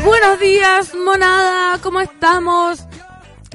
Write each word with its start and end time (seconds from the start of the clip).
Buenos 0.00 0.40
días, 0.40 0.94
monada, 0.94 1.78
¿cómo 1.82 2.00
estamos? 2.00 2.82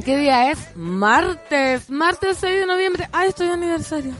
¿Qué 0.05 0.15
día 0.17 0.51
es? 0.51 0.59
Martes, 0.75 1.89
martes 1.89 2.37
6 2.39 2.59
de 2.59 2.65
noviembre. 2.67 3.09
¡Ay, 3.11 3.29
estoy 3.29 3.47
de 3.47 3.53
aniversario! 3.53 4.13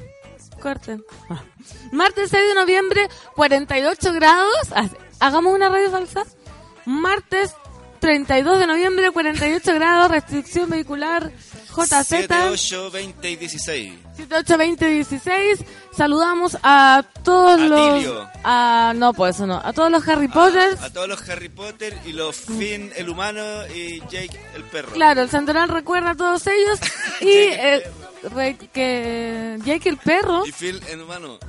Corten. 0.59 1.03
Ah. 1.29 1.43
Martes 1.91 2.31
6 2.31 2.47
de 2.49 2.55
noviembre, 2.55 3.07
48 3.35 4.13
grados. 4.13 4.71
Ah, 4.75 4.87
Hagamos 5.19 5.53
una 5.53 5.69
radio 5.69 5.91
falsa. 5.91 6.23
Martes 6.85 7.53
32 7.99 8.59
de 8.59 8.67
noviembre, 8.67 9.11
48 9.11 9.73
grados, 9.75 10.11
restricción 10.11 10.69
vehicular, 10.69 11.31
JZ. 11.85 12.03
78, 12.07 12.91
20 12.91 13.29
y 13.31 13.35
16. 13.35 13.93
78, 14.15 14.57
20, 14.57 14.87
16. 14.87 15.59
Saludamos 15.95 16.57
a 16.63 17.03
todos 17.23 17.59
A 17.59 17.65
los. 17.65 18.05
A, 18.43 18.93
no, 18.95 19.13
pues 19.13 19.35
eso 19.35 19.47
no. 19.47 19.61
A 19.63 19.73
todos 19.73 19.91
los 19.91 20.07
Harry 20.07 20.27
Potter. 20.27 20.77
A, 20.81 20.89
todos 20.89 21.07
los 21.07 21.27
Harry 21.29 21.49
Potter 21.49 21.97
y 22.05 22.13
los 22.13 22.35
Finn 22.37 22.91
el 22.95 23.09
humano 23.09 23.41
y 23.75 23.99
Jake 24.09 24.39
el 24.55 24.63
perro. 24.63 24.91
Claro, 24.93 25.21
el 25.21 25.29
Santoral 25.29 25.69
recuerda 25.69 26.11
a 26.11 26.15
todos 26.15 26.45
ellos. 26.47 26.79
y 27.21 27.27
eh, 27.29 27.83
re- 28.35 28.57
que 28.73 29.57
Jake 29.63 29.89
el 29.89 29.97
perro. 29.97 30.45
Y 30.45 30.51
Phil 30.51 30.81
el 30.89 31.01
humano. 31.01 31.39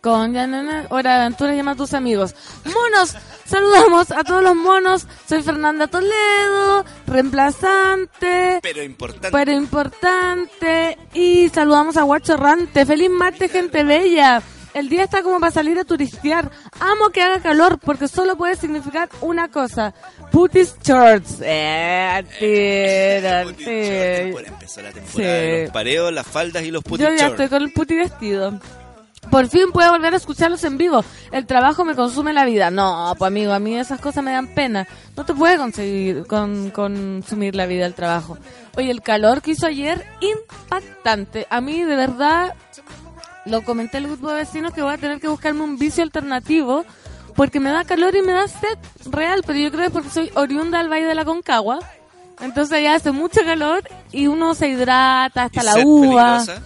Con 0.00 0.36
Hora 0.36 1.14
de 1.14 1.20
Aventura 1.20 1.54
llama 1.54 1.72
a 1.72 1.76
tus 1.76 1.92
amigos. 1.94 2.34
Monos, 2.64 3.14
saludamos 3.44 4.10
a 4.10 4.22
todos 4.24 4.42
los 4.42 4.54
monos. 4.54 5.06
Soy 5.28 5.42
Fernanda 5.42 5.86
Toledo, 5.88 6.84
reemplazante, 7.06 8.60
Pero 8.62 8.82
importante. 8.82 9.30
pero 9.32 9.52
importante. 9.52 10.98
Y 11.14 11.48
saludamos 11.48 11.96
a 11.96 12.02
Guacho 12.02 12.34
Errante. 12.34 12.86
Feliz 12.86 13.10
martes, 13.10 13.50
gente 13.50 13.82
bella. 13.84 14.42
El 14.74 14.88
día 14.88 15.04
está 15.04 15.22
como 15.22 15.40
para 15.40 15.50
salir 15.50 15.78
a 15.78 15.84
turistear. 15.84 16.50
Amo 16.78 17.08
que 17.10 17.22
haga 17.22 17.40
calor 17.40 17.78
porque 17.80 18.06
solo 18.06 18.36
puede 18.36 18.54
significar 18.54 19.08
una 19.22 19.48
cosa. 19.48 19.92
Putis 20.30 20.76
shorts. 20.84 21.38
Eh, 21.42 22.24
tira, 22.38 23.42
Puti 23.44 23.64
tira. 23.64 24.18
shorts. 24.20 24.32
Por 24.32 24.46
empezó 24.46 24.82
la 24.82 24.92
temporada 24.92 25.12
Sí. 25.16 25.22
de 25.22 25.62
los 25.64 25.70
pareos, 25.72 26.12
las 26.12 26.26
faldas 26.26 26.62
y 26.62 26.70
los 26.70 26.84
puti 26.84 27.02
Yo 27.02 27.08
ya 27.10 27.16
shorts. 27.16 27.32
estoy 27.32 27.48
con 27.48 27.62
el 27.62 27.72
puti 27.72 27.96
vestido. 27.96 28.60
Por 29.30 29.48
fin 29.48 29.72
puedo 29.72 29.90
volver 29.90 30.14
a 30.14 30.16
escucharlos 30.16 30.64
en 30.64 30.78
vivo. 30.78 31.04
El 31.30 31.46
trabajo 31.46 31.84
me 31.84 31.94
consume 31.94 32.32
la 32.32 32.44
vida. 32.44 32.70
No, 32.70 33.14
pues 33.18 33.28
amigo, 33.28 33.52
a 33.52 33.58
mí 33.58 33.76
esas 33.76 34.00
cosas 34.00 34.24
me 34.24 34.32
dan 34.32 34.48
pena. 34.48 34.86
No 35.16 35.24
te 35.24 35.34
puede 35.34 35.56
conseguir 35.58 36.26
con, 36.26 36.70
consumir 36.70 37.54
la 37.54 37.66
vida 37.66 37.86
el 37.86 37.94
trabajo. 37.94 38.38
Oye, 38.76 38.90
el 38.90 39.02
calor 39.02 39.42
que 39.42 39.52
hizo 39.52 39.66
ayer, 39.66 40.04
impactante. 40.20 41.46
A 41.50 41.60
mí, 41.60 41.82
de 41.82 41.96
verdad, 41.96 42.54
lo 43.44 43.62
comenté 43.62 43.98
al 43.98 44.06
grupo 44.06 44.28
de 44.30 44.36
vecinos 44.36 44.72
que 44.72 44.82
voy 44.82 44.94
a 44.94 44.98
tener 44.98 45.20
que 45.20 45.28
buscarme 45.28 45.62
un 45.62 45.78
vicio 45.78 46.02
alternativo 46.02 46.84
porque 47.34 47.60
me 47.60 47.70
da 47.70 47.84
calor 47.84 48.16
y 48.16 48.22
me 48.22 48.32
da 48.32 48.48
sed 48.48 48.78
real, 49.10 49.42
pero 49.46 49.58
yo 49.58 49.70
creo 49.70 49.80
que 49.82 49.86
es 49.86 49.92
porque 49.92 50.10
soy 50.10 50.30
oriunda 50.34 50.78
del 50.78 50.90
Valle 50.90 51.06
de 51.06 51.14
la 51.14 51.24
Concagua. 51.24 51.78
Entonces 52.40 52.82
ya 52.82 52.94
hace 52.94 53.10
mucho 53.12 53.42
calor 53.44 53.82
y 54.12 54.26
uno 54.26 54.54
se 54.54 54.68
hidrata 54.68 55.44
hasta 55.44 55.60
Y 55.60 55.64
la 55.64 55.72
uva 55.84 56.38
peligrosa. 56.38 56.62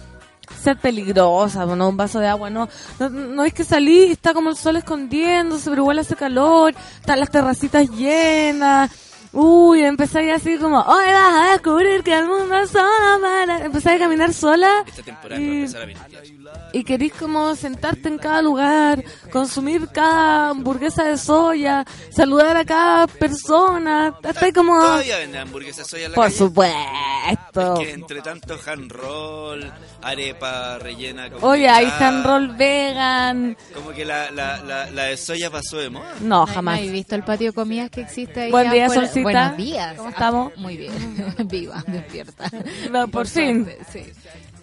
Ser 0.61 0.77
peligrosa, 0.77 1.65
bueno, 1.65 1.89
un 1.89 1.97
vaso 1.97 2.19
de 2.19 2.27
agua, 2.27 2.49
no. 2.49 2.69
No, 2.99 3.09
no 3.09 3.43
es 3.45 3.53
que 3.53 3.63
salí 3.63 4.05
y 4.05 4.11
está 4.11 4.33
como 4.33 4.49
el 4.49 4.55
sol 4.55 4.75
escondiéndose, 4.77 5.69
pero 5.69 5.83
igual 5.83 5.99
hace 5.99 6.15
calor, 6.15 6.73
están 6.99 7.19
las 7.19 7.29
terracitas 7.29 7.89
llenas. 7.89 8.91
Uy, 9.35 9.81
ahí 9.83 10.29
así 10.29 10.59
como, 10.59 10.79
hoy 10.79 11.05
vas 11.11 11.33
a 11.33 11.51
descubrir 11.53 12.03
que 12.03 12.15
el 12.15 12.27
mundo 12.27 12.55
es 12.55 12.69
solo 12.69 13.19
para... 13.19 13.65
Empecé 13.65 13.93
a 13.93 13.97
caminar 13.97 14.31
sola 14.31 14.83
Esta 14.85 15.01
temporada 15.01 15.41
y, 15.41 15.61
empezar 15.61 15.81
a 15.81 15.85
pilotear. 15.87 16.69
y 16.71 16.83
querís 16.83 17.13
como 17.13 17.55
sentarte 17.55 18.09
en 18.09 18.19
cada 18.19 18.43
lugar, 18.43 19.03
consumir 19.31 19.87
cada 19.87 20.49
hamburguesa 20.49 21.05
de 21.05 21.17
soya, 21.17 21.83
saludar 22.11 22.57
a 22.57 22.63
cada 22.63 23.07
persona, 23.07 24.13
ahí 24.39 24.53
como... 24.53 24.79
Todavía 24.79 25.17
venden 25.17 25.41
hamburguesas 25.41 25.87
soya 25.87 26.05
en 26.05 26.11
la 26.11 26.15
Por 26.15 26.25
calle. 26.25 26.37
supuesto. 26.37 27.73
Es 27.73 27.79
que 27.79 27.91
entre 27.91 28.21
tanto 28.21 28.55
hand 28.67 28.91
roll, 28.91 29.71
arepa 30.03 30.77
rellena 30.79 31.29
con 31.29 31.43
Oye, 31.43 31.67
picada, 31.67 32.07
hand 32.09 32.25
roll 32.25 32.47
vegan. 32.55 33.57
Como 33.73 33.91
que 33.91 34.05
la, 34.05 34.29
la, 34.31 34.57
la, 34.63 34.89
la 34.91 35.03
de 35.05 35.17
soya 35.17 35.49
pasó 35.49 35.77
de 35.77 35.89
moda. 35.89 36.13
No, 36.21 36.45
¿No 36.45 36.45
jamás. 36.47 36.79
he 36.81 36.89
visto 36.89 37.15
el 37.15 37.23
patio 37.23 37.47
de 37.47 37.53
comidas 37.53 37.89
que 37.89 38.01
existe 38.01 38.41
ahí? 38.41 38.51
Buen 38.51 38.69
día, 38.71 38.85
afuera? 38.85 39.01
Solcita. 39.01 39.21
Buenos 39.23 39.57
días. 39.57 39.93
¿Cómo 39.97 40.09
estamos? 40.09 40.57
Muy 40.57 40.77
bien. 40.77 40.93
Viva, 41.45 41.83
despierta. 41.87 42.49
No, 42.91 43.07
por 43.07 43.27
fin. 43.27 43.63
suerte, 43.65 43.85
Sí. 43.91 44.11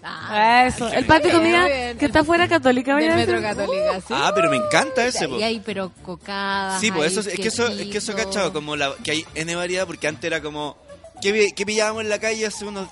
Ah, 0.02 0.64
Eso, 0.66 0.88
el 0.88 1.04
patio 1.04 1.30
de 1.30 1.36
comida 1.36 1.66
que 1.98 2.06
está 2.06 2.24
fuera 2.24 2.48
católica, 2.48 2.94
del 2.96 3.02
¿vaya 3.10 3.12
a 3.12 3.16
Metro? 3.16 3.42
Católica, 3.42 4.00
sí. 4.00 4.06
Ah, 4.16 4.32
pero 4.34 4.48
me 4.50 4.56
encanta 4.56 5.04
ese, 5.04 5.28
po. 5.28 5.38
Y 5.38 5.42
hay 5.42 5.60
pero 5.60 5.92
cocadas. 6.02 6.80
Sí, 6.80 6.90
pues 6.90 7.12
eso, 7.12 7.20
es 7.28 7.38
que 7.38 7.48
eso, 7.48 7.66
es 7.68 7.86
que 7.88 7.98
eso 7.98 8.16
cachado, 8.16 8.50
como 8.50 8.76
la, 8.76 8.94
que 9.04 9.10
hay 9.10 9.26
N 9.34 9.54
variedad, 9.56 9.86
porque 9.86 10.08
antes 10.08 10.24
era 10.24 10.40
como, 10.40 10.78
¿qué, 11.20 11.32
vi- 11.32 11.52
qué 11.52 11.66
pillábamos 11.66 12.02
en 12.02 12.08
la 12.08 12.18
calle 12.18 12.46
hace 12.46 12.64
unos 12.64 12.88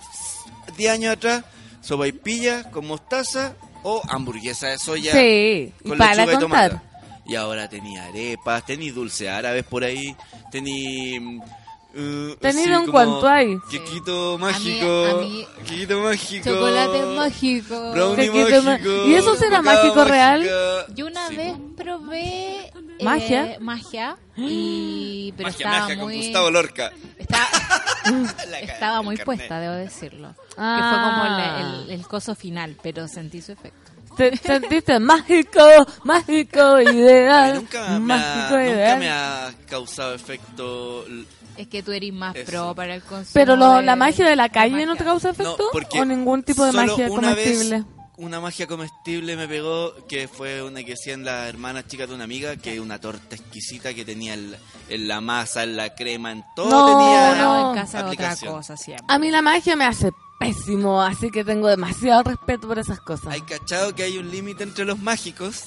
10 0.77 0.93
años 0.93 1.15
atrás? 1.15 1.45
Sopaipilla 1.89 2.71
con 2.71 2.87
mostaza 2.87 3.55
o 3.83 4.03
hamburguesa 4.09 4.67
de 4.69 4.79
soya 4.79 5.13
Sí, 5.13 5.73
y 5.85 5.89
con 5.89 5.97
para 5.97 6.15
lechuga 6.17 6.33
y 6.35 6.39
contar. 6.41 6.71
tomate. 6.71 6.89
Y 7.27 7.35
ahora 7.35 7.69
tenía 7.69 8.05
arepas, 8.05 8.65
tenía 8.67 8.93
dulce 8.93 9.29
árabes 9.31 9.65
por 9.65 9.85
ahí, 9.85 10.15
tenía... 10.51 11.19
mm, 11.21 11.39
uh, 11.41 12.37
así 12.47 12.71
un 12.71 12.91
cuanto 12.91 13.27
ahí. 13.27 13.57
Quequito 13.71 14.35
A 14.35 14.37
mí- 14.39 14.43
mágico, 14.45 15.05
a 15.07 15.21
mí- 15.23 15.47
quequito 15.67 16.01
mágico. 16.01 16.45
Chocolate 16.45 17.03
mágico. 17.17 17.91
Brownie 17.93 18.31
Quequito 18.31 18.63
ma- 18.63 18.71
mágico. 18.73 19.07
¿Y 19.07 19.15
eso 19.15 19.35
será 19.37 19.63
mágico 19.63 20.05
real? 20.05 20.41
mágica. 20.41 20.95
Yo 20.95 21.07
una 21.07 21.29
Sí, 21.29 21.37
vez 21.37 21.55
probé 21.77 22.57
eh, 22.67 22.73
¿Magia? 23.03 23.57
magia 23.61 24.17
y 24.37 25.33
pero 25.37 25.49
Magia, 25.49 25.67
estaba 25.67 25.81
magia 25.81 25.97
con 25.97 26.05
muy 26.05 26.17
Gustavo 26.19 26.51
Lorca. 26.51 26.93
estaba, 28.05 28.47
La 28.47 28.61
cara 28.61 28.73
estaba 28.73 29.03
muy 29.03 29.17
carnet. 29.17 29.25
puesta, 29.25 29.61
debo 29.61 29.75
decirlo. 29.75 30.35
Ah. 30.57 30.77
Que 30.79 30.89
fue 30.89 30.99
como 31.05 31.25
el, 31.27 31.91
el- 31.91 32.01
el 32.01 32.07
coso 32.07 32.35
final, 32.35 32.77
pero 32.83 33.07
sentí 33.09 33.41
su 33.43 33.53
efecto. 33.53 33.93
Te 34.17 34.37
sentiste 34.37 34.99
mágico, 34.99 35.61
mágico, 36.05 36.81
ideal. 36.81 37.55
Nunca, 37.61 37.89
me 37.91 37.99
mágico, 38.01 38.27
ha, 38.27 38.43
nunca 38.51 38.67
ideal. 38.69 38.99
me 38.99 39.11
ha 39.11 39.51
causado 39.69 40.15
efecto. 40.15 41.05
Es 41.57 41.67
que 41.69 41.83
tú 41.83 41.93
eres 41.93 42.13
más 42.13 42.35
Eso. 42.35 42.47
pro 42.51 42.75
para 42.75 42.95
el 42.97 43.03
consumo. 43.03 43.31
Pero 43.35 43.55
lo- 43.57 43.77
de- 43.77 43.83
la 43.83 43.95
magia 43.97 44.27
de 44.29 44.37
la 44.37 44.49
calle 44.49 44.73
magia. 44.73 44.87
no 44.87 44.97
te 44.97 45.05
causa 45.05 45.29
No, 45.29 45.33
efecto 45.35 45.69
porque 45.73 46.01
o 46.01 46.05
ningún 46.05 46.43
tipo 46.43 46.65
de 46.65 46.73
magia 46.73 47.09
comestible. 47.09 47.77
Vez 47.79 47.85
una 48.19 48.41
magia 48.41 48.67
comestible 48.67 49.37
me 49.37 49.49
pegó, 49.49 49.95
que 50.09 50.29
fue 50.29 50.63
una 50.63 50.83
que 50.85 50.93
hacían 50.95 51.25
las 51.25 51.49
hermanas 51.49 51.87
chicas 51.87 52.09
de 52.09 52.15
una 52.15 52.25
amiga, 52.25 52.57
que 52.57 52.81
una 52.81 53.01
torta 53.01 53.37
exquisita 53.37 53.95
que 53.95 54.05
tenía 54.05 54.35
el- 54.35 54.57
en 54.89 55.09
la 55.09 55.21
masa, 55.21 55.63
en 55.63 55.77
la 55.77 55.95
crema, 55.95 56.33
en 56.33 56.45
todo 56.55 56.69
No, 56.69 56.87
tenía 56.87 57.35
No, 57.43 57.71
en 57.71 57.75
casa 57.77 57.99
otra 57.99 58.07
aplicación. 58.09 58.53
cosa 58.55 58.77
siempre. 58.77 59.07
A 59.09 59.19
mí 59.19 59.31
la 59.31 59.41
magia 59.41 59.77
me 59.77 59.85
hace 59.85 60.11
pésimo, 60.41 61.01
así 61.03 61.31
que 61.31 61.45
tengo 61.45 61.69
demasiado 61.69 62.23
respeto 62.25 62.69
por 62.69 62.79
esas 62.79 63.01
cosas. 63.01 63.29
Hay 63.29 63.41
cachado 63.43 63.95
que 63.95 64.03
hay 64.05 64.19
un 64.19 64.31
límite 64.31 64.63
entre 64.65 64.85
los 64.85 64.99
mágicos. 64.99 65.65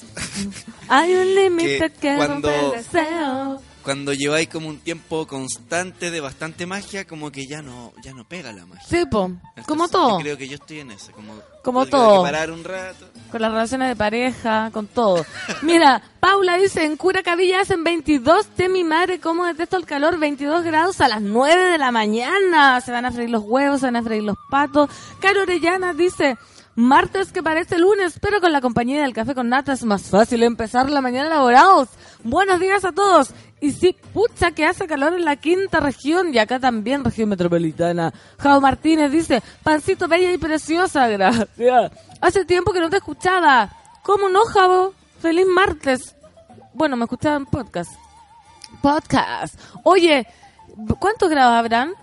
Hay 0.88 1.12
un 1.14 1.34
límite 1.34 1.90
que 1.90 1.98
que, 2.00 2.16
cuando- 2.16 2.48
rompe 2.50 2.66
el 2.66 2.72
deseo. 2.84 3.62
Cuando 3.82 4.12
lleváis 4.12 4.48
como 4.48 4.68
un 4.68 4.78
tiempo 4.78 5.26
constante 5.26 6.10
de 6.10 6.20
bastante 6.20 6.66
magia, 6.66 7.06
como 7.06 7.30
que 7.30 7.46
ya 7.46 7.62
no 7.62 7.92
ya 8.02 8.12
no 8.12 8.24
pega 8.26 8.52
la 8.52 8.64
magia. 8.66 8.84
Sí, 8.88 9.04
po. 9.10 9.24
Entonces, 9.26 9.66
Como 9.66 9.88
todo. 9.88 10.10
yo 10.18 10.22
creo 10.22 10.38
que 10.38 10.48
yo 10.48 10.54
estoy 10.54 10.80
en 10.80 10.90
eso, 10.92 11.12
como 11.12 11.34
Como 11.62 11.86
todo. 11.86 12.22
parar 12.22 12.50
un 12.50 12.64
rato. 12.64 13.06
Con 13.30 13.40
las 13.42 13.50
relaciones 13.52 13.88
de 13.88 13.96
pareja, 13.96 14.70
con 14.72 14.86
todo. 14.86 15.24
Mira, 15.62 16.02
Paula 16.20 16.56
dice, 16.58 16.84
en 16.84 16.96
Curacabilla 16.96 17.60
hacen 17.60 17.82
22 17.84 18.56
de 18.56 18.68
mi 18.68 18.84
madre, 18.84 19.18
¿cómo 19.20 19.44
detesto 19.46 19.76
el 19.76 19.84
calor? 19.86 20.18
22 20.18 20.62
grados 20.64 21.00
a 21.00 21.08
las 21.08 21.20
9 21.22 21.70
de 21.72 21.78
la 21.78 21.90
mañana. 21.90 22.80
Se 22.80 22.92
van 22.92 23.04
a 23.04 23.12
freír 23.12 23.30
los 23.30 23.42
huevos, 23.44 23.80
se 23.80 23.86
van 23.86 23.96
a 23.96 24.02
freír 24.02 24.22
los 24.22 24.36
patos. 24.50 24.88
Caro 25.20 25.42
Orellana 25.42 25.94
dice, 25.94 26.36
martes 26.74 27.32
que 27.32 27.42
parece 27.42 27.78
lunes, 27.78 28.18
pero 28.20 28.40
con 28.40 28.52
la 28.52 28.60
compañía 28.60 29.02
del 29.02 29.12
café 29.12 29.34
con 29.34 29.48
nata 29.48 29.72
es 29.72 29.84
más 29.84 30.02
fácil 30.02 30.42
empezar 30.42 30.90
la 30.90 31.00
mañana 31.00 31.28
laborados. 31.28 31.88
Buenos 32.24 32.60
días 32.60 32.84
a 32.84 32.92
todos. 32.92 33.30
Y 33.60 33.72
sí, 33.72 33.96
pucha 34.12 34.50
que 34.50 34.66
hace 34.66 34.86
calor 34.86 35.14
en 35.14 35.24
la 35.24 35.36
quinta 35.36 35.78
región 35.78 36.34
y 36.34 36.38
acá 36.38 36.58
también, 36.58 37.04
región 37.04 37.28
metropolitana. 37.28 38.12
Jao 38.38 38.60
Martínez 38.60 39.12
dice, 39.12 39.42
pancito 39.62 40.08
bella 40.08 40.32
y 40.32 40.38
preciosa, 40.38 41.06
gracias. 41.08 41.92
Hace 42.20 42.44
tiempo 42.44 42.72
que 42.72 42.80
no 42.80 42.90
te 42.90 42.96
escuchaba. 42.96 43.70
¿Cómo 44.02 44.28
no, 44.28 44.44
Javo? 44.46 44.94
Feliz 45.20 45.46
martes. 45.46 46.16
Bueno, 46.74 46.96
me 46.96 47.04
escuchaba 47.04 47.36
en 47.36 47.46
podcast. 47.46 47.92
Podcast. 48.80 49.54
Oye, 49.84 50.26
¿cuántos 50.98 51.30
grados 51.30 51.54
habrán? 51.54 51.94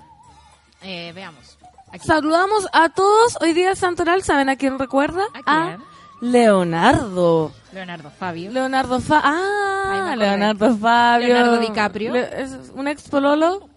Eh, 0.81 1.11
veamos. 1.13 1.58
Aquí. 1.91 2.05
Saludamos 2.07 2.67
a 2.73 2.89
todos. 2.89 3.37
Hoy 3.41 3.53
día 3.53 3.75
Santoral, 3.75 4.23
¿saben 4.23 4.49
a 4.49 4.55
quién 4.55 4.77
recuerda? 4.79 5.23
¿A 5.33 5.43
quién? 5.43 5.81
Leonardo. 6.21 7.51
Leonardo 7.71 8.09
Fabio. 8.11 8.51
Leonardo 8.51 8.99
Fa 8.99 9.21
Ahí 9.23 9.99
Ah. 10.11 10.15
Leonardo 10.17 10.75
Fabio. 10.77 11.27
Leonardo 11.27 11.57
DiCaprio. 11.59 12.13
Le- 12.13 12.41
es 12.41 12.51
un 12.73 12.87
ex 12.87 13.07
pololo 13.09 13.69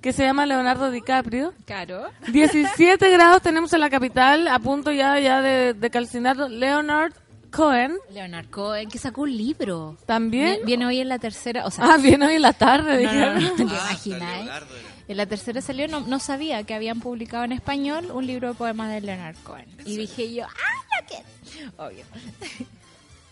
que 0.00 0.12
se 0.12 0.22
llama 0.24 0.46
Leonardo 0.46 0.90
DiCaprio. 0.90 1.52
Caro. 1.66 2.08
17 2.28 3.10
grados 3.10 3.42
tenemos 3.42 3.72
en 3.72 3.80
la 3.80 3.90
capital, 3.90 4.46
a 4.48 4.58
punto 4.60 4.92
ya, 4.92 5.18
ya 5.18 5.40
de, 5.42 5.74
de 5.74 5.90
calcinar. 5.90 6.36
Leonard 6.36 7.12
Cohen 7.50 7.96
Leonard 8.10 8.48
Cohen, 8.50 8.88
que 8.88 8.98
sacó 8.98 9.22
un 9.22 9.36
libro. 9.36 9.96
también. 10.06 10.58
Vi- 10.60 10.66
Viene 10.66 10.86
hoy 10.86 11.00
en 11.00 11.08
la 11.08 11.18
tercera, 11.18 11.66
o 11.66 11.70
sea, 11.70 11.94
Ah, 11.94 11.96
viene 11.98 12.26
hoy 12.26 12.34
en 12.34 12.42
la 12.42 12.52
tarde, 12.52 13.02
no, 13.04 13.12
no, 13.12 13.32
no, 13.34 13.40
dijeron. 13.40 13.56
¿te 13.56 14.22
Ah. 14.22 14.60
En 15.08 15.16
la 15.16 15.24
tercera 15.26 15.60
salió, 15.62 15.88
no, 15.88 16.00
no 16.00 16.18
sabía 16.18 16.62
que 16.64 16.74
habían 16.74 17.00
publicado 17.00 17.44
en 17.44 17.52
español 17.52 18.10
un 18.12 18.26
libro 18.26 18.48
de 18.48 18.54
poemas 18.54 18.90
de 18.90 19.00
Leonard 19.00 19.36
Cohen. 19.42 19.66
Y 19.86 19.96
dije 19.96 20.32
yo, 20.34 20.44
¡ah, 20.44 21.00
lo 21.00 21.06
quiero! 21.06 21.72
Obvio. 21.78 22.04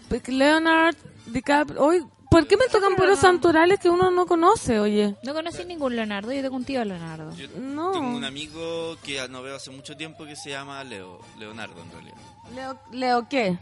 Pues 0.08 0.28
Leonard 0.28 0.94
DiCaprio. 1.26 1.82
Hoy, 1.82 2.06
¿Por 2.30 2.46
qué 2.48 2.56
me 2.56 2.66
tocan 2.68 2.94
puros 2.96 3.18
santorales 3.20 3.78
que 3.80 3.88
uno 3.88 4.10
no 4.10 4.26
conoce, 4.26 4.78
oye? 4.80 5.14
No 5.22 5.32
conocí 5.32 5.64
ningún 5.64 5.94
Leonardo, 5.96 6.32
yo 6.32 6.42
tengo 6.42 6.56
un 6.56 6.64
tío 6.64 6.84
Leonardo. 6.84 7.34
Yo 7.36 7.46
No. 7.58 7.92
tengo 7.92 8.16
un 8.16 8.24
amigo 8.24 8.96
que 9.02 9.26
no 9.28 9.42
veo 9.42 9.56
hace 9.56 9.70
mucho 9.70 9.96
tiempo 9.96 10.24
que 10.26 10.34
se 10.36 10.50
llama 10.50 10.82
Leo, 10.84 11.20
Leonardo 11.38 11.80
en 11.82 11.90
realidad. 11.92 12.16
¿Leo, 12.54 12.78
Leo 12.92 13.28
qué? 13.28 13.58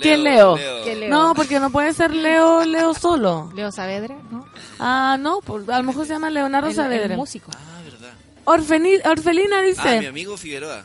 ¿Qué 0.00 0.16
Leo? 0.16 0.56
¿Qué 0.84 0.94
Leo? 0.96 1.10
No, 1.10 1.34
porque 1.34 1.58
no 1.60 1.70
puede 1.70 1.92
ser 1.92 2.12
Leo, 2.14 2.64
Leo 2.64 2.94
solo. 2.94 3.50
Leo 3.54 3.70
Saavedra, 3.72 4.16
¿no? 4.30 4.46
Ah, 4.78 5.16
no, 5.18 5.40
por- 5.40 5.70
a 5.72 5.78
lo 5.78 5.84
mejor 5.84 6.06
se 6.06 6.12
llama 6.12 6.30
Leonardo 6.30 6.66
El- 6.68 6.72
el, 6.72 6.76
Saavedra. 6.76 7.16
músico. 7.16 7.50
Ah, 7.54 7.82
verdad. 7.84 8.12
Orfeni- 8.44 9.00
Orfelina 9.06 9.58
Ah, 9.58 9.62
mi 9.62 9.68
dice, 9.68 10.06
amigo 10.08 10.36
Figueroa. 10.36 10.84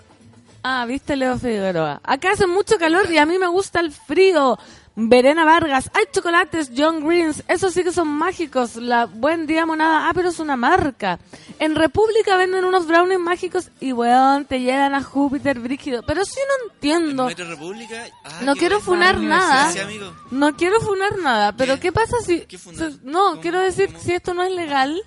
ah, 0.64 0.86
viste 0.88 1.16
Leo 1.16 1.38
Figueroa. 1.38 2.00
Acá 2.04 2.32
hace 2.34 2.48
mucho 2.48 2.78
calor 2.78 3.12
y 3.12 3.18
a 3.18 3.26
mí 3.26 3.38
me 3.38 3.48
gusta 3.48 3.80
el 3.80 3.92
frío. 3.92 4.58
Verena 4.96 5.46
Vargas, 5.46 5.90
hay 5.94 6.06
chocolates 6.12 6.72
John 6.76 7.06
Greens, 7.08 7.44
esos 7.48 7.74
sí 7.74 7.84
que 7.84 7.92
son 7.92 8.08
mágicos. 8.10 8.76
La 8.76 9.06
Buen 9.06 9.48
Día 9.48 9.66
Monada, 9.66 10.10
ah, 10.10 10.12
pero 10.14 10.30
es 10.30 10.40
una 10.40 10.58
marca. 10.58 11.20
En 11.58 11.76
República 11.76 12.36
venden 12.36 12.66
unos 12.66 12.86
brownies 12.86 13.20
mágicos 13.20 13.70
y 13.80 13.94
weón, 13.94 14.46
te 14.46 14.60
llegan 14.60 14.94
a 14.96 15.02
Júpiter 15.04 15.60
brígido. 15.60 16.04
Pero 16.04 16.26
sí 16.26 16.40
no 16.48 16.66
¿En 16.66 16.72
entiendo. 16.74 17.26
Metro 17.28 17.48
República? 17.48 18.06
Ah, 18.26 18.40
No 18.44 18.56
quiero 18.56 18.82
funar 18.82 19.20
nada. 19.20 19.70
Amigo. 19.84 20.14
No 20.32 20.56
quiero 20.58 20.82
funar 20.82 21.18
nada, 21.20 21.54
pero 21.54 21.76
¿Qué? 21.76 21.82
¿qué, 21.82 21.92
pasa 21.94 22.18
si... 22.26 22.42
¿Qué 22.42 22.60
no, 23.04 23.40
quiero 23.40 23.60
decir, 23.62 23.88
¿Cómo? 23.88 24.00
si 24.00 24.14
esto 24.14 24.34
no 24.34 24.44
es 24.44 24.52
legal, 24.52 25.02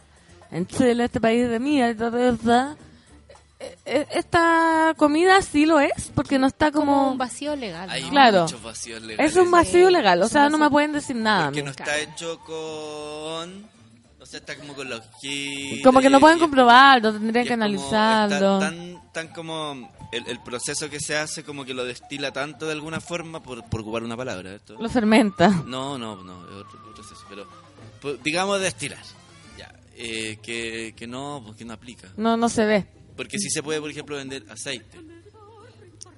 en 0.51 0.67
Chile, 0.67 1.05
este 1.05 1.21
país 1.21 1.49
de 1.49 1.59
mierda, 1.59 2.09
verdad, 2.09 2.77
esta 3.85 4.95
comida 4.97 5.41
sí 5.43 5.67
lo 5.67 5.81
es, 5.81 6.11
porque 6.15 6.39
no 6.39 6.47
está 6.47 6.71
Como 6.71 6.93
como... 6.93 7.11
un 7.13 7.19
vacío 7.19 7.57
legal. 7.57 7.87
¿no? 7.89 7.93
Hay 7.95 8.03
Claro. 8.11 8.43
muchos 8.43 8.63
vacíos 8.63 9.03
legales. 9.03 9.33
Es 9.33 9.39
un 9.39 9.51
vacío 9.51 9.89
Sí, 9.89 9.93
legal, 9.93 10.23
o 10.23 10.29
sea, 10.29 10.49
no 10.49 10.59
me 10.59 10.71
pueden 10.71 10.93
decir 10.93 11.17
nada. 11.17 11.47
Porque 11.47 11.63
no 11.63 11.71
está 11.71 11.99
hecho 11.99 12.39
con... 12.41 13.71
O 14.21 14.27
sea, 14.27 14.39
está 14.39 14.57
como 14.57 14.75
con 14.75 14.89
los 14.89 15.01
kits. 15.21 15.83
Como 15.83 16.01
que 16.01 16.09
no 16.09 16.21
pueden 16.21 16.39
comprobarlo, 16.39 17.13
tendrían 17.13 17.45
que 17.45 17.53
es 17.53 17.59
como- 17.59 17.65
analizarlo. 17.65 18.59
tan, 18.61 19.03
tan 19.13 19.29
como... 19.29 19.91
El, 20.13 20.27
el 20.29 20.41
proceso 20.41 20.91
que 20.91 21.01
se 21.01 21.17
hace 21.17 21.43
como 21.43 21.65
que 21.65 21.73
lo 21.73 21.85
destila 21.87 22.31
tanto 22.33 22.67
de 22.67 22.73
alguna 22.73 23.01
forma, 23.01 23.43
por, 23.43 23.65
por 23.65 23.81
ocupar 23.81 24.03
una 24.03 24.15
palabra. 24.17 24.55
¿esto? 24.55 24.77
Lo 24.79 24.89
fermenta. 24.91 25.49
No, 25.67 25.97
no, 25.97 26.23
no, 26.23 26.45
es 26.51 26.55
otro 26.67 26.93
proceso. 26.95 27.25
Pero 27.31 27.47
pues, 28.03 28.23
digamos 28.23 28.61
destilar. 28.61 28.99
Ya. 29.57 29.73
eh, 29.97 30.39
que, 30.43 30.93
que 30.95 31.07
no, 31.07 31.43
porque 31.47 31.65
no 31.65 31.73
aplica. 31.73 32.09
No, 32.19 32.37
no 32.37 32.51
se 32.51 32.67
ve. 32.67 32.87
Porque 33.17 33.39
sí 33.39 33.51
se 33.51 33.63
puede, 33.63 33.81
por 33.81 33.91
ejemplo, 33.91 34.17
vender 34.17 34.45
aceite. 34.51 34.99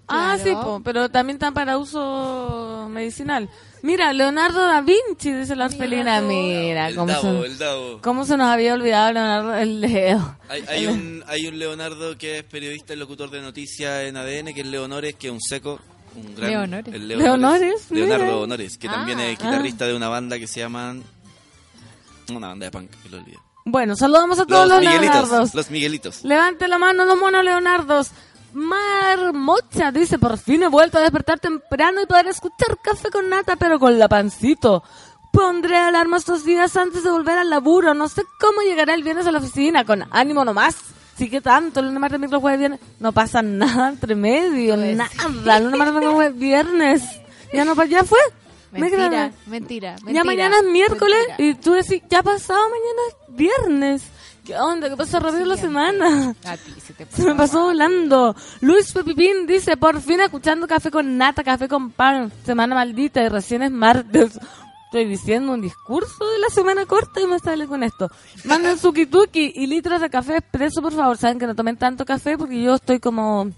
Ah, 0.07 0.37
Claro. 0.37 0.43
sí, 0.61 0.65
po, 0.67 0.83
pero 0.85 1.09
también 1.09 1.37
están 1.37 1.55
para 1.55 1.79
uso 1.79 2.89
medicinal. 2.91 3.49
Mira, 3.83 4.13
Leonardo 4.13 4.61
da 4.61 4.83
Vinci, 4.83 5.33
dice 5.33 5.57
la 5.57 5.65
orfelina. 5.67 6.21
Mira, 6.21 6.89
el 6.89 6.95
cómo 6.95 7.07
Davo, 7.11 7.41
se, 7.43 7.47
el 7.47 7.59
Davo. 7.59 8.01
cómo 8.03 8.27
se 8.27 8.37
nos 8.37 8.49
había 8.49 8.75
olvidado 8.75 9.13
Leonardo 9.15 9.55
el 9.55 9.81
Leo. 9.81 10.39
Hay, 10.51 10.63
hay 10.69 10.87
un, 10.87 11.25
hay 11.27 11.47
un 11.47 11.59
Leonardo 11.59 12.19
que 12.19 12.39
es 12.39 12.45
periodista 12.45 12.93
y 12.93 12.97
locutor 12.97 13.31
de 13.31 13.41
noticias 13.41 14.03
en 14.05 14.19
ADN, 14.19 14.53
que 14.53 14.61
es 14.61 14.67
Leonores, 14.67 15.15
que 15.15 15.29
es 15.29 15.33
un 15.33 15.41
seco. 15.41 15.81
Un 16.17 16.35
gran, 16.35 16.51
Leonores. 16.51 16.95
el 16.95 17.09
Leonores, 17.09 17.91
Leonardo 17.91 18.25
mira. 18.25 18.37
Honores, 18.37 18.77
que 18.79 18.89
también 18.89 19.19
Ah. 19.21 19.27
es 19.31 19.39
guitarrista 19.39 19.87
de 19.87 19.95
una 19.95 20.09
banda 20.09 20.39
que 20.39 20.47
se 20.47 20.61
llaman... 20.61 21.03
Una 22.31 22.49
banda 22.49 22.67
de 22.67 22.71
punk, 22.73 22.91
que 23.03 23.09
lo 23.09 23.19
olvidé. 23.19 23.39
Bueno, 23.65 23.97
saludamos 23.97 24.39
a 24.39 24.45
todos 24.47 24.69
Los 24.69 24.77
los, 24.77 24.81
Miguelitos. 24.81 25.15
Leonardos. 25.29 25.55
Los 25.55 25.71
Miguelitos. 25.71 26.25
Levante 26.25 26.69
la 26.69 26.79
mano 26.79 27.05
los 27.05 27.19
monos 27.19 27.43
Leonardos. 27.45 28.11
Marmocha 28.53 29.91
dice, 29.91 30.19
por 30.19 30.39
fin 30.39 30.63
he 30.63 30.69
vuelto 30.69 30.99
a 30.99 31.01
despertar 31.01 31.41
temprano 31.41 32.03
y 32.03 32.07
poder 32.07 32.29
escuchar 32.29 32.79
café 32.83 33.11
con 33.11 33.29
nata, 33.29 33.57
pero 33.57 33.79
con 33.81 33.99
la 33.99 34.09
pancito. 34.09 34.83
Pondré 35.33 35.77
alarma 35.77 36.19
estos 36.19 36.45
días 36.45 36.77
antes 36.77 37.03
de 37.03 37.11
volver 37.11 37.39
al 37.39 37.51
laburo. 37.51 37.95
No 37.95 38.09
sé 38.09 38.23
cómo 38.39 38.61
llegará 38.63 38.95
el 38.95 39.03
viernes 39.03 39.27
a 39.27 39.33
la 39.33 39.39
oficina. 39.39 39.85
Con 39.85 40.05
ánimo 40.13 40.45
nomás. 40.45 40.77
Sí 41.17 41.31
que 41.31 41.41
tanto, 41.41 41.81
el 41.81 41.87
lunes, 41.87 42.01
martes, 42.01 42.19
miércoles, 42.21 42.41
jueves, 42.43 42.59
viernes. 42.59 42.81
No 43.01 43.13
pasa 43.13 43.41
nada 43.43 43.89
entre 43.89 44.15
medio, 44.15 44.75
Pues 44.77 44.97
nada. 44.97 45.11
El 45.27 45.65
lunes, 45.65 45.79
martes, 45.79 45.93
miércoles, 45.95 46.15
jueves, 46.15 46.39
viernes. 46.39 47.03
Ya 47.53 47.65
no, 47.65 47.83
ya 47.85 48.05
fue. 48.05 48.19
Me 48.73 48.81
Mentira, 48.81 49.09
mentira, 49.47 49.93
mentira. 49.95 50.13
ya 50.13 50.25
mañana 50.25 50.57
es 50.59 50.65
miércoles 50.65 51.17
mentira. 51.29 51.49
y 51.51 51.55
tú 51.55 51.73
decís, 51.75 52.03
ya 52.11 52.25
pasado 52.25 52.61
mañana 52.69 53.03
viernes. 53.35 54.03
¿Qué 54.45 54.59
onda? 54.59 54.91
¿Qué 54.91 54.97
pasa 54.97 55.21
rápido 55.21 55.47
la 55.47 55.57
semana? 55.57 56.35
A 56.45 56.57
ti 56.59 56.73
se 56.79 56.93
te 56.93 57.07
Se 57.07 57.25
me 57.25 57.35
pasó 57.35 57.65
volando. 57.65 58.37
Luis 58.61 58.93
Pepipín 58.93 59.47
dice, 59.47 59.79
por 59.79 60.03
fin 60.03 60.21
escuchando 60.21 60.67
café 60.67 60.91
con 60.91 61.17
nata, 61.17 61.43
café 61.43 61.67
con 61.67 61.91
pan. 61.91 62.31
Semana 62.45 62.75
maldita 62.75 63.23
y 63.23 63.29
recién 63.29 63.63
es 63.63 63.71
martes. 63.71 64.39
Estoy 64.85 65.07
diciendo 65.07 65.53
un 65.53 65.63
discurso 65.63 66.25
de 66.31 66.39
la 66.41 66.51
semana 66.51 66.85
corta 66.85 67.23
y 67.23 67.27
me 67.27 67.39
sale 67.39 67.67
con 67.67 67.83
esto. 67.83 68.11
Manden 68.45 68.79
suki 68.79 69.07
tuki 69.07 69.53
y 69.55 69.67
litros 69.67 70.01
de 70.01 70.11
café 70.11 70.37
expreso, 70.37 70.83
por 70.83 70.93
favor. 70.93 71.17
Saben 71.17 71.39
que 71.39 71.47
no 71.47 71.55
tomen 71.55 71.79
tanto 71.79 72.05
café 72.05 72.37
porque 72.37 72.63
yo 72.63 72.75
estoy 72.75 73.01
como... 73.01 73.51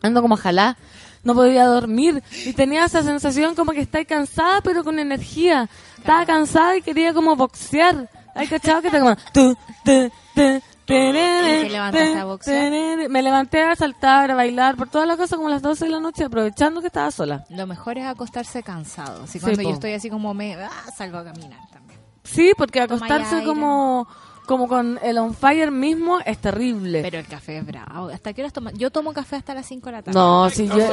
Ando 0.00 0.22
como 0.22 0.36
jalá. 0.36 0.78
No 1.24 1.34
podía 1.34 1.66
dormir 1.66 2.22
y 2.44 2.52
tenía 2.54 2.86
esa 2.86 3.02
sensación 3.02 3.54
como 3.54 3.72
que 3.72 3.80
estáis 3.80 4.06
cansada 4.06 4.62
pero 4.62 4.82
con 4.82 4.98
energía. 4.98 5.68
Estaba 5.98 6.24
cansada 6.24 6.76
y 6.76 6.82
quería 6.82 7.12
como 7.12 7.36
boxear. 7.36 8.08
Hay 8.36 8.46
cachado 8.46 8.82
que 8.82 8.90
te 8.90 9.00
como... 9.00 9.16
tu, 9.32 9.54
tu, 9.84 10.10
tu, 10.34 10.62
terere, 10.84 11.60
¿Y 11.60 11.62
te 11.64 11.70
levantaste 11.70 12.18
a 12.18 12.24
boxear? 12.24 13.08
Me 13.08 13.22
levanté 13.22 13.62
a 13.62 13.74
saltar, 13.74 14.30
a 14.30 14.34
bailar, 14.34 14.76
por 14.76 14.88
toda 14.88 15.04
la 15.06 15.16
cosa 15.16 15.36
como 15.36 15.48
a 15.48 15.50
las 15.50 15.62
12 15.62 15.84
de 15.86 15.90
la 15.90 16.00
noche, 16.00 16.24
aprovechando 16.24 16.80
que 16.80 16.86
estaba 16.88 17.10
sola. 17.10 17.44
Lo 17.50 17.66
mejor 17.66 17.98
es 17.98 18.06
acostarse 18.06 18.62
cansado. 18.62 19.24
Así 19.24 19.38
Sí, 19.38 19.40
cuando 19.40 19.62
po. 19.62 19.68
yo 19.68 19.74
estoy 19.74 19.92
así 19.94 20.10
como 20.10 20.32
me... 20.34 20.54
ah, 20.54 20.70
salgo 20.96 21.18
a 21.18 21.24
caminar 21.24 21.58
también. 21.72 21.98
Sí, 22.22 22.52
porque 22.56 22.80
Toma 22.86 22.96
acostarse 23.06 23.44
como, 23.44 24.06
como 24.46 24.68
con 24.68 24.98
el 25.02 25.18
on 25.18 25.34
fire 25.34 25.70
mismo 25.70 26.20
es 26.24 26.38
terrible. 26.38 27.02
Pero 27.02 27.18
el 27.18 27.26
café 27.26 27.58
es 27.58 27.66
bravo. 27.66 28.08
¿Hasta 28.08 28.32
qué 28.32 28.42
horas 28.42 28.52
tomas? 28.52 28.74
Yo 28.74 28.90
tomo 28.90 29.12
café 29.12 29.36
hasta 29.36 29.54
las 29.54 29.66
5 29.66 29.86
de 29.86 29.92
la 29.92 30.02
tarde. 30.02 30.18
no, 30.18 30.48
si 30.50 30.68
yo... 30.68 30.88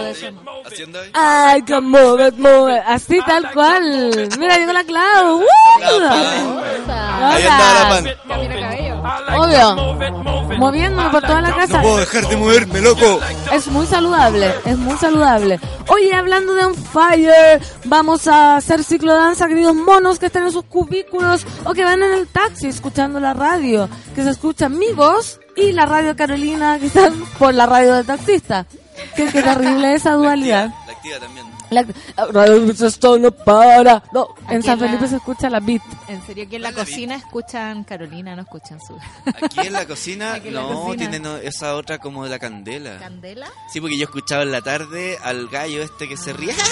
Ay, 1.13 1.62
que 1.62 1.79
move 1.79 2.27
it, 2.27 2.36
move 2.36 2.75
it. 2.75 2.83
Así 2.86 3.19
tal 3.25 3.51
cual. 3.53 4.29
Mira, 4.39 4.57
llegó 4.57 4.74
la 4.74 4.83
Clau. 4.83 5.38
¡Uh! 5.38 5.43
Ahí 6.89 7.43
la 7.43 7.89
pan. 7.89 8.05
Obvio. 9.38 9.93
Moviéndome 10.57 11.10
por 11.10 11.22
toda 11.22 11.41
la 11.41 11.55
casa. 11.55 11.81
dejar 11.81 12.27
de 12.27 12.38
moverme, 12.38 12.81
loco. 12.81 13.19
Es 13.51 13.67
muy 13.67 13.86
saludable, 13.86 14.53
es 14.65 14.77
muy 14.77 14.98
saludable. 14.98 15.60
Oye, 15.89 16.13
hablando 16.13 16.55
de 16.55 16.65
On 16.65 16.75
Fire, 16.75 17.62
vamos 17.86 18.27
a 18.27 18.57
hacer 18.57 18.83
ciclo 18.83 19.13
de 19.13 19.19
danza, 19.19 19.48
queridos 19.48 19.75
monos 19.75 20.19
que 20.19 20.27
están 20.27 20.43
en 20.43 20.51
sus 20.51 20.63
cubículos 20.65 21.45
o 21.65 21.74
que 21.74 21.83
van 21.83 22.01
en 22.03 22.13
el 22.13 22.27
taxi 22.27 22.67
escuchando 22.67 23.19
la 23.19 23.33
radio, 23.33 23.43
que 24.16 24.24
se 24.24 24.30
escucha 24.30 24.70
mi 24.70 24.92
voz 24.94 25.40
y 25.56 25.72
la 25.74 25.86
radio 25.86 26.16
Carolina 26.16 26.80
que 26.80 26.86
están 26.88 27.14
por 27.38 27.54
la 27.54 27.66
radio 27.66 27.96
del 27.96 28.06
taxista. 28.06 28.66
Qué, 29.16 29.26
qué 29.28 29.42
terrible 29.44 29.94
esa 29.94 30.14
dualidad. 30.14 30.70
La 30.88 30.94
activa 30.94 31.20
también. 31.20 31.46
La, 31.72 31.84
radio 32.32 32.72
esto 32.72 33.18
no 33.18 33.32
para. 33.32 34.04
No, 34.14 34.28
en 34.48 34.58
Aquí 34.58 34.68
San 34.68 34.80
la- 34.80 34.86
Felipe 34.88 35.08
se 35.08 35.16
escucha 35.18 35.50
la 35.50 35.60
beat. 35.60 35.82
En 36.08 36.24
serio, 36.26 36.48
que 36.48 36.56
en 36.58 36.62
la 36.62 36.72
¿Cuál 36.72 36.84
es 36.84 36.90
la 36.90 36.94
cocina 36.96 37.16
escuchan 37.16 37.84
Carolina, 37.84 38.36
no 38.36 38.44
escuchan 38.44 38.80
su 38.80 38.96
Aquí 39.26 39.60
en 39.68 39.74
la 39.74 39.86
cocina, 39.88 40.34
Aquí 40.36 40.48
en 40.50 40.54
la 40.54 40.62
no, 40.62 40.70
cocina. 40.84 41.10
tienen 41.10 41.26
esa 41.44 41.76
otra 41.76 41.98
como 41.98 42.24
de 42.24 42.30
la 42.30 42.40
candela. 42.40 42.98
candela. 43.00 43.48
Sí, 43.72 43.82
porque 43.82 43.98
yo 43.98 44.04
escuchaba 44.06 44.44
en 44.44 44.52
la 44.52 44.62
tarde 44.62 45.18
al 45.24 45.48
gallo 45.50 45.82
este 45.84 46.08
que 46.08 46.16
se 46.18 46.32
ríe. 46.34 46.54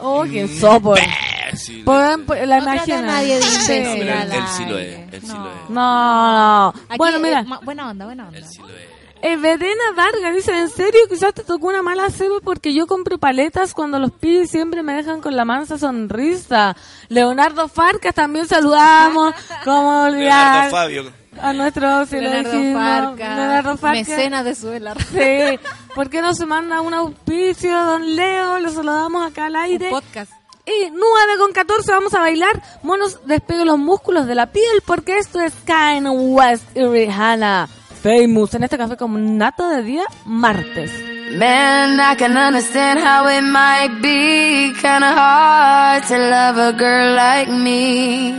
Oh, 0.00 0.22
qué 0.22 0.46
sopor. 0.46 1.00
Sí, 1.56 1.82
Pueden- 1.84 2.26
pu- 2.26 2.44
la 2.46 2.60
no 2.60 2.66
nadie 3.02 3.36
de 3.36 3.42
Sí. 3.42 3.72
imbécil 3.74 3.98
Pero 4.06 4.18
al 4.20 4.32
él 4.32 4.44
sí 4.56 4.64
lo 4.66 4.78
es, 4.78 4.98
él 5.12 5.20
sí 5.22 5.28
lo 5.28 5.48
es. 5.50 5.70
No, 5.70 6.32
no. 6.32 6.68
Aquí, 6.88 6.98
Bueno, 6.98 7.18
mira. 7.20 7.40
eh, 7.40 7.44
ma- 7.44 7.60
buena 7.62 7.88
onda, 7.90 8.04
buena 8.04 8.26
onda. 8.28 8.38
Él 8.38 8.44
sí 8.46 8.58
lo 8.60 8.68
es. 8.68 8.98
Eh, 9.20 9.36
Verena 9.36 9.82
Vargas 9.96 10.32
dice, 10.32 10.56
¿en 10.56 10.70
serio 10.70 11.00
quizás 11.10 11.34
te 11.34 11.42
tocó 11.42 11.66
una 11.66 11.82
mala 11.82 12.08
ceba 12.10 12.36
porque 12.40 12.72
yo 12.72 12.86
compro 12.86 13.18
paletas 13.18 13.74
cuando 13.74 13.98
los 13.98 14.12
y 14.22 14.46
siempre 14.46 14.84
me 14.84 14.92
dejan 14.92 15.20
con 15.20 15.34
la 15.34 15.44
mansa 15.44 15.76
sonrisa? 15.76 16.76
Leonardo 17.08 17.66
Farcas 17.66 18.14
también 18.14 18.46
saludamos, 18.46 19.34
como 19.64 20.06
Leonardo 20.06 20.12
olvidar 20.16 20.70
Fabio. 20.70 21.12
a 21.42 21.52
nuestro, 21.52 22.06
si 22.06 22.20
Leonardo 22.20 22.52
dijimos, 22.52 22.80
Farca, 22.80 23.34
Leonardo 23.34 23.76
Farcas. 23.76 24.08
mecenas 24.08 24.44
de 24.44 24.54
suela. 24.54 24.94
Sí, 24.94 25.58
¿por 25.96 26.08
qué 26.10 26.22
no 26.22 26.32
se 26.34 26.46
manda 26.46 26.80
un 26.80 26.94
auspicio, 26.94 27.72
don 27.76 28.14
Leo? 28.14 28.60
Lo 28.60 28.70
saludamos 28.70 29.28
acá 29.28 29.46
al 29.46 29.52
Un 29.52 29.56
aire. 29.62 29.90
podcast. 29.90 30.30
Y 30.68 30.90
9 30.90 31.02
con 31.38 31.52
14 31.52 31.90
vamos 31.92 32.12
a 32.12 32.20
bailar. 32.20 32.62
Monos, 32.82 33.20
despegue 33.24 33.64
los 33.64 33.78
músculos 33.78 34.26
de 34.26 34.34
la 34.34 34.52
piel 34.52 34.82
porque 34.84 35.16
esto 35.16 35.40
es 35.40 35.54
Kanye 35.64 36.10
West 36.10 36.76
y 36.76 36.84
Rihanna. 36.84 37.68
Famous 38.02 38.52
en 38.52 38.64
este 38.64 38.76
café 38.76 38.98
con 38.98 39.38
nata 39.38 39.70
de 39.70 39.82
día 39.82 40.04
martes. 40.26 40.92
Man, 41.38 41.98
I 41.98 42.16
can 42.16 42.36
understand 42.36 43.00
how 43.00 43.26
it 43.28 43.42
might 43.42 44.02
be 44.02 44.74
kinda 44.80 45.12
hard 45.14 46.06
to 46.08 46.18
love 46.18 46.58
a 46.58 46.72
girl 46.72 47.14
like 47.14 47.50
me. 47.50 48.34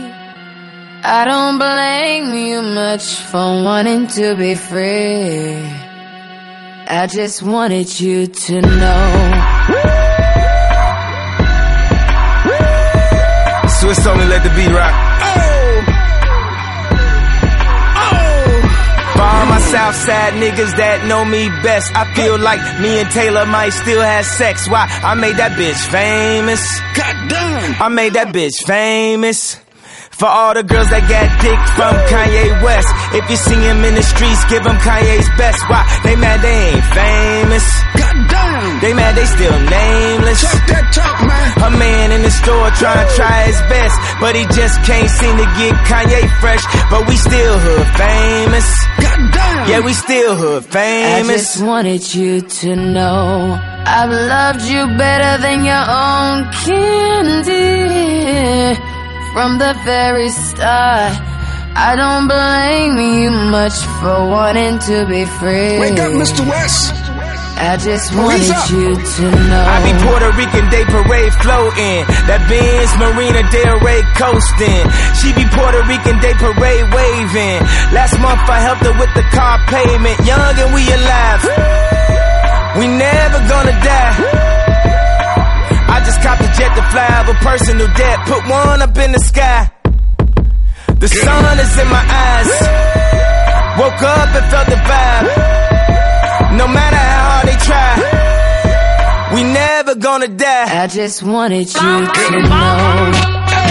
I 1.02 1.24
don't 1.24 1.58
blame 1.58 2.32
you 2.34 2.62
much 2.62 3.16
for 3.30 3.64
wanting 3.64 4.06
to 4.08 4.36
be 4.36 4.54
free. 4.54 5.56
I 6.88 7.06
just 7.08 7.42
wanted 7.42 8.00
you 8.00 8.26
to 8.26 8.60
know. 8.60 10.19
Swiss 13.90 14.06
only 14.06 14.26
let 14.26 14.44
the 14.44 14.50
beat 14.50 14.70
rock. 14.70 14.94
Oh! 14.94 15.82
Oh! 17.96 18.62
For 19.14 19.22
all 19.22 19.46
my 19.46 19.58
Southside 19.58 20.34
niggas 20.34 20.76
that 20.76 21.06
know 21.08 21.24
me 21.24 21.48
best, 21.64 21.90
I 21.96 22.14
feel 22.14 22.38
like 22.38 22.60
me 22.80 23.00
and 23.00 23.10
Taylor 23.10 23.46
might 23.46 23.70
still 23.70 24.00
have 24.00 24.24
sex. 24.24 24.70
Why? 24.70 24.86
I 25.02 25.14
made 25.14 25.38
that 25.38 25.58
bitch 25.58 25.82
famous. 25.90 26.62
God 26.94 27.28
damn! 27.30 27.82
I 27.82 27.88
made 27.88 28.12
that 28.12 28.28
bitch 28.28 28.64
famous. 28.64 29.58
For 30.20 30.28
all 30.28 30.52
the 30.52 30.60
girls 30.60 30.84
that 30.92 31.00
got 31.08 31.32
dick 31.40 31.60
from 31.80 31.96
Kanye 32.12 32.60
West. 32.60 32.92
If 33.16 33.24
you 33.32 33.40
see 33.40 33.56
him 33.56 33.80
in 33.88 33.96
the 33.96 34.04
streets, 34.04 34.44
give 34.52 34.60
him 34.60 34.76
Kanye's 34.84 35.24
best. 35.40 35.64
Why? 35.64 35.80
They 36.04 36.12
mad 36.12 36.44
they 36.44 36.76
ain't 36.76 36.84
famous. 36.92 37.64
God 37.96 38.16
damn! 38.28 38.84
They 38.84 38.92
mad 38.92 39.16
they 39.16 39.24
still 39.24 39.56
nameless. 39.56 40.44
Talk 40.44 40.60
that 40.76 40.92
talk, 40.92 41.24
man. 41.24 41.48
A 41.56 41.70
man 41.72 42.12
in 42.12 42.20
the 42.20 42.28
store 42.36 42.68
trying 42.76 43.00
to 43.00 43.08
try 43.16 43.48
his 43.48 43.64
best, 43.72 43.96
but 44.20 44.36
he 44.36 44.44
just 44.52 44.76
can't 44.84 45.08
seem 45.08 45.40
to 45.40 45.48
get 45.56 45.72
Kanye 45.88 46.20
fresh. 46.44 46.68
But 46.92 47.08
we 47.08 47.16
still 47.16 47.56
hood 47.56 47.88
famous. 47.96 48.68
God 49.00 49.20
damn! 49.32 49.72
Yeah, 49.72 49.80
we 49.80 49.96
still 49.96 50.36
hood 50.36 50.68
famous. 50.68 51.32
I 51.32 51.32
just 51.32 51.64
wanted 51.64 52.04
you 52.12 52.44
to 52.44 52.76
know 52.76 53.56
I've 53.88 54.12
loved 54.12 54.68
you 54.68 54.84
better 55.00 55.40
than 55.40 55.64
your 55.64 55.80
own 55.80 56.44
candy 56.60 58.20
from 59.32 59.58
the 59.58 59.74
very 59.84 60.28
start. 60.30 61.14
I 61.76 61.94
don't 61.94 62.26
blame 62.26 62.98
you 62.98 63.30
much 63.30 63.78
for 64.02 64.26
wanting 64.26 64.78
to 64.90 65.06
be 65.06 65.24
free. 65.38 65.78
Wake 65.78 65.98
up, 65.98 66.12
Mr. 66.12 66.42
West. 66.48 66.92
I 67.60 67.76
just 67.76 68.16
wanted 68.16 68.48
you 68.72 68.96
to 68.96 69.24
know. 69.28 69.64
I 69.68 69.84
be 69.84 69.92
Puerto 70.00 70.32
Rican 70.32 70.66
Day 70.72 70.82
Parade 70.88 71.34
floating. 71.44 72.08
That 72.24 72.40
Benz 72.48 72.90
Marina 72.96 73.44
Del 73.52 73.76
Rey 73.84 74.00
coasting. 74.16 74.88
She 75.20 75.30
be 75.36 75.44
Puerto 75.52 75.84
Rican 75.84 76.16
Day 76.24 76.32
Parade 76.40 76.88
waving. 76.88 77.60
Last 77.92 78.16
month 78.18 78.48
I 78.48 78.64
helped 78.64 78.88
her 78.88 78.96
with 78.96 79.12
the 79.12 79.24
car 79.30 79.60
payment. 79.68 80.16
Young 80.24 80.56
and 80.56 80.72
we 80.72 80.88
alive. 80.88 81.42
We 82.80 82.88
never 82.88 83.38
gonna 83.44 83.76
die. 83.84 84.49
I 86.10 86.12
just 86.12 86.26
copped 86.26 86.42
a 86.42 86.50
jet 86.58 86.74
to 86.74 86.82
fly 86.90 87.20
over 87.22 87.34
personal 87.38 87.86
debt. 87.94 88.26
Put 88.26 88.42
one 88.50 88.82
up 88.82 88.98
in 88.98 89.12
the 89.12 89.20
sky. 89.20 89.70
The 90.98 91.06
sun 91.06 91.58
is 91.60 91.78
in 91.78 91.86
my 91.86 92.04
eyes. 92.26 92.50
Woke 93.78 94.02
up 94.02 94.34
and 94.34 94.50
felt 94.50 94.66
the 94.66 94.74
vibe. 94.90 96.56
No 96.58 96.66
matter 96.66 96.96
how 96.96 97.30
hard 97.30 97.48
they 97.48 97.58
try. 97.64 99.34
We 99.36 99.42
never 99.44 99.94
gonna 99.94 100.26
die. 100.26 100.82
I 100.82 100.88
just 100.88 101.22
wanted 101.22 101.72
you 101.72 102.06
to 102.06 102.40
know. 102.48 103.69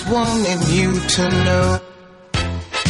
Just 0.00 0.12
wanted 0.12 0.60
you 0.68 0.92
to 0.92 1.28
know. 1.44 1.80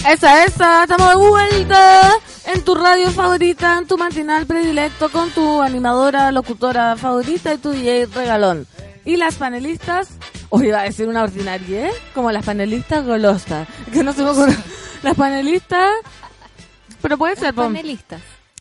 Esa, 0.09 0.45
esa, 0.45 0.83
estamos 0.83 1.09
de 1.09 1.17
vuelta 1.17 2.13
en 2.47 2.63
tu 2.63 2.75
radio 2.75 3.11
favorita, 3.11 3.79
en 3.79 3.87
tu 3.87 3.99
matinal 3.99 4.47
predilecto, 4.47 5.11
con 5.11 5.31
tu 5.31 5.61
animadora, 5.61 6.33
locutora 6.33 6.97
favorita 6.97 7.55
y 7.55 7.59
tu 7.59 7.71
DJ 7.71 8.07
regalón. 8.07 8.67
Y 9.05 9.17
las 9.17 9.37
panelistas, 9.37 10.09
hoy 10.49 10.69
iba 10.69 10.81
a 10.81 10.85
decir 10.85 11.09
una 11.09 11.23
ordinaria, 11.23 11.89
¿eh? 11.89 11.93
Como 12.15 12.33
las 12.33 12.45
panelistas 12.45 13.05
golosas, 13.05 13.69
que 13.93 14.03
no 14.03 14.13
se 14.13 14.23
me 14.23 14.31
ocurre. 14.31 14.57
Las 15.03 15.17
panelistas, 15.17 15.91
pero 17.03 17.19
puede 17.19 17.37
ser, 17.37 17.55
pon. 17.55 17.73
Panelistas. 17.73 18.21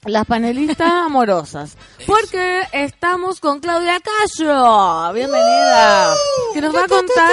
Las 0.09 0.25
panelistas 0.25 0.91
amorosas. 1.05 1.77
Porque 2.05 2.63
estamos 2.71 3.39
con 3.39 3.59
Claudia 3.59 3.99
Cayo. 3.99 5.13
Bienvenida. 5.13 6.13
Que 6.53 6.61
nos 6.61 6.75
va 6.75 6.83
a 6.85 6.87
contar 6.87 7.31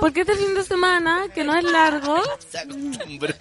Porque 0.00 0.20
este 0.22 0.34
fin 0.34 0.54
de 0.54 0.62
semana, 0.64 1.26
que 1.34 1.44
no 1.44 1.54
es 1.54 1.64
largo, 1.64 2.16
Se 2.50 2.58
acostumbró. 2.58 3.34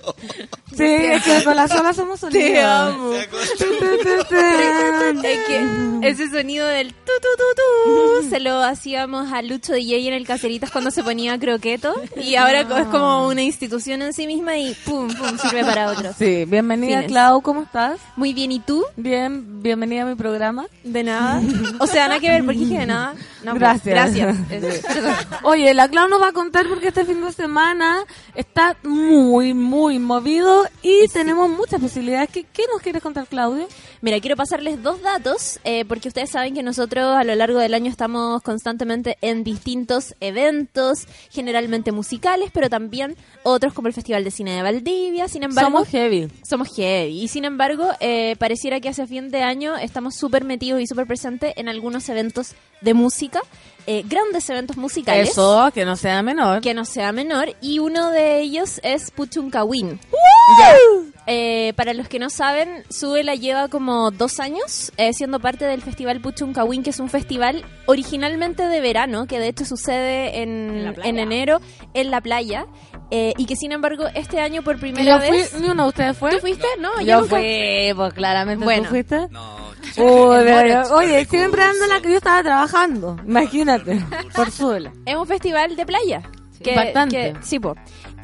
sí, 0.75 0.84
es 0.84 1.24
que 1.24 1.44
con 1.44 1.56
la 1.56 1.68
sola 1.68 1.94
somos 1.94 2.20
sonidos. 2.20 2.44
Te 2.44 2.62
amo. 2.62 3.12
Se. 3.58 3.65
Es 5.25 5.39
que 5.48 5.68
ese 6.04 6.30
sonido 6.30 6.68
del 6.68 6.94
tu 6.94 7.12
tu 7.22 7.30
tu 7.38 8.24
tu 8.24 8.30
se 8.30 8.39
lo 8.39 8.62
hacíamos 8.63 9.32
a 9.32 9.42
Lucho 9.42 9.74
DJ 9.74 10.08
en 10.08 10.13
el 10.13 10.25
Caceritas 10.27 10.72
cuando 10.72 10.92
se 10.92 11.04
ponía 11.04 11.38
croqueto 11.39 11.94
y 12.15 12.36
ahora 12.36 12.62
es 12.62 12.88
como 12.88 13.27
una 13.27 13.42
institución 13.42 14.01
en 14.01 14.13
sí 14.13 14.27
misma 14.27 14.58
y 14.58 14.74
pum 14.86 15.08
pum 15.13 15.38
sirve 15.38 15.63
para 15.63 15.92
otros. 15.92 16.15
Sí, 16.18 16.46
bienvenida 16.46 16.98
Fines. 16.98 17.08
Clau, 17.12 17.42
¿cómo 17.42 17.63
estás? 17.63 18.00
Muy 18.15 18.34
bien, 18.34 18.51
¿y 18.51 18.60
tú? 18.60 18.75
Bien, 18.96 19.62
bienvenida 19.62 20.03
a 20.03 20.05
mi 20.05 20.15
programa. 20.15 20.65
De 20.84 21.03
nada. 21.03 21.41
O 21.79 21.88
sea, 21.88 22.08
nada 22.08 22.20
que 22.20 22.29
ver, 22.29 22.44
porque 22.44 22.60
dije 22.60 22.79
de 22.79 22.86
nada. 22.86 23.13
No, 23.44 23.55
pues, 23.55 23.84
Gracias. 23.84 24.36
Oye, 25.44 25.74
la 25.74 25.88
Clau 25.89 26.08
nos 26.08 26.22
va 26.22 26.29
a 26.29 26.34
contar 26.34 26.67
porque 26.67 26.88
este 26.88 27.05
fin 27.05 27.24
de 27.24 27.32
semana 27.32 28.03
está 28.34 28.75
muy, 28.84 29.53
muy 29.53 30.00
movido 30.00 30.65
y 30.82 31.08
tenemos 31.10 31.50
muchas 31.50 31.79
posibilidades. 31.79 32.29
¿Qué, 32.29 32.46
qué 32.51 32.63
nos 32.72 32.82
quieres 32.82 33.01
contar, 33.01 33.27
Claudio? 33.27 33.67
Mira, 34.06 34.20
quiero 34.20 34.36
pasarles 34.36 34.84
dos 34.84 35.02
datos, 35.02 35.60
eh, 35.64 35.84
porque 35.84 36.10
ustedes 36.10 36.30
saben 36.30 36.54
que 36.54 36.62
nosotros 36.62 37.16
a 37.18 37.24
lo 37.24 37.34
largo 37.34 37.58
del 37.58 37.74
año 37.74 37.90
estamos 37.90 38.40
constantemente 38.44 39.18
en 39.22 39.44
distintos 39.44 40.14
eventos, 40.20 41.08
generalmente 41.32 41.92
musicales, 41.92 42.52
pero 42.54 42.70
también 42.70 43.16
otros 43.42 43.74
como 43.74 43.88
el 43.88 43.96
Festival 43.96 44.24
de 44.24 44.30
Cine 44.30 44.52
de 44.52 44.62
Valdivia. 44.62 45.28
Sin 45.28 45.42
embargo, 45.42 45.72
Somos 45.72 45.88
heavy. 45.88 46.28
somos 46.48 46.68
heavy. 46.76 47.20
Y 47.20 47.30
sin 47.30 47.46
embargo, 47.46 47.90
eh, 48.00 48.36
pareciera 48.38 48.80
que 48.80 48.90
hacia 48.90 49.08
fin 49.08 49.32
de 49.32 49.42
año 49.42 49.76
estamos 49.76 50.14
súper 50.14 50.44
metidos 50.44 50.82
y 50.82 50.86
súper 50.86 51.08
presentes 51.08 51.54
en 51.56 51.68
algunos 51.68 52.08
eventos 52.08 52.54
de 52.82 52.94
música, 52.94 53.42
eh, 53.88 54.04
grandes 54.06 54.48
eventos 54.52 54.78
musicales. 54.78 55.32
Eso, 55.32 55.72
que 55.74 55.84
no 55.84 55.96
sea 55.96 56.22
menor. 56.22 56.62
Que 56.62 56.76
no 56.76 56.86
sea 56.86 57.12
menor. 57.12 57.56
Y 57.60 57.80
uno 57.80 58.12
de 58.12 58.40
ellos 58.42 58.80
es 58.84 59.10
Puchuncawin. 59.10 60.00
Eh, 61.27 61.74
para 61.75 61.94
los 61.94 62.08
que 62.08 62.20
no 62.20 62.29
saben, 62.29 62.84
Sube 62.89 63.24
la 63.24 63.34
lleva 63.36 63.67
como 63.67 64.12
dos 64.12 64.39
años 64.39 64.91
eh, 64.98 65.12
siendo 65.13 65.39
parte 65.39 65.65
del 65.65 65.82
Festival 65.82 66.22
Puchuncawin, 66.22 66.84
que 66.84 66.91
es 66.91 67.00
un 67.00 67.10
festival 67.10 67.65
originalmente 67.88 68.67
de 68.67 68.79
verano, 68.82 69.25
que 69.25 69.39
de 69.39 69.48
hecho 69.48 69.65
sucede 69.65 70.41
en, 70.44 70.94
en 71.03 71.17
enero 71.20 71.60
en 71.96 72.12
la 72.12 72.22
playa. 72.22 72.67
eh, 73.12 73.34
y 73.38 73.46
que 73.46 73.55
sin 73.55 73.72
embargo 73.72 74.05
este 74.13 74.39
año 74.39 74.62
por 74.63 74.79
primera 74.79 75.03
Yo 75.20 75.20
fui, 75.27 75.38
vez... 75.38 75.60
ni 75.60 75.67
uno 75.70 75.84
de 75.84 75.89
ustedes 75.89 76.17
fue. 76.17 76.32
¿Tú 76.32 76.39
fuiste? 76.39 76.65
No, 76.79 77.00
yo, 77.01 77.05
Yo 77.08 77.22
nunca- 77.22 77.36
fui, 77.38 77.94
pues 77.96 78.13
claramente 78.13 78.63
Bueno. 78.65 78.84
tú 78.84 78.89
fuiste. 78.89 79.27
No, 79.29 79.55
Uy, 79.98 80.38
pero- 80.46 80.96
oye, 80.96 81.25
siempre 81.25 81.63
ando 81.63 81.86
la 81.88 82.01
que 82.01 82.10
yo 82.12 82.17
estaba 82.17 82.41
trabajando. 82.44 83.17
Imagínate, 83.25 84.00
por 84.36 84.51
suela. 84.51 84.91
Es 85.05 85.15
un 85.15 85.25
festival 85.27 85.75
de 85.75 85.86
playa. 85.86 86.22
Que, 86.63 86.72
Impactante. 86.72 87.34
que- 87.34 87.44
sí, 87.44 87.60
po. 87.60 87.75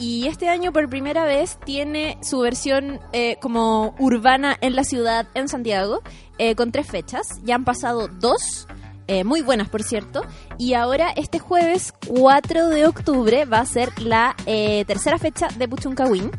Y 0.02 0.28
este 0.28 0.50
año 0.50 0.74
por 0.74 0.90
primera 0.90 1.26
vez 1.26 1.60
tiene 1.64 2.18
su 2.24 2.40
versión 2.40 3.00
eh, 3.14 3.38
como 3.40 3.94
urbana 4.00 4.58
en 4.60 4.76
la 4.76 4.84
ciudad, 4.84 5.28
en 5.36 5.48
Santiago, 5.48 6.02
eh, 6.40 6.56
con 6.56 6.72
tres 6.72 6.88
fechas. 6.88 7.40
Ya 7.44 7.54
han 7.54 7.66
pasado 7.66 8.08
dos, 8.08 8.68
eh, 9.08 9.24
muy 9.24 9.42
buenas 9.42 9.70
por 9.70 9.84
cierto. 9.84 10.24
Y 10.58 10.74
ahora 10.74 11.12
este 11.16 11.38
jueves 11.38 11.94
4 12.08 12.70
de 12.70 12.88
octubre 12.88 13.46
va 13.46 13.60
a 13.60 13.66
ser 13.68 14.02
la 14.02 14.36
eh, 14.48 14.86
tercera 14.88 15.20
fecha 15.20 15.50
de 15.56 15.68
Puchuncawin. 15.68 16.32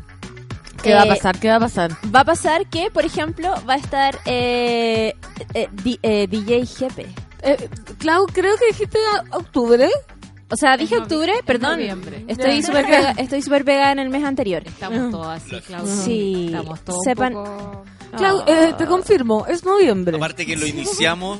¿Qué 0.83 0.93
va 0.93 1.03
a 1.03 1.05
Eh, 1.05 1.09
pasar? 1.09 1.39
¿Qué 1.39 1.47
va 1.47 1.55
a 1.55 1.59
pasar? 1.61 1.91
Va 2.13 2.19
a 2.19 2.25
pasar 2.25 2.67
que, 2.67 2.91
por 2.91 3.05
ejemplo, 3.05 3.53
va 3.69 3.75
a 3.75 3.77
estar 3.77 4.19
eh, 4.25 5.13
eh, 5.53 5.69
di- 5.71 5.99
eh, 6.03 6.27
DJ 6.27 6.65
Jepe. 6.65 7.07
Eh, 7.41 7.69
Clau, 7.97 8.25
creo 8.25 8.57
que 8.57 8.65
dijiste 8.67 8.97
a- 9.15 9.37
octubre. 9.37 9.89
O 10.53 10.55
sea, 10.55 10.77
dije 10.77 10.97
octubre, 10.97 11.33
perdón. 11.45 11.77
noviembre. 11.79 12.23
Estoy 12.27 12.61
súper 12.63 12.85
pega- 12.85 13.13
estoy 13.17 13.41
súper 13.41 13.65
pegada 13.65 13.91
en 13.91 13.99
el 13.99 14.09
mes 14.09 14.23
anterior. 14.23 14.63
Estamos 14.65 15.11
todos 15.11 15.27
así, 15.27 15.59
Claudia. 15.65 15.93
Sí. 15.95 16.45
Estamos 16.47 16.81
todos 16.81 16.99
Sepan- 17.05 17.35
un 17.35 17.43
poco... 17.43 17.83
Clau, 18.17 18.39
Ah. 18.41 18.45
eh, 18.47 18.73
te 18.77 18.85
confirmo, 18.85 19.45
es 19.47 19.65
noviembre. 19.65 20.15
aparte 20.17 20.45
que 20.45 20.55
lo 20.55 20.67
iniciamos 20.67 21.39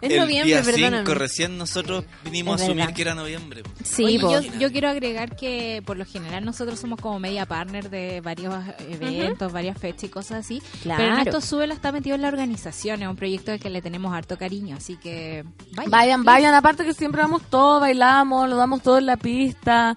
Es 0.00 0.12
el 0.12 0.18
noviembre, 0.20 0.44
día 0.54 0.62
perdóname. 0.62 0.98
5, 1.06 1.14
recién 1.14 1.58
nosotros 1.58 2.04
vinimos 2.24 2.56
Es 2.56 2.60
a 2.62 2.64
asumir 2.64 2.82
verdad. 2.84 2.94
que 2.96 3.02
era 3.02 3.14
noviembre. 3.14 3.62
Sí, 3.84 4.04
Oye, 4.04 4.18
yo, 4.18 4.40
yo 4.58 4.72
quiero 4.72 4.88
agregar 4.88 5.36
que 5.36 5.82
por 5.84 5.96
lo 5.96 6.04
general 6.04 6.44
nosotros 6.44 6.78
somos 6.80 7.00
como 7.00 7.18
media 7.18 7.46
partner 7.46 7.90
de 7.90 8.20
varios 8.20 8.54
eventos, 8.90 9.52
varias 9.52 9.78
fechas 9.78 10.04
y 10.04 10.08
cosas 10.08 10.44
así. 10.44 10.62
Claro. 10.82 11.02
Pero 11.02 11.16
Ernesto 11.18 11.40
Súbela 11.40 11.74
está 11.74 11.92
metido 11.92 12.14
en 12.16 12.22
la 12.22 12.28
organización, 12.28 13.02
es 13.02 13.08
un 13.08 13.16
proyecto 13.16 13.52
al 13.52 13.60
que 13.60 13.70
le 13.70 13.82
tenemos 13.82 14.12
harto 14.14 14.36
cariño, 14.38 14.76
así 14.76 14.96
que 14.96 15.44
vaya. 15.74 15.88
Vayan, 15.90 16.24
vayan, 16.24 16.54
aparte 16.54 16.84
que 16.84 16.94
siempre 16.94 17.22
vamos 17.22 17.42
todos, 17.50 17.80
bailamos, 17.80 18.48
lo 18.48 18.56
damos 18.56 18.82
todo 18.82 18.98
en 18.98 19.06
la 19.06 19.16
pista. 19.16 19.96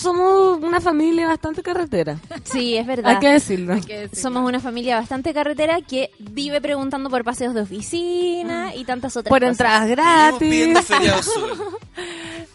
Somos 0.00 0.58
una 0.62 0.80
familia 0.80 1.26
bastante 1.28 1.62
carretera, 1.62 2.18
Sí, 2.44 2.76
es 2.76 2.86
verdad. 2.86 3.10
hay 3.12 3.18
que 3.18 3.28
decirlo. 3.28 3.76
Somos 4.12 4.48
una 4.48 4.60
familia 4.60 4.96
bastante 4.98 5.34
carretera 5.34 5.80
que 5.82 6.10
vive 6.18 6.60
preguntando 6.60 7.10
por 7.10 7.22
paseos 7.24 7.54
de 7.54 7.60
oficina 7.62 8.74
y 8.74 8.84
tantas 8.84 9.16
otras 9.16 9.28
Por 9.28 9.40
cosas. 9.40 9.52
entradas 9.52 10.38
Vinimos 10.38 10.38
pidiendo 10.38 10.80
gratis. 10.88 11.30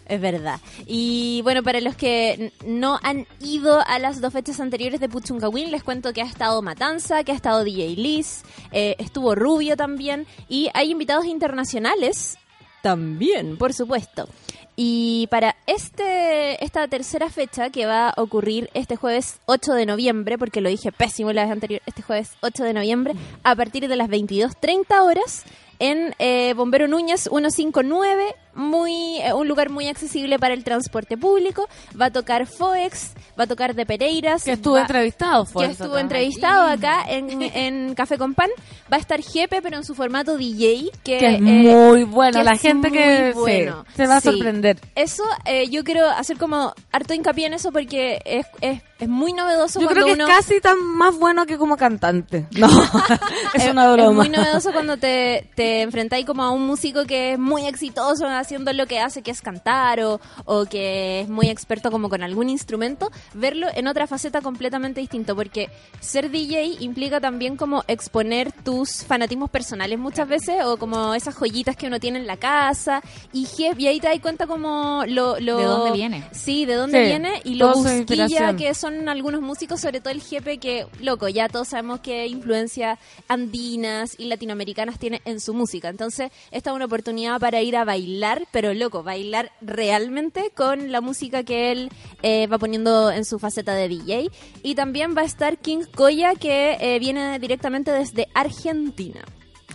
Es 0.07 0.21
verdad. 0.21 0.59
Y 0.85 1.41
bueno, 1.41 1.63
para 1.63 1.81
los 1.81 1.95
que 1.95 2.51
no 2.63 2.99
han 3.01 3.25
ido 3.41 3.79
a 3.87 3.97
las 3.97 4.21
dos 4.21 4.33
fechas 4.33 4.59
anteriores 4.59 4.99
de 4.99 5.09
Puchungawin, 5.09 5.71
les 5.71 5.83
cuento 5.83 6.13
que 6.13 6.21
ha 6.21 6.25
estado 6.25 6.61
Matanza, 6.61 7.23
que 7.23 7.31
ha 7.31 7.35
estado 7.35 7.63
DJ 7.63 7.95
Liz, 7.95 8.43
eh, 8.71 8.95
estuvo 8.99 9.33
Rubio 9.33 9.75
también, 9.75 10.27
y 10.47 10.69
hay 10.75 10.91
invitados 10.91 11.25
internacionales 11.25 12.37
también, 12.85 13.57
por 13.57 13.73
supuesto. 13.73 14.29
Y 14.75 15.25
para 15.31 15.55
este 15.65 16.63
esta 16.63 16.87
tercera 16.87 17.31
fecha 17.31 17.71
que 17.71 17.87
va 17.87 18.09
a 18.09 18.21
ocurrir 18.21 18.69
este 18.75 18.95
jueves 18.95 19.39
8 19.47 19.73
de 19.73 19.87
noviembre, 19.87 20.37
porque 20.37 20.61
lo 20.61 20.69
dije 20.69 20.91
pésimo 20.91 21.33
la 21.33 21.45
vez 21.45 21.51
anterior, 21.51 21.81
este 21.87 22.03
jueves 22.03 22.33
8 22.41 22.63
de 22.63 22.73
noviembre, 22.73 23.15
a 23.41 23.55
partir 23.55 23.87
de 23.87 23.95
las 23.95 24.07
22.30 24.07 25.01
horas 25.03 25.45
en 25.79 26.13
eh, 26.19 26.53
Bombero 26.53 26.87
Núñez 26.87 27.21
159, 27.21 28.35
muy 28.55 29.19
eh, 29.21 29.33
un 29.33 29.47
lugar 29.47 29.69
muy 29.69 29.87
accesible 29.87 30.39
para 30.39 30.53
el 30.53 30.63
transporte 30.63 31.17
público. 31.17 31.67
Va 31.99 32.05
a 32.05 32.11
tocar 32.11 32.47
Foex, 32.47 33.11
va 33.39 33.43
a 33.43 33.47
tocar 33.47 33.75
De 33.75 33.85
Pereiras. 33.85 34.43
Que 34.43 34.53
estuvo 34.53 34.75
va- 34.75 34.81
entrevistado, 34.81 35.45
fue 35.45 35.65
que 35.65 35.71
estuvo 35.73 35.91
acá. 35.93 35.99
entrevistado 36.01 36.67
acá 36.67 37.03
en, 37.07 37.41
en 37.41 37.95
Café 37.95 38.17
con 38.17 38.33
Pan. 38.33 38.49
Va 38.91 38.97
a 38.97 38.99
estar 38.99 39.21
Jepe, 39.21 39.61
pero 39.61 39.77
en 39.77 39.83
su 39.83 39.95
formato 39.95 40.37
DJ, 40.37 40.91
que, 41.03 41.17
Que 41.17 41.27
es 41.35 41.35
eh, 41.35 41.41
muy 41.41 42.03
bueno, 42.03 42.37
que 42.39 42.43
la 42.43 42.53
es 42.53 42.61
gente 42.61 42.89
muy 42.89 42.97
que 42.97 43.31
sí, 43.33 43.39
bueno. 43.39 43.85
se 43.95 44.07
va 44.07 44.17
a 44.17 44.21
Sí. 44.21 44.29
sorprender. 44.29 44.79
Eso, 44.95 45.23
eh, 45.45 45.69
yo 45.69 45.83
quiero 45.83 46.07
hacer 46.09 46.37
como 46.37 46.73
harto 46.91 47.13
hincapié 47.13 47.47
en 47.47 47.53
eso 47.55 47.71
porque 47.71 48.19
es, 48.25 48.45
es, 48.61 48.81
es 48.99 49.07
muy 49.09 49.33
novedoso 49.33 49.79
Yo 49.79 49.87
cuando 49.87 50.03
creo 50.03 50.15
que 50.15 50.23
uno... 50.23 50.27
es 50.31 50.35
casi 50.37 50.61
tan 50.61 50.79
más 50.83 51.17
bueno 51.17 51.45
que 51.45 51.57
como 51.57 51.77
cantante. 51.77 52.47
No, 52.55 52.67
es 53.53 53.65
Es- 53.65 53.71
una 53.71 53.91
broma. 53.91 54.23
Es 54.23 54.29
muy 54.29 54.37
novedoso 54.37 54.71
cuando 54.71 54.97
te, 54.97 55.49
te 55.55 55.81
enfrentáis 55.81 56.25
como 56.25 56.43
a 56.43 56.51
un 56.51 56.65
músico 56.65 57.05
que 57.05 57.33
es 57.33 57.39
muy 57.39 57.65
exitoso 57.65 58.27
haciendo 58.45 58.71
lo 58.73 58.85
que 58.87 58.99
hace, 58.99 59.21
que 59.21 59.31
es 59.31 59.41
cantar, 59.41 59.99
o, 60.01 60.19
o 60.45 60.65
que 60.65 61.21
es 61.21 61.29
muy 61.29 61.49
experto 61.49 61.91
como 61.91 62.09
con 62.09 62.23
algún 62.23 62.49
instrumento, 62.49 63.11
verlo 63.33 63.67
en 63.75 63.87
otra 63.87 64.07
faceta 64.07 64.41
completamente 64.41 65.01
distinto, 65.01 65.35
porque 65.35 65.69
ser 65.99 66.29
DJ 66.29 66.77
implica 66.79 67.19
también 67.19 67.57
como 67.57 67.83
exponer 67.87 68.51
tus 68.51 69.03
fanatismos 69.03 69.49
personales 69.49 69.99
muchas 69.99 70.27
veces, 70.27 70.63
o 70.63 70.77
como 70.77 71.13
esas 71.15 71.35
joyitas 71.35 71.75
que 71.75 71.87
uno 71.87 71.99
tiene 71.99 72.19
en 72.19 72.27
la 72.27 72.37
casa, 72.37 73.01
y, 73.33 73.45
je- 73.45 73.75
y 73.77 73.87
ahí 73.87 73.99
te 73.99 74.07
das 74.07 74.19
cuenta 74.19 74.47
como 74.47 75.03
lo, 75.07 75.39
lo... 75.39 75.57
¿De 75.57 75.63
dónde 75.65 75.91
viene? 75.91 76.23
Sí, 76.31 76.65
de 76.65 76.75
dónde 76.75 77.01
Sí, 77.01 77.05
viene, 77.07 77.41
y 77.43 77.55
lo 77.55 77.67
busquilla 77.73 78.55
que 78.57 78.73
son 78.73 79.09
algunos 79.09 79.41
músicos, 79.41 79.81
sobre 79.81 79.99
todo 80.01 80.11
el 80.13 80.21
jefe, 80.21 80.57
que, 80.59 80.85
loco, 81.01 81.27
ya 81.27 81.49
todos 81.49 81.69
sabemos 81.69 81.99
que 81.99 82.27
influencias 82.27 82.99
andinas 83.27 84.15
y 84.17 84.25
latinoamericanas 84.25 84.99
tiene 84.99 85.21
en 85.25 85.39
su 85.39 85.53
música. 85.53 85.89
Entonces, 85.89 86.31
esta 86.51 86.69
es 86.69 86.75
una 86.75 86.85
oportunidad 86.85 87.39
para 87.39 87.61
ir 87.61 87.75
a 87.77 87.83
bailar, 87.85 88.34
pero 88.51 88.73
loco, 88.73 89.03
bailar 89.03 89.51
realmente 89.61 90.51
con 90.55 90.91
la 90.91 91.01
música 91.01 91.43
que 91.43 91.71
él 91.71 91.89
eh, 92.21 92.47
va 92.47 92.57
poniendo 92.57 93.11
en 93.11 93.25
su 93.25 93.39
faceta 93.39 93.73
de 93.73 93.87
DJ. 93.87 94.29
Y 94.63 94.75
también 94.75 95.15
va 95.15 95.21
a 95.21 95.25
estar 95.25 95.57
King 95.57 95.83
Koya, 95.93 96.35
que 96.35 96.77
eh, 96.79 96.99
viene 96.99 97.39
directamente 97.39 97.91
desde 97.91 98.27
Argentina. 98.33 99.21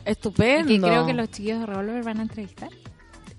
Estupendo. 0.04 0.68
Que 0.68 0.80
creo 0.80 1.06
que 1.06 1.14
los 1.14 1.30
chiquillos 1.30 1.60
de 1.60 1.66
Revolver 1.66 2.02
van 2.02 2.18
a 2.18 2.22
entrevistar. 2.22 2.70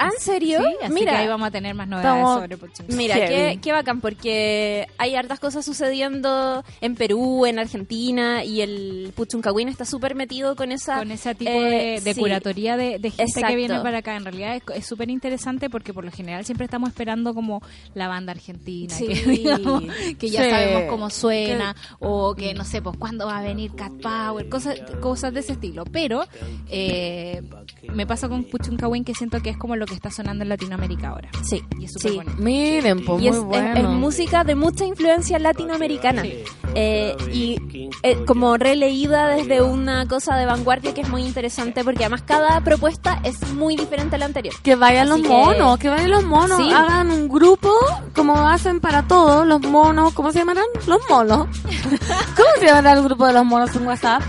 ¿Ah, 0.04 0.10
en 0.14 0.20
serio? 0.22 0.60
Sí, 0.60 0.76
así 0.84 0.94
Mira, 0.94 1.12
que 1.12 1.18
ahí 1.20 1.28
vamos 1.28 1.48
a 1.48 1.52
tener 1.52 1.74
más 1.76 1.88
novedades 1.88 2.26
sobre 2.28 2.58
Puchunca. 2.58 2.96
Mira, 2.96 3.16
qué, 3.16 3.60
qué 3.62 3.72
bacán, 3.72 4.02
porque 4.02 4.88
hay 4.98 5.16
hartas 5.16 5.40
cosas 5.40 5.64
sucediendo 5.66 6.64
en 6.82 6.96
Perú, 6.96 7.46
en 7.46 7.60
Argentina, 7.60 8.44
y 8.44 8.62
el 8.62 9.14
Puchuncawin 9.16 9.68
está 9.70 9.86
súper 9.86 10.16
metido 10.16 10.56
con 10.56 10.72
esa... 10.72 10.98
con 11.00 11.12
ese 11.12 11.36
tipo 11.36 11.52
eh, 11.52 12.00
de, 12.00 12.02
de 12.02 12.14
sí. 12.14 12.20
curatoría 12.20 12.78
de, 12.78 13.00
de 13.00 13.10
gente 13.12 13.24
Exacto. 13.24 13.50
que 13.50 13.56
viene 13.56 13.80
para 13.82 14.00
acá. 14.00 14.16
En 14.16 14.24
realidad 14.26 14.60
es- 14.76 14.86
súper 14.86 15.10
interesante 15.10 15.70
porque 15.70 15.94
por 15.94 16.04
lo 16.06 16.12
general 16.12 16.46
siempre 16.46 16.66
estamos 16.66 16.90
esperando 16.90 17.34
como 17.34 17.62
la 17.94 18.08
banda 18.08 18.32
argentina, 18.32 18.94
Sí. 18.96 19.08
que, 19.08 19.14
digamos, 19.30 19.84
que 20.20 20.30
ya 20.30 20.44
Sí. 20.44 20.50
sabemos 20.50 20.84
cómo 20.90 21.10
suena, 21.10 21.76
o 22.00 22.36
que 22.36 22.54
no 22.54 22.64
sé, 22.66 22.82
pues 22.82 22.98
cuándo 22.98 23.26
va 23.28 23.38
a 23.38 23.42
venir 23.42 23.72
Cat 23.76 23.94
Power, 24.02 24.50
cosas, 24.50 24.80
cosas 25.02 25.34
de 25.34 25.40
ese 25.42 25.54
estilo. 25.54 25.84
Pero 25.86 26.24
eh, 26.70 27.42
me 27.94 28.06
pasa 28.08 28.28
con 28.30 28.44
Puchuncawin 28.46 29.04
que 29.04 29.14
siento 29.14 29.42
que 29.42 29.50
es 29.52 29.58
como 29.58 29.76
lo 29.76 29.86
que 29.92 29.96
está 29.96 30.10
sonando 30.12 30.44
en 30.44 30.50
Latinoamérica 30.50 31.10
ahora. 31.10 31.30
Sí, 31.44 31.64
Y 31.80 31.86
es 31.86 31.92
súper 31.94 32.12
sí. 32.12 32.18
bonito. 32.18 32.36
Miren, 32.42 33.06
pues 33.06 33.22
y 33.22 33.26
muy 33.26 33.28
es, 33.30 33.36
es- 33.36 33.44
bueno. 33.44 33.76
es 33.80 33.84
música 33.90 34.44
de 34.44 34.56
mucha 34.56 34.86
influencia 34.86 35.38
latinoamericana 35.40 36.24
Eh, 36.74 37.16
y 37.34 37.90
eh, 38.04 38.24
como 38.26 38.56
releída 38.56 39.28
desde 39.28 39.62
una 39.62 40.08
cosa 40.08 40.38
de 40.38 40.46
vanguardia 40.46 40.94
que 40.94 41.02
es 41.02 41.10
muy 41.10 41.24
interesante 41.24 41.84
porque 41.84 42.06
además 42.06 42.22
cada 42.26 42.62
propuesta 42.62 43.20
es 43.24 43.52
muy 43.54 43.76
diferente 43.76 44.16
a 44.16 44.20
la 44.20 44.26
anterior 44.26 44.56
Que 44.64 44.76
vayan 44.76 45.10
los 45.10 45.22
que- 45.22 45.28
monos, 45.28 45.78
que 45.78 45.90
vayan 45.90 46.12
los 46.12 46.24
monos, 46.24 46.58
Sí. 46.58 46.72
hagan 46.72 47.12
un 47.12 47.28
grupo 47.28 47.70
como 48.16 48.48
hacen 48.48 48.80
para 48.80 49.04
todos 49.08 49.46
los 49.46 49.60
monos, 49.62 50.14
¿cómo 50.14 50.32
se 50.32 50.40
llamarán? 50.40 50.64
Los 50.88 51.02
monos. 51.10 51.48
¿Cómo 52.38 52.50
se 52.60 52.66
llamará 52.66 52.94
el 52.94 53.04
grupo 53.04 53.28
de 53.28 53.34
los 53.34 53.44
monos 53.46 53.76
en 53.76 53.86
WhatsApp? 53.86 54.22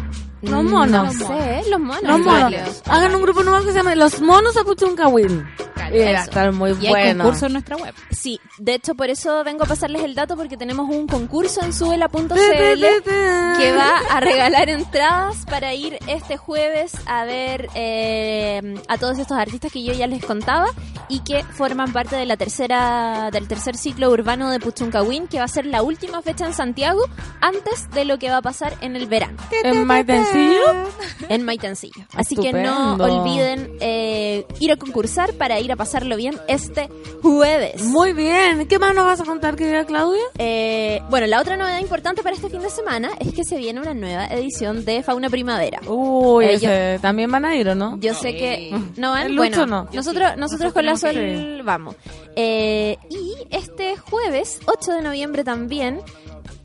Los 0.42 0.64
monos. 0.64 1.14
no 1.16 1.26
sé 1.28 1.62
los 1.70 1.81
monos 1.81 2.02
Los 2.02 2.20
monos. 2.20 2.83
Hagan 2.88 3.14
un 3.14 3.22
grupo 3.22 3.42
nuevo 3.42 3.64
que 3.64 3.72
se 3.72 3.78
llame 3.78 3.96
Los 3.96 4.20
Monos 4.20 4.57
Apuchuncahuil. 4.57 5.44
Y 5.92 5.98
va 5.98 6.05
a 6.05 6.11
eso. 6.12 6.22
estar 6.22 6.52
muy 6.52 6.70
Y 6.81 6.87
hay 6.87 6.90
bueno. 6.90 7.24
concurso 7.24 7.46
en 7.46 7.52
nuestra 7.52 7.76
web. 7.76 7.94
sí 8.11 8.40
de 8.59 8.74
hecho 8.74 8.94
por 8.94 9.11
eso 9.11 9.42
vengo 9.44 9.64
a 9.64 9.66
pasarles 9.66 10.02
el 10.05 10.14
dato 10.14 10.37
porque 10.37 10.57
tenemos 10.57 10.88
un 10.88 11.07
concurso 11.07 11.61
en 11.62 11.72
suela.cl 11.74 12.33
que 12.33 13.72
va 13.76 13.98
a 14.11 14.20
regalar 14.20 14.70
entradas 14.70 15.44
para 15.44 15.74
ir 15.74 15.98
este 16.07 16.37
jueves 16.38 16.92
a 17.07 17.24
ver 17.24 17.68
eh, 17.74 18.74
a 18.88 18.96
todos 18.96 19.18
estos 19.18 19.37
artistas 19.37 19.70
que 19.72 19.83
yo 19.85 19.92
ya 19.92 20.07
les 20.07 20.24
contaba 20.24 20.66
y 21.09 21.20
que 21.20 21.42
forman 21.44 21.92
parte 21.92 22.16
de 22.16 22.24
la 22.26 22.37
tercera 22.38 23.28
del 23.31 23.46
tercer 23.48 23.76
ciclo 23.76 24.11
urbano 24.11 24.50
de 24.50 24.61
Puchuncahuín 24.61 25.26
que 25.28 25.38
va 25.38 25.44
a 25.44 25.48
ser 25.48 25.66
la 25.66 25.83
última 25.83 26.22
fecha 26.22 26.46
en 26.46 26.55
Santiago 26.55 27.02
antes 27.42 27.90
de 27.90 28.05
lo 28.07 28.18
que 28.18 28.31
va 28.31 28.38
a 28.38 28.42
pasar 28.42 28.74
en 28.81 28.96
el 28.96 29.07
verano 29.07 29.37
En 29.62 29.87
Maitencillo. 30.35 30.88
en 31.29 31.42
Maitencillo. 31.45 32.05
Así 32.14 32.37
que 32.37 32.53
no 32.53 32.95
olviden 32.97 33.77
eh, 33.81 34.47
ir 34.61 34.73
a 34.73 34.77
concursar 34.77 35.33
para 35.35 35.61
ir 35.61 35.73
a 35.73 35.77
pasarlo 35.77 36.16
bien 36.16 36.38
este 36.49 36.88
jueves. 37.23 37.83
Muy 37.85 38.12
bien. 38.12 38.66
¿Qué 38.68 38.79
más 38.79 38.95
nos 38.95 39.05
vas 39.05 39.21
a 39.21 39.25
contar, 39.25 39.57
querida 39.57 39.85
Claudia? 39.85 40.23
Eh, 40.38 41.01
bueno, 41.11 41.27
la 41.27 41.40
otra 41.40 41.57
novedad 41.57 41.79
importante 41.81 42.23
para 42.23 42.35
este 42.35 42.49
fin 42.51 42.61
de 42.62 42.71
semana 42.71 43.11
es 43.18 43.33
que 43.33 43.45
se 43.45 43.57
viene 43.59 43.81
una 43.81 43.95
nueva 43.95 44.27
edición 44.27 44.85
de 44.85 45.03
Fauna 45.03 45.31
Primavera. 45.31 45.81
Uy, 45.87 46.45
Eh, 46.45 46.53
ese, 46.55 46.99
también 47.01 47.31
van 47.31 47.45
a 47.45 47.55
ir, 47.57 47.68
¿o 47.68 47.75
no? 47.75 47.99
Yo 48.01 48.14
sé 48.14 48.35
que 48.37 48.71
no 48.97 49.11
van, 49.11 49.27
El 49.27 49.35
Lucho 49.37 49.61
bueno, 49.61 49.66
no. 49.66 49.88
nosotros 49.92 50.37
nosotros 50.37 50.73
con 50.73 50.87
la 50.87 50.97
Sol 50.97 51.62
vamos. 51.64 51.97
Eh, 52.37 52.97
y 53.11 53.35
este 53.51 53.97
jueves 53.97 54.59
8 54.66 54.92
de 54.92 55.03
noviembre 55.03 55.45
también 55.45 56.01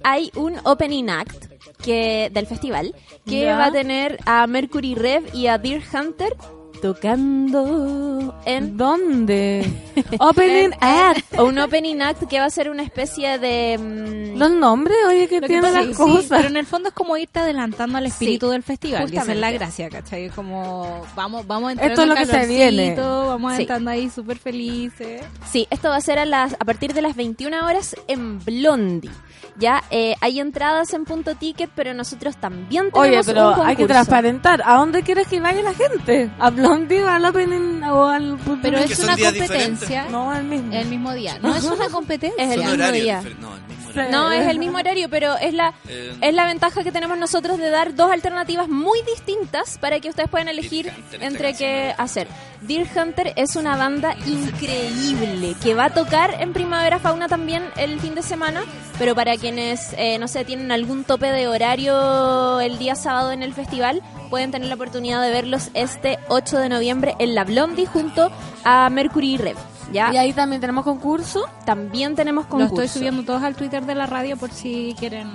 hay 0.03 0.31
un 0.35 0.55
opening 0.63 1.09
act 1.09 1.45
que 1.83 2.29
del 2.33 2.47
festival 2.47 2.95
que 3.25 3.41
Ya. 3.41 3.57
va 3.57 3.65
a 3.65 3.71
tener 3.71 4.19
a 4.25 4.47
Mercury 4.47 4.95
Rev 4.95 5.23
y 5.33 5.47
a 5.47 5.57
Deer 5.57 5.81
Hunter 5.93 6.35
tocando 6.81 8.35
en 8.45 8.77
¿Dónde? 8.77 9.65
Opening 10.19 10.71
Act. 10.79 11.37
o 11.39 11.45
un 11.45 11.57
opening 11.59 12.01
act 12.01 12.23
que 12.27 12.39
va 12.39 12.45
a 12.45 12.49
ser 12.49 12.69
una 12.69 12.83
especie 12.83 13.39
de 13.39 13.77
mm, 13.79 14.37
Los 14.37 14.51
nombres, 14.51 14.95
oye, 15.07 15.27
que 15.27 15.41
pasa 15.41 15.71
las 15.71 15.85
sí, 15.87 15.93
cosas. 15.93 16.25
pero 16.29 16.47
en 16.49 16.57
el 16.57 16.65
fondo 16.65 16.89
es 16.89 16.95
como 16.95 17.17
irte 17.17 17.39
adelantando 17.39 17.97
al 17.97 18.05
espíritu 18.05 18.47
Sí, 18.47 18.51
del 18.51 18.63
festival. 18.63 19.03
Es 19.03 19.09
justamente. 19.09 19.41
la 19.41 19.51
gracia, 19.51 19.89
¿cachai? 19.89 20.25
Es 20.25 20.33
como, 20.33 21.03
vamos, 21.15 21.47
vamos 21.47 21.71
entrando 21.71 21.93
Esto 21.93 22.03
es 22.03 22.09
lo 22.09 22.15
que 22.15 22.25
se 22.39 22.45
viene. 22.47 22.95
Vamos 22.95 23.55
Sí. 23.55 23.61
entrando 23.61 23.91
ahí 23.91 24.09
súper 24.09 24.37
felices. 24.37 25.23
Sí, 25.51 25.67
esto 25.69 25.89
va 25.89 25.95
a 25.95 26.01
ser 26.01 26.19
a 26.19 26.25
las 26.25 26.53
a 26.53 26.65
partir 26.65 26.93
de 26.93 27.01
las 27.01 27.15
21 27.15 27.65
horas 27.65 27.95
en 28.07 28.39
Blondie. 28.43 29.09
Ya 29.57 29.83
eh, 29.89 30.15
hay 30.21 30.39
entradas 30.39 30.93
en 30.93 31.05
punto 31.05 31.35
ticket, 31.35 31.69
pero 31.75 31.93
nosotros 31.93 32.37
también 32.37 32.91
tenemos 32.91 32.99
Oye, 33.07 33.21
pero 33.25 33.47
un 33.49 33.53
hay 33.53 33.75
que 33.75 33.83
concurso. 33.83 33.87
transparentar. 33.87 34.61
¿A 34.65 34.75
dónde 34.75 35.01
quieres 35.03 35.27
que 35.27 35.39
vaya 35.39 35.61
la 35.63 35.73
gente? 35.73 36.29
¿A 36.39 36.49
Blondie 36.51 37.03
o 37.03 37.07
al 37.09 37.25
Opening 37.25 37.83
o 37.83 38.05
al... 38.07 38.37
Pero 38.61 38.77
que 38.79 38.93
es 38.93 38.99
una 38.99 39.17
competencia 39.17 40.05
No, 40.11 40.31
al 40.31 40.43
mismo. 40.43 40.73
el 40.73 40.87
mismo 40.87 41.13
día. 41.13 41.39
No 41.41 41.55
es 41.55 41.63
una 41.63 41.89
competencia. 41.91 42.43
Es 42.43 42.51
el 42.51 42.59
mismo 42.59 42.91
día. 42.91 43.17
diferentes. 43.19 43.39
No, 43.39 43.55
el 43.55 43.63
mismo 43.63 43.86
No, 44.11 44.31
es 44.31 44.47
el 44.47 44.59
mismo 44.59 44.77
horario, 44.77 45.09
pero 45.09 45.35
es 45.37 45.53
la 45.53 45.73
Eh, 45.87 46.15
es 46.21 46.33
la 46.33 46.45
ventaja 46.45 46.83
que 46.83 46.91
tenemos 46.91 47.17
nosotros 47.17 47.57
de 47.57 47.69
dar 47.69 47.95
dos 47.95 48.11
alternativas 48.11 48.67
muy 48.67 49.01
distintas 49.03 49.77
para 49.77 49.99
que 49.99 50.09
ustedes 50.09 50.29
puedan 50.29 50.47
elegir 50.47 50.87
Hunter, 50.87 51.03
esta 51.13 51.25
entre 51.25 51.53
qué 51.53 51.95
hacer. 51.97 52.27
Deer 52.61 52.87
Hunter 52.95 53.33
es 53.35 53.55
una 53.55 53.77
banda 53.77 54.15
increíble 54.25 55.55
que 55.61 55.75
va 55.75 55.85
a 55.85 55.89
tocar 55.93 56.35
en 56.39 56.53
Primavera 56.53 56.99
Fauna 56.99 57.27
también 57.27 57.63
el 57.77 57.99
fin 57.99 58.15
de 58.15 58.23
semana, 58.23 58.63
pero 58.97 59.15
para 59.15 59.37
quienes, 59.37 59.93
eh, 59.97 60.17
no 60.19 60.27
sé, 60.27 60.43
tienen 60.43 60.71
algún 60.71 61.03
tope 61.03 61.27
de 61.27 61.47
horario 61.47 62.59
el 62.59 62.77
día 62.79 62.95
sábado 62.95 63.31
en 63.31 63.43
el 63.43 63.53
festival, 63.53 64.01
pueden 64.29 64.51
tener 64.51 64.67
la 64.67 64.75
oportunidad 64.75 65.21
de 65.21 65.31
verlos 65.31 65.69
este 65.73 66.17
8 66.29 66.57
de 66.57 66.69
noviembre 66.69 67.15
en 67.19 67.35
La 67.35 67.43
Blondie 67.43 67.85
junto 67.85 68.31
a 68.63 68.89
Mercury 68.89 69.37
Rev. 69.37 69.76
¿Ya? 69.91 70.13
Y 70.13 70.17
ahí 70.17 70.33
también 70.33 70.61
tenemos 70.61 70.83
concurso. 70.83 71.45
También 71.65 72.15
tenemos 72.15 72.45
Lo 72.45 72.49
concurso. 72.49 72.81
estoy 72.83 72.87
subiendo 72.99 73.23
todos 73.23 73.43
al 73.43 73.55
Twitter 73.55 73.85
de 73.85 73.95
la 73.95 74.05
radio 74.05 74.37
por 74.37 74.51
si 74.51 74.95
quieren 74.99 75.29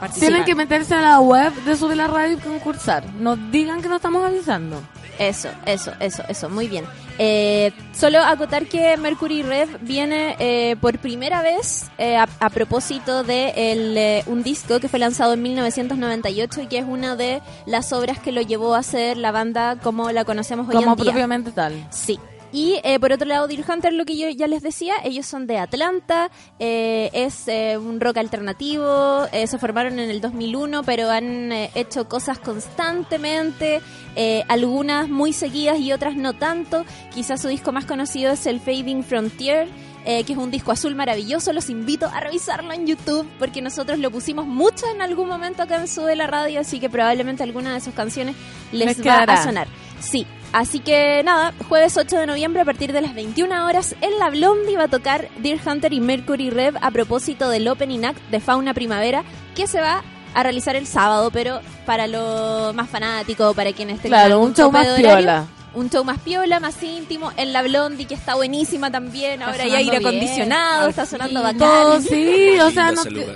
participar. 0.00 0.28
Tienen 0.28 0.44
que 0.44 0.54
meterse 0.54 0.94
a 0.94 1.00
la 1.02 1.20
web 1.20 1.52
de 1.64 1.76
Subir 1.76 1.96
la 1.96 2.06
Radio 2.06 2.36
y 2.36 2.40
concursar. 2.40 3.04
Nos 3.14 3.38
digan 3.50 3.82
que 3.82 3.88
no 3.88 3.96
estamos 3.96 4.24
avisando. 4.24 4.82
Eso, 5.18 5.50
eso, 5.66 5.92
eso, 6.00 6.22
eso, 6.28 6.48
muy 6.48 6.66
bien. 6.66 6.86
Eh, 7.18 7.72
solo 7.92 8.20
acotar 8.20 8.64
que 8.64 8.96
Mercury 8.96 9.42
Rev 9.42 9.68
viene 9.82 10.34
eh, 10.38 10.76
por 10.80 10.98
primera 10.98 11.42
vez 11.42 11.90
eh, 11.98 12.16
a, 12.16 12.26
a 12.40 12.48
propósito 12.48 13.22
de 13.22 13.52
el, 13.72 13.98
eh, 13.98 14.22
un 14.24 14.42
disco 14.42 14.80
que 14.80 14.88
fue 14.88 14.98
lanzado 14.98 15.34
en 15.34 15.42
1998 15.42 16.62
y 16.62 16.66
que 16.68 16.78
es 16.78 16.86
una 16.88 17.16
de 17.16 17.42
las 17.66 17.92
obras 17.92 18.18
que 18.18 18.32
lo 18.32 18.40
llevó 18.40 18.74
a 18.74 18.82
ser 18.82 19.18
la 19.18 19.32
banda 19.32 19.76
como 19.76 20.10
la 20.10 20.24
conocemos 20.24 20.66
hoy 20.68 20.74
Como 20.76 20.92
en 20.92 20.96
día. 20.96 21.04
propiamente 21.04 21.50
tal. 21.52 21.86
Sí. 21.90 22.18
Y 22.52 22.80
eh, 22.82 22.98
por 22.98 23.12
otro 23.12 23.28
lado, 23.28 23.46
Deer 23.46 23.64
Hunter, 23.68 23.92
lo 23.92 24.04
que 24.04 24.16
yo 24.16 24.28
ya 24.28 24.48
les 24.48 24.62
decía, 24.62 24.94
ellos 25.04 25.24
son 25.26 25.46
de 25.46 25.58
Atlanta, 25.58 26.30
eh, 26.58 27.08
es 27.12 27.46
eh, 27.46 27.78
un 27.78 28.00
rock 28.00 28.16
alternativo, 28.16 29.26
eh, 29.32 29.46
se 29.46 29.56
formaron 29.58 30.00
en 30.00 30.10
el 30.10 30.20
2001, 30.20 30.82
pero 30.82 31.10
han 31.10 31.52
eh, 31.52 31.70
hecho 31.76 32.08
cosas 32.08 32.38
constantemente, 32.40 33.80
eh, 34.16 34.42
algunas 34.48 35.08
muy 35.08 35.32
seguidas 35.32 35.78
y 35.78 35.92
otras 35.92 36.16
no 36.16 36.32
tanto. 36.34 36.84
Quizás 37.14 37.40
su 37.40 37.48
disco 37.48 37.72
más 37.72 37.84
conocido 37.86 38.32
es 38.32 38.46
el 38.46 38.60
Fading 38.60 39.04
Frontier. 39.04 39.68
eh, 40.06 40.24
que 40.24 40.32
es 40.32 40.38
un 40.38 40.50
disco 40.50 40.72
azul 40.72 40.94
maravilloso, 40.94 41.52
los 41.52 41.68
invito 41.68 42.06
a 42.06 42.20
revisarlo 42.20 42.72
en 42.72 42.86
YouTube 42.86 43.28
porque 43.38 43.60
nosotros 43.60 43.98
lo 43.98 44.10
pusimos 44.10 44.46
mucho 44.46 44.86
en 44.94 45.02
algún 45.02 45.28
momento 45.28 45.62
acá 45.62 45.76
en 45.76 45.86
Sube 45.86 46.16
la 46.16 46.26
Radio, 46.26 46.58
así 46.60 46.80
que 46.80 46.88
probablemente 46.88 47.42
alguna 47.42 47.74
de 47.74 47.80
sus 47.82 47.92
canciones 47.92 48.34
les, 48.72 48.98
va 48.98 49.02
quedará. 49.02 49.34
a 49.34 49.44
sonar. 49.44 49.68
Sí, 50.00 50.26
así 50.52 50.80
que 50.80 51.22
nada, 51.24 51.52
jueves 51.68 51.96
8 51.96 52.16
de 52.16 52.26
noviembre 52.26 52.62
a 52.62 52.64
partir 52.64 52.92
de 52.92 53.00
las 53.00 53.14
21 53.14 53.66
horas 53.66 53.94
en 54.00 54.18
La 54.18 54.30
Blondie 54.30 54.76
va 54.76 54.84
a 54.84 54.88
tocar 54.88 55.28
Deer 55.38 55.60
Hunter 55.66 55.92
y 55.92 56.00
Mercury 56.00 56.50
Rev 56.50 56.76
a 56.80 56.90
propósito 56.90 57.48
del 57.48 57.66
Opening 57.68 58.04
Act 58.04 58.20
de 58.30 58.40
Fauna 58.40 58.74
Primavera 58.74 59.24
que 59.54 59.66
se 59.66 59.80
va 59.80 60.02
a 60.34 60.42
realizar 60.42 60.76
el 60.76 60.86
sábado, 60.86 61.30
pero 61.32 61.60
para 61.86 62.06
lo 62.06 62.72
más 62.74 62.88
fanático, 62.88 63.52
para 63.54 63.72
quienes 63.72 64.00
tengan 64.00 64.20
Claro, 64.20 64.40
un 64.40 64.54
show 64.54 64.70
más 64.70 64.86
horario, 64.86 65.08
piola. 65.08 65.46
Un 65.74 65.88
show 65.90 66.04
más 66.04 66.18
piola, 66.20 66.60
más 66.60 66.80
íntimo, 66.82 67.32
en 67.36 67.52
La 67.52 67.62
Blondie, 67.62 68.06
que 68.06 68.14
está 68.14 68.34
buenísima 68.36 68.90
también. 68.90 69.42
Ahora 69.42 69.64
hay 69.64 69.74
aire 69.74 69.98
bien. 69.98 70.06
acondicionado, 70.06 70.84
Al 70.84 70.90
está 70.90 71.06
sonando 71.06 71.42
bacán. 71.42 71.58
Todo, 71.58 72.00
sí, 72.00 72.58
o 72.60 72.70
sea, 72.70 72.92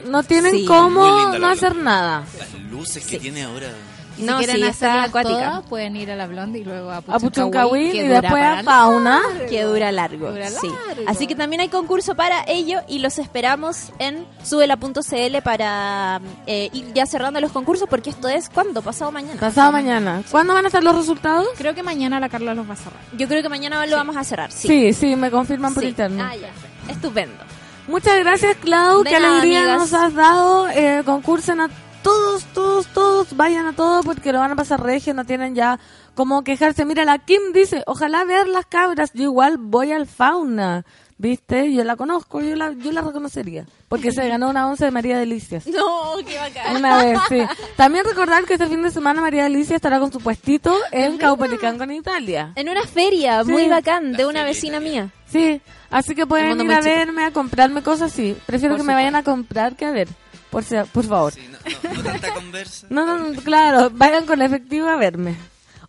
no, 0.06 0.22
tienen 0.22 0.52
Sí, 0.52 0.64
cómo 0.64 1.32
no 1.38 1.48
hacer 1.48 1.74
nada. 1.76 2.24
Las 2.38 2.52
luces 2.70 3.04
que 3.06 3.18
tiene 3.18 3.42
ahora. 3.44 3.68
Si 4.16 4.22
No, 4.22 4.38
quieren 4.38 4.56
sí, 4.56 4.62
está 4.62 4.86
hacerlas 4.88 5.08
acuática. 5.08 5.34
todas, 5.50 5.62
pueden 5.66 5.96
ir 5.96 6.10
a 6.10 6.16
la 6.16 6.26
Blondie 6.26 6.60
y 6.60 6.64
luego 6.64 6.90
a 6.90 7.00
Puchuncahuil, 7.00 7.94
y 7.96 8.06
después 8.08 8.42
a 8.44 8.62
Fauna. 8.62 9.20
que 9.48 9.62
dura 9.62 9.90
largo. 9.92 10.30
Dura 10.30 10.48
sí. 10.50 10.68
largo. 10.86 11.02
Así 11.08 11.26
que 11.26 11.34
también 11.34 11.60
hay 11.60 11.68
concurso 11.68 12.14
para 12.14 12.44
ello 12.46 12.80
y 12.88 13.00
los 13.00 13.18
esperamos 13.18 13.90
en 13.98 14.26
subela.cl 14.42 15.42
para 15.42 16.20
eh, 16.46 16.70
ir 16.72 16.92
ya 16.94 17.06
cerrando 17.06 17.40
los 17.40 17.52
concursos 17.52 17.88
porque 17.88 18.10
esto 18.10 18.28
es 18.28 18.48
cuando 18.48 18.82
pasado 18.82 19.10
mañana. 19.12 19.40
Pasado 19.40 19.72
mañana. 19.72 20.22
¿Cuándo 20.30 20.54
van 20.54 20.64
a 20.64 20.68
estar 20.68 20.82
los 20.84 20.94
resultados? 20.96 21.46
Creo 21.56 21.74
que 21.74 21.82
mañana 21.82 22.20
la 22.20 22.28
Carla 22.28 22.54
los 22.54 22.68
va 22.68 22.74
a 22.74 22.76
cerrar. 22.76 23.00
Yo 23.16 23.26
creo 23.28 23.42
que 23.42 23.48
mañana 23.48 23.84
lo 23.86 23.96
vamos 23.96 24.16
a 24.16 24.24
cerrar. 24.24 24.50
Sí. 24.52 24.68
Sí, 24.68 24.92
sí, 24.92 25.16
me 25.16 25.30
confirman 25.30 25.74
por 25.74 25.82
Sí. 25.82 25.88
interno. 25.90 26.22
Ah, 26.24 26.36
ya. 26.36 26.50
Estupendo. 26.92 27.42
Muchas 27.86 28.18
gracias, 28.20 28.56
Clau. 28.62 29.02
De 29.02 29.10
Qué 29.10 29.20
nada, 29.20 29.32
alegría 29.40 29.60
amigas. 29.60 29.78
nos 29.78 29.92
has 29.92 30.14
dado. 30.14 30.68
Eh, 30.70 31.02
concursen 31.04 31.60
a 31.60 31.68
todos, 32.04 32.44
todos, 32.54 32.86
todos. 32.88 33.36
Vayan 33.36 33.66
a 33.66 33.72
todos 33.74 34.04
porque 34.04 34.32
lo 34.32 34.38
van 34.38 34.52
a 34.52 34.56
pasar 34.56 34.80
regio. 34.80 35.12
No 35.14 35.24
tienen 35.24 35.56
ya 35.56 35.80
cómo 36.14 36.44
quejarse. 36.44 36.84
Mira, 36.84 37.04
la 37.04 37.18
Kim 37.18 37.40
dice, 37.52 37.82
ojalá 37.86 38.22
ver 38.24 38.46
las 38.46 38.66
cabras. 38.66 39.10
Yo 39.14 39.24
igual 39.24 39.56
voy 39.58 39.90
al 39.90 40.06
fauna. 40.06 40.84
¿Viste? 41.16 41.72
Yo 41.72 41.84
la 41.84 41.94
conozco, 41.94 42.40
yo 42.40 42.56
la, 42.56 42.72
yo 42.72 42.90
la 42.90 43.00
reconocería. 43.00 43.64
Porque 43.88 44.10
se 44.10 44.28
ganó 44.28 44.50
una 44.50 44.66
once 44.68 44.84
de 44.84 44.90
María 44.90 45.16
Delicias. 45.16 45.64
No, 45.66 46.14
qué 46.26 46.36
bacán. 46.36 46.76
Una 46.76 47.02
vez, 47.04 47.18
sí. 47.28 47.38
También 47.76 48.04
recordar 48.04 48.44
que 48.44 48.54
este 48.54 48.66
fin 48.66 48.82
de 48.82 48.90
semana 48.90 49.20
María 49.20 49.44
Delicia 49.44 49.76
estará 49.76 50.00
con 50.00 50.10
su 50.12 50.18
puestito 50.18 50.76
en 50.90 51.16
Caupolicán, 51.16 51.80
en 51.82 51.92
Italia. 51.92 52.52
En 52.56 52.68
una 52.68 52.82
feria 52.82 53.44
Sí. 53.44 53.50
muy 53.52 53.68
bacán 53.68 54.12
de 54.12 54.26
una 54.26 54.42
vecina 54.42 54.80
mía. 54.80 55.10
Sí, 55.26 55.60
así 55.88 56.16
que 56.16 56.26
pueden 56.26 56.60
ir 56.60 56.72
a 56.72 56.80
verme, 56.80 57.24
a 57.24 57.30
comprarme 57.30 57.82
cosas, 57.82 58.10
sí. 58.12 58.36
Prefiero 58.44 58.74
Por 58.74 58.82
que 58.82 58.86
me 58.88 58.94
vayan 58.94 59.14
a 59.14 59.22
comprar 59.22 59.76
que 59.76 59.84
a 59.86 59.92
ver. 59.92 60.08
Por, 60.54 60.64
sea- 60.64 60.84
por 60.86 61.04
favor. 61.04 61.32
Sí, 61.32 61.40
no, 61.50 61.58
no- 61.90 61.94
no 61.94 62.02
tanta 62.02 62.32
conversa. 62.34 62.86
No, 62.90 63.04
no, 63.04 63.18
no, 63.18 63.42
claro, 63.42 63.90
vayan 63.92 64.24
con 64.26 64.40
efectivo 64.40 64.88
a 64.88 64.96
verme. 64.96 65.36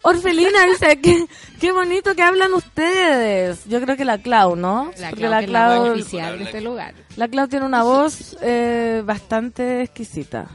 Orfelina 0.02 0.66
dice 0.68 1.00
que 1.02 1.26
qué 1.60 1.72
bonito 1.72 2.14
que 2.16 2.22
hablan 2.22 2.54
ustedes. 2.54 3.66
Yo 3.66 3.82
creo 3.82 3.98
que 3.98 4.06
la 4.06 4.20
Clau, 4.20 4.56
¿no? 4.56 4.92
La 5.00 5.10
Porque 5.10 5.22
Clau, 5.22 5.32
la 5.32 5.40
que 5.40 5.46
es 5.46 5.52
la 5.52 5.68
voz 5.68 5.80
Clau, 5.86 5.94
oficial 5.94 6.38
de 6.38 6.44
este 6.46 6.62
lugar. 6.62 6.94
la 7.16 7.28
Clau 7.28 7.48
tiene 7.48 7.66
una 7.66 7.82
voz 7.84 8.38
eh, 8.42 9.02
bastante 9.06 9.82
exquisita. 9.82 10.48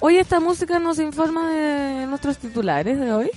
Hoy 0.00 0.16
esta 0.18 0.40
música 0.40 0.78
nos 0.78 0.98
informa 0.98 1.50
de 1.50 2.06
nuestros 2.06 2.38
titulares 2.38 2.98
de 2.98 3.12
hoy, 3.12 3.30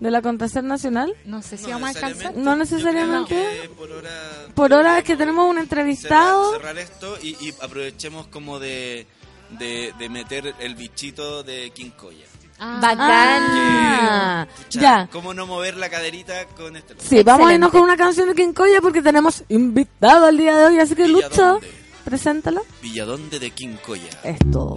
de 0.00 0.10
la 0.10 0.20
Contraser 0.22 0.64
Nacional. 0.64 1.14
No 1.24 1.40
sé 1.42 1.56
si 1.56 1.64
No 1.64 1.78
vamos 1.80 1.96
a 1.96 2.06
alcanzar. 2.06 2.36
No 2.36 2.54
necesariamente. 2.56 3.34
que 3.62 3.68
por 3.70 3.90
hora, 3.90 4.10
Por 4.54 4.72
es 4.98 5.04
que 5.04 5.16
tenemos 5.16 5.44
un 5.46 5.52
cerrar, 5.56 5.62
entrevistado. 5.64 6.52
cerrar 6.52 6.76
esto 6.78 7.16
y, 7.22 7.30
y 7.46 7.54
aprovechemos 7.62 8.26
como 8.28 8.58
de, 8.58 9.06
de, 9.50 9.92
de 9.98 10.08
meter 10.08 10.54
el 10.60 10.74
bichito 10.74 11.42
de 11.42 11.70
King 11.70 11.90
Koya. 11.96 12.26
Ah, 12.60 12.80
Ah, 12.98 14.46
Pucha, 14.56 14.80
ya. 14.80 15.08
¿Cómo 15.12 15.32
no 15.32 15.46
mover 15.46 15.76
la 15.76 15.88
caderita 15.88 16.44
con 16.56 16.76
este 16.76 16.94
Sí, 16.98 17.22
vamos 17.22 17.48
a 17.48 17.54
irnos 17.54 17.70
con 17.70 17.82
una 17.82 17.96
canción 17.96 18.28
de 18.28 18.34
Quincoya 18.34 18.80
porque 18.80 19.00
tenemos 19.00 19.44
invitado 19.48 20.26
al 20.26 20.36
día 20.36 20.56
de 20.56 20.64
hoy, 20.66 20.78
así 20.80 20.96
que 20.96 21.06
Lucho, 21.06 21.60
preséntalo. 22.04 22.62
Villadonde 22.82 23.38
de 23.38 23.50
King 23.52 23.76
Koya. 23.86 24.08
Esto. 24.24 24.74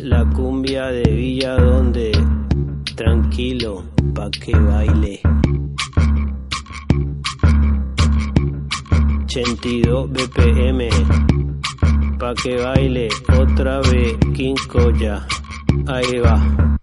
La 0.00 0.24
cumbia 0.30 0.86
de 0.86 1.02
Villa 1.10 1.54
donde 1.56 2.12
tranquilo 2.96 3.84
pa 4.14 4.30
que 4.30 4.52
baile. 4.56 5.20
82 9.30 10.08
BPM 10.10 10.88
pa 12.18 12.34
que 12.34 12.56
baile 12.56 13.08
otra 13.38 13.80
vez 13.80 14.18
King 14.34 14.56
Koya. 14.68 15.24
Ahí 15.86 16.18
va. 16.18 16.79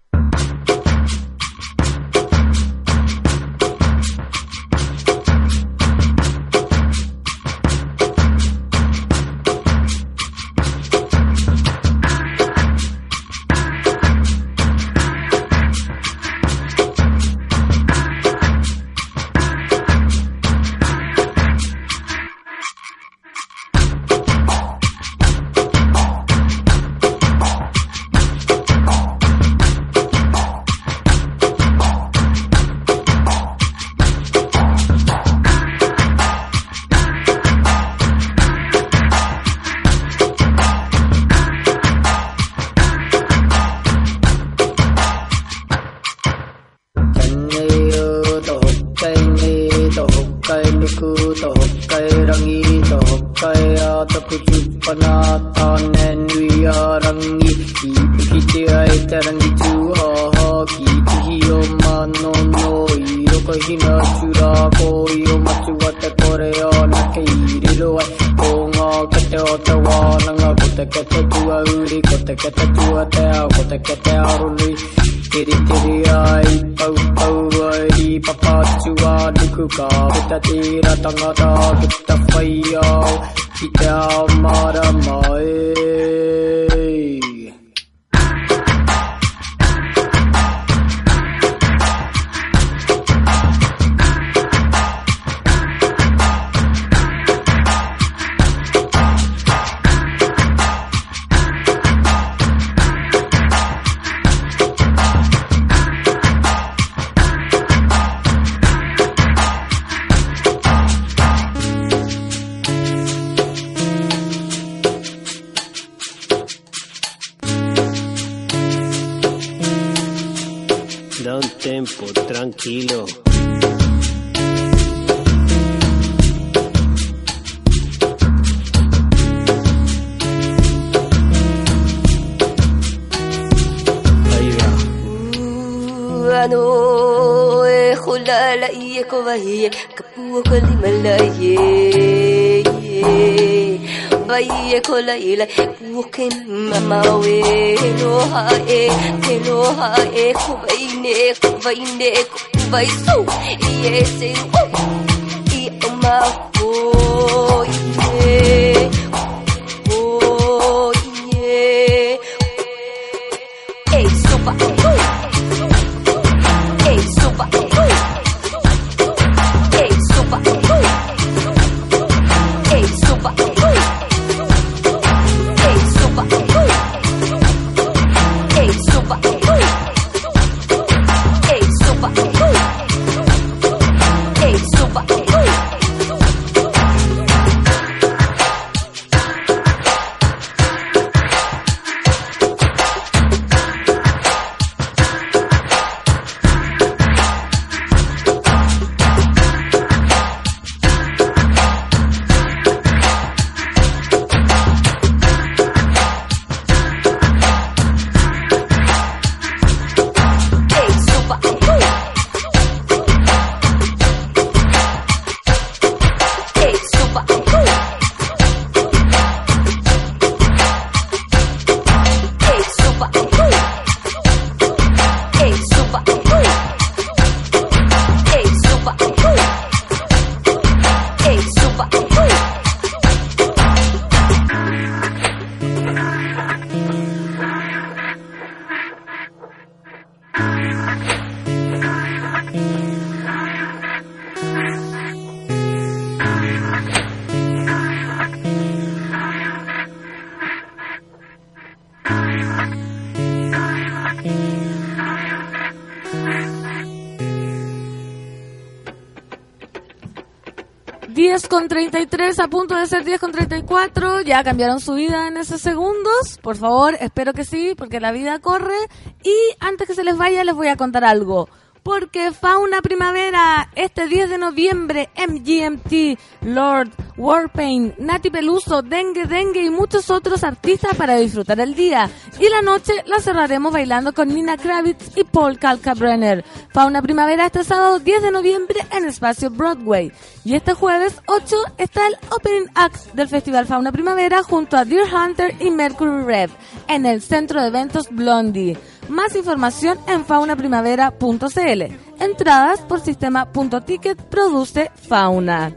Con 261.58 261.66
33, 261.66 262.38
a 262.38 262.46
punto 262.46 262.76
de 262.76 262.86
ser 262.86 263.04
10 263.04 263.18
con 263.18 263.32
34. 263.32 264.20
¿Ya 264.20 264.44
cambiaron 264.44 264.78
su 264.78 264.94
vida 264.94 265.26
en 265.26 265.36
esos 265.36 265.60
segundos? 265.60 266.38
Por 266.40 266.54
favor, 266.56 266.96
espero 267.00 267.32
que 267.32 267.44
sí, 267.44 267.74
porque 267.76 267.98
la 267.98 268.12
vida 268.12 268.38
corre. 268.38 268.76
Y 269.24 269.34
antes 269.58 269.88
que 269.88 269.94
se 269.94 270.04
les 270.04 270.16
vaya, 270.16 270.44
les 270.44 270.54
voy 270.54 270.68
a 270.68 270.76
contar 270.76 271.04
algo. 271.04 271.48
Porque 271.88 272.32
Fauna 272.32 272.82
Primavera, 272.82 273.70
este 273.74 274.08
10 274.08 274.28
de 274.28 274.36
noviembre, 274.36 275.08
MGMT, 275.16 276.18
Lord, 276.42 276.90
Warpaint, 277.16 277.96
Nati 277.96 278.28
Peluso, 278.28 278.82
Dengue 278.82 279.24
Dengue 279.24 279.62
y 279.62 279.70
muchos 279.70 280.10
otros 280.10 280.44
artistas 280.44 280.94
para 280.96 281.16
disfrutar 281.16 281.58
el 281.60 281.74
día. 281.74 282.10
Y 282.38 282.50
la 282.50 282.60
noche 282.60 282.92
la 283.06 283.20
cerraremos 283.20 283.72
bailando 283.72 284.12
con 284.12 284.28
Nina 284.28 284.58
Kravitz 284.58 285.16
y 285.16 285.24
Paul 285.24 285.58
Kalkbrenner. 285.58 286.44
Fauna 286.74 287.00
Primavera 287.00 287.46
este 287.46 287.64
sábado 287.64 288.00
10 288.00 288.22
de 288.22 288.32
noviembre 288.32 288.80
en 288.90 289.06
Espacio 289.06 289.48
Broadway. 289.48 290.12
Y 290.44 290.56
este 290.56 290.74
jueves 290.74 291.22
8 291.26 291.56
está 291.78 292.06
el 292.06 292.18
Opening 292.28 292.68
Act 292.74 293.14
del 293.14 293.30
Festival 293.30 293.64
Fauna 293.64 293.92
Primavera 293.92 294.42
junto 294.42 294.76
a 294.76 294.84
Deer 294.84 295.06
Hunter 295.10 295.54
y 295.58 295.70
Mercury 295.70 296.22
Rev 296.22 296.50
en 296.86 297.06
el 297.06 297.22
Centro 297.22 297.62
de 297.62 297.68
Eventos 297.68 298.10
Blondie. 298.10 298.76
Más 299.08 299.34
información 299.34 299.98
en 300.06 300.24
faunaprimavera.cl. 300.24 301.82
Entradas 302.20 302.80
por 302.80 303.00
sistema.ticket 303.00 304.20
produce 304.24 304.90
Fauna. 305.08 305.74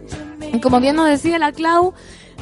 Como 0.62 0.80
bien 0.80 0.96
nos 0.96 1.08
decía 1.08 1.40
la 1.40 1.52
Clau, 1.52 1.94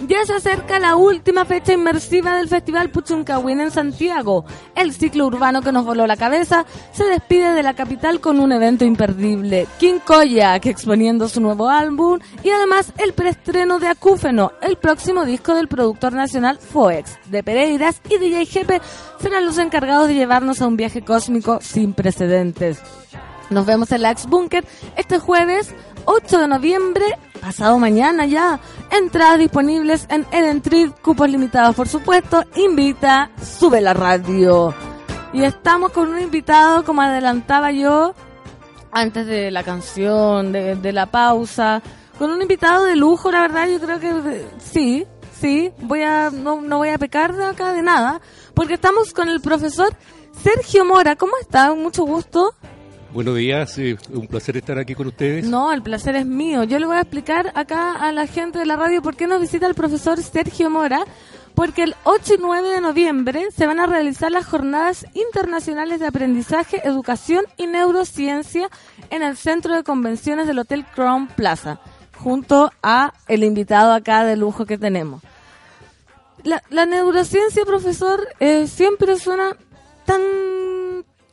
ya 0.08 0.26
se 0.26 0.34
acerca 0.34 0.80
la 0.80 0.96
última 0.96 1.46
fecha 1.46 1.74
inmersiva 1.74 2.38
del 2.38 2.48
Festival 2.48 2.90
Puchuncahuín 2.90 3.60
en 3.60 3.72
Santiago. 3.72 4.46
El 4.76 4.94
ciclo 4.94 5.26
urbano 5.28 5.62
que 5.62 5.72
nos 5.72 5.86
voló 5.86 6.08
la 6.08 6.18
cabeza 6.18 6.66
se 6.92 7.06
despide 7.06 7.54
de 7.54 7.64
la 7.64 7.74
capital 7.74 8.20
con 8.20 8.40
un 8.40 8.52
evento 8.52 8.86
imperdible. 8.86 9.68
King 9.80 10.00
Koya, 10.06 10.60
que 10.60 10.70
exponiendo 10.70 11.28
su 11.28 11.42
nuevo 11.42 11.70
álbum 11.70 12.20
y 12.44 12.50
además 12.50 12.94
el 12.98 13.14
preestreno 13.14 13.80
de 13.80 13.88
Acúfeno, 13.88 14.54
el 14.62 14.78
próximo 14.78 15.26
disco 15.26 15.54
del 15.54 15.68
productor 15.68 16.14
nacional 16.14 16.60
Foex, 16.60 17.18
de 17.26 17.44
Pereiras 17.44 18.02
y 18.10 18.18
DJ 18.18 18.46
Jepe 18.46 18.82
serán 19.20 19.46
los 19.46 19.58
encargados 19.58 20.08
de 20.08 20.16
llevarnos 20.16 20.62
a 20.62 20.68
un 20.68 20.78
viaje 20.78 21.04
cósmico 21.04 21.60
sin 21.62 21.94
precedentes. 21.94 22.82
Nos 23.50 23.66
vemos 23.66 23.92
en 23.92 24.04
la 24.04 24.12
ex 24.12 24.28
bunker 24.28 24.64
este 24.96 25.18
jueves 25.18 25.74
8 26.12 26.40
de 26.40 26.48
noviembre, 26.48 27.06
pasado 27.40 27.78
mañana 27.78 28.26
ya. 28.26 28.60
Entradas 28.90 29.38
disponibles 29.38 30.08
en 30.10 30.26
Eden 30.32 30.60
Trip, 30.60 30.92
cupos 31.04 31.30
limitados 31.30 31.76
por 31.76 31.88
supuesto. 31.88 32.44
Invita, 32.56 33.30
sube 33.40 33.80
la 33.80 33.94
radio. 33.94 34.74
Y 35.34 35.44
estamos 35.44 35.92
con 35.92 36.10
un 36.10 36.20
invitado, 36.20 36.84
como 36.84 37.04
adelantaba 37.04 37.72
yo, 37.72 38.16
antes 38.92 39.28
de 39.28 39.52
la 39.52 39.62
canción, 39.62 40.52
de, 40.52 40.76
de 40.78 40.92
la 40.94 41.06
pausa, 41.06 41.84
con 42.18 42.32
un 42.32 42.42
invitado 42.42 42.86
de 42.86 42.96
lujo, 42.96 43.30
la 43.30 43.42
verdad, 43.42 43.68
yo 43.68 43.80
creo 43.80 44.00
que 44.00 44.48
sí, 44.58 45.06
sí, 45.40 45.72
voy 45.82 46.02
a, 46.02 46.32
no, 46.32 46.60
no 46.60 46.78
voy 46.80 46.90
a 46.90 46.98
pecar 46.98 47.36
de 47.36 47.46
acá 47.46 47.72
de 47.72 47.84
nada, 47.84 48.20
porque 48.56 48.74
estamos 48.74 49.14
con 49.14 49.30
el 49.30 49.42
profesor 49.42 49.96
Sergio 50.42 50.86
Mora. 50.86 51.16
¿Cómo 51.16 51.34
está? 51.40 51.72
Mucho 51.76 52.04
gusto. 52.04 52.56
Buenos 53.12 53.36
días, 53.38 53.76
eh, 53.80 53.98
un 54.12 54.28
placer 54.28 54.58
estar 54.58 54.78
aquí 54.78 54.94
con 54.94 55.08
ustedes. 55.08 55.48
No, 55.48 55.74
el 55.74 55.82
placer 55.82 56.16
es 56.16 56.28
mío. 56.28 56.64
Yo 56.64 56.78
le 56.78 56.86
voy 56.86 56.98
a 56.98 57.02
explicar 57.02 57.52
acá 57.56 57.94
a 57.94 58.12
la 58.12 58.28
gente 58.28 58.60
de 58.60 58.68
la 58.68 58.76
radio 58.76 59.02
por 59.02 59.16
qué 59.16 59.26
nos 59.26 59.42
visita 59.42 59.66
el 59.66 59.74
profesor 59.74 60.22
Sergio 60.22 60.70
Mora. 60.70 61.04
Porque 61.56 61.84
el 61.84 61.96
8 62.04 62.36
y 62.36 62.38
9 62.40 62.70
de 62.70 62.80
noviembre 62.82 63.48
se 63.54 63.66
van 63.66 63.80
a 63.80 63.88
realizar 63.88 64.32
las 64.32 64.46
jornadas 64.46 65.06
internacionales 65.14 66.00
de 66.00 66.06
aprendizaje, 66.06 66.88
educación 66.88 67.44
y 67.58 67.68
neurociencia 67.68 68.70
en 69.10 69.24
el 69.24 69.36
centro 69.36 69.76
de 69.76 69.84
convenciones 69.84 70.48
del 70.48 70.60
Hotel 70.60 70.86
Crown 70.86 71.28
Plaza, 71.28 71.82
junto 72.16 72.72
a 72.82 73.14
el 73.28 73.44
invitado 73.44 73.92
acá 73.92 74.24
de 74.24 74.38
lujo 74.38 74.66
que 74.66 74.78
tenemos. 74.78 75.22
La, 76.44 76.62
la 76.70 76.86
neurociencia, 76.86 77.66
profesor, 77.66 78.26
eh, 78.40 78.68
siempre 78.68 79.18
suena 79.18 79.58
tan 80.06 80.22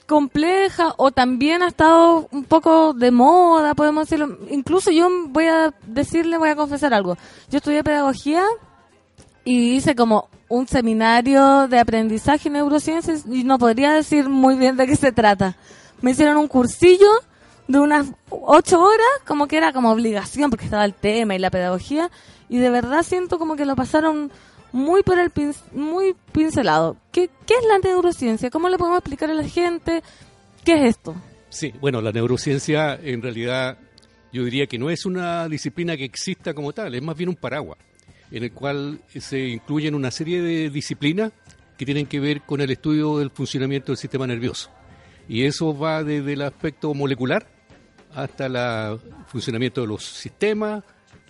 compleja 0.06 0.94
o 0.96 1.10
también 1.10 1.62
ha 1.62 1.68
estado 1.68 2.28
un 2.30 2.44
poco 2.44 2.94
de 2.94 3.10
moda, 3.10 3.74
podemos 3.74 4.08
decirlo. 4.08 4.38
Incluso 4.50 4.90
yo 4.90 5.08
voy 5.28 5.46
a 5.46 5.74
decirle, 5.86 6.38
voy 6.38 6.50
a 6.50 6.56
confesar 6.56 6.94
algo. 6.94 7.16
Yo 7.50 7.58
estudié 7.58 7.84
pedagogía 7.84 8.44
y 9.44 9.74
hice 9.74 9.94
como 9.94 10.28
un 10.48 10.68
seminario 10.68 11.68
de 11.68 11.78
aprendizaje 11.78 12.48
y 12.48 12.52
neurociencias 12.52 13.24
y 13.26 13.44
no 13.44 13.58
podría 13.58 13.92
decir 13.92 14.28
muy 14.28 14.56
bien 14.56 14.76
de 14.76 14.86
qué 14.86 14.96
se 14.96 15.12
trata. 15.12 15.56
Me 16.00 16.12
hicieron 16.12 16.36
un 16.36 16.48
cursillo 16.48 17.10
de 17.66 17.80
unas 17.80 18.06
ocho 18.30 18.80
horas, 18.80 19.06
como 19.26 19.48
que 19.48 19.56
era 19.56 19.72
como 19.72 19.90
obligación 19.90 20.50
porque 20.50 20.66
estaba 20.66 20.84
el 20.84 20.94
tema 20.94 21.34
y 21.34 21.38
la 21.38 21.50
pedagogía 21.50 22.10
y 22.48 22.58
de 22.58 22.70
verdad 22.70 23.02
siento 23.02 23.38
como 23.38 23.56
que 23.56 23.64
lo 23.64 23.74
pasaron 23.74 24.30
muy 24.76 25.02
por 25.02 25.18
el 25.18 25.30
pin- 25.32 25.54
muy 25.72 26.14
pincelado. 26.32 26.96
¿Qué, 27.12 27.28
¿Qué 27.46 27.54
es 27.54 27.64
la 27.66 27.78
neurociencia? 27.78 28.50
¿Cómo 28.50 28.68
le 28.68 28.76
podemos 28.78 28.98
explicar 28.98 29.30
a 29.30 29.34
la 29.34 29.48
gente 29.48 30.02
qué 30.64 30.74
es 30.74 30.96
esto? 30.96 31.14
Sí, 31.48 31.72
bueno, 31.80 32.00
la 32.02 32.12
neurociencia 32.12 32.94
en 33.02 33.22
realidad 33.22 33.78
yo 34.32 34.44
diría 34.44 34.66
que 34.66 34.78
no 34.78 34.90
es 34.90 35.06
una 35.06 35.48
disciplina 35.48 35.96
que 35.96 36.04
exista 36.04 36.52
como 36.52 36.72
tal, 36.72 36.94
es 36.94 37.02
más 37.02 37.16
bien 37.16 37.30
un 37.30 37.36
paraguas 37.36 37.78
en 38.30 38.42
el 38.42 38.52
cual 38.52 39.00
se 39.18 39.38
incluyen 39.38 39.94
una 39.94 40.10
serie 40.10 40.42
de 40.42 40.68
disciplinas 40.68 41.32
que 41.78 41.84
tienen 41.86 42.06
que 42.06 42.20
ver 42.20 42.42
con 42.42 42.60
el 42.60 42.70
estudio 42.70 43.18
del 43.18 43.30
funcionamiento 43.30 43.92
del 43.92 43.96
sistema 43.96 44.26
nervioso. 44.26 44.70
Y 45.28 45.44
eso 45.44 45.76
va 45.76 46.02
desde 46.02 46.32
el 46.34 46.42
aspecto 46.42 46.92
molecular 46.92 47.46
hasta 48.14 48.46
el 48.46 48.98
funcionamiento 49.28 49.80
de 49.80 49.86
los 49.86 50.04
sistemas 50.04 50.82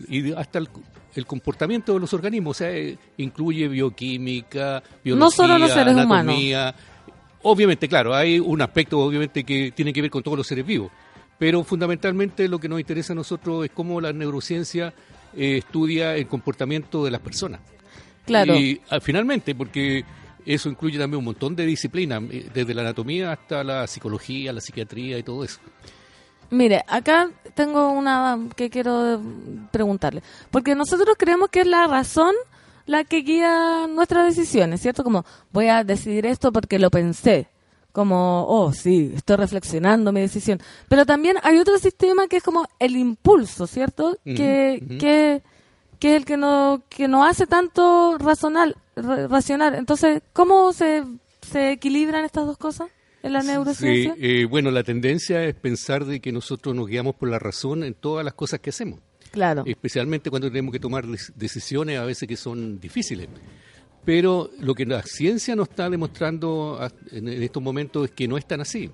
y 0.09 0.33
hasta 0.33 0.59
el, 0.59 0.69
el 1.17 1.27
comportamiento 1.27 1.95
de 1.95 2.01
los 2.01 2.13
organismos. 2.13 2.57
O 2.57 2.59
sea, 2.59 2.71
eh, 2.71 2.97
incluye 3.19 3.69
bioquímica, 3.69 4.83
biología, 5.05 5.25
No 5.25 5.31
solo 5.31 5.59
los 5.59 5.71
seres 5.71 5.97
anatomía. 5.97 6.75
Obviamente, 7.43 7.89
claro, 7.89 8.15
hay 8.15 8.41
un 8.41 8.61
aspecto 8.61 8.99
obviamente 8.99 9.45
que 9.45 9.73
tiene 9.73 9.93
que 9.93 10.03
ver 10.03 10.11
con 10.11 10.23
todos 10.23 10.39
los 10.39 10.47
seres 10.47 10.67
vivos, 10.67 10.91
pero 11.39 11.63
fundamentalmente 11.63 12.49
lo 12.49 12.59
que 12.59 12.69
nos 12.69 12.81
interesa 12.81 13.13
a 13.13 13.17
nosotros 13.17 13.65
es 13.65 13.71
cómo 13.71 14.01
la 14.01 14.13
neurociencia 14.13 14.93
eh, 15.37 15.59
estudia 15.59 16.17
el 16.17 16.27
comportamiento 16.27 17.05
de 17.05 17.11
las 17.11 17.21
personas. 17.21 17.61
Claro. 18.25 18.57
Y 18.57 18.81
ah, 18.91 18.99
finalmente, 19.01 19.55
porque 19.55 20.05
eso 20.45 20.69
incluye 20.69 20.99
también 20.99 21.19
un 21.19 21.27
montón 21.27 21.55
de 21.55 21.67
disciplinas, 21.67 22.23
eh, 22.31 22.49
desde 22.53 22.75
la 22.75 22.83
anatomía 22.83 23.33
hasta 23.33 23.63
la 23.63 23.87
psicología, 23.87 24.53
la 24.53 24.61
psiquiatría 24.61 25.19
y 25.19 25.23
todo 25.23 25.45
eso. 25.45 25.61
Mire, 26.51 26.85
acá 26.89 27.31
tengo 27.55 27.91
una 27.91 28.39
que 28.55 28.71
quiero 28.71 29.21
preguntarle. 29.71 30.23
Porque 30.51 30.75
nosotros 30.75 31.17
creemos 31.19 31.49
que 31.51 31.61
es 31.63 31.67
la 31.67 31.87
razón 31.87 32.35
la 32.87 33.03
que 33.05 33.19
guía 33.23 33.87
nuestras 33.89 34.27
decisiones, 34.27 34.81
¿cierto? 34.81 35.03
Como 35.03 35.25
voy 35.53 35.67
a 35.69 35.83
decidir 35.83 36.25
esto 36.27 36.53
porque 36.53 36.79
lo 36.79 36.91
pensé. 36.91 37.49
Como, 37.93 38.45
oh, 38.47 38.73
sí, 38.73 39.13
estoy 39.17 39.37
reflexionando 39.37 40.13
mi 40.13 40.21
decisión. 40.21 40.61
Pero 40.89 41.07
también 41.07 41.39
hay 41.43 41.59
otro 41.59 41.79
sistema 41.79 42.29
que 42.29 42.37
es 42.37 42.43
como 42.43 42.67
el 42.79 42.95
impulso, 42.97 43.67
¿cierto? 43.67 44.19
Que, 44.23 44.85
que, 45.01 45.43
que 45.99 46.11
es 46.11 46.17
el 46.19 46.25
que 46.27 46.37
no, 46.37 46.83
que 46.91 47.09
no 47.09 47.25
hace 47.25 47.47
tanto 47.47 48.19
razonal, 48.19 48.77
ra- 48.95 49.27
racional. 49.29 49.75
Entonces, 49.75 50.23
¿cómo 50.35 50.73
se, 50.75 51.05
se 51.51 51.73
equilibran 51.73 52.25
estas 52.27 52.45
dos 52.47 52.59
cosas 52.59 52.89
en 53.27 53.33
la 53.33 53.43
Sí, 53.43 53.49
neurociencia? 53.49 54.15
eh, 54.19 54.45
bueno, 54.47 54.71
la 54.71 54.83
tendencia 54.83 55.45
es 55.45 55.55
pensar 55.55 56.05
de 56.05 56.21
que 56.21 56.33
nosotros 56.33 56.75
nos 56.75 56.87
guiamos 56.87 57.15
por 57.17 57.29
la 57.29 57.39
razón 57.39 57.85
en 57.85 57.95
todas 57.95 58.25
las 58.25 58.35
cosas 58.35 58.61
que 58.61 58.71
hacemos. 58.71 59.01
Claro. 59.31 59.65
Especialmente 59.67 60.31
cuando 60.31 60.49
tenemos 60.49 60.73
que 60.73 60.81
tomar 60.81 61.05
decisiones 61.35 61.99
a 61.99 62.05
veces 62.05 62.27
que 62.29 62.37
son 62.37 62.81
difíciles. 62.81 63.29
Pero 64.05 64.51
lo 64.61 64.75
que 64.75 64.87
la 64.87 65.03
ciencia 65.03 65.57
nos 65.57 65.69
está 65.69 65.91
demostrando 65.91 66.79
en 67.11 67.29
estos 67.29 67.63
momentos 67.63 68.05
es 68.07 68.11
que 68.13 68.29
no 68.29 68.39
es 68.39 68.47
tan 68.47 68.61
así, 68.61 68.91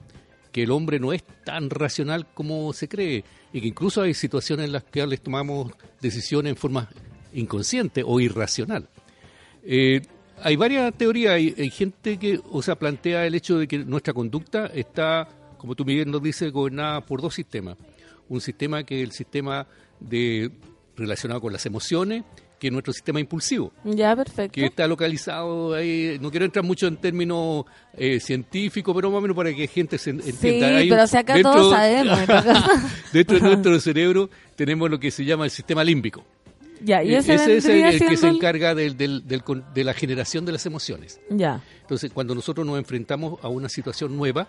que 0.50 0.62
el 0.62 0.70
hombre 0.70 0.98
no 0.98 1.12
es 1.12 1.22
tan 1.44 1.68
racional 1.70 2.26
como 2.32 2.72
se 2.72 2.88
cree 2.88 3.22
y 3.52 3.60
que 3.60 3.68
incluso 3.68 4.00
hay 4.02 4.14
situaciones 4.14 4.66
en 4.66 4.72
las 4.72 4.84
que 4.84 5.06
les 5.06 5.20
tomamos 5.20 5.70
decisiones 6.00 6.50
en 6.50 6.56
forma 6.56 6.88
inconsciente 7.34 8.02
o 8.04 8.20
irracional. 8.20 8.88
Eh, 9.64 10.00
hay 10.42 10.56
varias 10.56 10.92
teorías, 10.94 11.32
hay, 11.34 11.54
hay 11.58 11.70
gente 11.70 12.16
que, 12.18 12.40
o 12.50 12.62
sea, 12.62 12.76
plantea 12.76 13.26
el 13.26 13.34
hecho 13.34 13.58
de 13.58 13.66
que 13.68 13.78
nuestra 13.78 14.12
conducta 14.14 14.66
está, 14.66 15.28
como 15.58 15.74
tú 15.74 15.84
Miguel 15.84 16.10
nos 16.10 16.22
dice, 16.22 16.50
gobernada 16.50 17.00
por 17.00 17.20
dos 17.20 17.34
sistemas. 17.34 17.76
Un 18.28 18.40
sistema 18.40 18.84
que 18.84 19.02
es 19.02 19.08
el 19.08 19.12
sistema 19.12 19.66
de 20.00 20.50
relacionado 20.96 21.40
con 21.40 21.52
las 21.52 21.64
emociones, 21.66 22.24
que 22.58 22.68
es 22.68 22.72
nuestro 22.72 22.92
sistema 22.92 23.18
impulsivo, 23.18 23.72
Ya, 23.84 24.14
perfecto. 24.14 24.52
que 24.54 24.66
está 24.66 24.86
localizado 24.86 25.74
ahí, 25.74 26.16
no 26.20 26.30
quiero 26.30 26.44
entrar 26.46 26.64
mucho 26.64 26.86
en 26.86 26.96
términos 26.96 27.64
eh, 27.96 28.20
científicos, 28.20 28.94
pero 28.94 29.10
más 29.10 29.18
o 29.18 29.20
menos 29.22 29.36
para 29.36 29.52
que 29.52 29.66
gente 29.66 29.98
se 29.98 30.10
en- 30.10 30.20
entienda. 30.20 30.68
Hay 30.76 30.84
un- 30.84 30.90
pero 30.96 31.06
si 31.08 31.16
acá 31.16 31.42
todos 31.42 31.72
sabemos, 31.72 32.18
dentro 33.12 33.36
de 33.36 33.42
nuestro 33.42 33.80
cerebro 33.80 34.30
tenemos 34.54 34.88
lo 34.88 35.00
que 35.00 35.10
se 35.10 35.24
llama 35.24 35.44
el 35.44 35.50
sistema 35.50 35.82
límbico. 35.82 36.24
Ya, 36.84 37.02
y 37.02 37.14
Eh, 37.14 37.18
ese, 37.18 37.34
es 37.34 37.64
el, 37.66 38.08
que 38.08 38.16
se 38.16 38.28
encarga 38.28 38.74
del- 38.74 38.96
del- 38.96 39.26
del 39.26 39.42
de 39.74 39.84
la 39.84 39.94
generación 39.94 40.44
de 40.44 40.52
las 40.52 40.66
emociones. 40.66 41.20
Ya. 41.30 41.62
Entonces, 41.82 42.10
cuando 42.12 42.34
nosotros 42.34 42.66
nos 42.66 42.78
enfrentamos 42.78 43.38
a 43.42 43.48
una 43.48 43.68
situación 43.68 44.16
nueva, 44.16 44.48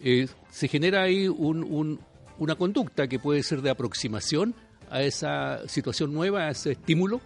eh, 0.00 0.26
se 0.50 0.68
genera 0.68 1.02
ahí 1.02 1.28
un- 1.28 1.62
un- 1.64 2.00
una 2.38 2.54
conducta 2.56 3.06
que 3.06 3.18
puede 3.18 3.42
ser 3.42 3.62
de 3.62 3.70
aproximación 3.70 4.54
a 4.90 5.02
esa 5.02 5.66
situación 5.68 6.12
nueva, 6.12 6.46
a 6.48 6.50
ese 6.50 6.72
estímulo, 6.72 7.20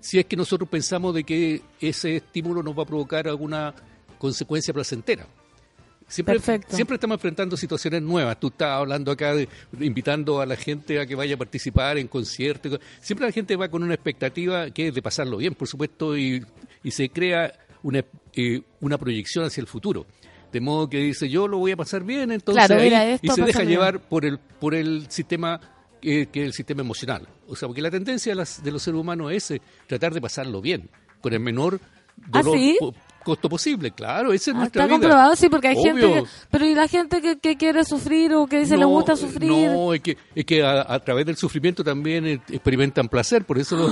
si 0.00 0.18
es 0.18 0.26
que 0.26 0.36
nosotros 0.36 0.68
pensamos 0.68 1.14
de 1.14 1.24
que 1.24 1.62
ese 1.80 2.16
estímulo 2.16 2.62
nos 2.62 2.76
va 2.76 2.82
a 2.82 2.86
provocar 2.86 3.28
alguna 3.28 3.74
consecuencia 4.18 4.74
placentera. 4.74 5.26
Siempre, 6.08 6.34
Perfecto. 6.34 6.74
siempre 6.76 6.94
estamos 6.96 7.16
enfrentando 7.16 7.56
situaciones 7.56 8.02
nuevas. 8.02 8.38
Tú 8.38 8.48
estás 8.48 8.70
hablando 8.70 9.10
acá, 9.12 9.34
de, 9.34 9.48
invitando 9.80 10.40
a 10.40 10.46
la 10.46 10.56
gente 10.56 11.00
a 11.00 11.06
que 11.06 11.14
vaya 11.14 11.34
a 11.34 11.38
participar 11.38 11.98
en 11.98 12.08
conciertos. 12.08 12.78
Siempre 13.00 13.26
la 13.26 13.32
gente 13.32 13.56
va 13.56 13.68
con 13.68 13.82
una 13.82 13.94
expectativa 13.94 14.70
que 14.70 14.88
es 14.88 14.94
de 14.94 15.02
pasarlo 15.02 15.36
bien, 15.38 15.54
por 15.54 15.68
supuesto, 15.68 16.16
y, 16.16 16.44
y 16.82 16.90
se 16.90 17.08
crea 17.08 17.52
una, 17.82 18.04
eh, 18.34 18.62
una 18.80 18.98
proyección 18.98 19.44
hacia 19.44 19.60
el 19.60 19.66
futuro. 19.66 20.06
De 20.52 20.60
modo 20.60 20.88
que 20.90 20.98
dice, 20.98 21.28
yo 21.30 21.48
lo 21.48 21.58
voy 21.58 21.72
a 21.72 21.76
pasar 21.76 22.04
bien, 22.04 22.30
entonces 22.30 22.66
Claro, 22.66 22.80
ahí- 22.82 22.88
mira, 22.90 23.18
y 23.22 23.28
se 23.28 23.42
deja 23.42 23.60
bien. 23.60 23.70
llevar 23.70 24.00
por 24.00 24.24
el, 24.26 24.38
por 24.38 24.74
el 24.74 25.06
sistema 25.10 25.58
eh, 26.02 26.26
que 26.32 26.40
es 26.42 26.46
el 26.46 26.52
sistema 26.52 26.82
emocional. 26.82 27.26
O 27.48 27.56
sea, 27.56 27.68
porque 27.68 27.80
la 27.80 27.90
tendencia 27.90 28.32
de, 28.32 28.36
las- 28.36 28.62
de 28.62 28.70
los 28.70 28.82
seres 28.82 29.00
humanos 29.00 29.32
es 29.32 29.50
eh, 29.52 29.62
tratar 29.86 30.12
de 30.12 30.20
pasarlo 30.20 30.60
bien, 30.60 30.90
con 31.22 31.32
el 31.32 31.40
menor 31.40 31.80
¿Ah, 32.32 32.42
dolor 32.42 32.58
sí? 32.58 32.76
Costo 33.22 33.48
posible. 33.48 33.90
Claro, 33.92 34.32
esa 34.32 34.50
es 34.50 34.56
Ah, 34.56 34.60
nuestra 34.60 34.82
está 34.84 34.86
vida. 34.96 35.06
comprobado, 35.08 35.36
sí, 35.36 35.48
porque 35.48 35.68
hay 35.68 35.76
gente 35.76 36.00
que... 36.00 36.24
Pero 36.50 36.66
¿y 36.66 36.74
la 36.74 36.88
gente 36.88 37.20
que, 37.20 37.38
que 37.38 37.56
quiere 37.56 37.84
sufrir 37.84 38.32
o 38.34 38.46
que 38.46 38.60
dice 38.60 38.74
le 38.76 38.82
No, 38.82 38.88
gusta 38.88 39.16
sufrir? 39.16 39.50
No, 39.50 39.94
es 39.94 40.00
que, 40.00 40.16
es 40.34 40.44
que 40.44 40.62
a, 40.62 40.84
a 40.92 40.98
través 41.00 41.24
del 41.26 41.36
sufrimiento 41.36 41.82
también 41.84 42.26
eh, 42.26 42.40
experimentan 42.50 43.08
placer, 43.08 43.44
por 43.44 43.58
eso 43.58 43.76
lo- 43.76 43.88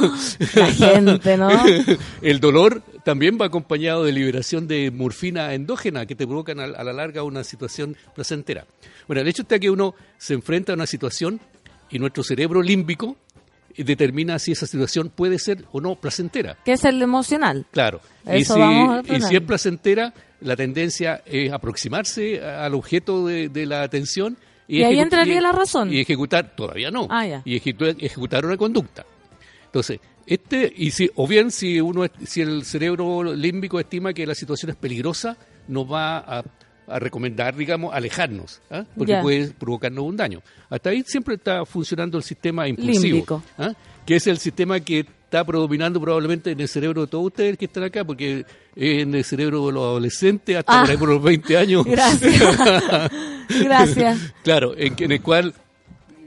La 0.56 0.66
gente, 0.66 1.36
¿no? 1.36 1.48
el 2.22 2.40
dolor 2.40 2.82
también 3.04 3.38
va 3.40 3.46
acompañado 3.46 4.04
de 4.04 4.12
liberación 4.12 4.68
de 4.68 4.90
morfina 4.90 5.54
endógena 5.54 6.06
que 6.06 6.14
te 6.14 6.26
provocan 6.26 6.60
a, 6.60 6.64
a 6.64 6.84
la 6.84 6.92
larga 6.92 7.22
una 7.22 7.44
situación 7.44 7.96
placentera. 8.14 8.66
Bueno, 9.06 9.22
el 9.22 9.28
hecho 9.28 9.42
está 9.42 9.58
que 9.58 9.70
uno 9.70 9.94
se 10.18 10.34
enfrenta 10.34 10.72
a 10.72 10.74
una 10.74 10.86
situación 10.86 11.40
y 11.90 11.98
nuestro 11.98 12.22
cerebro 12.22 12.62
límbico 12.62 13.16
determina 13.82 14.38
si 14.38 14.52
esa 14.52 14.66
situación 14.66 15.10
puede 15.14 15.38
ser 15.38 15.64
o 15.72 15.80
no 15.80 15.94
placentera. 15.96 16.56
Que 16.64 16.72
es 16.72 16.84
el 16.84 17.00
emocional. 17.02 17.66
Claro. 17.72 18.00
Y 18.32 18.44
si, 18.44 18.52
vamos 18.58 18.96
a 18.96 19.00
y 19.00 19.02
poner. 19.04 19.22
si 19.22 19.36
es 19.36 19.42
placentera, 19.42 20.14
la 20.40 20.56
tendencia 20.56 21.22
es 21.26 21.52
aproximarse 21.52 22.42
al 22.44 22.74
objeto 22.74 23.26
de, 23.26 23.48
de 23.48 23.66
la 23.66 23.82
atención. 23.82 24.36
Y 24.68 24.82
ahí 24.82 24.94
ejecu- 24.96 25.02
entraría 25.02 25.38
y- 25.38 25.40
la 25.40 25.52
razón. 25.52 25.92
Y 25.92 26.00
ejecutar, 26.00 26.54
todavía 26.54 26.90
no. 26.90 27.06
Ah, 27.10 27.26
ya. 27.26 27.42
Y 27.44 27.58
ejecu- 27.60 27.96
ejecutar 27.98 28.44
una 28.46 28.56
conducta. 28.56 29.04
Entonces, 29.66 30.00
este, 30.26 30.72
y 30.76 30.90
si, 30.92 31.10
o 31.16 31.26
bien 31.26 31.50
si 31.50 31.80
uno 31.80 32.04
si 32.24 32.40
el 32.40 32.64
cerebro 32.64 33.22
límbico 33.34 33.80
estima 33.80 34.12
que 34.12 34.26
la 34.26 34.34
situación 34.34 34.70
es 34.70 34.76
peligrosa, 34.76 35.36
nos 35.68 35.90
va 35.90 36.18
a, 36.18 36.44
a 36.90 36.98
recomendar, 36.98 37.54
digamos, 37.56 37.94
alejarnos, 37.94 38.60
¿ah? 38.70 38.84
porque 38.96 39.18
puede 39.22 39.48
provocarnos 39.50 40.04
un 40.04 40.16
daño. 40.16 40.42
Hasta 40.68 40.90
ahí 40.90 41.02
siempre 41.06 41.36
está 41.36 41.64
funcionando 41.64 42.18
el 42.18 42.24
sistema 42.24 42.66
impulsivo. 42.68 43.42
¿ah? 43.58 43.72
que 44.06 44.16
es 44.16 44.26
el 44.26 44.38
sistema 44.38 44.80
que 44.80 45.00
está 45.00 45.44
predominando 45.44 46.00
probablemente 46.00 46.50
en 46.50 46.60
el 46.60 46.66
cerebro 46.68 47.02
de 47.02 47.06
todos 47.06 47.26
ustedes 47.26 47.56
que 47.56 47.66
están 47.66 47.84
acá, 47.84 48.02
porque 48.04 48.44
en 48.74 49.14
el 49.14 49.22
cerebro 49.24 49.66
de 49.66 49.72
los 49.72 49.82
adolescentes 49.84 50.56
hasta 50.56 50.80
Ah. 50.80 50.82
por 50.82 50.90
ahí 50.90 50.96
por 50.96 51.08
los 51.10 51.22
20 51.22 51.56
años. 51.56 51.84
Gracias. 51.84 52.40
Gracias. 53.62 54.18
Claro, 54.42 54.74
en, 54.76 54.94
en 54.98 55.12
el 55.12 55.22
cual 55.22 55.54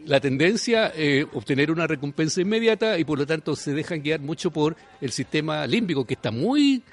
la 0.05 0.19
tendencia 0.19 0.87
es 0.87 1.25
obtener 1.33 1.71
una 1.71 1.87
recompensa 1.87 2.41
inmediata 2.41 2.97
y 2.99 3.03
por 3.05 3.19
lo 3.19 3.25
tanto 3.25 3.55
se 3.55 3.73
dejan 3.73 4.01
guiar 4.01 4.19
mucho 4.21 4.51
por 4.51 4.75
el 5.01 5.11
sistema 5.11 5.65
límbico 5.67 6.05
que 6.05 6.13
está 6.13 6.31
muy 6.31 6.83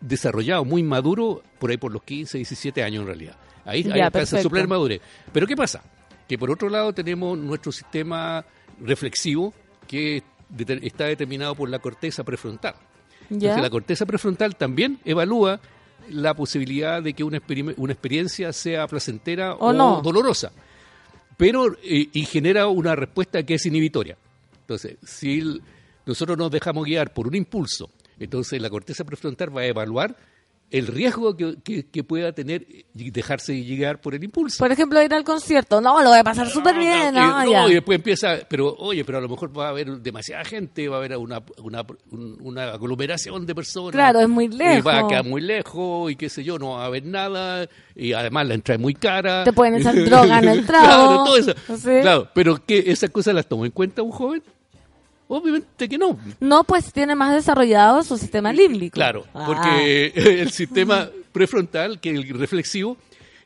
desarrollado, 0.00 0.64
muy 0.64 0.82
maduro 0.82 1.42
por 1.58 1.70
ahí 1.70 1.76
por 1.76 1.92
los 1.92 2.02
15, 2.02 2.38
17 2.38 2.82
años 2.82 3.02
en 3.02 3.06
realidad. 3.06 3.36
Ahí, 3.64 3.82
ahí 3.90 3.98
Ya, 3.98 4.06
alcanza 4.06 4.40
su 4.42 4.50
plena 4.50 4.66
madurez. 4.68 5.00
Pero 5.32 5.46
¿qué 5.46 5.56
pasa? 5.56 5.82
Que 6.26 6.38
por 6.38 6.50
otro 6.50 6.68
lado 6.68 6.92
tenemos 6.92 7.36
nuestro 7.38 7.72
sistema 7.72 8.44
reflexivo 8.80 9.52
que 9.86 10.22
está 10.82 11.04
determinado 11.04 11.54
por 11.54 11.68
la 11.68 11.78
corteza 11.78 12.24
prefrontal. 12.24 12.74
¿Ya? 13.30 13.34
Entonces, 13.50 13.62
la 13.62 13.70
corteza 13.70 14.06
prefrontal 14.06 14.56
también 14.56 14.98
evalúa 15.04 15.60
la 16.10 16.32
posibilidad 16.34 17.02
de 17.02 17.12
que 17.12 17.22
una, 17.24 17.42
una 17.76 17.92
experiencia 17.92 18.52
sea 18.52 18.86
placentera 18.86 19.54
O 19.54 19.68
o, 19.68 19.72
no. 19.74 20.00
dolorosa, 20.00 20.50
pero 21.36 21.74
eh, 21.82 22.08
y 22.12 22.24
genera 22.24 22.68
una 22.68 22.96
respuesta 22.96 23.42
que 23.42 23.54
es 23.54 23.66
inhibitoria. 23.66 24.16
Entonces, 24.60 24.96
si 25.04 25.40
el- 25.40 25.62
nosotros 26.06 26.38
nos 26.38 26.50
dejamos 26.50 26.84
guiar 26.86 27.12
por 27.12 27.26
un 27.28 27.34
impulso, 27.34 27.90
entonces 28.20 28.60
la 28.60 28.70
corteza 28.70 29.04
prefrontal 29.04 29.56
va 29.56 29.62
a 29.62 29.66
evaluar 29.66 30.16
el 30.70 30.86
riesgo 30.86 31.34
que, 31.34 31.56
que- 31.64 31.86
que 31.86 32.04
pueda 32.04 32.30
tener 32.32 32.66
y 32.94 33.10
dejarse 33.10 33.54
guiar 33.54 34.02
por 34.02 34.14
el 34.14 34.22
impulso. 34.22 34.58
Por 34.58 34.70
ejemplo, 34.70 35.02
ir 35.02 35.14
al 35.14 35.24
concierto. 35.24 35.80
No, 35.80 36.02
lo 36.02 36.10
voy 36.10 36.18
a 36.18 36.22
pasar 36.24 36.46
súper 36.50 36.76
bien. 36.76 37.14
Y, 37.14 37.18
No, 37.18 37.42
no, 37.42 37.50
ya. 37.50 37.66
y 37.68 37.72
después 37.72 37.96
empieza, 37.96 38.36
pero 38.46 38.74
oye, 38.78 39.02
pero 39.02 39.16
a 39.16 39.20
lo 39.22 39.30
mejor 39.30 39.58
va 39.58 39.68
a 39.68 39.68
haber 39.70 39.88
demasiada 40.02 40.44
gente, 40.44 40.86
va 40.90 40.96
a 40.96 40.98
haber 40.98 41.16
una, 41.16 41.42
una, 41.62 41.86
un- 42.10 42.36
una 42.42 42.72
aglomeración 42.72 43.46
de 43.46 43.54
personas. 43.54 43.92
Claro, 43.92 44.20
es 44.20 44.28
muy 44.28 44.44
Y 44.44 44.48
lejos. 44.48 44.86
va 44.86 44.98
a 44.98 45.08
quedar 45.08 45.24
muy 45.24 45.40
lejos 45.40 46.12
y 46.12 46.16
qué 46.16 46.28
sé 46.28 46.44
yo, 46.44 46.58
no 46.58 46.72
va 46.72 46.82
a 46.82 46.86
haber 46.86 47.06
nada. 47.06 47.66
Y 47.96 48.12
además 48.12 48.46
la 48.48 48.52
entrada 48.52 48.76
es 48.76 48.82
muy 48.82 48.92
cara. 48.92 49.44
Te 49.44 49.54
pueden 49.54 49.76
echar 49.76 49.94
droga 50.04 50.38
en 50.40 50.48
el 50.50 50.66
trago. 50.66 50.84
Claro, 50.86 51.24
todo 51.24 51.36
eso. 51.38 51.54
Sí. 51.78 52.02
Claro, 52.02 52.28
pero 52.34 52.62
¿qué, 52.66 52.84
¿esas 52.88 53.08
cosas 53.08 53.34
las 53.34 53.46
tomó 53.46 53.64
en 53.64 53.70
cuenta 53.70 54.02
un 54.02 54.10
joven? 54.10 54.42
Obviamente 55.28 55.88
que 55.88 55.98
no. 55.98 56.18
No, 56.40 56.64
pues 56.64 56.92
tiene 56.92 57.14
más 57.14 57.34
desarrollado 57.34 58.02
su 58.02 58.16
sistema 58.16 58.52
límbico. 58.52 58.94
Claro, 58.94 59.26
Ah. 59.34 59.44
porque 59.46 60.12
el 60.14 60.50
sistema 60.50 61.08
prefrontal, 61.32 62.00
que 62.00 62.10
el 62.10 62.28
reflexivo, 62.38 62.96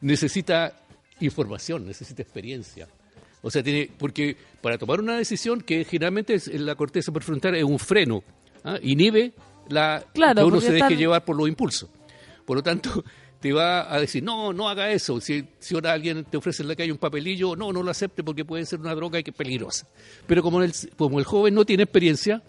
necesita 0.00 0.72
información, 1.20 1.86
necesita 1.86 2.22
experiencia. 2.22 2.88
O 3.42 3.50
sea, 3.50 3.62
tiene, 3.62 3.90
porque 3.98 4.36
para 4.60 4.78
tomar 4.78 5.00
una 5.00 5.16
decisión 5.16 5.60
que 5.60 5.84
generalmente 5.84 6.34
es, 6.34 6.46
en 6.48 6.64
la 6.64 6.74
corteza 6.76 7.10
prefrontal 7.12 7.56
es 7.56 7.64
un 7.64 7.78
freno, 7.78 8.22
¿ah? 8.64 8.78
inhibe 8.82 9.32
la, 9.68 10.04
Claro, 10.14 10.42
que 10.42 10.46
uno 10.46 10.60
se 10.60 10.66
deje 10.72 10.76
están- 10.84 10.96
llevar 10.96 11.24
por 11.24 11.36
los 11.36 11.48
impulsos. 11.48 11.88
Por 12.44 12.56
lo 12.56 12.62
tanto, 12.62 13.04
te 13.42 13.52
va 13.52 13.92
a 13.92 14.00
decir, 14.00 14.22
no, 14.22 14.52
no 14.54 14.68
haga 14.68 14.90
eso. 14.92 15.20
Si, 15.20 15.44
si 15.58 15.74
ahora 15.74 15.92
alguien 15.92 16.24
te 16.24 16.36
ofrece 16.38 16.62
en 16.62 16.68
la 16.68 16.76
calle 16.76 16.92
un 16.92 16.98
papelillo, 16.98 17.56
no, 17.56 17.72
no 17.72 17.82
lo 17.82 17.90
acepte 17.90 18.22
porque 18.22 18.44
puede 18.44 18.64
ser 18.64 18.78
una 18.80 18.94
droga 18.94 19.20
que 19.22 19.32
es 19.32 19.36
peligrosa. 19.36 19.86
Pero 20.26 20.42
como 20.42 20.62
el, 20.62 20.72
como 20.96 21.18
el 21.18 21.24
joven 21.24 21.52
no 21.52 21.64
tiene 21.66 21.82
experiencia, 21.82 22.40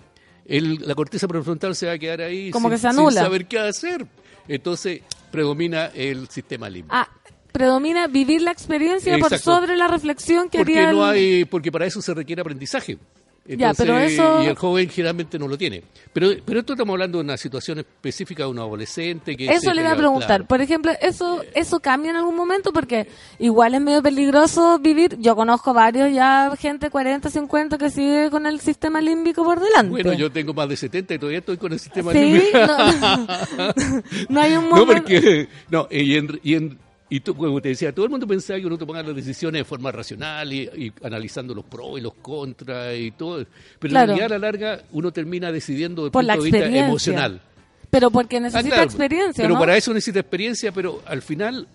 el- 0.46 0.88
la 0.88 0.94
corteza 0.96 1.28
prefrontal 1.28 1.76
se 1.76 1.88
va 1.88 1.94
a 1.94 1.98
quedar 1.98 2.22
ahí 2.22 2.52
Como 2.52 2.68
sin, 2.70 2.72
que 2.72 2.78
se 2.78 2.90
sin 2.92 3.00
anula. 3.00 3.22
saber 3.24 3.48
qué 3.48 3.60
hacer. 3.60 4.06
Entonces 4.48 5.02
predomina 5.32 5.88
el 5.88 6.30
sistema 6.30 6.70
límbico. 6.70 6.96
Ah, 6.96 7.10
predomina 7.52 8.08
vivir 8.08 8.42
la 8.42 8.52
experiencia 8.52 9.18
por 9.18 9.38
sobre 9.40 9.76
la 9.76 9.88
reflexión 9.88 10.50
que 10.50 10.60
porque 10.60 10.78
haría 10.78 10.92
no 10.92 11.04
hay, 11.06 11.46
porque 11.46 11.72
para 11.72 11.86
eso 11.88 12.02
se 12.02 12.14
requiere 12.14 12.42
aprendizaje. 12.42 12.98
Ya, 13.46 13.74
pero 13.74 13.98
eso- 14.00 14.42
Y 14.42 14.46
el 14.46 14.56
joven 14.56 14.88
generalmente 14.90 15.38
no 15.38 15.50
lo 15.50 15.58
tiene. 15.58 15.84
Pero, 16.14 16.30
pero 16.46 16.62
esto 16.62 16.74
estamos 16.74 16.94
hablando 16.94 17.18
de 17.18 17.26
una 17.26 17.36
situación 17.36 17.80
específica 17.80 18.44
de 18.44 18.50
un 18.50 18.60
adolescente 18.60 19.36
que... 19.36 19.48
Eso 19.48 19.74
le 19.74 19.82
iba 19.82 19.92
a 19.92 19.98
preguntar. 19.98 20.28
claro. 20.28 20.46
Por 20.46 20.62
ejemplo, 20.62 20.94
¿eso 21.02 21.42
eso 21.54 21.82
cambia 21.82 22.12
en 22.12 22.16
algún 22.18 22.36
momento? 22.38 22.72
Porque 22.72 23.08
igual 23.40 23.74
es 23.76 23.82
medio 23.82 24.02
peligroso 24.02 24.80
vivir. 24.80 25.18
Yo 25.20 25.36
conozco 25.36 25.74
varios 25.74 26.14
ya, 26.14 26.54
gente 26.58 26.90
40, 26.90 27.30
50, 27.30 27.78
que 27.78 27.90
sigue 27.90 28.30
con 28.32 28.46
el 28.46 28.62
sistema 28.62 29.02
límbico 29.02 29.44
por 29.44 29.60
delante. 29.60 29.90
Bueno, 29.92 30.14
yo 30.14 30.32
tengo 30.32 30.54
más 30.54 30.70
de 30.70 30.78
70 30.78 31.14
y 31.16 31.20
todavía 31.20 31.40
estoy 31.40 31.58
con 31.58 31.74
el 31.74 31.80
sistema 31.80 32.14
Sí, 32.14 32.20
límbico. 32.20 32.58
no, 32.60 34.04
no 34.30 34.42
hay 34.42 34.54
un 34.54 34.64
No, 34.70 34.76
momento... 34.78 34.94
porque. 35.04 35.50
No, 35.70 35.88
y, 35.92 36.16
en, 36.16 36.40
y, 36.44 36.54
en- 36.56 36.80
y 37.16 37.20
tú, 37.20 37.36
como 37.36 37.62
te 37.62 37.70
decía, 37.70 37.94
todo 37.94 38.06
el 38.06 38.12
mundo 38.12 38.26
pensaba 38.26 38.60
que 38.60 38.66
uno 38.66 38.78
tomaba 38.78 39.04
las 39.04 39.16
decisiones 39.16 39.60
de 39.60 39.66
forma 39.66 39.92
racional 39.92 40.52
y, 40.52 40.62
y 40.64 40.92
analizando 41.04 41.54
los 41.54 41.66
pros 41.66 42.00
y 42.00 42.02
los 42.02 42.14
contras 42.16 42.96
y 42.98 43.12
todo. 43.12 43.46
Pero 43.80 43.92
Claro. 43.92 44.14
en 44.14 44.18
realidad, 44.18 44.36
a 44.36 44.40
la 44.40 44.48
larga, 44.52 44.82
uno 44.94 45.12
termina 45.12 45.52
decidiendo 45.52 46.04
desde 46.04 46.12
Por 46.14 46.24
la 46.24 46.36
punto 46.36 46.52
de 46.58 46.64
vista 46.64 46.86
emocional. 46.86 47.42
Pero 47.90 48.10
porque 48.10 48.38
Ah, 48.38 48.40
necesita 48.40 48.70
claro, 48.70 48.84
experiencia, 48.84 49.44
Pero 49.44 49.54
¿no? 49.54 49.60
para 49.60 49.78
eso 49.78 49.94
necesita 49.94 50.20
experiencia, 50.22 50.72
pero 50.72 51.02
al 51.06 51.22
final 51.22 51.68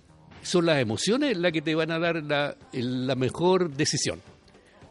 son 0.43 0.67
las 0.67 0.79
emociones 0.81 1.37
las 1.37 1.53
que 1.53 1.63
te 1.63 1.75
van 1.75 1.91
a 1.93 1.99
dar 1.99 2.23
la 2.73 3.15
mejor 3.15 3.71
decisión. 3.71 4.21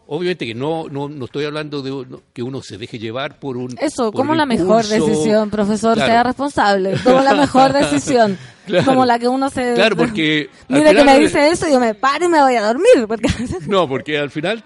Obviamente 0.09 0.45
que 0.45 0.55
no, 0.55 0.85
no, 0.89 1.09
no 1.09 1.25
estoy 1.25 1.43
hablando 1.45 1.81
de 1.81 1.91
uno- 1.91 2.21
que 2.33 2.41
uno 2.41 2.61
se 2.61 2.77
deje 2.77 2.97
llevar 2.97 3.39
por 3.39 3.57
un. 3.57 3.75
Eso, 3.79 4.05
por 4.11 4.21
como 4.21 4.35
la 4.35 4.45
mejor 4.45 4.85
decisión, 4.85 5.49
profesor, 5.49 5.95
Claro. 5.95 6.11
sea 6.11 6.23
responsable. 6.23 6.93
Como 7.03 7.21
la 7.21 7.33
mejor 7.33 7.73
decisión. 7.73 8.37
Claro. 8.65 8.85
Como 8.85 9.05
la 9.05 9.19
que 9.19 9.27
uno 9.27 9.49
se... 9.49 9.73
Claro, 9.75 9.95
porque 9.97 10.49
Mira 10.69 10.93
que 10.93 11.03
me 11.03 11.19
dice 11.19 11.49
eso, 11.49 11.67
yo 11.69 11.79
me 11.79 11.93
paro 11.93 12.25
y 12.25 12.27
me 12.29 12.41
voy 12.41 12.55
a 12.55 12.65
dormir. 12.67 13.05
Porque... 13.07 13.27
No, 13.67 13.87
porque 13.87 14.17
al 14.17 14.29
final 14.29 14.63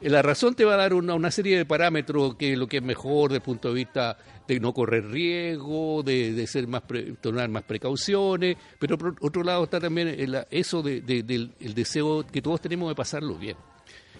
eh, 0.00 0.08
la 0.10 0.22
razón 0.22 0.54
te 0.54 0.64
va 0.64 0.74
a 0.74 0.76
dar 0.76 0.94
una, 0.94 1.14
una 1.14 1.30
serie 1.32 1.56
de 1.56 1.64
parámetros 1.64 2.36
que 2.36 2.56
lo 2.56 2.66
que 2.68 2.76
es 2.78 2.82
mejor 2.82 3.30
desde 3.30 3.36
el 3.38 3.42
punto 3.42 3.68
de 3.68 3.74
vista 3.74 4.16
de 4.46 4.60
no 4.60 4.72
correr 4.72 5.08
riesgo, 5.10 6.02
de, 6.04 6.32
de 6.32 6.46
ser 6.46 6.68
más 6.68 6.82
pre- 6.82 7.14
tomar 7.20 7.48
más 7.48 7.64
precauciones, 7.64 8.56
pero 8.78 8.96
por 8.98 9.16
otro 9.20 9.42
lado 9.42 9.64
está 9.64 9.80
también 9.80 10.06
el- 10.08 10.44
eso 10.50 10.82
de- 10.82 11.00
de- 11.00 11.22
del 11.24 11.52
el 11.60 11.74
deseo 11.74 12.24
que 12.24 12.40
todos 12.42 12.60
tenemos 12.60 12.88
de 12.88 12.94
pasarlo 12.94 13.34
bien. 13.34 13.56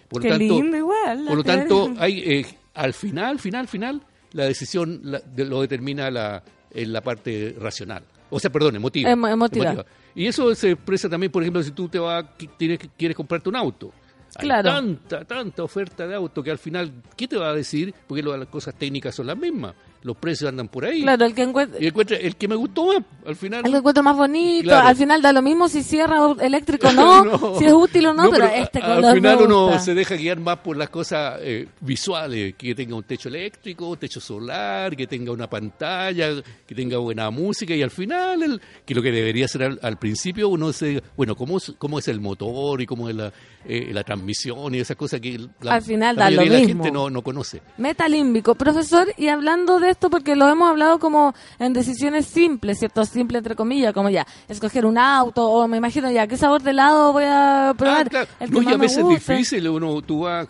Por 0.09 0.23
Qué 0.23 0.29
lo 0.31 0.39
tanto, 0.39 0.55
lindo 0.63 0.77
igual, 0.77 1.25
la 1.25 1.29
Por 1.29 1.37
lo 1.39 1.45
tanto, 1.45 1.95
hay 1.99 2.19
eh, 2.21 2.47
al 2.75 2.93
final, 2.95 3.39
final, 3.39 3.69
final, 3.69 4.03
la 4.33 4.45
decisión 4.45 5.01
la- 5.05 5.21
de- 5.21 5.45
lo 5.45 5.61
determina 5.61 6.11
la, 6.11 6.43
en 6.71 6.93
la 6.93 7.01
parte 7.01 7.57
racional. 7.59 8.03
O 8.31 8.39
sea, 8.41 8.51
perdón, 8.51 8.77
emotiva. 8.77 9.11
Emo- 9.11 9.29
emotiva. 9.29 9.85
Y 10.15 10.27
eso 10.27 10.55
se 10.55 10.73
expresa 10.73 11.09
también, 11.09 11.31
por 11.31 11.43
ejemplo, 11.43 11.63
si 11.63 11.71
tú 11.71 11.89
te 11.89 11.99
vas, 11.99 12.25
tienes, 12.57 12.79
quieres 12.97 13.17
comprarte 13.17 13.49
un 13.49 13.57
auto. 13.57 13.93
Hay 14.37 14.45
Claro. 14.47 14.71
tanta, 14.71 15.25
tanta 15.25 15.63
oferta 15.63 16.07
de 16.07 16.15
auto 16.15 16.43
que 16.43 16.51
al 16.51 16.59
final, 16.59 16.93
¿qué 17.17 17.27
te 17.29 17.37
va 17.37 17.51
a 17.51 17.55
decir? 17.55 17.95
Porque 18.07 18.23
lo- 18.23 18.37
las 18.37 18.49
cosas 18.49 18.75
técnicas 18.75 19.15
son 19.15 19.27
las 19.29 19.39
mismas. 19.39 19.75
Los 20.03 20.17
precios 20.17 20.49
andan 20.49 20.69
por 20.69 20.85
ahí. 20.85 21.03
Claro, 21.03 21.25
el 21.25 21.35
que 21.35 21.43
encuentra... 21.43 21.83
Y 21.83 21.87
encuentra 21.89 22.17
el 22.17 22.37
que 22.37 22.47
me 22.47 22.55
gustó 22.55 22.87
más, 22.87 22.97
al 23.27 23.35
final. 23.37 23.63
El 23.65 23.73
que 23.73 23.79
encuentro 23.79 24.03
más 24.05 24.17
bonito, 24.17 24.65
Claro. 24.69 24.87
al 24.89 24.97
final 24.97 25.21
da 25.23 25.33
lo 25.33 25.43
mismo 25.43 25.69
si 25.69 25.83
cierra 25.83 26.19
eléctrico 26.41 26.89
o 26.89 26.93
no, 26.93 27.25
No. 27.25 27.59
si 27.59 27.65
es 27.65 27.73
útil 27.73 28.07
o 28.07 28.15
no, 28.15 28.25
No, 28.25 28.31
pero, 28.31 28.47
pero 28.49 28.63
este 28.63 28.81
color 28.81 29.05
Al 29.05 29.15
final 29.17 29.39
uno 29.43 29.79
se 29.81 29.95
deja 29.95 30.15
guiar 30.15 30.39
más 30.39 30.59
por 30.59 30.77
las 30.77 30.91
cosas 30.91 31.39
eh, 31.43 31.67
visuales, 31.81 32.55
que 32.57 32.75
tenga 32.75 32.95
un 32.95 33.03
techo 33.03 33.29
eléctrico, 33.29 33.89
un 33.89 33.97
techo 33.97 34.21
solar, 34.21 34.95
que 34.97 35.07
tenga 35.09 35.33
una 35.33 35.49
pantalla, 35.51 36.29
que 36.67 36.75
tenga 36.75 36.99
buena 36.99 37.31
música 37.31 37.75
y 37.75 37.83
al 37.83 37.91
final, 37.91 38.43
el- 38.43 38.61
que 38.85 38.95
lo 38.95 39.03
que 39.03 39.11
debería 39.11 39.49
ser 39.49 39.65
al, 39.65 39.81
al 39.83 39.97
principio, 39.99 40.49
uno 40.49 40.73
se, 40.73 41.03
bueno, 41.17 41.35
¿cómo 41.35 41.57
es, 41.59 41.73
cómo 41.79 41.99
es 41.99 42.07
el 42.09 42.21
motor 42.21 42.81
y 42.81 42.87
cómo 42.87 43.09
es 43.09 43.17
la, 43.17 43.33
eh, 43.65 43.91
la 43.93 44.05
transmisión 44.05 44.75
y 44.75 44.79
esas 44.79 44.97
cosas 44.97 45.21
que 45.21 45.41
la, 45.63 45.75
Al 45.75 45.83
final 45.83 46.15
la 46.17 46.25
da 46.25 46.31
lo 46.31 46.43
gente 46.43 46.91
no, 46.93 47.11
no 47.11 47.23
conoce. 47.23 47.61
Metalímbico. 47.79 48.55
Profesor, 48.55 49.09
y 49.17 49.29
hablando 49.29 49.81
de 49.81 49.96
esto, 49.97 50.11
porque 50.11 50.37
lo 50.37 50.47
hemos 50.49 50.69
hablado 50.69 50.99
como 50.99 51.35
en 51.59 51.73
decisiones 51.73 52.27
simples, 52.27 52.79
¿cierto? 52.79 53.05
Simple 53.07 53.39
entre 53.39 53.57
comillas, 53.57 53.93
como 53.95 54.11
ya, 54.11 54.27
escoger 54.47 54.85
un 54.85 54.99
auto, 54.99 55.49
o 55.49 55.67
me 55.67 55.79
imagino 55.79 56.11
ya, 56.11 56.27
¿qué 56.27 56.37
sabor 56.37 56.63
de 56.63 56.71
helado 56.71 57.13
voy 57.13 57.25
a 57.27 57.75
probar? 57.77 58.07
Ah, 58.07 58.11
claro. 58.11 58.29
El 58.39 58.49
que 58.51 58.55
No, 58.55 58.63
y 58.63 58.65
más 58.67 58.75
a 58.75 58.79
me 58.79 58.83
veces 58.83 58.99
es 58.99 59.09
difícil, 59.09 59.69
uno, 59.69 60.03
tú 60.03 60.21
vas, 60.21 60.47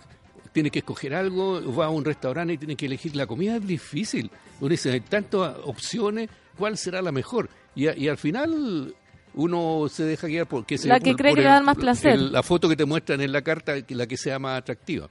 tienes 0.53 0.73
que 0.73 0.81
escoger 0.81 1.15
algo, 1.15 1.61
vas 1.73 1.87
a 1.87 1.91
un 1.91 2.05
restaurante 2.05 2.55
y 2.55 2.59
tienes 2.59 2.77
que 2.77 2.87
elegir 2.87 3.15
la 3.15 3.27
comida, 3.27 3.57
es 3.57 3.67
difícil. 3.67 4.31
Uno 4.61 4.69
dice, 4.71 4.91
hay 4.91 5.01
tantas 5.01 5.55
opciones, 5.65 6.29
¿cuál 6.59 6.77
será 6.77 7.01
la 7.03 7.13
mejor? 7.13 7.49
Y, 7.77 7.87
a- 7.87 7.97
y 7.97 8.09
al 8.09 8.17
final 8.19 8.95
uno 9.35 9.87
se 9.89 10.03
deja 10.05 10.27
guiar 10.27 10.47
por 10.47 10.65
qué 10.67 10.77
sé 10.79 10.89
La 10.89 10.99
que 10.99 11.11
por- 11.11 11.17
cree 11.19 11.31
por 11.31 11.37
que 11.39 11.43
le 11.43 11.49
a 11.51 11.53
dar 11.53 11.63
más 11.63 11.77
placer. 11.77 12.13
el- 12.15 12.33
la 12.33 12.43
foto 12.43 12.69
que 12.69 12.75
te 12.77 12.85
muestran 12.85 13.21
en 13.21 13.31
la 13.31 13.43
carta, 13.43 13.75
la 13.89 14.07
que 14.07 14.17
sea 14.17 14.39
más 14.41 14.59
atractiva. 14.59 15.09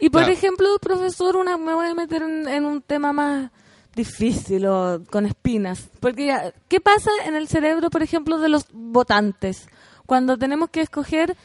Y 0.00 0.08
por 0.10 0.22
Claro. 0.22 0.32
ejemplo, 0.32 0.68
profesor, 0.80 1.36
una, 1.36 1.56
me 1.58 1.72
voy 1.74 1.86
a 1.86 1.94
meter 1.94 2.22
en, 2.22 2.48
en 2.48 2.64
un 2.64 2.82
tema 2.82 3.12
más 3.12 3.50
difícil 3.94 4.66
o 4.66 5.00
con 5.10 5.26
espinas. 5.26 5.88
Porque, 6.00 6.26
ya, 6.26 6.52
¿qué 6.68 6.80
pasa 6.80 7.10
en 7.26 7.34
el 7.34 7.48
cerebro, 7.48 7.90
por 7.90 8.02
ejemplo, 8.02 8.38
de 8.38 8.48
los 8.48 8.66
votantes? 8.72 9.68
Cuando 10.06 10.36
tenemos 10.36 10.70
que 10.70 10.80
escoger 10.80 11.36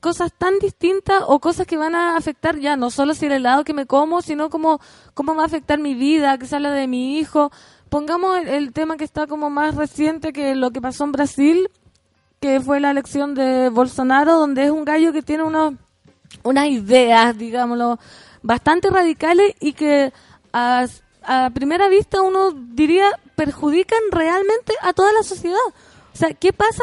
cosas 0.00 0.32
tan 0.36 0.58
distintas 0.58 1.22
o 1.28 1.38
cosas 1.38 1.66
que 1.66 1.76
van 1.76 1.94
a 1.94 2.16
afectar 2.16 2.58
ya 2.58 2.76
no 2.76 2.90
solo 2.90 3.14
si 3.14 3.26
el 3.26 3.32
helado 3.32 3.62
que 3.62 3.72
me 3.72 3.86
como, 3.86 4.20
sino 4.20 4.50
como 4.50 4.80
cómo 5.14 5.36
va 5.36 5.44
a 5.44 5.46
afectar 5.46 5.78
mi 5.78 5.94
vida, 5.94 6.36
que 6.38 6.46
sale 6.46 6.70
de 6.70 6.88
mi 6.88 7.18
hijo. 7.18 7.52
Pongamos 7.88 8.40
el, 8.44 8.72
tema 8.72 8.96
que 8.96 9.04
está 9.04 9.26
como 9.26 9.48
más 9.48 9.76
reciente 9.76 10.32
que 10.32 10.56
lo 10.56 10.72
que 10.72 10.80
pasó 10.80 11.04
en 11.04 11.12
Brasil, 11.12 11.70
que 12.40 12.60
fue 12.60 12.80
la 12.80 12.90
elección 12.90 13.34
de 13.34 13.68
Bolsonaro, 13.68 14.38
donde 14.38 14.64
es 14.64 14.70
un 14.70 14.84
gallo 14.84 15.12
que 15.12 15.22
tiene 15.22 15.44
unos 15.44 15.74
unas 16.42 16.66
ideas, 16.66 17.38
digámoslo, 17.38 17.98
bastante 18.42 18.90
radicales 18.90 19.54
y 19.60 19.74
que 19.74 20.12
a 21.26 21.50
primera 21.50 21.88
vista 21.88 22.22
uno 22.22 22.52
diría 22.52 23.06
perjudican 23.36 24.00
realmente 24.10 24.72
a 24.82 24.92
toda 24.92 25.12
la 25.12 25.22
sociedad. 25.22 25.56
O 26.12 26.16
sea, 26.16 26.30
¿qué 26.34 26.52
pasa? 26.52 26.82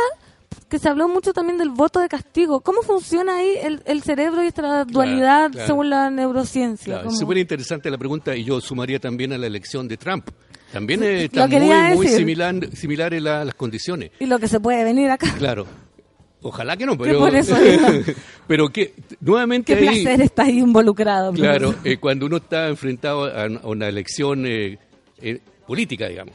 Que 0.68 0.78
se 0.80 0.88
habló 0.90 1.08
mucho 1.08 1.34
también 1.34 1.58
del 1.58 1.70
voto 1.70 2.00
de 2.00 2.10
castigo. 2.10 2.62
¿Cómo 2.62 2.82
funciona 2.82 3.38
ahí 3.38 3.54
el, 3.62 3.82
el 3.86 4.04
cerebro 4.04 4.44
y 4.44 4.48
esta 4.48 4.84
dualidad 4.86 5.52
claro. 5.52 5.68
según 5.68 5.90
la 5.90 6.10
neurociencia? 6.10 6.96
Claro, 7.02 7.12
súper 7.12 7.38
interesante 7.38 7.90
la 7.90 7.98
pregunta 7.98 8.36
y 8.36 8.44
yo 8.44 8.60
sumaría 8.62 9.00
también 9.00 9.34
a 9.34 9.38
la 9.38 9.48
elección 9.48 9.88
de 9.88 9.98
Trump. 9.98 10.30
También 10.72 11.00
Lo 11.00 11.08
están 11.08 11.50
muy, 11.50 11.96
muy 11.96 12.08
similar, 12.08 12.56
similares 12.76 13.22
la- 13.24 13.44
las 13.46 13.56
condiciones. 13.56 14.12
Y 14.20 14.28
lo 14.28 14.38
que 14.38 14.48
se 14.48 14.60
puede 14.60 14.84
venir 14.84 15.10
acá. 15.10 15.34
Claro. 15.38 15.66
Ojalá 16.42 16.78
que 16.78 16.86
no, 16.86 16.98
pero 16.98 17.20
por 17.20 17.36
eso 17.36 17.56
digo. 17.60 17.88
pero 18.48 18.70
que 18.70 18.94
nuevamente 19.20 19.76
¿Qué 19.76 19.90
ahí 19.90 20.04
placer 20.04 20.22
está 20.22 20.44
ahí 20.44 20.60
involucrado? 20.60 21.34
claro, 21.34 21.76
eh, 21.84 21.98
cuando 21.98 22.26
uno 22.28 22.38
está 22.38 22.70
enfrentado 22.70 23.26
a, 23.26 23.48
una 23.68 23.88
elección 23.90 24.46
eh, 24.46 24.78
eh, 25.22 25.40
política, 25.68 26.08
digamos. 26.08 26.34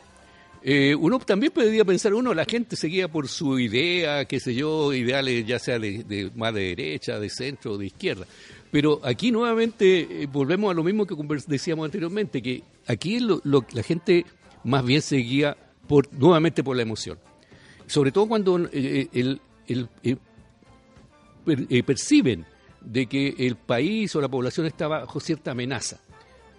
uno 0.99 1.19
también 1.21 1.53
podría 1.53 1.85
pensar, 1.85 2.13
uno, 2.15 2.33
la 2.35 2.45
gente 2.45 2.77
seguía 2.77 3.09
por 3.09 3.29
su 3.29 3.59
idea, 3.59 4.25
qué 4.27 4.41
sé 4.41 4.55
yo, 4.55 4.93
ideales 4.93 5.47
ya 5.47 5.59
sea 5.59 5.79
de, 5.79 6.05
de 6.05 6.31
más 6.37 6.53
de 6.55 6.61
derecha, 6.75 7.19
de 7.19 7.29
centro, 7.31 7.77
de 7.79 7.87
izquierda. 7.87 8.27
Pero 8.71 9.01
aquí 9.05 9.31
nuevamente 9.31 10.27
volvemos 10.33 10.71
a 10.71 10.75
lo 10.75 10.83
mismo 10.83 11.07
que 11.07 11.15
decíamos 11.47 11.85
anteriormente, 11.87 12.43
que 12.43 12.63
aquí 12.87 13.21
lo- 13.21 13.41
lo- 13.45 13.65
la 13.73 13.83
gente 13.83 14.27
más 14.65 14.85
bien 14.85 15.01
seguía 15.01 15.57
por, 15.87 16.13
nuevamente 16.13 16.63
por 16.65 16.77
la 16.77 16.83
emoción. 16.83 17.19
Sobre 17.87 18.11
todo 18.13 18.27
cuando 18.27 18.59
eh, 18.73 19.09
el, 19.13 19.41
el- 19.69 19.89
eh, 20.03 20.17
per- 21.45 21.67
eh, 21.69 21.83
perciben 21.83 22.45
de 22.81 23.07
que 23.07 23.35
el 23.39 23.57
país 23.57 24.15
o 24.17 24.21
la 24.21 24.29
población 24.29 24.67
está 24.67 24.89
bajo 24.89 25.21
cierta 25.21 25.53
amenaza. 25.53 26.01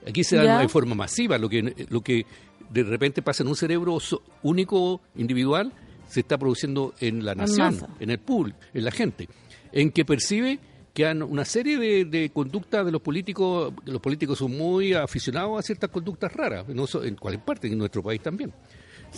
Aquí 0.07 0.23
se 0.23 0.35
da 0.37 0.43
de 0.61 0.69
forma 0.69 0.95
masiva, 0.95 1.37
lo 1.37 1.49
que, 1.49 1.87
lo 1.89 2.01
que 2.01 2.25
de 2.69 2.83
repente 2.83 3.21
pasa 3.21 3.43
en 3.43 3.49
un 3.49 3.55
cerebro 3.55 3.97
único, 4.43 5.01
individual, 5.15 5.71
se 6.07 6.19
está 6.21 6.37
produciendo 6.37 6.93
en 6.99 7.25
la 7.25 7.33
nación, 7.35 7.73
en 7.99 8.09
el 8.11 8.19
público, 8.19 8.57
en 8.73 8.85
la 8.85 8.91
gente, 8.91 9.27
en 9.71 9.91
que 9.91 10.05
percibe 10.05 10.59
que 10.93 11.05
han 11.05 11.21
una 11.23 11.43
serie 11.43 11.77
de, 11.77 12.05
de 12.05 12.29
conductas 12.29 12.85
de 12.85 12.91
los 12.91 13.01
políticos, 13.01 13.73
los 13.85 13.99
políticos 13.99 14.37
son 14.37 14.55
muy 14.55 14.93
aficionados 14.93 15.59
a 15.59 15.61
ciertas 15.61 15.89
conductas 15.89 16.31
raras, 16.31 16.67
no 16.69 16.87
so- 16.87 17.03
en 17.03 17.15
cualquier 17.15 17.43
parte, 17.43 17.67
en 17.67 17.77
nuestro 17.77 18.01
país 18.01 18.21
también. 18.21 18.53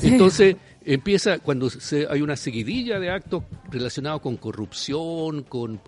Entonces 0.03 0.55
empieza 0.85 1.39
cuando 1.39 1.69
se, 1.69 2.07
hay 2.09 2.21
una 2.21 2.35
seguidilla 2.35 2.99
de 2.99 3.09
actos 3.09 3.43
relacionados 3.71 4.21
con 4.21 4.37
corrupción, 4.37 5.43
con 5.43 5.81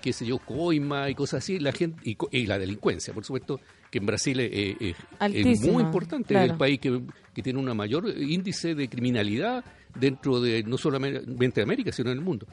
qué 0.00 0.12
sé 0.12 0.24
yo, 0.26 0.38
coima 0.38 1.10
y 1.10 1.14
cosas 1.14 1.42
así, 1.42 1.58
la 1.58 1.72
gente 1.72 2.16
y, 2.30 2.46
la 2.46 2.58
delincuencia, 2.58 3.12
por 3.12 3.24
supuesto, 3.24 3.60
que 3.90 3.98
en 3.98 4.06
Brasil 4.06 4.38
es, 4.40 4.50
es- 4.52 4.76
es 4.80 4.96
Altísima, 5.18 5.72
muy 5.72 5.82
importante, 5.82 6.28
claro. 6.28 6.46
es 6.46 6.52
el 6.52 6.58
país 6.58 6.78
que, 6.78 7.00
que 7.34 7.42
tiene 7.42 7.58
un 7.58 7.76
mayor 7.76 8.06
índice 8.16 8.74
de 8.74 8.88
criminalidad 8.88 9.64
dentro 9.98 10.40
de 10.40 10.62
no 10.62 10.76
solamente 10.78 11.60
de 11.60 11.62
América, 11.62 11.90
sino 11.92 12.10
en 12.10 12.18
el 12.18 12.24
mundo. 12.24 12.46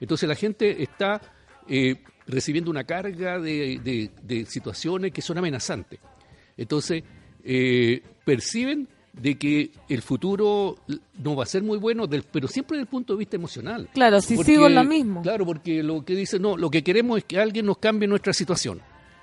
Entonces 0.00 0.28
la 0.28 0.34
gente 0.34 0.82
está 0.82 1.20
eh, 1.68 1.96
recibiendo 2.26 2.70
una 2.70 2.84
carga 2.84 3.38
de, 3.40 3.80
de- 3.82 4.10
de 4.22 4.44
situaciones 4.46 5.10
que 5.12 5.22
son 5.22 5.38
amenazantes. 5.38 5.98
Entonces 6.56 7.02
eh, 7.42 8.02
perciben 8.24 8.86
de 9.12 9.36
que 9.36 9.70
el 9.88 10.02
futuro 10.02 10.78
no 11.22 11.34
va 11.36 11.42
a 11.42 11.46
ser 11.46 11.62
muy 11.62 11.78
bueno, 11.78 12.06
del- 12.06 12.22
pero 12.22 12.46
siempre 12.48 12.76
desde 12.78 12.82
el 12.84 12.88
punto 12.88 13.12
de 13.14 13.18
vista 13.18 13.36
emocional. 13.36 13.88
Claro, 13.92 14.20
si 14.20 14.36
Porque- 14.36 14.52
sigo 14.52 14.66
en 14.66 14.74
lo 14.76 14.84
mismo. 14.84 15.22
Claro, 15.22 15.44
porque 15.44 15.82
lo 15.82 16.04
que 16.04 16.14
dicen, 16.14 16.42
no, 16.42 16.56
lo 16.56 16.70
que 16.70 16.82
queremos 16.82 17.18
es 17.18 17.24
que 17.24 17.38
alguien 17.40 17.66
nos 17.66 17.78
cambie 17.78 18.06
nuestra 18.08 18.32
situación, 18.32 18.80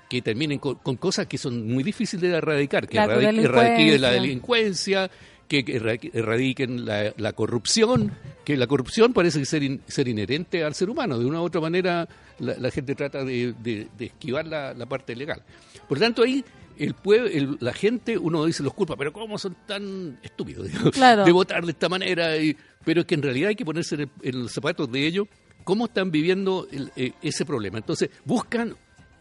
que 0.08 0.20
terminen 0.22 0.58
con, 0.58 0.76
con 0.76 0.96
cosas 0.96 1.26
que 1.26 1.38
son 1.38 1.66
muy 1.66 1.82
difíciles 1.82 2.30
de 2.30 2.36
erradicar, 2.36 2.86
que 2.86 2.98
erradiquen 2.98 4.00
la 4.00 4.10
delincuencia. 4.12 5.10
que 5.48 5.64
que 5.64 5.76
erra- 5.80 5.98
erradiquen 6.12 6.84
la, 6.84 7.14
la 7.16 7.32
corrupción, 7.32 8.12
que 8.44 8.54
la 8.58 8.66
corrupción 8.66 9.14
parece 9.14 9.42
ser, 9.46 9.62
in- 9.62 9.80
ser 9.86 10.06
inherente 10.06 10.62
al 10.62 10.74
ser 10.74 10.90
humano, 10.90 11.18
de 11.18 11.24
una 11.24 11.40
u 11.40 11.44
otra 11.44 11.58
manera 11.62 12.06
la, 12.38 12.54
la 12.58 12.70
gente 12.70 12.94
trata 12.94 13.24
de, 13.24 13.54
de- 13.62 13.88
de 13.96 14.04
esquivar 14.04 14.46
la, 14.46 14.74
la 14.74 14.84
parte 14.84 15.16
legal. 15.16 15.42
Por 15.88 15.98
tanto, 15.98 16.22
ahí 16.22 16.44
el 16.78 16.94
pueblo, 16.94 17.26
el- 17.28 17.56
la 17.60 17.72
gente, 17.72 18.16
uno 18.18 18.44
dice 18.44 18.62
los 18.62 18.74
culpa, 18.74 18.96
pero 18.96 19.12
¿cómo 19.12 19.38
son 19.38 19.56
tan 19.66 20.18
estúpidos 20.22 20.68
Claro. 20.92 21.24
de 21.24 21.32
votar 21.32 21.64
de 21.64 21.72
esta 21.72 21.88
manera? 21.88 22.36
Y- 22.36 22.56
pero 22.84 23.00
es 23.00 23.06
que 23.06 23.14
en 23.14 23.22
realidad 23.22 23.48
hay 23.50 23.56
que 23.56 23.64
ponerse 23.64 23.94
en, 23.96 24.00
el- 24.02 24.10
en 24.22 24.42
los 24.42 24.52
zapatos 24.52 24.90
de 24.90 25.06
ellos, 25.06 25.26
cómo 25.64 25.86
están 25.86 26.10
viviendo 26.10 26.66
el- 26.70 26.90
eh, 26.96 27.12
ese 27.22 27.44
problema. 27.44 27.78
Entonces, 27.78 28.10
buscan 28.24 28.74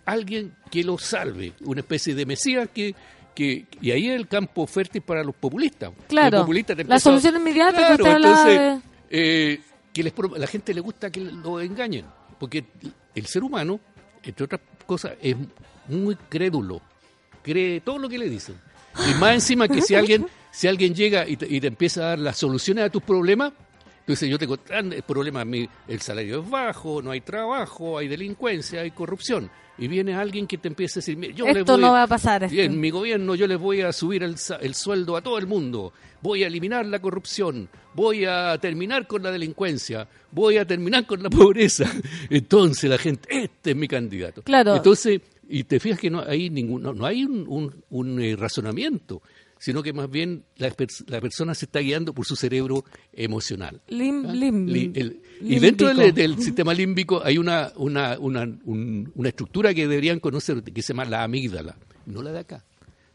alguien 0.06 0.54
que 0.72 0.84
los 0.84 1.02
salve, 1.04 1.54
una 1.66 1.82
especie 1.82 2.16
de 2.16 2.26
mesías 2.26 2.70
que... 2.74 2.96
Que, 3.36 3.68
y 3.82 3.92
ahí 3.92 4.10
es 4.10 4.16
el 4.16 4.28
campo 4.28 4.66
fértil 4.66 5.04
para 5.04 5.24
los 5.24 5.36
populistas. 5.36 5.92
Claro. 6.08 6.38
Los 6.38 6.42
populistas 6.46 6.76
te 6.76 6.84
La 6.86 7.00
solución 7.00 7.36
inmediata 7.36 7.96
Claro, 7.96 8.18
entonces, 8.18 8.82
eh, 9.12 9.60
que 9.94 10.02
les 10.02 10.14
la 10.40 10.48
gente 10.48 10.74
le 10.74 10.82
gusta 10.82 11.12
que 11.12 11.20
lo 11.22 11.62
engañen, 11.62 12.06
porque 12.40 12.66
el 13.14 13.28
ser 13.28 13.44
humano, 13.44 13.80
entre 14.24 14.44
otras 14.46 14.62
cosas, 14.88 15.12
es 15.22 15.36
muy 15.88 16.16
crédulo, 16.30 16.82
cree 17.52 17.82
todo 17.82 17.98
lo 18.00 18.10
que 18.10 18.18
le 18.18 18.30
dicen. 18.30 18.56
Y 19.10 19.14
más 19.20 19.34
encima 19.36 19.68
que 19.68 19.82
si 19.82 19.96
alguien, 19.96 20.28
si 20.52 20.68
alguien 20.68 20.94
llega 20.94 21.28
y 21.28 21.38
te, 21.38 21.48
y 21.48 21.60
te 21.62 21.68
empieza 21.68 22.02
a 22.02 22.06
dar 22.10 22.20
las 22.20 22.38
soluciones 22.38 22.84
a 22.86 22.90
tus 22.90 23.04
problemas, 23.04 23.54
entonces 24.00 24.30
yo 24.30 24.38
tengo 24.40 24.58
grandes 24.68 25.02
problemas, 25.04 25.46
mi- 25.46 25.68
el 25.88 26.02
salario 26.02 26.42
es 26.42 26.50
bajo, 26.50 27.02
no 27.02 27.12
hay 27.12 27.22
trabajo, 27.22 27.98
hay 27.98 28.08
delincuencia, 28.08 28.82
hay 28.82 28.92
corrupción. 28.92 29.50
Y 29.80 29.88
viene 29.88 30.16
alguien 30.16 30.48
que 30.48 30.58
te 30.58 30.68
empieza 30.70 30.98
a 30.98 31.02
decir, 31.02 31.16
"Mire, 31.18 31.34
yo 31.36 31.46
les 31.46 31.58
Esto 31.58 31.74
voy 31.74 31.82
no 31.82 31.92
va 31.92 32.04
a 32.04 32.08
pasar, 32.08 32.44
esto. 32.44 32.56
En 32.60 32.80
mi 32.80 32.90
gobierno 32.90 33.36
yo 33.36 33.46
les 33.46 33.60
voy 33.60 33.82
a 33.82 33.92
subir 33.94 34.24
el, 34.24 34.36
el 34.62 34.74
sueldo 34.74 35.16
a 35.16 35.22
todo 35.22 35.38
el 35.38 35.46
mundo, 35.46 35.94
voy 36.22 36.44
a 36.44 36.48
eliminar 36.48 36.86
la 36.88 37.00
corrupción, 37.00 37.70
voy 37.94 38.26
a 38.26 38.58
terminar 38.60 39.06
con 39.06 39.22
la 39.22 39.30
delincuencia, 39.32 40.08
voy 40.32 40.58
a 40.58 40.66
terminar 40.66 41.06
con 41.06 41.22
la 41.22 41.30
pobreza. 41.30 41.86
Entonces 42.32 42.90
la 42.90 42.98
gente, 42.98 43.28
este 43.30 43.72
es 43.72 43.76
mi 43.76 43.88
candidato. 43.88 44.42
Claro. 44.42 44.76
Entonces, 44.78 45.22
y 45.50 45.64
te 45.64 45.80
fijas 45.80 46.00
que 46.00 46.10
no 46.10 46.22
hay 46.22 46.50
ningún, 46.50 46.82
no, 46.84 46.94
no 46.94 47.06
hay 47.06 47.24
un, 47.24 47.46
un- 47.48 47.84
un, 47.90 48.22
eh, 48.22 48.36
razonamiento. 48.36 49.22
sino 49.60 49.82
que 49.82 49.92
más 49.92 50.08
bien 50.12 50.44
la, 50.58 50.72
la 51.08 51.20
persona 51.20 51.56
se 51.56 51.66
está 51.66 51.80
guiando 51.80 52.14
por 52.14 52.28
su 52.28 52.36
cerebro 52.36 52.86
emocional. 53.12 53.82
Lim, 53.88 54.24
lim- 54.28 54.68
Li- 54.68 54.92
el- 54.94 55.20
y 55.42 55.58
dentro 55.58 55.88
del, 55.94 56.14
del 56.14 56.38
sistema 56.40 56.76
límbico 56.76 57.24
hay 57.26 57.40
una, 57.40 57.72
una, 57.76 58.20
una, 58.20 58.42
un- 58.66 59.12
una 59.16 59.30
estructura 59.30 59.74
que 59.74 59.88
deberían 59.88 60.20
conocer 60.20 60.62
que 60.62 60.82
se 60.84 60.90
llama 60.94 61.06
la 61.06 61.24
amígdala, 61.24 61.76
no 62.06 62.22
la 62.22 62.32
de 62.34 62.40
acá, 62.40 62.64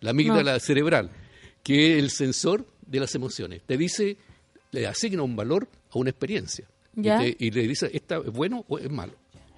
la 0.01 0.11
amígdala 0.11 0.59
cerebral, 0.59 1.11
que 1.62 1.93
es 1.97 2.03
el 2.03 2.11
sensor 2.11 2.66
de 2.87 2.99
las 2.99 3.14
emociones. 3.14 3.62
Te 3.64 3.76
dice, 3.76 4.16
le 4.72 4.87
asigna 4.89 5.22
un 5.22 5.37
valor 5.37 5.68
a 5.93 5.99
una 6.01 6.11
experiencia 6.11 6.66
y, 6.97 7.03
Ya. 7.03 7.18
te- 7.20 7.37
y 7.39 7.53
le 7.53 7.68
dice, 7.68 7.89
¿está 7.95 8.16
es 8.16 8.33
bueno 8.33 8.64
o 8.68 8.80
es 8.80 8.91
malo? 8.91 9.12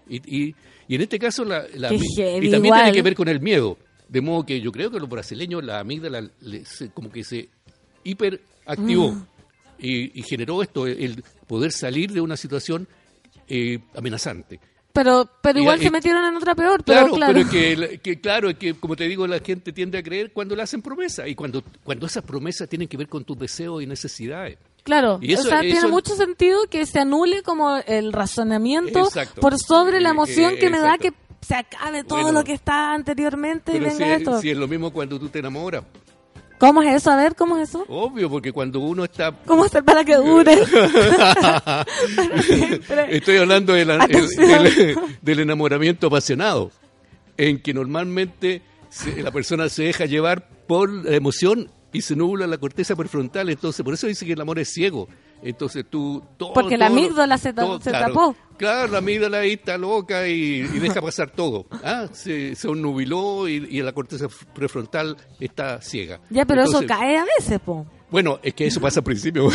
Y, 0.09 0.17
y- 0.49 0.55
y 0.89 0.95
en 0.97 1.01
este 1.01 1.19
caso, 1.19 1.45
la, 1.45 1.63
heavy, 1.63 2.47
y 2.47 2.51
también 2.51 2.65
igual. 2.67 2.83
tiene 2.83 2.93
que 2.93 3.03
ver 3.03 3.15
con 3.15 3.29
el 3.29 3.41
miedo. 3.41 3.79
De 4.09 4.21
modo 4.21 4.45
que 4.45 4.61
yo 4.61 4.71
creo 4.71 4.91
que 4.91 5.01
los 5.01 5.09
brasileños, 5.09 5.65
la 5.65 5.81
amígdala 5.81 6.29
le- 6.41 6.65
se- 6.67 6.91
como 6.91 7.11
que 7.11 7.25
se 7.25 7.49
hiperactivó 8.05 9.13
Mm. 9.13 9.27
y, 9.79 10.21
y 10.21 10.23
generó 10.23 10.63
esto, 10.63 10.87
el 10.87 11.23
poder 11.47 11.73
salir 11.73 12.13
de 12.13 12.21
una 12.21 12.37
situación 12.37 12.87
eh, 13.49 13.79
amenazante. 13.95 14.61
Pero, 14.93 15.29
pero 15.43 15.59
igual 15.59 15.81
se 15.81 15.91
metieron 15.91 16.25
en 16.25 16.37
otra 16.37 16.55
peor. 16.55 16.83
Pero 16.85 17.01
Claro, 17.09 17.15
claro, 17.15 17.33
pero 17.35 17.47
es 17.47 17.51
que, 17.91 17.99
que 17.99 18.21
claro, 18.21 18.49
es 18.49 18.57
que 18.57 18.75
como 18.75 18.95
te 18.95 19.09
digo, 19.09 19.27
la 19.27 19.41
gente 19.41 19.73
tiende 19.73 19.99
a 19.99 20.03
creer 20.03 20.33
cuando 20.33 20.55
le 20.55 20.63
hacen 20.63 20.81
promesas 20.83 21.27
y 21.29 21.35
cuando, 21.35 21.63
cuando 21.83 22.07
esas 22.07 22.23
promesas 22.23 22.69
tienen 22.69 22.87
que 22.87 22.97
ver 22.97 23.09
con 23.09 23.25
tus 23.25 23.37
deseos 23.39 23.83
y 23.83 23.87
necesidades. 23.87 24.57
Claro, 24.85 25.19
Y 25.23 25.33
eso- 25.33 25.43
o 25.43 25.47
sea, 25.47 25.61
eso- 25.61 25.71
tiene 25.73 25.89
mucho 25.89 26.15
sentido 26.15 26.61
que 26.71 26.85
se 26.87 27.01
anule 27.01 27.43
como 27.43 27.77
el 27.87 28.13
razonamiento 28.13 29.01
Exacto. 29.07 29.41
por 29.41 29.59
sobre 29.59 30.01
la 30.01 30.11
Eh, 30.11 30.13
emoción 30.13 30.55
eh, 30.55 30.59
que 30.59 30.71
me 30.71 30.79
da 30.79 30.99
que 30.99 31.13
se 31.41 31.55
acabe 31.55 32.05
todo 32.05 32.21
Bueno. 32.23 32.39
lo 32.41 32.45
que 32.45 32.53
está 32.53 32.93
anteriormente 32.93 33.77
y 33.77 33.81
venga 33.81 33.97
si, 33.97 34.03
esto. 34.05 34.41
si 34.41 34.51
es 34.51 34.57
lo 34.57 34.69
mismo 34.69 34.93
cuando 34.93 35.19
tú 35.19 35.29
te 35.29 35.41
enamoras. 35.41 35.85
¿Cómo 36.59 36.83
es 36.83 36.95
eso? 36.95 37.11
A 37.11 37.17
ver, 37.17 37.35
¿cómo 37.35 37.59
es 37.59 37.69
eso? 37.71 37.85
Obvio, 37.89 38.31
porque 38.31 38.53
cuando 38.53 38.79
uno 38.79 39.05
está... 39.05 39.33
¿Cómo 39.45 39.65
hacer 39.65 39.85
para 39.85 40.05
que 40.05 40.15
dure? 40.17 40.55
Estoy 43.11 43.37
hablando 43.39 43.73
de 43.73 43.85
la- 43.85 43.95
el- 43.97 44.01
Atención. 44.03 44.63
del, 44.65 44.97
del 45.21 45.41
enamoramiento 45.41 46.07
apasionado, 46.07 46.71
en 47.37 47.61
que 47.61 47.75
normalmente 47.75 48.63
la 49.19 49.31
persona 49.31 49.69
se 49.69 49.83
deja 49.85 50.07
llevar 50.07 50.49
por 50.67 50.91
la 50.91 51.17
emoción 51.17 51.71
y 51.95 52.03
se 52.03 52.15
nubla 52.15 52.47
la 52.47 52.59
corteza 52.59 52.95
prefrontal. 52.95 53.49
Entonces, 53.49 53.83
por 53.83 53.95
eso 53.95 54.07
dice 54.07 54.27
que 54.27 54.33
el 54.35 54.41
amor 54.43 54.59
es 54.59 54.69
ciego. 54.69 55.09
Entonces 55.43 55.85
tú... 55.89 56.23
todo- 56.37 56.53
Porque 56.53 56.77
la 56.77 56.89
todo 56.89 56.99
amígdala 56.99 57.39
se 57.39 57.53
ta- 57.55 57.81
se 57.81 57.91
claro, 57.91 58.07
tapó. 58.09 58.37
Claro, 58.59 58.93
la 58.93 58.99
amígdala 58.99 59.39
ahí 59.39 59.53
está 59.55 59.79
loca 59.79 60.29
y, 60.29 60.35
y 60.61 60.79
deja 60.81 61.01
pasar 61.01 61.31
todo. 61.31 61.67
Ah, 61.83 62.07
se, 62.13 62.55
se 62.55 62.69
nubiló 62.69 63.49
y, 63.49 63.67
y 63.71 63.81
la 63.83 63.93
corteza 63.93 64.27
prefrontal 64.55 65.17
está 65.41 65.81
ciega. 65.81 66.21
ya, 66.31 66.45
pero 66.45 66.63
Entonces, 66.63 66.89
eso 66.91 66.99
cae 66.99 67.17
a 67.19 67.25
veces, 67.39 67.61
po. 67.61 67.87
bueno, 68.11 68.39
es 68.43 68.55
que 68.55 68.67
eso 68.67 68.81
pasa 68.81 69.01
al 69.01 69.05
principio. 69.05 69.49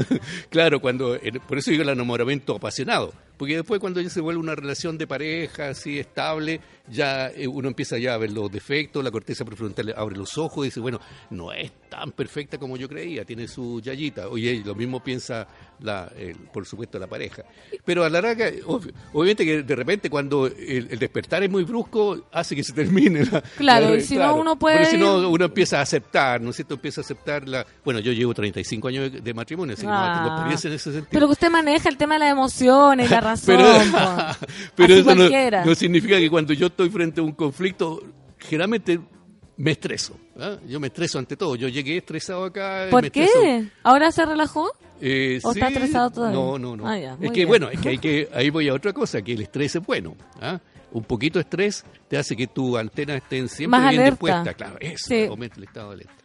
claro, 0.50 0.80
cuando 0.80 1.14
eh, 1.16 1.32
por 1.46 1.58
eso 1.58 1.70
digo 1.70 1.82
el 1.82 1.88
enamoramiento 1.90 2.56
apasionado, 2.56 3.12
porque 3.40 3.56
después 3.56 3.80
cuando 3.80 4.02
ya 4.02 4.10
se 4.10 4.20
vuelve 4.20 4.38
una 4.38 4.54
relación 4.54 4.98
de 4.98 5.06
pareja 5.06 5.70
así 5.70 5.98
estable, 5.98 6.60
ya 6.88 7.28
eh, 7.28 7.48
uno 7.48 7.68
empieza 7.68 7.96
ya 7.96 8.12
a 8.12 8.18
ver 8.18 8.30
los 8.32 8.52
defectos, 8.52 9.02
la 9.02 9.10
corteza 9.10 9.46
prefrontal 9.46 9.94
abre 9.96 10.16
los 10.18 10.36
ojos 10.36 10.66
y 10.66 10.68
dice, 10.68 10.80
bueno, 10.80 11.00
no 11.30 11.50
es 11.50 11.72
tan 11.88 12.12
perfecta 12.12 12.58
como 12.58 12.76
yo 12.76 12.86
creía, 12.86 13.24
tiene 13.24 13.48
su 13.48 13.80
yayita. 13.80 14.28
Oye, 14.28 14.62
lo 14.62 14.74
mismo 14.74 15.02
piensa 15.02 15.48
la, 15.80 16.12
el- 16.18 16.36
por 16.36 16.66
supuesto 16.66 16.98
la 16.98 17.06
pareja. 17.06 17.42
Pero 17.82 18.04
a 18.04 18.10
la 18.10 18.20
larga, 18.20 18.50
ob- 18.66 18.92
obviamente 19.14 19.46
que 19.46 19.62
de 19.62 19.74
repente 19.74 20.10
cuando 20.10 20.46
el, 20.46 20.88
el 20.90 20.98
despertar 20.98 21.42
es 21.42 21.50
muy 21.50 21.64
brusco, 21.64 22.26
hace 22.32 22.54
que 22.54 22.62
se 22.62 22.74
termine 22.74 23.24
la, 23.24 23.40
Claro, 23.56 23.88
la- 23.90 23.96
y 23.96 24.02
si 24.02 24.16
no, 24.16 24.34
uno 24.36 24.58
puede 24.58 24.76
Pero 24.80 24.90
si 24.90 24.98
no, 24.98 25.30
uno 25.30 25.46
empieza 25.46 25.78
a 25.78 25.82
aceptar, 25.82 26.42
¿no 26.42 26.50
es 26.50 26.56
cierto? 26.56 26.74
Empieza 26.74 27.00
a 27.00 27.04
aceptar 27.04 27.48
la... 27.48 27.64
Bueno, 27.84 28.00
yo 28.00 28.12
llevo 28.12 28.34
35 28.34 28.88
años 28.88 29.10
de, 29.10 29.20
de 29.22 29.32
matrimonio, 29.34 29.72
así 29.72 29.82
que 29.82 29.88
no 29.88 29.94
Ah. 29.96 30.12
tengo 30.16 30.28
experiencia 30.34 30.68
en 30.68 30.74
ese 30.74 30.92
sentido. 30.92 31.08
Pero 31.10 31.26
que 31.26 31.32
usted 31.32 31.50
maneja 31.50 31.88
el 31.88 31.96
tema 31.96 32.14
de 32.16 32.20
las 32.20 32.32
emociones 32.32 33.10
la 33.10 33.20
razón. 33.30 33.46
pero, 33.46 33.66
pero 34.76 34.94
eso 34.94 35.14
no, 35.14 35.64
no 35.64 35.74
significa 35.74 36.18
que 36.18 36.30
cuando 36.30 36.52
yo 36.52 36.66
estoy 36.68 36.90
frente 36.90 37.20
a 37.20 37.24
un 37.24 37.32
conflicto, 37.32 38.02
generalmente 38.38 39.00
me 39.56 39.72
estreso. 39.72 40.16
¿ah? 40.38 40.56
Yo 40.66 40.80
me 40.80 40.86
estreso 40.88 41.18
ante 41.18 41.36
todo. 41.36 41.54
Yo 41.56 41.68
llegué 41.68 41.96
estresado 41.98 42.44
acá. 42.44 42.86
¿Por 42.90 43.02
me 43.02 43.10
qué? 43.10 43.24
estreso. 43.24 43.68
¿Ahora 43.82 44.10
se 44.12 44.24
relajó? 44.24 44.70
Eh, 45.02 45.40
¿O 45.42 45.52
está 45.52 45.68
estresado 45.68 46.10
todavía? 46.10 46.38
No, 46.38 46.58
no, 46.58 46.76
no. 46.76 46.86
Ah, 46.88 46.98
ya, 46.98 47.12
es 47.20 47.28
que 47.30 47.36
bien. 47.36 47.48
bueno, 47.48 47.70
es 47.70 47.80
que 47.80 47.88
hay 47.90 47.98
que 47.98 48.28
ahí 48.34 48.50
voy 48.50 48.68
a 48.68 48.74
otra 48.74 48.92
cosa, 48.92 49.22
que 49.22 49.32
el 49.32 49.42
estrés 49.42 49.76
es 49.76 49.84
bueno. 49.84 50.14
¿ah? 50.40 50.58
Un 50.92 51.04
poquito 51.04 51.38
de 51.38 51.42
estrés 51.42 51.84
te 52.08 52.16
hace 52.18 52.36
que 52.36 52.46
tus 52.48 52.76
antenas 52.76 53.16
estén 53.18 53.48
siempre 53.48 53.78
Más 53.78 53.90
bien 53.90 54.00
alerta. 54.02 54.10
dispuestas. 54.10 54.54
Claro, 54.56 54.76
eso, 54.80 55.04
Sí. 55.08 55.24
aumenta 55.24 55.56
el 55.56 55.64
estado 55.64 55.88
de 55.90 55.94
alerta. 55.94 56.19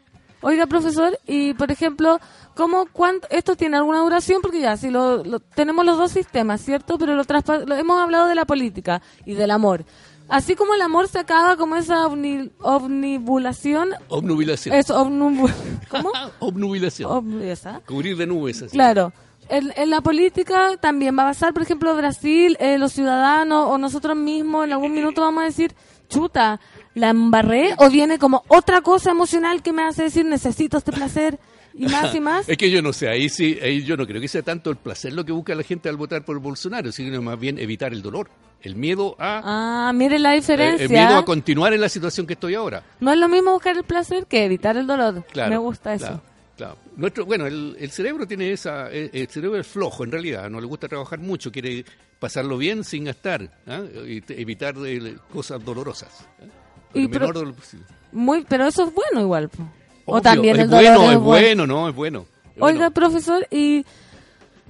Oiga, 0.47 0.67
profesor, 0.67 1.17
y 1.25 1.55
por 1.55 1.71
ejemplo, 1.71 2.19
¿cómo, 2.53 2.85
cuánto, 2.93 3.27
¿esto 3.31 3.55
tiene 3.55 3.77
alguna 3.77 3.99
duración? 4.01 4.41
Porque 4.43 4.59
ya, 4.61 4.77
si 4.77 4.91
lo, 4.91 5.23
lo- 5.23 5.39
tenemos 5.39 5.83
los 5.85 5.97
dos 5.97 6.11
sistemas, 6.11 6.61
¿cierto? 6.61 6.97
Pero 6.99 7.15
lo, 7.15 7.23
lo- 7.65 7.75
hemos 7.75 7.99
hablado 7.99 8.27
de 8.27 8.35
la 8.35 8.45
política 8.45 9.01
y 9.25 9.33
del 9.33 9.49
amor. 9.49 9.85
Así 10.29 10.55
como 10.55 10.73
el 10.75 10.81
amor 10.81 11.07
se 11.07 11.17
acaba 11.19 11.55
como 11.57 11.75
esa 11.75 12.07
ovni- 12.07 12.51
omnibulación, 12.61 13.89
Obnubilación. 14.09 14.75
es 14.75 14.89
omnubu- 14.89 15.51
¿cómo? 15.89 16.11
Obnubilación. 16.39 17.09
Ob- 17.11 17.41
esa. 17.41 17.81
Cubrir 17.87 18.15
de 18.17 18.27
nubes. 18.27 18.61
así. 18.61 18.71
Claro. 18.71 19.13
En, 19.49 19.71
en 19.75 19.89
la 19.91 20.01
política 20.01 20.77
también 20.79 21.17
va 21.17 21.23
a 21.23 21.27
pasar, 21.27 21.53
por 21.53 21.61
ejemplo, 21.63 21.95
Brasil, 21.95 22.57
eh, 22.59 22.77
los 22.79 22.93
ciudadanos 22.93 23.67
o 23.69 23.77
nosotros 23.77 24.15
mismos 24.15 24.65
en 24.65 24.73
algún 24.73 24.93
minuto 24.95 25.21
vamos 25.21 25.41
a 25.41 25.45
decir, 25.45 25.73
chuta, 26.09 26.59
la 26.95 27.09
embarré 27.09 27.75
o 27.77 27.89
viene 27.89 28.17
como 28.17 28.43
otra 28.47 28.81
cosa 28.81 29.11
emocional 29.11 29.61
que 29.61 29.71
me 29.71 29.83
hace 29.83 30.03
decir 30.03 30.25
necesito 30.25 30.77
este 30.77 30.91
placer 30.91 31.37
y 31.73 31.85
más 31.89 32.15
y 32.15 32.19
más. 32.21 32.49
Es 32.49 32.57
que 32.57 32.71
yo 32.71 32.81
no 32.81 32.91
sé, 32.93 33.07
ahí 33.09 33.29
sí, 33.29 33.59
ahí 33.61 33.83
yo 33.83 33.95
no 33.97 34.07
creo 34.07 34.19
que 34.21 34.27
sea 34.27 34.41
tanto 34.41 34.69
el 34.71 34.77
placer 34.77 35.13
lo 35.13 35.23
que 35.25 35.31
busca 35.33 35.53
la 35.53 35.63
gente 35.63 35.87
al 35.89 35.97
votar 35.97 36.23
por 36.25 36.39
Bolsonaro, 36.39 36.91
sino 36.91 37.21
más 37.21 37.39
bien 37.39 37.59
evitar 37.59 37.91
el 37.93 38.01
dolor, 38.01 38.29
el 38.61 38.75
miedo 38.75 39.15
a 39.19 39.89
Ah, 39.89 39.93
mire 39.93 40.17
la 40.19 40.33
eh, 40.33 40.37
diferencia. 40.37 40.85
el 40.85 40.89
miedo 40.89 41.17
a 41.17 41.25
continuar 41.25 41.73
en 41.73 41.81
la 41.81 41.89
situación 41.89 42.25
que 42.25 42.33
estoy 42.33 42.55
ahora. 42.55 42.81
no 43.01 43.11
es 43.11 43.17
lo 43.19 43.27
mismo 43.27 43.51
buscar 43.51 43.75
el 43.77 43.83
placer 43.83 44.25
que 44.25 44.45
evitar 44.45 44.77
el 44.77 44.87
dolor. 44.87 45.23
Claro, 45.31 45.51
me 45.51 45.57
gusta 45.57 45.93
eso. 45.93 46.05
Claro, 46.05 46.21
claro. 46.55 46.77
Nuestro, 46.95 47.25
bueno, 47.25 47.45
el, 47.45 47.75
el 47.77 47.91
cerebro 47.91 48.25
tiene 48.25 48.53
esa, 48.53 48.89
el, 48.89 49.09
el 49.11 49.27
cerebro 49.27 49.59
es 49.59 49.67
flojo 49.67 50.05
en 50.05 50.13
realidad, 50.13 50.49
no 50.49 50.61
le 50.61 50.67
gusta 50.67 50.87
trabajar 50.87 51.19
mucho, 51.19 51.51
quiere 51.51 51.83
pasarlo 52.19 52.57
bien 52.57 52.85
sin 52.85 53.03
gastar, 53.03 53.51
¿ah? 53.67 53.81
Te- 54.25 54.39
evitar 54.41 54.73
eh, 54.85 55.17
cosas 55.29 55.61
dolorosas. 55.65 56.25
Con 56.95 57.01
Y 57.01 57.05
el 57.05 57.11
pero- 57.11 57.27
menor 57.27 57.35
dolor 57.35 57.53
posible. 57.55 57.85
Muy, 58.11 58.45
pero 58.47 58.65
eso 58.67 58.85
es 58.85 58.93
bueno 58.93 59.19
igual. 59.21 59.49
po. 59.49 59.63
o 60.05 60.21
también 60.21 60.55
es 60.55 60.61
el 60.63 60.69
dolor 60.69 60.83
bueno, 60.97 61.11
es 61.11 61.19
bueno. 61.19 61.23
bueno, 61.23 61.67
no, 61.67 61.89
es 61.89 61.95
bueno. 61.95 62.25
Es 62.55 62.61
Oiga, 62.61 62.77
bueno. 62.77 62.91
profesor, 62.91 63.47
y 63.51 63.85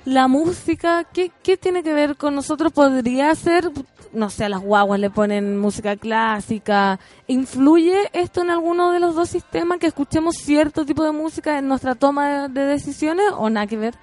la 0.05 0.27
música, 0.27 1.03
¿qué, 1.13 1.31
¿qué 1.43 1.57
tiene 1.57 1.83
que 1.83 1.93
ver 1.93 2.15
con 2.15 2.33
nosotros? 2.35 2.71
¿Podría 2.73 3.33
ser, 3.35 3.69
no 4.13 4.29
sé, 4.29 4.45
a 4.45 4.49
las 4.49 4.61
guaguas 4.61 4.99
le 4.99 5.09
ponen 5.09 5.59
música 5.59 5.95
clásica? 5.95 6.99
¿Influye 7.27 8.09
esto 8.13 8.41
en 8.41 8.49
alguno 8.49 8.91
de 8.91 8.99
los 8.99 9.13
dos 9.15 9.29
sistemas 9.29 9.77
que 9.79 9.87
escuchemos 9.87 10.35
cierto 10.37 10.85
tipo 10.85 11.03
de 11.03 11.11
música 11.11 11.59
en 11.59 11.67
nuestra 11.67 11.95
toma 11.95 12.47
de, 12.47 12.49
de 12.61 12.65
decisiones 12.67 13.25
o 13.37 13.49
nada 13.49 13.67
que 13.67 13.77
ver? 13.77 13.95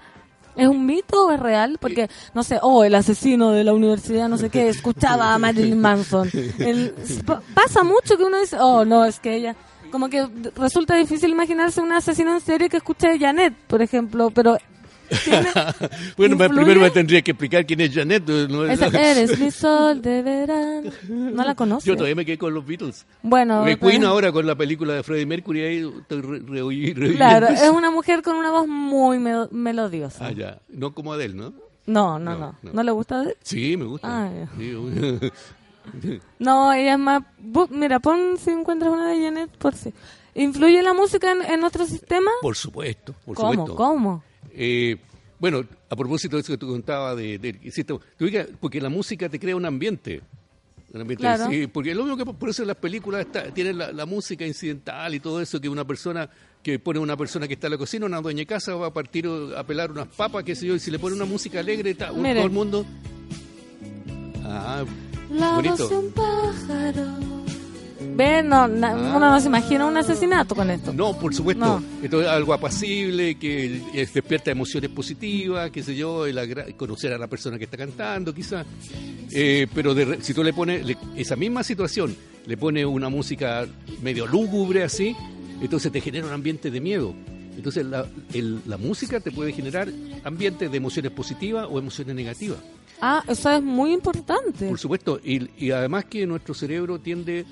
¿Es 0.57 0.69
un 0.69 0.85
mito 0.85 1.27
o 1.27 1.31
es 1.33 1.41
real? 1.41 1.79
Porque, 1.81 2.09
no 2.35 2.43
sé, 2.43 2.59
oh, 2.63 2.85
el 2.85 2.95
asesino 2.95 3.53
de 3.53 3.65
la 3.65 3.73
universidad, 3.73 4.29
no 4.29 4.37
sé 4.39 4.51
qué, 4.51 4.69
escuchaba 4.69 5.33
a 5.35 5.39
Marilyn 5.39 5.81
Manson. 5.81 6.29
El- 6.59 6.95
pa- 7.25 7.43
pasa 7.55 7.83
mucho 7.83 8.17
que 8.19 8.25
uno 8.25 8.39
dice, 8.41 8.57
oh, 8.61 8.85
no, 8.85 9.05
es 9.05 9.19
que 9.21 9.35
ella... 9.37 9.57
Como 9.91 10.09
que 10.09 10.27
resulta 10.57 10.95
difícil 10.97 11.31
imaginarse 11.31 11.81
un 11.83 11.93
asesino 11.93 12.33
en 12.33 12.41
serie 12.41 12.71
que 12.71 12.79
escuche 12.79 13.09
a 13.09 13.19
Janet, 13.19 13.55
por 13.67 13.83
ejemplo, 13.83 14.31
pero... 14.31 14.57
bueno, 16.17 16.37
influye- 16.37 16.55
primero 16.55 16.81
me 16.81 16.91
tendría 16.91 17.23
que 17.23 17.33
explicar 17.33 17.65
quién 17.67 17.81
es 17.81 17.95
Janet. 17.95 18.27
no- 18.49 18.65
Esa, 18.67 18.87
eres 19.11 19.39
mi 19.39 19.51
sol 19.51 20.01
de 20.03 20.23
verano. 20.23 20.91
No 21.09 21.45
la 21.45 21.55
conoce. 21.55 21.87
Yo 21.89 21.95
todavía 21.95 22.15
me 22.15 22.25
quedé 22.25 22.39
con 22.39 22.53
los 22.55 22.65
Beatles. 22.67 23.07
Bueno, 23.23 23.65
Me 23.65 23.79
Queen 23.79 24.05
ahora 24.05 24.33
con 24.33 24.47
la 24.47 24.55
película 24.55 24.95
de 24.95 25.03
Freddie 25.03 25.27
Mercury, 25.27 25.61
ahí 25.63 25.93
estoy 26.01 26.21
re- 26.21 26.39
re- 26.41 26.45
reviviendo 26.47 27.17
Claro, 27.17 27.49
es 27.49 27.71
una 27.71 27.91
mujer 27.91 28.23
con 28.23 28.37
una 28.37 28.51
voz 28.51 28.67
muy 28.69 29.19
me- 29.19 29.49
melodiosa. 29.51 30.27
Ah, 30.27 30.33
ya. 30.33 30.59
No 30.69 30.93
como 30.95 31.13
Adele, 31.13 31.35
¿no? 31.35 31.53
No, 31.85 32.19
no, 32.19 32.33
no, 32.33 32.39
No, 32.39 32.57
no. 32.63 32.73
no. 32.73 32.83
le 32.83 32.93
gusta? 32.93 33.25
Sí, 33.43 33.77
me 33.77 33.85
gusta. 33.87 34.07
Ah. 34.09 34.31
Sí, 34.57 34.73
No, 36.39 36.73
ella 36.73 36.93
es 36.93 36.99
más... 36.99 37.23
Mira, 37.71 37.99
pon 37.99 38.37
si 38.39 38.51
encuentras 38.51 38.93
una 38.93 39.09
de 39.09 39.21
Janet, 39.25 39.51
por 39.59 39.75
si. 39.75 39.93
¿Influye 40.35 40.81
la 40.83 40.95
música 40.95 41.33
en, 41.33 41.43
en 41.43 41.61
nuestro 41.61 41.85
sistema? 41.85 42.31
por 42.41 42.57
supuesto, 42.57 43.15
por 43.27 43.37
¿Cómo? 43.37 43.51
supuesto. 43.53 43.75
¿Cómo? 43.77 44.23
Eh, 44.55 44.97
bueno, 45.39 45.65
a 45.91 45.97
propósito 45.97 46.37
de 46.37 46.43
eso 46.43 46.53
que 46.53 46.59
tú 46.59 46.69
contabas, 46.69 47.17
de, 47.17 47.39
de- 47.39 47.59
digas, 48.27 48.49
porque 48.61 48.81
la 48.81 48.89
música 48.89 49.29
te 49.29 49.39
crea 49.41 49.57
un 49.57 49.65
ambiente. 49.67 50.21
Un 50.93 51.01
ambiente 51.01 51.23
Claro. 51.23 51.49
sí, 51.51 51.67
porque 51.67 51.95
lo 51.95 52.05
mismo 52.05 52.19
que 52.19 52.25
por 52.35 52.51
eso 52.51 52.63
en 52.63 52.69
las 52.69 52.77
películas 52.77 53.23
está, 53.27 53.45
tienen 53.53 53.79
la, 53.79 53.93
la 53.93 54.05
música 54.07 54.47
incidental 54.47 55.15
y 55.15 55.21
todo 55.21 55.41
eso, 55.41 55.59
que 55.61 55.69
una 55.69 55.87
persona 55.87 56.29
que 56.63 56.79
pone 56.79 56.99
una 57.01 57.17
persona 57.17 57.49
que 57.49 57.55
está 57.55 57.67
en 57.69 57.73
la 57.73 57.79
cocina, 57.79 58.05
una 58.07 58.21
dueña 58.21 58.41
de 58.41 58.47
casa, 58.47 58.75
va 58.77 58.89
a 58.89 58.93
partir 58.93 59.27
a 59.57 59.65
pelar 59.67 59.91
unas 59.91 60.07
papas, 60.09 60.45
qué 60.45 60.55
sé 60.55 60.67
yo, 60.67 60.75
y 60.77 60.79
si 60.79 60.91
le 60.91 60.99
pone 60.99 61.17
una 61.17 61.25
música 61.25 61.61
alegre, 61.61 61.91
un- 61.93 61.97
todo 61.97 62.45
el 62.45 62.51
mundo... 62.51 62.87
Ah, 64.45 64.85
La 65.31 65.55
bonito. 65.55 65.89
de 65.89 65.97
un 65.97 66.13
pájaro 66.13 67.07
Ve, 68.15 68.43
no, 68.43 68.69
na- 68.69 68.95
uno 68.95 69.19
no 69.31 69.41
se 69.41 69.47
imagina 69.47 69.87
un 69.87 69.97
asesinato 69.97 70.55
con 70.55 70.71
esto. 70.71 70.93
No, 70.93 71.19
por 71.19 71.35
supuesto. 71.35 71.65
No. 71.65 71.83
Esto 72.03 72.21
es 72.23 72.29
algo 72.29 72.53
apacible, 72.53 73.37
que 73.37 73.81
despierta 73.95 74.51
emociones 74.51 74.91
positivas, 74.91 75.71
qué 75.71 75.83
sé 75.83 75.95
yo, 75.97 76.27
el 76.27 76.75
conocer 76.77 77.13
a 77.13 77.19
la 77.19 77.27
persona 77.27 77.57
que 77.59 77.65
está 77.65 77.77
cantando, 77.77 78.35
quizás. 78.35 78.67
Eh, 79.31 79.67
pero 79.75 79.95
de 79.95 80.23
si 80.23 80.35
tú 80.35 80.43
le 80.45 80.53
pones 80.53 80.85
le- 80.85 80.97
esa 81.17 81.37
misma 81.37 81.63
situación, 81.63 82.15
le 82.47 82.57
pones 82.57 82.85
una 82.85 83.09
música 83.09 83.67
medio 84.03 84.27
lúgubre 84.27 84.83
así, 84.83 85.17
entonces 85.61 85.91
te 85.91 86.01
genera 86.01 86.27
un 86.27 86.33
ambiente 86.33 86.71
de 86.71 86.81
miedo. 86.81 87.15
Entonces 87.57 87.85
la, 87.87 88.07
el- 88.35 88.61
la 88.67 88.77
música 88.77 89.21
te 89.21 89.31
puede 89.31 89.53
generar 89.53 89.89
ambientes 90.25 90.71
de 90.71 90.77
emociones 90.77 91.13
positivas 91.13 91.67
o 91.71 91.79
emociones 91.79 92.15
negativas. 92.15 92.59
Ah, 93.01 93.23
eso 93.27 93.51
es 93.51 93.63
muy 93.63 93.93
importante. 93.93 94.69
Por 94.69 94.79
supuesto, 94.79 95.21
y, 95.25 95.49
y 95.59 95.71
además 95.71 96.05
que 96.05 96.27
nuestro 96.27 96.55
cerebro 96.55 97.01
tiende 97.01 97.45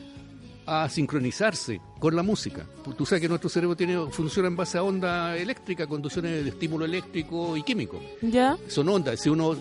a 0.67 0.89
sincronizarse 0.89 1.81
con 1.99 2.15
la 2.15 2.23
música. 2.23 2.65
Tú 2.97 3.05
sabes 3.05 3.21
que 3.23 3.29
nuestro 3.29 3.49
cerebro 3.51 3.77
tiene, 3.77 3.99
funciona 4.11 4.49
en 4.49 4.57
base 4.57 4.79
a 4.79 4.83
onda 4.83 5.37
eléctrica, 5.37 5.87
conducciones 5.87 6.45
de 6.45 6.51
estímulo 6.51 6.85
eléctrico 6.85 7.57
y 7.57 7.63
químico. 7.63 8.01
¿Ya? 8.23 8.57
Son 8.69 8.89
ondas. 8.89 9.21
Si 9.21 9.29
uno, 9.29 9.57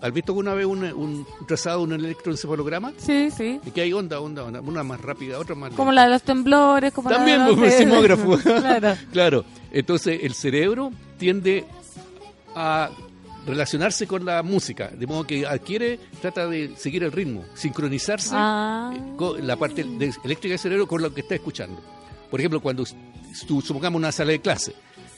¿Has 0.00 0.12
visto 0.12 0.32
alguna 0.32 0.54
vez 0.54 0.66
un, 0.66 0.82
un 0.84 1.26
trazado, 1.46 1.82
un 1.82 1.92
electroencefalograma? 1.92 2.92
Sí, 2.96 3.30
sí. 3.30 3.60
Y 3.64 3.70
que 3.70 3.82
hay 3.82 3.92
onda, 3.92 4.20
onda, 4.20 4.44
onda, 4.44 4.60
una 4.60 4.82
más 4.82 5.00
rápida, 5.00 5.38
otra 5.38 5.54
más 5.54 5.72
Como 5.74 5.92
la 5.92 6.04
de 6.04 6.10
los 6.10 6.22
temblores, 6.22 6.92
como 6.92 7.10
También, 7.10 7.38
la 7.40 7.48
de 7.48 7.54
pues, 7.56 7.70
los- 7.72 7.74
sismógrafo. 7.80 8.38
claro. 8.42 8.94
Claro. 9.12 9.44
Entonces, 9.70 10.20
el 10.22 10.34
cerebro 10.34 10.90
tiende 11.18 11.64
a 12.56 12.90
relacionarse 13.46 14.06
con 14.06 14.24
la 14.24 14.42
música, 14.42 14.88
de 14.88 15.06
modo 15.06 15.24
que 15.26 15.46
adquiere, 15.46 15.98
trata 16.20 16.46
de 16.48 16.74
seguir 16.76 17.04
el 17.04 17.12
ritmo, 17.12 17.44
sincronizarse 17.54 18.30
Ah. 18.32 18.92
eh, 18.96 19.00
con 19.16 19.46
la 19.46 19.56
parte 19.56 19.84
de- 19.84 20.12
eléctrica 20.24 20.52
del 20.52 20.58
cerebro 20.58 20.86
con 20.86 21.02
lo 21.02 21.12
que 21.12 21.20
está 21.22 21.34
escuchando. 21.34 21.80
Por 22.30 22.40
ejemplo, 22.40 22.60
cuando 22.60 22.84
tú, 23.46 23.60
supongamos 23.60 23.98
una 23.98 24.12
sala 24.12 24.32
de 24.32 24.40
clase, 24.40 24.74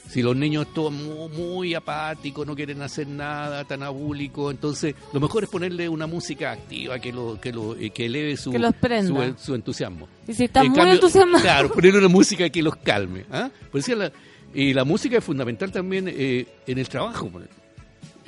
si 0.09 0.21
los 0.21 0.35
niños 0.37 0.67
están 0.67 0.93
muy, 0.93 1.29
muy 1.29 1.73
apáticos, 1.73 2.47
no 2.47 2.55
quieren 2.55 2.81
hacer 2.81 3.07
nada, 3.07 3.65
tan 3.65 3.83
abúlicos, 3.83 4.53
entonces 4.53 4.95
lo 5.11 5.19
mejor 5.19 5.43
es 5.43 5.49
ponerle 5.49 5.89
una 5.89 6.07
música 6.07 6.51
activa 6.53 6.97
que 6.99 7.11
lo 7.11 7.39
que 7.41 7.51
lo 7.51 7.75
eh, 7.75 7.89
que 7.89 8.05
eleve 8.05 8.37
su, 8.37 8.51
Que 8.51 8.59
los 8.59 8.73
prenda. 8.75 9.33
su, 9.37 9.45
su 9.47 9.55
entusiasmo. 9.55 10.07
Y 10.27 10.33
si 10.33 10.45
están 10.45 10.67
En 10.67 10.71
muy 10.73 10.89
entusiasmados. 10.91 11.41
Claro, 11.41 11.71
ponerle 11.73 11.99
una 11.99 12.07
música 12.07 12.49
que 12.49 12.61
los 12.63 12.75
calme. 12.77 13.25
¿ah? 13.31 13.49
Por 13.71 13.79
eso 13.81 13.95
la- 13.95 14.11
y 14.53 14.73
la 14.73 14.85
música 14.85 15.17
es 15.17 15.23
fundamental 15.23 15.71
también 15.73 16.05
eh, 16.07 16.45
en 16.65 16.77
el 16.77 16.87
trabajo. 16.87 17.29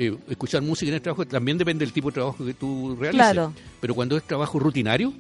Eh, 0.02 0.16
escuchar 0.30 0.62
música 0.62 0.88
en 0.90 0.96
el 0.96 1.02
trabajo 1.02 1.26
también 1.28 1.58
depende 1.58 1.84
del 1.86 1.92
tipo 1.94 2.08
de 2.10 2.14
trabajo 2.16 2.46
que 2.46 2.54
tú 2.54 2.96
realices. 2.96 3.32
Claro. 3.34 3.54
Pero 3.82 3.94
cuando 3.94 4.16
es 4.16 4.24
trabajo 4.24 4.58
rutinario, 4.58 5.12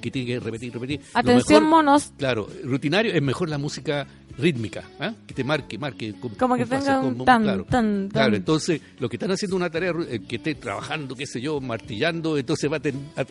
que 0.00 0.12
tiene 0.12 0.28
que 0.28 0.38
repetir, 0.40 0.72
repetir. 0.72 1.00
Atención, 1.12 1.64
mejor- 1.64 1.68
monos. 1.68 2.12
Claro, 2.16 2.48
rutinario 2.62 3.12
es 3.12 3.20
mejor 3.20 3.48
la 3.48 3.58
música 3.58 4.06
rítmica, 4.38 4.84
¿ah? 5.00 5.12
que 5.26 5.34
te 5.34 5.42
marque, 5.42 5.76
marque. 5.76 6.14
con- 6.20 6.36
Como 6.36 6.54
que 6.54 6.60
con 6.62 6.70
tenga 6.70 6.84
fase, 6.94 7.06
un 7.08 7.14
con- 7.16 7.24
tan, 7.26 7.42
claro. 7.42 7.64
tan, 7.64 8.08
Claro, 8.12 8.36
entonces, 8.36 8.80
los 9.00 9.10
que 9.10 9.16
están 9.16 9.32
haciendo 9.32 9.56
una 9.56 9.68
tarea, 9.68 9.92
eh, 10.08 10.20
que 10.20 10.36
esté 10.36 10.54
trabajando, 10.54 11.16
qué 11.16 11.26
sé 11.26 11.40
yo, 11.40 11.60
martillando, 11.60 12.38
entonces 12.38 12.70
va 12.70 12.76
a, 12.76 12.80
ten- 12.80 13.08
a- 13.16 13.24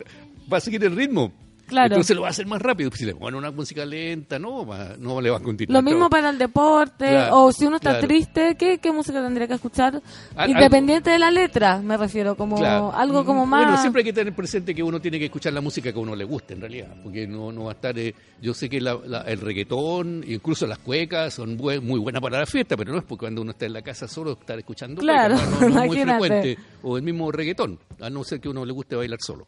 va 0.52 0.58
a 0.58 0.60
seguir 0.60 0.84
el 0.84 0.94
ritmo. 0.94 1.32
Claro. 1.68 1.86
Entonces 1.94 2.16
lo 2.16 2.22
va 2.22 2.28
a 2.28 2.30
hacer 2.30 2.46
más 2.46 2.60
rápido. 2.60 2.90
Si 2.94 3.04
le 3.04 3.14
ponen 3.14 3.38
una 3.38 3.50
música 3.50 3.84
lenta, 3.84 4.38
no, 4.38 4.66
va- 4.66 4.96
no 4.98 5.20
le 5.20 5.30
va 5.30 5.36
a 5.36 5.40
continuar. 5.40 5.82
Lo 5.82 5.88
mismo 5.88 6.08
para 6.10 6.30
el 6.30 6.38
deporte, 6.38 7.06
Claro, 7.10 7.44
o 7.44 7.52
si 7.52 7.66
uno 7.66 7.76
está 7.76 7.90
claro. 7.90 8.06
triste, 8.06 8.56
¿qué, 8.58 8.78
¿qué 8.78 8.90
música 8.90 9.22
tendría 9.22 9.46
que 9.46 9.54
escuchar? 9.54 10.00
Al- 10.34 10.50
Independiente 10.50 11.10
de 11.10 11.18
la 11.18 11.30
letra, 11.30 11.78
me 11.80 11.96
refiero, 11.96 12.34
como 12.36 12.56
Claro. 12.56 12.92
algo 12.94 13.24
como 13.24 13.44
más... 13.46 13.64
Bueno, 13.66 13.80
siempre 13.80 14.00
hay 14.00 14.04
que 14.06 14.12
tener 14.12 14.34
presente 14.34 14.74
que 14.74 14.82
uno 14.82 15.00
tiene 15.00 15.18
que 15.18 15.26
escuchar 15.26 15.52
la 15.52 15.60
música 15.60 15.92
que 15.92 15.98
a 15.98 16.02
uno 16.02 16.16
le 16.16 16.24
guste, 16.24 16.54
en 16.54 16.60
realidad. 16.62 16.96
Porque 17.02 17.26
no, 17.26 17.52
no 17.52 17.64
va 17.64 17.72
a 17.72 17.74
estar. 17.74 17.98
eh, 17.98 18.14
yo 18.40 18.54
sé 18.54 18.68
que 18.68 18.80
la- 18.80 18.98
la- 19.06 19.20
el 19.22 19.40
reggaetón, 19.40 20.24
incluso 20.26 20.66
las 20.66 20.78
cuecas, 20.78 21.34
son 21.34 21.58
bue- 21.58 21.80
muy 21.80 22.00
buenas 22.00 22.22
para 22.22 22.38
la 22.38 22.46
fiesta, 22.46 22.76
pero 22.76 22.92
no 22.92 22.98
es 22.98 23.04
porque 23.04 23.20
cuando 23.26 23.42
uno 23.42 23.50
está 23.50 23.66
en 23.66 23.72
la 23.74 23.82
casa 23.82 24.08
solo 24.08 24.32
estar 24.32 24.58
escuchando 24.58 25.00
Claro, 25.00 25.34
cuecas, 25.36 25.50
no, 25.50 25.68
no- 25.68 25.74
no 25.74 25.82
es 25.82 25.86
muy 25.88 25.98
frecuente. 26.02 26.58
O 26.82 26.96
el 26.96 27.02
mismo 27.02 27.30
reggaetón, 27.30 27.78
a 28.00 28.08
no 28.08 28.24
ser 28.24 28.40
que 28.40 28.48
a 28.48 28.52
uno 28.52 28.64
le 28.64 28.72
guste 28.72 28.96
bailar 28.96 29.18
solo. 29.20 29.46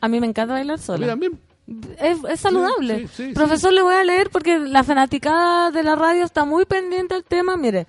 A 0.00 0.08
mí 0.08 0.18
me 0.20 0.26
encanta 0.26 0.54
bailar 0.54 0.78
A 0.88 0.96
mí 0.98 1.06
también. 1.06 1.38
Es, 1.98 2.18
es 2.28 2.40
saludable. 2.40 3.00
Sí, 3.00 3.08
sí, 3.08 3.28
sí, 3.28 3.32
Profesor, 3.34 3.72
le 3.72 3.82
voy 3.82 3.94
a 3.94 4.04
leer 4.04 4.30
porque 4.30 4.58
la 4.58 4.82
fanaticada 4.82 5.70
de 5.70 5.82
la 5.82 5.94
radio 5.94 6.24
está 6.24 6.44
muy 6.44 6.64
pendiente 6.64 7.14
del 7.14 7.24
tema. 7.24 7.56
Mire, 7.56 7.86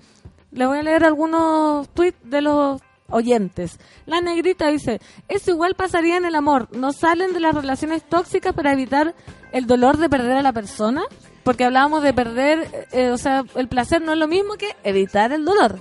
le 0.52 0.66
voy 0.66 0.78
a 0.78 0.82
leer 0.82 1.04
algunos 1.04 1.88
tweets 1.90 2.18
de 2.22 2.40
los 2.40 2.80
oyentes. 3.10 3.78
La 4.06 4.20
negrita 4.20 4.68
dice, 4.68 5.00
eso 5.28 5.50
igual 5.50 5.74
pasaría 5.74 6.16
en 6.16 6.24
el 6.24 6.34
amor. 6.34 6.68
¿No 6.72 6.92
salen 6.92 7.32
de 7.32 7.40
las 7.40 7.54
relaciones 7.54 8.02
tóxicas 8.04 8.54
para 8.54 8.72
evitar 8.72 9.14
el 9.52 9.66
dolor 9.66 9.96
de 9.98 10.08
perder 10.08 10.36
a 10.36 10.42
la 10.42 10.52
persona? 10.52 11.02
Porque 11.42 11.64
hablábamos 11.64 12.02
de 12.02 12.14
perder, 12.14 12.86
eh, 12.92 13.10
o 13.10 13.18
sea, 13.18 13.44
el 13.56 13.68
placer 13.68 14.00
no 14.00 14.12
es 14.12 14.18
lo 14.18 14.28
mismo 14.28 14.54
que 14.54 14.74
evitar 14.82 15.32
el 15.32 15.44
dolor. 15.44 15.80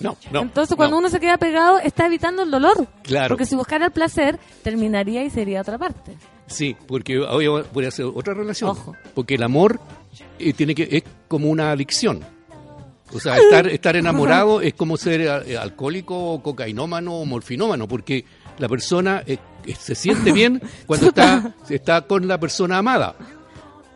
No, 0.00 0.16
no. 0.30 0.42
Entonces, 0.42 0.76
cuando 0.76 0.96
no. 0.96 1.00
uno 1.00 1.08
se 1.08 1.18
queda 1.18 1.38
pegado, 1.38 1.78
está 1.78 2.06
evitando 2.06 2.42
el 2.42 2.50
dolor. 2.50 2.86
Claro. 3.02 3.28
Porque 3.28 3.46
si 3.46 3.56
buscara 3.56 3.86
el 3.86 3.90
placer, 3.90 4.38
terminaría 4.62 5.24
y 5.24 5.30
sería 5.30 5.60
otra 5.60 5.78
parte. 5.78 6.16
Sí, 6.48 6.76
porque 6.86 7.18
hoy 7.18 7.46
voy 7.46 7.84
a 7.84 7.88
hacer 7.88 8.06
otra 8.06 8.34
relación. 8.34 8.76
Porque 9.14 9.34
el 9.34 9.42
amor 9.42 9.80
eh, 10.38 10.52
tiene 10.52 10.74
que 10.74 10.88
es 10.90 11.02
como 11.28 11.48
una 11.48 11.70
adicción. 11.70 12.24
O 13.12 13.20
sea, 13.20 13.38
estar, 13.38 13.66
estar 13.68 13.96
enamorado 13.96 14.60
es 14.60 14.74
como 14.74 14.96
ser 14.96 15.20
eh, 15.22 15.56
alcohólico, 15.56 16.32
o 16.32 16.42
cocainómano 16.42 17.14
o 17.14 17.24
morfinómano, 17.24 17.88
porque 17.88 18.24
la 18.58 18.68
persona 18.68 19.22
eh, 19.26 19.38
eh, 19.64 19.74
se 19.78 19.94
siente 19.94 20.32
bien 20.32 20.60
cuando 20.86 21.08
está, 21.08 21.54
está 21.70 22.02
con 22.02 22.28
la 22.28 22.38
persona 22.38 22.78
amada, 22.78 23.14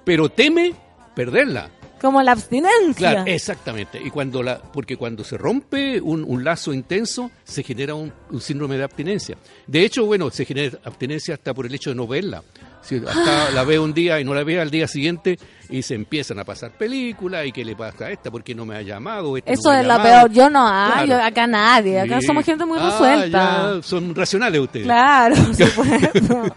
pero 0.05 0.29
teme 0.31 0.75
perderla. 1.15 1.71
Como 2.03 2.21
la 2.23 2.33
abstinencia. 2.33 3.13
Claro, 3.13 3.23
exactamente. 3.27 3.99
Y 4.05 4.11
cuando 4.11 4.43
la, 4.43 4.59
porque 4.61 4.97
cuando 4.99 5.25
se 5.25 5.39
rompe 5.39 6.01
un, 6.01 6.25
un 6.25 6.45
lazo 6.45 6.75
intenso, 6.75 7.31
se 7.45 7.63
genera 7.63 7.95
un, 7.95 8.13
un 8.31 8.41
síndrome 8.41 8.77
de 8.77 8.85
abstinencia. 8.85 9.37
De 9.67 9.85
hecho, 9.85 10.05
bueno, 10.05 10.29
se 10.31 10.45
genera 10.45 10.77
abstinencia 10.85 11.35
hasta 11.35 11.55
por 11.55 11.65
el 11.65 11.75
hecho 11.75 11.91
de 11.91 11.97
no 11.97 12.07
verla. 12.09 12.43
Si 12.83 12.97
hasta 12.97 13.51
la 13.55 13.63
ve 13.65 13.79
un 13.79 13.95
día 13.95 14.19
y 14.21 14.25
no 14.25 14.35
la 14.35 14.43
ve 14.43 14.61
al 14.61 14.69
día 14.71 14.89
siguiente 14.89 15.39
y 15.71 15.83
se 15.83 15.95
empiezan 15.95 16.41
a 16.41 16.45
pasar 16.45 16.73
películas 16.73 17.47
y 17.47 17.53
qué 17.53 17.65
le 17.65 17.77
pasa 17.77 18.07
a 18.07 18.11
esta, 18.11 18.31
porque 18.33 18.53
no 18.55 18.67
me 18.67 18.75
ha 18.77 18.83
llamado. 18.83 19.37
Este 19.37 19.53
Eso 19.53 19.73
no 19.73 19.79
es 19.79 19.87
la 19.87 20.03
peor. 20.03 20.31
Yo 20.33 20.51
no, 20.51 20.67
Claro. 20.67 21.07
yo- 21.07 21.23
acá 21.23 21.47
nadie. 21.47 22.01
Acá 22.01 22.21
somos 22.21 22.45
gente 22.45 22.65
muy 22.67 22.79
Ah, 22.81 22.91
resuelta. 22.91 23.75
ya, 23.77 23.83
son 23.83 24.13
racionales 24.13 24.61
ustedes. 24.61 24.85
Claro, 24.87 25.37
supuesto. 25.55 26.57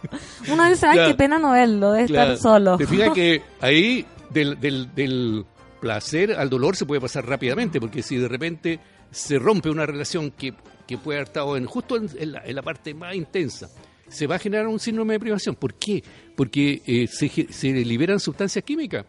Uno 0.52 0.70
dice, 0.70 0.88
ay, 0.88 0.93
Claro. 0.93 1.08
qué 1.12 1.14
pena 1.16 1.38
no 1.38 1.52
verlo, 1.52 1.91
de 1.91 2.06
Claro. 2.08 2.34
estar 2.34 2.41
solo. 2.41 2.78
Te 2.78 2.88
fijas 2.88 3.12
que 3.12 3.43
ahí 3.62 4.04
del, 4.36 4.94
del, 4.94 5.46
placer 5.80 6.32
al 6.32 6.50
dolor 6.50 6.76
se 6.76 6.86
puede 6.86 7.02
pasar 7.02 7.28
rápidamente, 7.28 7.80
porque 7.80 8.02
si 8.02 8.18
de 8.18 8.28
repente 8.28 8.80
se 9.12 9.38
rompe 9.38 9.70
una 9.70 9.86
relación 9.86 10.32
que, 10.32 10.54
que 10.88 10.98
puede 10.98 11.20
haber 11.20 11.28
estado 11.28 11.58
en, 11.58 11.66
justo 11.66 11.96
en, 11.98 12.32
la, 12.32 12.44
en 12.44 12.56
la 12.56 12.62
parte 12.62 12.94
más 12.94 13.14
intensa, 13.14 13.70
se 14.08 14.26
va 14.26 14.36
a 14.36 14.40
generar 14.40 14.68
un 14.68 14.80
síndrome 14.80 15.14
de 15.14 15.20
privación. 15.20 15.56
¿Por 15.56 15.76
qué? 15.76 16.04
Porque 16.36 16.82
eh, 16.88 17.08
se, 17.08 17.30
se 17.30 17.72
liberan 17.72 18.20
sustancias 18.20 18.64
químicas. 18.64 19.06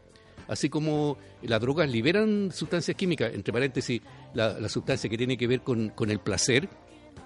Así 0.49 0.69
como 0.69 1.17
las 1.43 1.61
drogas 1.61 1.91
liberan 1.91 2.53
sustancias 2.53 2.97
químicas, 2.97 3.33
entre 3.35 3.53
paréntesis, 3.53 4.01
la, 4.35 4.61
la 4.61 4.69
sustancia 4.69 5.09
que 5.11 5.17
tiene 5.17 5.37
que 5.37 5.47
ver 5.47 5.63
con, 5.63 5.89
con 5.91 6.11
el 6.11 6.21
placer, 6.21 6.69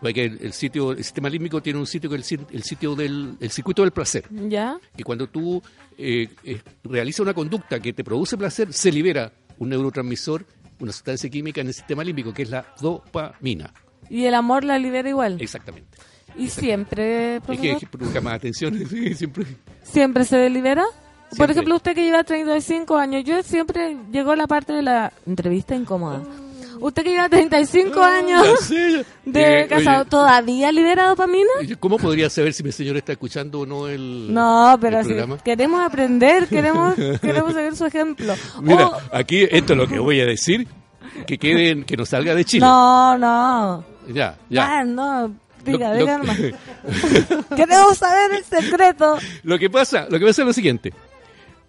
porque 0.01 0.25
el, 0.25 0.39
el 0.41 0.53
sitio, 0.53 0.93
el 0.93 1.05
sistema 1.05 1.29
límbico 1.29 1.61
tiene 1.63 1.79
un 1.79 1.87
sitio 1.87 2.09
que 2.11 2.17
es 2.17 2.33
el, 2.33 2.47
el 2.51 2.63
sitio 2.63 2.95
del 2.95 3.37
el 3.41 3.51
circuito 3.51 3.83
del 3.83 3.91
placer 3.91 4.25
¿Ya? 4.49 4.79
que 4.97 5.05
cuando 5.05 5.27
tú 5.27 5.63
eh, 5.99 6.29
eh, 6.45 6.61
realizas 6.85 7.21
una 7.21 7.35
conducta 7.35 7.79
que 7.81 7.93
te 7.93 8.03
produce 8.03 8.37
placer, 8.39 8.73
se 8.73 8.91
libera 8.91 9.33
un 9.59 9.69
neurotransmisor, 9.69 10.47
una 10.79 10.93
sustancia 10.93 11.29
química 11.29 11.61
en 11.61 11.67
el 11.69 11.75
sistema 11.75 12.03
límbico, 12.03 12.33
que 12.33 12.43
es 12.43 12.51
la 12.51 12.75
dopamina. 12.81 13.73
Y 14.09 14.25
el 14.25 14.35
amor 14.35 14.65
la 14.65 14.79
libera 14.79 15.09
igual. 15.09 15.37
Exactamente. 15.41 15.99
Y 16.37 16.49
siempre, 16.49 17.37
Es 17.37 17.43
profesor, 17.43 17.79
que 17.81 17.87
provoca 17.87 18.21
más 18.23 18.35
atención, 18.35 18.75
siempre. 19.15 19.45
siempre 19.83 20.25
se 20.25 20.49
libera. 20.49 20.83
Por 20.83 21.37
Siempre. 21.37 21.53
ejemplo, 21.53 21.77
usted 21.77 21.95
que 21.95 22.03
lleva 22.03 22.25
35 22.25 22.97
años, 22.97 23.23
yo 23.25 23.41
siempre 23.45 23.97
llegó 24.11 24.35
la 24.35 24.49
parte 24.49 24.73
de 24.73 24.83
la 24.83 25.13
entrevista 25.27 25.77
incómoda. 25.77 26.23
Usted 26.81 27.03
que 27.05 27.11
lleva 27.11 27.29
35 27.29 28.03
años 28.03 28.47
Ah, 28.47 28.65
Sí. 28.65 29.03
de 29.25 29.61
Eh, 29.63 29.67
casado, 29.69 30.01
oye, 30.03 30.11
¿todavía 30.11 30.73
libera 30.73 31.09
dopamina? 31.09 31.51
¿Cómo 31.79 31.99
podría 31.99 32.29
saber 32.31 32.53
si 32.53 32.63
mi 32.63 32.73
señor 32.73 32.97
está 32.97 33.13
escuchando 33.13 33.61
o 33.61 33.67
no 33.67 33.87
el, 33.89 34.33
No, 34.33 34.77
pero 34.81 35.01
el 35.01 35.07
si 35.07 35.15
queremos 35.45 35.81
aprender, 35.85 36.47
queremos 36.49 36.95
queremos 37.21 37.55
seguir 37.55 37.77
su 37.77 37.85
ejemplo. 37.87 38.35
Mira, 38.63 38.89
O- 38.89 38.99
aquí 39.13 39.47
esto 39.51 39.73
es 39.75 39.79
lo 39.79 39.87
que 39.89 39.99
voy 39.99 40.21
a 40.21 40.27
decir, 40.27 40.67
que 41.27 41.39
queden, 41.39 41.85
que 41.85 41.97
no 41.97 42.07
salga 42.07 42.35
de 42.35 42.45
Chile. 42.45 42.65
no, 42.67 43.17
no. 43.19 43.85
Ya, 44.09 44.37
ya. 44.49 44.79
Ah, 44.81 44.85
no, 44.85 45.33
diga, 45.65 45.93
Lo- 45.93 45.99
diga 45.99 46.13
lo- 46.19 46.25
nomás. 46.25 46.39
Queremos 47.57 47.99
saber 47.99 48.33
el 48.33 48.45
secreto. 48.45 49.19
Lo 49.43 49.59
que 49.59 49.71
pasa, 49.71 50.07
lo 50.11 50.19
que 50.19 50.27
pasa 50.27 50.43
es 50.43 50.47
lo 50.47 50.53
siguiente. 50.53 50.93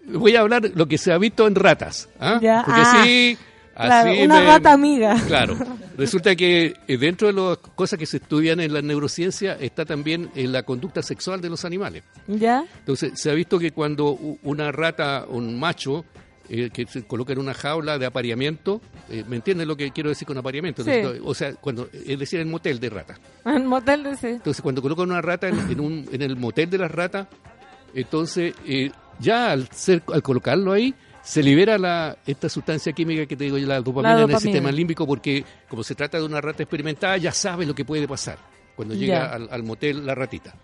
Voy 0.06 0.36
a 0.36 0.42
hablar 0.42 0.64
lo 0.74 0.88
que 0.88 0.98
se 0.98 1.12
ha 1.14 1.18
visto 1.18 1.46
en 1.48 1.54
ratas, 1.56 2.10
¿ah? 2.20 2.40
Ya, 2.42 2.64
Porque 2.66 2.82
ah, 2.82 3.02
así, 3.02 3.38
claro, 3.76 4.12
así 4.12 4.22
una 4.24 4.40
me- 4.40 4.46
rata 4.46 4.74
amiga. 4.74 5.16
Claro. 5.28 5.58
Resulta 5.98 6.36
que 6.36 6.74
eh, 6.88 6.98
dentro 6.98 7.28
de 7.28 7.34
las 7.34 7.58
cosas 7.58 8.00
que 8.00 8.06
se 8.06 8.18
estudian 8.18 8.60
en 8.60 8.74
la 8.74 8.82
neurociencia 8.82 9.54
está 9.60 9.86
también 9.86 10.30
en 10.36 10.52
la 10.52 10.64
conducta 10.64 11.02
sexual 11.04 11.42
de 11.42 11.50
los 11.50 11.64
animales. 11.66 12.04
¿Ya? 12.28 12.66
Entonces, 12.80 13.14
se 13.20 13.30
ha 13.30 13.34
visto 13.34 13.60
que 13.60 13.72
cuando 13.72 14.12
una 14.44 14.72
rata, 14.72 15.26
un 15.28 15.60
macho, 15.60 16.06
eh, 16.50 16.70
que 16.74 16.86
se 16.88 17.04
coloca 17.04 17.32
en 17.34 17.40
una 17.40 17.54
jaula 17.54 17.98
de 17.98 18.06
apareamiento, 18.06 18.82
eh, 19.10 19.24
¿me 19.28 19.36
entiendes 19.38 19.68
lo 19.68 19.78
que 19.78 19.92
quiero 19.92 20.10
decir 20.10 20.28
con 20.28 20.38
apareamiento? 20.38 20.84
Sí. 20.84 20.92
O 21.24 21.34
sea, 21.34 21.54
cuando, 21.56 21.88
es 21.94 22.18
decir, 22.20 22.40
en 22.40 22.50
motel 22.50 22.80
de 22.80 22.90
ratas. 22.90 23.20
En 23.46 23.66
motel 23.68 24.04
de 24.04 24.18
sí. 24.18 24.28
Entonces, 24.28 24.62
cuando 24.62 24.82
colocan 24.82 25.10
una 25.10 25.22
rata 25.22 25.48
en, 25.48 25.60
en 25.72 25.80
un, 25.80 26.10
en 26.12 26.22
el 26.22 26.36
motel 26.36 26.70
de 26.70 26.78
las 26.80 26.92
ratas, 26.92 27.28
entonces 27.94 28.54
eh, 28.66 28.92
ya 29.20 29.52
al, 29.52 29.68
ser, 29.72 30.02
al 30.14 30.22
colocarlo 30.24 30.72
ahí, 30.74 30.94
se 31.24 31.44
libera 31.44 31.78
la, 31.78 32.18
esta 32.26 32.50
sustancia 32.50 32.94
química 32.94 33.26
que 33.26 33.36
te 33.36 33.44
digo 33.44 33.58
yo, 33.58 33.68
la 33.68 33.82
dopamina, 33.82 34.16
La 34.16 34.24
en 34.24 34.30
el 34.32 34.38
sistema 34.40 34.72
límbico, 34.72 35.06
porque 35.06 35.44
como 35.70 35.84
se 35.84 35.96
trata 35.96 36.18
de 36.18 36.24
una 36.26 36.42
rata 36.42 36.64
experimentada, 36.64 37.18
ya 37.18 37.32
sabe 37.32 37.66
lo 37.66 37.76
que 37.76 37.86
puede 37.86 38.08
pasar 38.08 38.38
cuando 38.76 38.94
llega 38.96 39.32
al, 39.34 39.48
al 39.52 39.64
motel 39.64 40.06
la 40.06 40.16
ratita. 40.16 40.56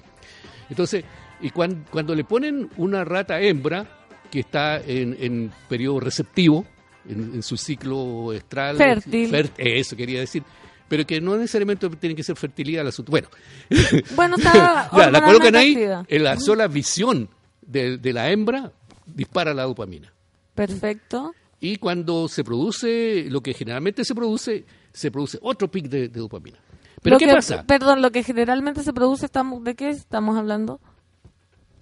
Entonces, 0.69 1.03
y 1.41 1.49
cuan- 1.51 1.85
cuando 1.91 2.15
le 2.15 2.23
ponen 2.23 2.69
una 2.77 3.03
rata 3.03 3.39
hembra 3.39 3.85
que 4.31 4.39
está 4.41 4.81
en, 4.81 5.15
en 5.19 5.51
periodo 5.69 5.99
receptivo, 5.99 6.65
en, 7.07 7.35
en 7.35 7.43
su 7.43 7.55
ciclo 7.57 8.33
estral, 8.33 8.77
Fértil. 8.77 9.31
fert- 9.31 9.53
eso 9.57 9.95
quería 9.95 10.19
decir, 10.19 10.43
pero 10.89 11.05
que 11.05 11.21
no 11.21 11.37
necesariamente 11.37 11.87
tiene 11.91 12.15
que 12.15 12.23
ser 12.23 12.35
fertilidad 12.35 12.81
el 12.81 12.87
asunto. 12.89 13.11
Bueno, 13.11 13.27
Bueno, 14.15 14.35
está 14.37 14.89
ya, 14.97 15.11
la 15.11 15.21
colocan 15.23 15.55
ahí, 15.55 15.77
en 16.07 16.23
la 16.23 16.37
sola 16.39 16.67
visión 16.67 17.29
de, 17.61 17.97
de 17.97 18.13
la 18.13 18.29
hembra 18.31 18.71
dispara 19.05 19.53
la 19.53 19.63
dopamina. 19.63 20.11
Perfecto. 20.57 21.33
Y 21.61 21.77
cuando 21.77 22.27
se 22.27 22.43
produce, 22.43 23.25
lo 23.29 23.41
que 23.41 23.53
generalmente 23.53 24.03
se 24.03 24.13
produce, 24.13 24.65
se 24.91 25.09
produce 25.11 25.37
otro 25.41 25.69
pic 25.71 25.85
de, 25.87 26.09
de 26.09 26.19
dopamina. 26.19 26.57
Pero 27.01 27.15
Lo 27.15 27.19
¿qué 27.19 27.25
que- 27.27 27.33
pasa? 27.33 27.63
Perdón, 27.63 28.01
lo 28.01 28.11
que 28.11 28.23
generalmente 28.23 28.83
se 28.83 28.91
produce, 28.91 29.25
estamos, 29.27 29.63
¿de 29.63 29.75
qué 29.75 29.89
estamos 29.89 30.37
hablando? 30.37 30.79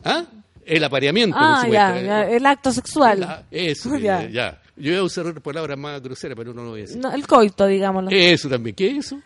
¿Ah? 0.03 0.26
El 0.65 0.84
apareamiento, 0.84 1.38
Ah, 1.39 1.61
por 1.63 1.71
ya, 1.73 2.23
el 2.30 2.45
acto 2.45 2.71
sexual. 2.71 3.19
La- 3.21 3.43
eso, 3.51 3.97
Ya. 3.97 4.21
ya. 4.28 4.30
ya. 4.30 4.61
Yo 4.78 4.91
iba 4.91 4.99
a 4.99 5.03
usar 5.03 5.41
palabras 5.41 5.78
más 5.78 6.01
groseras, 6.01 6.36
pero 6.38 6.53
no 6.53 6.63
lo 6.63 6.69
voy 6.71 6.80
a 6.82 6.84
decir. 6.84 6.97
No, 7.01 7.11
el 7.13 7.26
coito, 7.26 7.65
digámoslo. 7.65 8.09
Eso 8.11 8.49
también. 8.49 8.76
¿Qué 8.76 8.91
es 8.97 9.05
eso? 9.05 9.21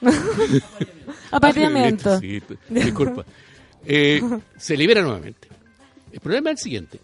Apareamiento. 1.30 2.18
Sí, 2.20 2.40
disculpa. 2.68 3.24
Eh, 3.84 4.20
se 4.56 4.76
libera 4.76 5.02
nuevamente. 5.02 5.48
El 6.12 6.20
problema 6.20 6.50
es 6.50 6.58
el 6.60 6.62
siguiente, 6.62 7.00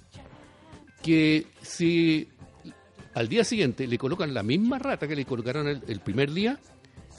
que 1.02 1.46
si 1.62 2.28
al 3.14 3.28
día 3.28 3.44
siguiente 3.44 3.86
le 3.86 3.98
colocan 3.98 4.32
la 4.34 4.42
misma 4.42 4.78
rata 4.78 5.08
que 5.08 5.16
le 5.16 5.24
colocaron 5.24 5.68
el, 5.68 5.82
el 5.88 6.00
primer 6.00 6.32
día, 6.32 6.58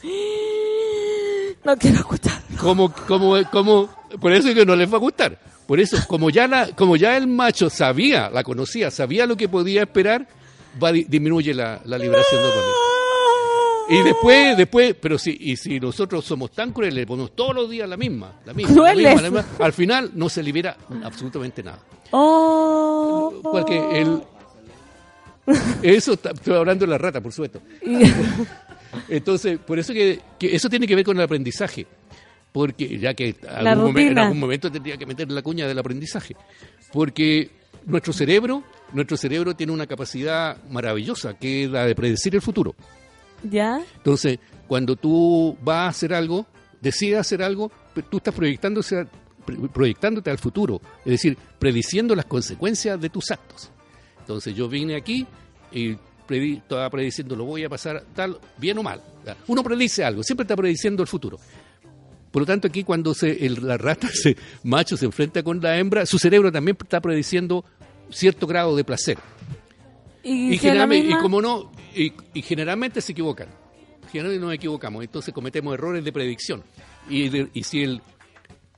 No 1.63 1.77
quiero 1.77 1.97
escuchar. 1.97 2.41
como, 2.59 2.93
como, 2.93 3.35
como, 3.51 3.89
por 4.19 4.31
eso 4.31 4.49
es 4.49 4.55
que 4.55 4.65
no 4.65 4.75
les 4.75 4.91
va 4.91 4.95
a 4.97 4.99
gustar. 4.99 5.37
Por 5.67 5.79
eso, 5.79 5.97
como 6.07 6.29
ya, 6.29 6.47
la, 6.47 6.67
como 6.75 6.95
ya 6.95 7.15
el 7.17 7.27
macho 7.27 7.69
sabía, 7.69 8.29
la 8.29 8.43
conocía, 8.43 8.89
sabía 8.89 9.25
lo 9.25 9.37
que 9.37 9.47
podía 9.47 9.81
esperar, 9.81 10.27
va, 10.81 10.91
disminuye 10.91 11.53
la, 11.53 11.81
la 11.85 11.97
liberación 11.97 12.41
de 12.41 12.47
dopamina. 12.47 12.73
Y 13.89 14.03
después, 14.03 14.57
después, 14.57 14.95
pero 14.99 15.17
si, 15.17 15.35
y 15.39 15.57
si 15.57 15.79
nosotros 15.79 16.23
somos 16.23 16.51
tan 16.51 16.71
crueles, 16.71 16.93
le 16.93 17.07
ponemos 17.07 17.35
todos 17.35 17.55
los 17.55 17.69
días 17.69 17.89
la 17.89 17.97
misma, 17.97 18.33
la 18.45 18.53
misma, 18.53 18.83
la 18.83 18.93
misma, 18.93 19.21
la 19.21 19.29
misma, 19.29 19.45
al 19.59 19.73
final 19.73 20.11
no 20.13 20.29
se 20.29 20.43
libera 20.43 20.77
absolutamente 21.03 21.63
nada. 21.63 21.79
Oh. 22.11 23.33
Porque 23.43 24.01
el, 24.01 24.21
eso, 25.81 26.13
estoy 26.13 26.55
hablando 26.55 26.85
de 26.85 26.91
la 26.91 26.97
rata, 26.97 27.21
por 27.21 27.31
supuesto. 27.31 27.61
Entonces, 29.07 29.59
por 29.59 29.77
eso 29.79 29.93
que, 29.93 30.19
que 30.37 30.55
eso 30.55 30.69
tiene 30.69 30.87
que 30.87 30.95
ver 30.95 31.05
con 31.05 31.17
el 31.17 31.23
aprendizaje. 31.23 31.85
Porque 32.51 32.97
ya 32.97 33.13
que 33.13 33.35
La 33.43 33.71
algún 33.71 33.93
momen- 33.93 34.11
en 34.11 34.19
algún 34.19 34.39
momento 34.39 34.71
tendría 34.71 34.97
que 34.97 35.05
meter 35.05 35.31
la 35.31 35.41
cuña 35.41 35.67
del 35.67 35.77
aprendizaje. 35.77 36.35
Porque 36.91 37.51
nuestro 37.85 38.11
cerebro, 38.13 38.63
nuestro 38.93 39.17
cerebro 39.17 39.55
tiene 39.55 39.71
una 39.71 39.85
capacidad 39.85 40.57
maravillosa, 40.69 41.35
que 41.37 41.65
es 41.65 41.69
la 41.69 41.85
de 41.85 41.93
predecir 41.93 42.33
el 42.35 42.41
futuro. 42.41 42.73
¿Ya? 43.43 43.79
Entonces, 43.97 44.39
cuando 44.67 44.95
tú 44.95 45.55
vas 45.61 45.77
a 45.77 45.87
hacer 45.89 46.13
algo, 46.13 46.45
decides 46.81 47.19
hacer 47.19 47.43
algo, 47.43 47.71
tú 48.09 48.17
estás 48.17 48.33
proyectándose, 48.33 49.01
a- 49.01 49.05
pre- 49.05 49.28
proyectándote 49.73 50.29
al 50.29 50.37
futuro, 50.37 50.81
es 50.99 51.11
decir, 51.11 51.37
prediciendo 51.57 52.15
las 52.15 52.25
consecuencias 52.25 52.99
de 52.99 53.09
tus 53.09 53.31
actos. 53.31 53.69
Entonces, 54.19 54.55
yo 54.55 54.67
vine 54.69 54.95
aquí 54.95 55.25
y 55.71 55.97
estaba 56.29 56.87
prediciendo 56.91 57.35
lo 57.35 57.43
voy 57.45 57.63
a 57.63 57.69
pasar 57.69 58.03
tal, 58.15 58.39
bien 58.57 58.77
o 58.77 58.83
mal. 58.83 59.01
Uno 59.47 59.63
predice 59.63 60.03
algo, 60.03 60.21
siempre 60.23 60.43
está 60.43 60.55
prediciendo 60.55 61.01
el 61.01 61.07
futuro. 61.07 61.39
Por 62.31 62.43
lo 62.43 62.45
tanto, 62.45 62.67
aquí 62.67 62.83
cuando 62.83 63.15
se, 63.15 63.43
el, 63.45 63.65
la 63.65 63.77
rata 63.77 64.07
se, 64.13 64.37
macho 64.63 64.95
se 64.95 65.05
enfrenta 65.05 65.41
con 65.41 65.59
la 65.61 65.77
hembra, 65.79 66.05
su 66.05 66.19
cerebro 66.19 66.51
también 66.51 66.77
está 66.79 67.01
prediciendo 67.01 67.65
cierto 68.11 68.45
grado 68.45 68.75
de 68.75 68.83
placer. 68.83 69.17
Y, 70.21 70.57
generalmente, 70.57 71.09
y 71.11 71.17
como 71.21 71.41
no, 71.41 71.71
y, 71.95 72.11
y 72.33 72.41
generalmente 72.41 73.01
se 73.01 73.13
equivocan. 73.13 73.47
Generalmente 74.11 74.45
nos 74.45 74.53
equivocamos, 74.53 75.03
entonces 75.03 75.33
cometemos 75.33 75.73
errores 75.73 76.03
de 76.03 76.11
predicción. 76.11 76.63
Y, 77.09 77.29
de- 77.29 77.49
y 77.53 77.63
si 77.63 77.83
el, 77.83 78.01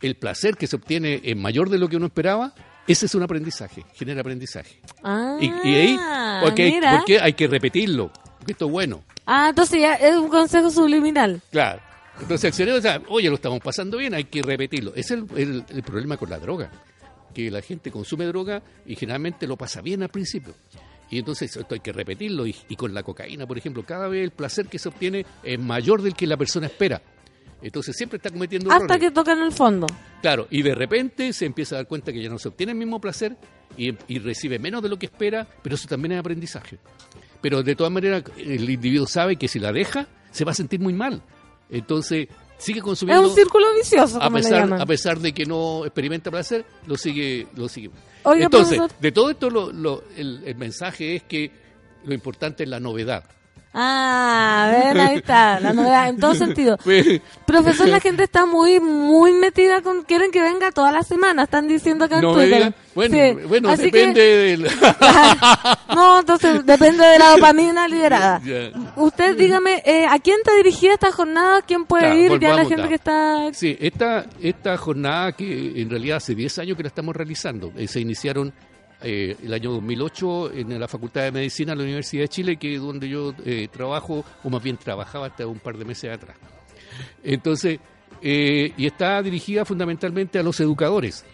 el 0.01 0.15
placer 0.15 0.55
que 0.57 0.67
se 0.67 0.75
obtiene 0.75 1.21
es 1.23 1.35
mayor 1.35 1.69
de 1.69 1.77
lo 1.77 1.87
que 1.89 1.97
uno 1.97 2.07
esperaba, 2.07 2.53
ese 2.87 3.05
es 3.05 3.15
un 3.15 3.23
aprendizaje, 3.23 3.85
genera 3.95 4.21
aprendizaje. 4.21 4.79
Ah, 5.03 5.37
Y, 5.39 5.45
y 5.47 5.75
ahí, 5.75 5.99
porque 6.43 6.63
hay, 6.63 6.71
mira. 6.71 6.97
porque 6.97 7.19
hay 7.19 7.33
que 7.33 7.47
repetirlo, 7.47 8.11
porque 8.39 8.53
esto 8.53 8.65
es 8.65 8.71
bueno. 8.71 9.03
Ah, 9.25 9.47
entonces 9.49 9.79
ya 9.81 9.93
es 9.95 10.15
un 10.15 10.29
consejo 10.29 10.69
subliminal. 10.71 11.41
Claro. 11.51 11.81
Entonces 12.19 12.45
el 12.45 12.53
cerebro 12.53 12.81
dice, 12.81 13.01
oye, 13.09 13.29
lo 13.29 13.35
estamos 13.35 13.59
pasando 13.61 13.97
bien, 13.97 14.13
hay 14.13 14.25
que 14.25 14.41
repetirlo. 14.41 14.91
Ese 14.95 15.13
es 15.15 15.21
el, 15.31 15.37
el- 15.37 15.65
el 15.69 15.83
problema 15.83 16.17
con 16.17 16.29
la 16.29 16.39
droga, 16.39 16.69
que 17.33 17.49
la 17.49 17.61
gente 17.61 17.89
consume 17.91 18.25
droga 18.25 18.61
y 18.85 18.95
generalmente 18.95 19.47
lo 19.47 19.55
pasa 19.57 19.81
bien 19.81 20.03
al 20.03 20.09
principio. 20.09 20.53
Y 21.09 21.19
entonces 21.19 21.55
esto 21.55 21.73
hay 21.73 21.79
que 21.81 21.91
repetirlo. 21.91 22.45
Y, 22.47 22.55
y 22.69 22.75
con 22.75 22.93
la 22.93 23.03
cocaína, 23.03 23.45
por 23.47 23.57
ejemplo, 23.57 23.83
cada 23.85 24.07
vez 24.07 24.23
el 24.23 24.31
placer 24.31 24.67
que 24.67 24.79
se 24.79 24.89
obtiene 24.89 25.25
es 25.43 25.59
mayor 25.59 26.01
del 26.01 26.13
que 26.15 26.25
la 26.27 26.37
persona 26.37 26.67
espera. 26.67 27.01
Entonces 27.61 27.95
siempre 27.95 28.17
está 28.17 28.29
cometiendo 28.31 28.71
Hasta 28.71 28.85
errores. 28.85 28.99
que 29.01 29.11
tocan 29.11 29.39
el 29.39 29.51
fondo. 29.51 29.87
Claro, 30.21 30.47
y 30.49 30.61
de 30.61 30.73
repente 30.75 31.31
se 31.33 31.45
empieza 31.45 31.75
a 31.75 31.77
dar 31.79 31.87
cuenta 31.87 32.11
que 32.11 32.21
ya 32.21 32.29
no 32.29 32.39
se 32.39 32.47
obtiene 32.47 32.71
el 32.71 32.77
mismo 32.77 32.99
placer 32.99 33.37
y, 33.77 33.93
y 34.07 34.19
recibe 34.19 34.57
menos 34.59 34.81
de 34.81 34.89
lo 34.89 34.97
que 34.97 35.05
espera, 35.07 35.47
pero 35.61 35.75
eso 35.75 35.87
también 35.87 36.13
es 36.13 36.19
aprendizaje. 36.19 36.79
Pero 37.41 37.63
de 37.63 37.75
todas 37.75 37.91
maneras, 37.91 38.23
el 38.37 38.69
individuo 38.69 39.07
sabe 39.07 39.35
que 39.35 39.47
si 39.47 39.59
la 39.59 39.71
deja, 39.71 40.07
se 40.31 40.43
va 40.45 40.51
a 40.51 40.55
sentir 40.55 40.79
muy 40.79 40.93
mal. 40.93 41.21
Entonces, 41.69 42.27
sigue 42.57 42.79
Es 42.79 42.83
consumiendo. 42.83 43.29
un 43.29 43.35
círculo 43.35 43.65
vicioso, 43.75 44.21
a 44.21 44.29
le 44.29 44.35
pesar, 44.37 44.61
llaman. 44.61 44.81
a 44.81 44.85
pesar 44.85 45.19
de 45.19 45.33
que 45.33 45.45
no 45.45 45.85
experimenta 45.85 46.29
placer, 46.29 46.65
lo 46.85 46.97
sigue. 46.97 47.47
Lo 47.55 47.67
sigue. 47.69 47.89
Oiga, 48.23 48.45
Entonces, 48.45 48.77
profesor. 48.77 49.01
de 49.01 49.11
todo 49.11 49.29
esto, 49.31 49.49
lo- 49.49 49.71
lo- 49.71 50.03
el, 50.17 50.43
el 50.45 50.55
mensaje 50.55 51.15
es 51.15 51.23
que 51.23 51.49
lo 52.05 52.13
importante 52.13 52.63
es 52.63 52.69
la 52.69 52.79
novedad. 52.79 53.23
Ah, 53.73 54.69
ven, 54.71 54.99
ahí 54.99 55.15
está, 55.17 55.59
la 55.61 55.71
novedad, 55.73 56.09
en 56.09 56.19
todo 56.19 56.35
sentido. 56.35 56.77
Profesor, 57.45 57.87
la 57.87 57.99
gente 58.01 58.23
está 58.23 58.45
muy, 58.45 58.79
muy 58.81 59.31
metida 59.31 59.81
con, 59.81 60.03
quieren 60.03 60.29
que 60.31 60.41
venga 60.41 60.71
toda 60.71 60.91
la 60.91 61.03
semana, 61.03 61.43
están 61.43 61.67
diciendo 61.69 62.05
acá 62.05 62.17
en 62.17 62.21
no 62.21 62.33
Twitter. 62.33 62.73
bueno, 62.93 63.15
Sí, 63.15 63.45
bueno 63.47 63.69
así 63.69 63.83
depende 63.83 64.13
que- 64.19 64.21
del. 64.35 64.67
no, 65.95 66.19
entonces 66.19 66.65
depende 66.65 67.05
de 67.05 67.19
la 67.19 67.31
dopamina 67.31 67.87
liberada. 67.87 68.41
Ya. 68.43 68.71
Usted 68.97 69.37
dígame, 69.37 69.81
eh, 69.85 70.05
¿a 70.09 70.19
quién 70.19 70.37
está 70.43 70.53
dirigida 70.55 70.93
esta 70.93 71.11
jornada? 71.11 71.61
¿Quién 71.61 71.85
puede 71.85 72.13
ir? 72.15 72.39
Ya 72.39 72.53
la 72.53 72.65
gente 72.65 72.89
que 72.89 72.95
está... 72.95 73.53
Sí, 73.53 73.77
esta, 73.79 74.25
esta 74.41 74.75
jornada 74.77 75.31
que 75.31 75.81
en 75.81 75.89
realidad 75.89 76.17
hace 76.17 76.35
10 76.35 76.59
años 76.59 76.75
que 76.77 76.83
la 76.83 76.89
estamos 76.89 77.15
realizando, 77.15 77.71
eh, 77.77 77.87
se 77.87 78.01
iniciaron 78.01 78.53
eh, 79.03 79.35
el 79.43 79.53
año 79.53 79.71
2008 79.71 80.53
en 80.53 80.79
la 80.79 80.87
Facultad 80.87 81.23
de 81.23 81.31
Medicina 81.31 81.71
de 81.71 81.77
la 81.77 81.83
Universidad 81.83 82.23
de 82.23 82.27
Chile, 82.29 82.57
que 82.57 82.75
es 82.75 82.81
donde 82.81 83.09
yo 83.09 83.33
eh, 83.45 83.67
trabajo, 83.71 84.23
o 84.43 84.49
más 84.49 84.61
bien 84.61 84.77
trabajaba 84.77 85.27
hasta 85.27 85.47
un 85.47 85.59
par 85.59 85.77
de 85.77 85.85
meses 85.85 86.11
atrás. 86.13 86.37
Entonces, 87.23 87.79
eh, 88.21 88.73
y 88.77 88.85
está 88.85 89.21
dirigida 89.21 89.65
fundamentalmente 89.65 90.37
a 90.37 90.43
los 90.43 90.59
educadores. 90.59 91.25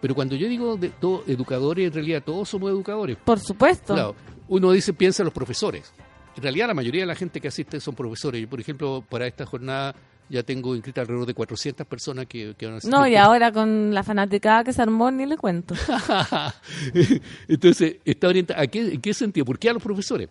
Pero 0.00 0.14
cuando 0.14 0.36
yo 0.36 0.48
digo 0.48 0.76
de 0.76 0.92
educadores, 1.26 1.86
en 1.88 1.92
realidad 1.92 2.22
todos 2.24 2.48
somos 2.48 2.70
educadores. 2.70 3.16
Por 3.16 3.40
supuesto. 3.40 3.94
Claro, 3.94 4.14
uno 4.48 4.70
dice, 4.70 4.92
piensa 4.92 5.22
en 5.22 5.26
los 5.26 5.34
profesores. 5.34 5.92
En 6.36 6.42
realidad 6.42 6.68
la 6.68 6.74
mayoría 6.74 7.00
de 7.00 7.06
la 7.06 7.14
gente 7.14 7.40
que 7.40 7.48
asiste 7.48 7.80
son 7.80 7.94
profesores. 7.94 8.40
Yo, 8.40 8.48
por 8.48 8.60
ejemplo, 8.60 9.04
para 9.08 9.26
esta 9.26 9.46
jornada 9.46 9.94
ya 10.28 10.42
tengo 10.42 10.74
inscrita 10.74 11.00
alrededor 11.02 11.26
de 11.26 11.34
400 11.34 11.86
personas 11.86 12.26
que, 12.26 12.54
que 12.58 12.66
van 12.66 12.76
a. 12.76 12.88
No, 12.88 13.06
y 13.06 13.16
ahora 13.16 13.52
con 13.52 13.94
la 13.94 14.02
fanaticada 14.02 14.64
que 14.64 14.72
se 14.72 14.82
armó, 14.82 15.10
ni 15.10 15.26
le 15.26 15.36
cuento. 15.36 15.74
Entonces, 17.48 17.96
está 18.04 18.28
orientada. 18.28 18.60
¿a 18.62 18.66
qué, 18.66 18.80
¿En 18.94 19.00
qué 19.00 19.14
sentido? 19.14 19.44
¿Por 19.44 19.58
qué 19.58 19.70
a 19.70 19.72
los 19.72 19.82
profesores? 19.82 20.28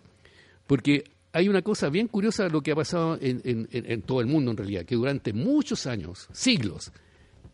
Porque 0.66 1.04
hay 1.32 1.48
una 1.48 1.62
cosa 1.62 1.88
bien 1.88 2.08
curiosa 2.08 2.44
de 2.44 2.50
lo 2.50 2.62
que 2.62 2.72
ha 2.72 2.76
pasado 2.76 3.18
en, 3.20 3.40
en- 3.44 3.68
en- 3.70 4.02
todo 4.02 4.20
el 4.20 4.26
mundo, 4.26 4.50
en 4.50 4.56
realidad, 4.56 4.84
que 4.84 4.94
durante 4.94 5.32
muchos 5.32 5.86
años, 5.86 6.28
siglos, 6.32 6.92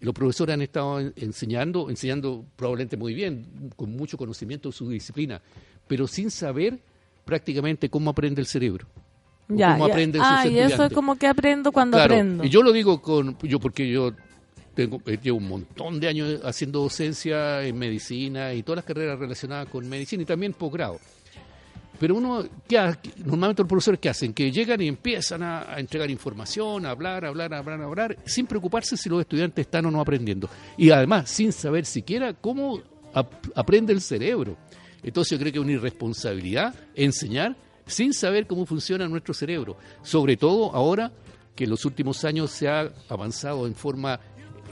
los 0.01 0.14
profesores 0.14 0.55
han 0.55 0.62
estado 0.62 1.01
en- 1.01 1.12
enseñando, 1.16 1.90
enseñando 1.90 2.45
probablemente 2.57 2.97
muy 2.97 3.14
bien, 3.14 3.70
con 3.76 3.90
mucho 3.97 4.16
conocimiento 4.16 4.68
de 4.68 4.72
su 4.74 4.88
disciplina, 4.88 5.40
pero 5.88 6.07
sin 6.07 6.30
saber 6.30 6.78
prácticamente 7.24 7.88
cómo 7.88 8.11
aprende 8.11 8.40
el 8.40 8.47
cerebro. 8.47 8.86
Ya, 9.57 9.73
cómo 9.73 9.87
ya. 9.89 9.93
aprenden 9.95 10.23
Ah, 10.23 10.43
sus 10.43 10.53
y 10.53 10.59
eso 10.59 10.85
es 10.85 10.93
como 10.93 11.17
que 11.17 11.27
aprendo 11.27 11.73
cuando 11.73 11.97
Claro, 11.97 12.15
aprendo. 12.15 12.45
Y 12.45 12.49
yo 12.49 12.63
lo 12.63 12.73
digo 12.73 13.01
con 13.03 13.37
yo 13.43 13.59
porque 13.61 13.89
yo 13.91 14.13
tengo 14.75 15.01
eh, 15.07 15.19
llevo 15.23 15.39
un 15.39 15.49
montón 15.49 16.01
de 16.01 16.09
años 16.09 16.41
haciendo 16.45 16.81
docencia 16.81 17.63
en 17.63 17.77
medicina 17.79 18.55
y 18.55 18.63
todas 18.63 18.77
las 18.77 18.85
carreras 18.85 19.19
relacionadas 19.19 19.69
con 19.69 19.89
medicina 19.89 20.23
y 20.23 20.27
también 20.27 20.53
posgrado. 20.55 20.99
Pero 22.01 22.17
uno, 22.17 22.45
¿qué 22.67 22.79
ha- 22.79 22.99
normalmente 23.25 23.63
los 23.63 23.69
profesores 23.69 24.01
qué 24.01 24.09
hacen? 24.09 24.33
Que 24.33 24.51
llegan 24.51 24.81
y 24.81 24.89
empiezan 24.89 25.43
a, 25.43 25.73
a 25.75 25.79
entregar 25.79 26.11
información, 26.11 26.85
a 26.87 26.91
hablar, 26.91 27.25
a 27.25 27.29
hablar, 27.29 27.53
a 27.55 27.59
hablar, 27.59 27.81
a 27.81 27.85
hablar, 27.85 28.17
sin 28.25 28.47
preocuparse 28.47 28.97
si 28.97 29.09
los 29.09 29.21
estudiantes 29.21 29.67
están 29.67 29.87
o 29.87 29.91
no 29.91 30.01
aprendiendo. 30.01 30.49
Y 30.77 30.91
además, 30.91 31.31
sin 31.31 31.53
saber 31.53 31.85
siquiera 31.85 32.33
cómo 32.33 32.81
ap- 33.15 33.47
aprende 33.55 33.93
el 33.93 34.01
cerebro. 34.01 34.57
Entonces 35.05 35.33
yo 35.33 35.39
creo 35.39 35.53
que 35.53 35.59
es 35.59 35.65
una 35.65 35.73
irresponsabilidad 35.73 36.75
enseñar 36.97 37.55
sin 37.87 38.12
saber 38.14 38.47
cómo 38.47 38.66
funciona 38.66 39.09
nuestro 39.09 39.35
cerebro. 39.35 39.76
Sobre 40.03 40.37
todo 40.37 40.74
ahora 40.74 41.12
que 41.55 41.64
en 41.64 41.70
los 41.70 41.85
últimos 41.85 42.24
años 42.24 42.51
se 42.51 42.68
ha 42.68 42.91
avanzado 43.09 43.66
en 43.66 43.74
forma 43.74 44.18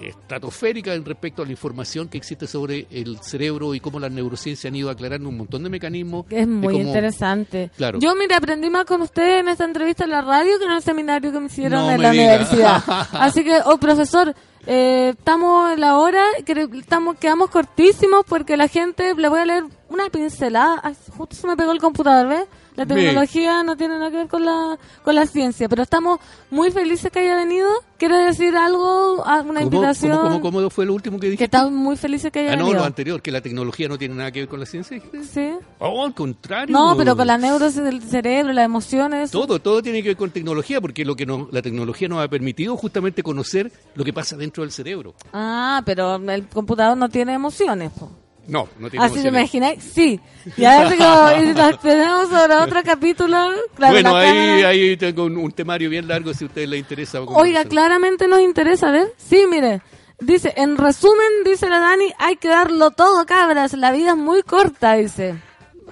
estratosférica 0.01 0.95
en 0.95 1.05
respecto 1.05 1.43
a 1.43 1.45
la 1.45 1.51
información 1.51 2.09
que 2.09 2.17
existe 2.19 2.47
sobre 2.47 2.87
el 2.91 3.19
cerebro 3.21 3.75
y 3.75 3.81
cómo 3.81 4.01
las 4.01 4.11
neurociencias 4.11 4.71
han 4.71 4.77
ido 4.77 4.89
aclarando 4.89 5.29
un 5.29 5.37
montón 5.37 5.63
de 5.63 5.69
mecanismos. 5.69 6.25
Es 6.31 6.49
muy 6.49 6.73
cómo- 6.75 6.87
interesante. 6.89 7.71
Claro. 7.77 7.99
Yo, 7.99 8.15
mira, 8.15 8.37
aprendí 8.39 8.71
más 8.71 8.87
con 8.87 9.03
usted 9.03 9.41
en 9.41 9.49
esta 9.49 9.65
entrevista 9.65 10.05
en 10.05 10.11
la 10.11 10.23
radio 10.23 10.59
que 10.59 10.65
en 10.65 10.73
el 10.73 10.83
seminario 10.83 11.33
que 11.33 11.41
me 11.41 11.47
hicieron 11.47 11.81
No 11.81 11.91
en 11.91 11.97
me 11.99 12.03
la 12.03 12.11
diga. 12.13 12.25
universidad. 12.25 12.83
Así 13.13 13.45
que, 13.45 13.59
oh, 13.67 13.77
profesor, 13.79 14.35
eh, 14.67 15.15
estamos 15.19 15.73
en 15.73 15.81
la 15.81 15.99
hora, 15.99 16.25
estamos, 16.47 17.17
quedamos 17.17 17.51
cortísimos 17.51 18.25
porque 18.27 18.57
la 18.57 18.69
gente, 18.69 19.15
le 19.15 19.29
voy 19.29 19.41
a 19.41 19.45
leer 19.45 19.65
una 19.89 20.09
pincelada. 20.09 20.81
Ay, 20.83 20.95
justo 21.17 21.37
se 21.37 21.47
me 21.47 21.57
pegó 21.57 21.73
el 21.73 21.79
computador, 21.81 22.27
¿ves? 22.29 22.45
La 22.77 22.87
tecnología 22.87 23.63
no 23.63 23.77
tiene 23.77 23.99
nada 23.99 24.11
que 24.11 24.17
ver 24.19 24.29
con 24.29 24.45
la, 24.45 24.79
con 25.05 25.15
la 25.15 25.27
ciencia, 25.27 25.69
pero 25.69 25.83
estamos 25.83 26.19
muy 26.51 26.71
felices 26.71 27.11
que 27.11 27.19
haya 27.19 27.35
venido. 27.37 27.69
¿Quiere 27.99 28.17
decir 28.19 28.57
algo? 28.57 29.23
Ah, 29.27 29.41
¿Una 29.45 29.61
¿Cómo, 29.61 29.77
invitación? 29.77 30.17
cómo, 30.17 30.41
cómo, 30.41 30.53
cómo 30.59 30.71
fue 30.71 30.87
lo 30.87 30.95
último 30.95 31.17
que 31.19 31.27
Que 31.27 31.31
dijiste? 31.33 31.45
estamos 31.45 31.73
muy 31.73 31.97
felices 31.97 32.33
que 32.33 32.39
haya 32.41 32.53
Ah, 32.53 32.57
no, 32.57 32.65
venido. 32.65 32.81
lo 32.81 32.87
anterior, 32.87 33.21
que 33.21 33.31
la 33.31 33.41
tecnología 33.43 33.89
no 33.89 33.99
tiene 33.99 34.15
nada 34.15 34.33
que 34.33 34.41
ver 34.41 34.49
con 34.49 34.61
la 34.61 34.67
ciencia. 34.67 34.95
dijiste? 34.97 35.25
Sí. 35.25 35.53
Oh, 35.81 36.05
al 36.07 36.15
contrario. 36.15 36.73
No, 36.73 36.97
pero 36.97 37.15
con 37.17 37.27
la 37.27 37.37
neurosis 37.37 37.83
del 37.83 38.01
cerebro, 38.03 38.53
las 38.55 38.65
emociones. 38.65 39.31
Todo, 39.31 39.59
todo 39.61 39.83
tiene 39.83 40.03
que 40.03 40.11
ver 40.11 40.17
con 40.17 40.31
tecnología, 40.31 40.81
porque 40.81 41.05
lo 41.05 41.15
que 41.17 41.27
nos- 41.27 41.53
la 41.53 41.61
tecnología 41.61 42.09
nos 42.09 42.25
ha 42.25 42.29
permitido 42.29 42.77
justamente 42.77 43.23
conocer 43.23 43.71
lo 43.95 44.05
que 44.05 44.13
pasa 44.15 44.37
dentro 44.37 44.63
del 44.63 44.73
cerebro. 44.73 45.15
Ah, 45.35 45.83
pero 45.85 46.15
el 46.17 46.47
computador 46.49 46.97
no 46.97 47.09
tiene 47.11 47.35
emociones. 47.35 47.91
po. 47.93 48.11
No, 48.51 48.69
no 48.79 48.91
tiene 48.91 49.05
Así 49.07 49.15
emociones. 49.15 49.41
imagináis, 49.41 49.83
sí. 49.85 50.21
Y 50.57 50.65
ahora 50.65 50.97
como, 50.97 51.43
y 51.43 51.47
nos 51.55 51.81
tenemos 51.81 52.29
otro 52.33 52.81
capítulo. 52.85 53.37
Claro, 53.77 53.93
bueno, 53.95 54.17
ahí, 54.17 54.63
ahí 54.63 54.97
tengo 54.97 55.25
un, 55.25 55.37
un 55.37 55.53
temario 55.53 55.89
bien 55.89 56.09
largo 56.09 56.35
si 56.35 56.45
a 56.45 56.47
ustedes 56.49 56.69
les 56.69 56.81
interesa. 56.81 57.21
Oiga, 57.23 57.65
claramente 57.65 58.27
nos 58.29 58.41
interesa, 58.41 58.91
¿ver? 58.91 59.13
Sí, 59.17 59.45
mire. 59.49 59.81
Dice, 60.21 60.53
en 60.57 60.77
resumen, 60.77 61.29
dice 61.45 61.69
la 61.71 61.79
Dani, 61.79 62.13
hay 62.19 62.37
que 62.37 62.49
darlo 62.49 62.91
todo, 62.91 63.25
cabras. 63.25 63.73
La 63.75 63.91
vida 63.93 64.11
es 64.11 64.17
muy 64.17 64.43
corta, 64.43 64.95
dice. 64.95 65.37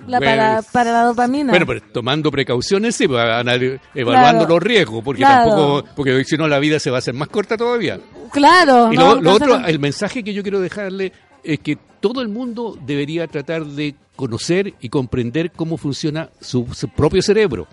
La, 0.06 0.20
para, 0.20 0.62
para 0.72 0.92
la 0.92 1.02
dopamina. 1.04 1.50
Bueno, 1.52 1.66
pero 1.66 1.80
tomando 1.92 2.30
precauciones, 2.30 2.94
sí, 2.96 3.04
anal- 3.06 3.80
evaluando 3.94 4.38
Claro. 4.46 4.54
los 4.54 4.62
riesgos, 4.62 5.02
porque 5.04 5.20
Claro. 5.22 5.48
tampoco, 5.50 5.88
porque 5.96 6.24
si 6.24 6.36
no 6.36 6.48
la 6.48 6.58
vida 6.58 6.78
se 6.78 6.90
va 6.90 6.96
a 6.96 6.98
hacer 6.98 7.14
más 7.14 7.28
corta 7.28 7.56
todavía. 7.56 7.98
claro. 8.32 8.92
Y 8.92 8.96
no, 8.96 9.14
lo, 9.16 9.20
lo 9.22 9.32
otro, 9.34 9.56
el 9.66 9.78
mensaje 9.78 10.22
que 10.24 10.32
yo 10.34 10.42
quiero 10.42 10.60
dejarle 10.60 11.12
es 11.44 11.60
que 11.60 11.78
todo 12.00 12.20
el 12.22 12.28
mundo 12.28 12.78
debería 12.86 13.26
tratar 13.26 13.64
de 13.64 13.94
conocer 14.16 14.74
y 14.80 14.88
comprender 14.88 15.50
cómo 15.52 15.76
funciona 15.76 16.30
su, 16.40 16.66
su 16.74 16.88
propio 16.88 17.22
cerebro. 17.22 17.66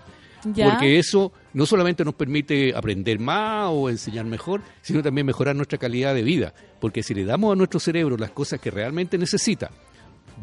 Ya. 0.54 0.70
Porque 0.70 0.98
eso 0.98 1.32
no 1.54 1.66
solamente 1.66 2.04
nos 2.04 2.14
permite 2.14 2.72
aprender 2.76 3.18
más 3.18 3.68
o 3.72 3.88
enseñar 3.90 4.24
mejor, 4.26 4.60
sino 4.80 5.02
también 5.02 5.26
mejorar 5.26 5.56
nuestra 5.56 5.78
calidad 5.78 6.14
de 6.14 6.22
vida. 6.22 6.54
Porque 6.80 7.02
si 7.02 7.14
le 7.14 7.24
damos 7.24 7.52
a 7.52 7.56
nuestro 7.56 7.80
cerebro 7.80 8.16
las 8.16 8.30
cosas 8.30 8.60
que 8.60 8.70
realmente 8.70 9.18
necesita, 9.18 9.70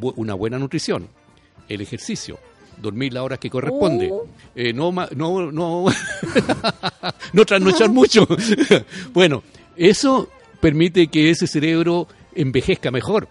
una 0.02 0.34
buena 0.34 0.60
nutrición, 0.60 1.08
el 1.70 1.80
ejercicio, 1.80 2.38
dormir 2.82 3.14
las 3.14 3.24
horas 3.24 3.40
que 3.40 3.50
corresponde, 3.50 4.10
Oh. 4.12 4.26
eh, 4.56 4.74
no, 4.74 4.92
no, 5.16 5.52
no, 5.52 5.86
no 7.34 7.46
trasnochar 7.46 7.90
mucho. 7.92 8.28
bueno, 9.14 9.44
eso 9.78 10.28
permite 10.60 11.08
que 11.08 11.30
ese 11.30 11.48
cerebro 11.48 12.08
envejezca 12.36 12.92
mejor. 12.92 13.30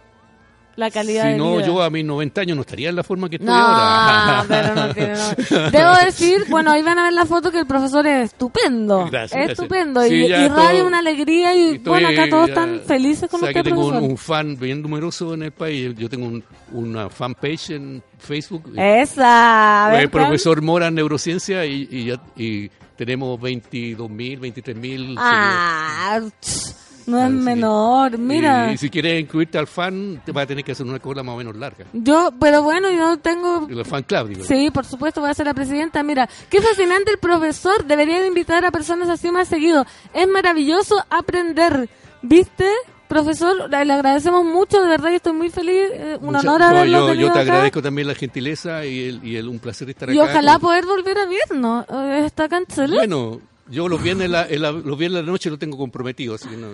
La 0.76 0.90
calidad 0.90 1.24
Si 1.24 1.28
de 1.30 1.36
no, 1.36 1.56
vida. 1.56 1.66
yo 1.66 1.82
a 1.82 1.90
mis 1.90 2.04
90 2.04 2.40
años 2.40 2.56
no 2.56 2.62
estaría 2.62 2.88
en 2.88 2.96
la 2.96 3.02
forma 3.02 3.28
que 3.28 3.36
estoy 3.36 3.48
No, 3.48 3.54
ahora. 3.54 4.44
pero 4.48 4.74
no 4.74 4.88
tiene 4.94 5.12
no. 5.14 5.70
Debo 5.70 5.92
decir, 6.04 6.44
bueno, 6.48 6.70
ahí 6.72 6.82
van 6.82 6.98
a 6.98 7.04
ver 7.04 7.12
la 7.12 7.26
foto 7.26 7.50
que 7.50 7.58
el 7.60 7.66
profesor 7.66 8.06
es 8.06 8.32
estupendo. 8.32 9.06
Gracias, 9.10 9.40
es 9.44 9.50
estupendo. 9.50 10.02
Sí, 10.02 10.14
y, 10.14 10.24
y 10.26 10.48
radio 10.48 10.78
todo- 10.78 10.86
una 10.86 10.98
alegría 11.00 11.54
y 11.54 11.74
Estoy, 11.76 11.90
bueno, 11.90 12.08
acá 12.08 12.28
todos 12.30 12.46
ya- 12.48 12.52
están 12.54 12.80
felices 12.86 13.28
con 13.30 13.38
o 13.38 13.40
sea, 13.44 13.48
usted, 13.50 13.60
que 13.62 13.68
tengo 13.68 13.82
un, 13.84 13.90
profesor. 13.90 14.10
un 14.10 14.16
fan 14.18 14.56
bien 14.58 14.82
numeroso 14.82 15.34
en 15.34 15.42
el 15.42 15.52
país. 15.52 15.94
Yo 15.96 16.08
tengo 16.08 16.26
un- 16.26 16.44
una 16.72 17.10
fanpage 17.10 17.70
en 17.70 18.02
Facebook. 18.18 18.72
Esa, 18.76 19.88
ver, 19.92 20.02
el 20.02 20.10
profesor 20.10 20.62
Mora 20.62 20.86
en 20.88 20.94
Neurociencia 20.94 21.64
y, 21.66 21.86
y, 21.90 22.04
ya- 22.06 22.22
y 22.36 22.70
tenemos 22.96 23.40
22 23.40 24.08
mil, 24.08 24.38
23 24.40 24.76
mil. 24.76 25.14
Ah, 25.18 26.20
ch, 26.40 26.74
no 27.06 27.24
es 27.24 27.30
menor, 27.30 28.18
mira. 28.18 28.72
Y, 28.72 28.78
si 28.78 28.90
quieres 28.90 29.20
incluirte 29.20 29.58
al 29.58 29.66
fan, 29.66 30.22
te 30.24 30.32
vas 30.32 30.44
a 30.44 30.46
tener 30.46 30.64
que 30.64 30.72
hacer 30.72 30.86
una 30.86 30.98
cola 30.98 31.22
más 31.22 31.34
o 31.34 31.38
menos 31.38 31.56
larga. 31.56 31.84
Yo, 31.92 32.30
pero 32.40 32.62
bueno, 32.62 32.90
yo 32.90 33.16
tengo... 33.18 33.66
El 33.68 33.84
fan 33.84 34.02
club, 34.02 34.28
digo. 34.28 34.44
Sí, 34.44 34.70
por 34.72 34.84
supuesto, 34.84 35.20
voy 35.20 35.30
a 35.30 35.34
ser 35.34 35.46
la 35.46 35.54
presidenta. 35.54 36.02
Mira, 36.02 36.28
qué 36.48 36.60
fascinante 36.60 37.10
el 37.10 37.18
profesor. 37.18 37.84
Debería 37.84 38.20
de 38.20 38.26
invitar 38.28 38.64
a 38.64 38.70
personas 38.70 39.08
así 39.08 39.30
más 39.30 39.48
seguido. 39.48 39.84
Es 40.14 40.28
maravilloso 40.28 41.04
aprender. 41.10 41.88
¿Viste? 42.22 42.66
Profesor, 43.08 43.68
le 43.68 43.76
agradecemos 43.92 44.42
mucho, 44.44 44.80
de 44.80 44.88
verdad, 44.88 45.10
y 45.10 45.16
estoy 45.16 45.34
muy 45.34 45.50
feliz. 45.50 45.82
eh, 45.92 46.16
Un 46.20 46.26
Mucha- 46.28 46.38
honor 46.40 46.60
no, 46.60 46.66
haberlo 46.68 46.98
yo, 47.00 47.06
tenido 47.08 47.28
yo 47.28 47.32
te 47.34 47.40
acá. 47.40 47.50
agradezco 47.52 47.82
también 47.82 48.08
la 48.08 48.14
gentileza 48.14 48.86
y, 48.86 49.08
el, 49.08 49.24
y 49.26 49.36
el- 49.36 49.48
un 49.48 49.58
placer 49.58 49.90
estar 49.90 50.08
Y 50.08 50.18
acá. 50.18 50.30
ojalá 50.30 50.52
con- 50.52 50.60
poder 50.62 50.86
volver 50.86 51.18
a 51.18 51.26
vernos. 51.26 51.84
Eh, 51.90 52.22
¿Está 52.24 52.48
Chile? 52.66 52.96
Bueno, 52.96 53.40
yo 53.70 53.88
los 53.88 54.02
viernes, 54.02 54.28
la, 54.30 54.46
la- 54.48 54.72
los 54.72 54.98
viernes 54.98 55.20
de 55.20 55.26
la 55.26 55.32
noche 55.32 55.50
lo 55.50 55.58
tengo 55.58 55.76
comprometido, 55.78 56.34
así 56.34 56.48
que 56.48 56.56
no... 56.56 56.68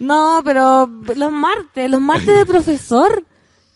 No, 0.00 0.42
pero 0.44 0.86
los 1.16 1.32
martes, 1.32 1.90
los 1.90 2.00
martes 2.00 2.36
de 2.36 2.46
profesor. 2.46 3.24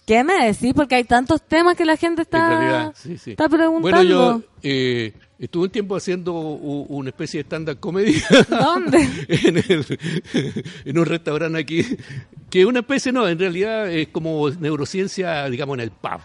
¿Qué 0.07 0.25
me 0.25 0.47
decís? 0.47 0.73
Porque 0.75 0.95
hay 0.95 1.05
tantos 1.05 1.43
temas 1.43 1.77
que 1.77 1.85
la 1.85 1.97
gente 1.97 2.23
está, 2.23 2.39
En 2.39 2.59
realidad, 2.59 2.95
sí, 2.97 3.19
sí. 3.19 3.33
está 3.33 3.47
preguntando. 3.49 3.81
Bueno, 3.81 4.03
yo 4.03 4.43
eh, 4.63 5.13
estuve 5.39 5.65
un 5.65 5.71
tiempo 5.71 5.97
haciendo 5.97 6.33
una 6.33 7.11
especie 7.11 7.39
de 7.43 7.45
stand-up 7.45 7.79
comedy. 7.79 8.23
¿Dónde? 8.49 8.99
en, 9.29 9.59
el- 9.59 9.99
en 10.87 10.99
un 10.99 11.05
restaurante 11.05 11.59
aquí. 11.59 11.85
Que 12.49 12.65
una 12.65 12.81
especie, 12.81 13.13
no, 13.13 13.29
en 13.29 13.39
realidad 13.39 13.91
es 13.91 14.09
como 14.09 14.49
neurociencia, 14.49 15.45
digamos, 15.51 15.75
en 15.75 15.81
el 15.81 15.91
pub. 15.91 16.21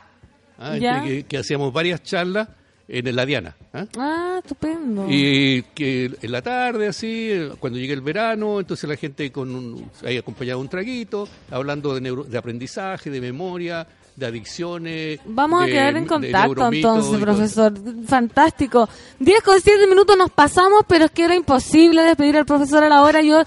¿ah? 0.57 0.77
Que 0.79 1.37
hacíamos 1.37 1.73
varias 1.73 2.01
charlas 2.03 2.47
en 2.87 3.15
la 3.15 3.25
Diana. 3.25 3.55
¿ah? 3.73 3.85
Ah, 3.97 4.39
estupendo. 4.43 5.05
Y 5.09 5.63
que 5.73 6.11
en 6.21 6.31
la 6.31 6.41
tarde, 6.41 6.87
así, 6.87 7.31
cuando 7.59 7.79
llegue 7.79 7.93
el 7.93 8.01
verano, 8.01 8.59
entonces 8.59 8.89
la 8.89 8.95
gente 8.97 9.31
con 9.31 9.55
un, 9.55 9.89
ahí 10.05 10.17
acompañado 10.17 10.59
un 10.59 10.67
traguito, 10.69 11.27
hablando 11.49 11.93
de, 11.95 12.01
neuro- 12.01 12.23
de 12.25 12.37
aprendizaje, 12.37 13.09
de 13.09 13.21
memoria, 13.21 13.87
de 14.15 14.25
adicciones. 14.25 15.19
Vamos 15.25 15.63
a 15.63 15.65
quedar 15.65 15.95
en 15.97 16.05
contacto 16.05 16.71
entonces, 16.71 17.19
profesor. 17.19 17.73
Fantástico. 18.07 18.87
10 19.19 19.41
con 19.41 19.59
7 19.59 19.87
minutos 19.87 20.15
nos 20.17 20.29
pasamos, 20.29 20.83
pero 20.87 21.05
es 21.05 21.11
que 21.11 21.23
era 21.23 21.35
imposible 21.35 22.01
despedir 22.03 22.37
al 22.37 22.45
profesor 22.45 22.83
a 22.83 22.89
la 22.89 23.01
hora. 23.01 23.21
Yo 23.21 23.43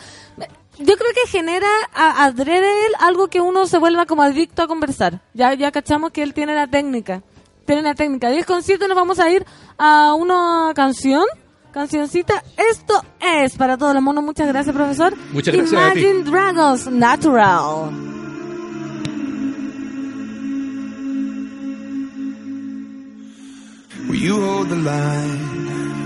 yo 0.79 0.95
creo 0.97 1.11
que 1.15 1.31
genera 1.31 1.69
a, 1.95 2.25
adrede 2.27 2.69
él 2.87 2.93
algo 3.01 3.29
que 3.29 3.41
uno 3.41 3.67
se 3.67 3.79
vuelva 3.79 4.05
como 4.07 4.23
adicto 4.23 4.63
a 4.63 4.67
conversar. 4.67 5.21
Ya 5.35 5.55
ya 5.55 5.71
cachamos 5.73 6.11
que 6.11 6.23
él 6.23 6.35
tiene 6.35 6.55
la 6.55 6.67
técnica. 6.67 7.23
Tiene 7.67 7.83
la 7.83 7.95
técnica. 7.95 8.31
10 8.31 8.47
con 8.47 8.63
7 8.63 8.89
nos 8.89 8.97
vamos 8.97 9.19
a 9.19 9.29
ir 9.31 9.45
a 9.77 10.15
una 10.15 10.73
canción. 10.75 11.25
Cancioncita. 11.73 12.43
Esto 12.57 13.05
es 13.21 13.55
para 13.57 13.77
todos 13.77 13.93
los 13.93 14.03
monos. 14.03 14.25
Muchas 14.25 14.49
gracias, 14.49 14.75
profesor. 14.75 15.15
Muchas 15.33 15.55
gracias 15.55 15.79
a 15.79 15.93
ti. 15.93 16.01
Imagine 16.01 16.31
Dragons 16.31 16.87
Natural. 16.87 17.91
Will 24.09 24.21
you 24.21 24.41
hold 24.41 24.69
the 24.69 24.77
line 24.77 26.06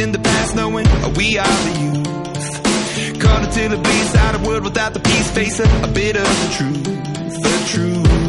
find 0.00 0.14
the 0.14 0.18
the 0.18 0.22
past, 0.22 0.54
knowing 0.54 0.86
we 1.16 1.38
are 1.38 1.46
the 1.46 1.80
youth. 1.80 3.20
Caught 3.20 3.44
until 3.44 3.72
it 3.72 3.82
bleeds 3.82 4.14
out 4.14 4.34
of 4.34 4.46
world 4.46 4.64
without 4.64 4.94
the 4.94 5.00
peace, 5.00 5.30
face 5.30 5.60
a, 5.60 5.64
a 5.82 5.88
bit 5.88 6.16
of 6.16 6.22
the 6.22 6.54
truth, 6.56 6.84
the 7.42 7.68
truth. 7.68 8.19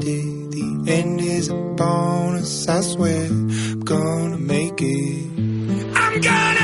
It. 0.00 0.50
The 0.50 0.92
end 0.92 1.20
is 1.20 1.48
a 1.48 1.54
bonus, 1.54 2.68
I 2.68 2.80
swear. 2.80 3.26
I'm 3.26 3.80
gonna 3.80 4.38
make 4.38 4.80
it. 4.82 5.26
I'm 5.94 6.20
gonna 6.20 6.63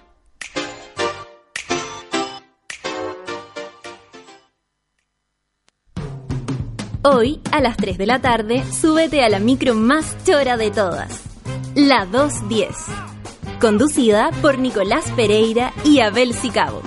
Hoy, 7.03 7.39
a 7.51 7.61
las 7.61 7.77
3 7.77 7.97
de 7.97 8.05
la 8.05 8.21
tarde, 8.21 8.63
súbete 8.71 9.23
a 9.23 9.29
la 9.29 9.39
micro 9.39 9.73
más 9.73 10.15
chora 10.23 10.55
de 10.55 10.69
todas, 10.69 11.23
la 11.73 12.05
210, 12.05 12.69
conducida 13.59 14.29
por 14.39 14.59
Nicolás 14.59 15.11
Pereira 15.15 15.73
y 15.83 15.99
Abel 15.99 16.35
Sicabo. 16.35 16.83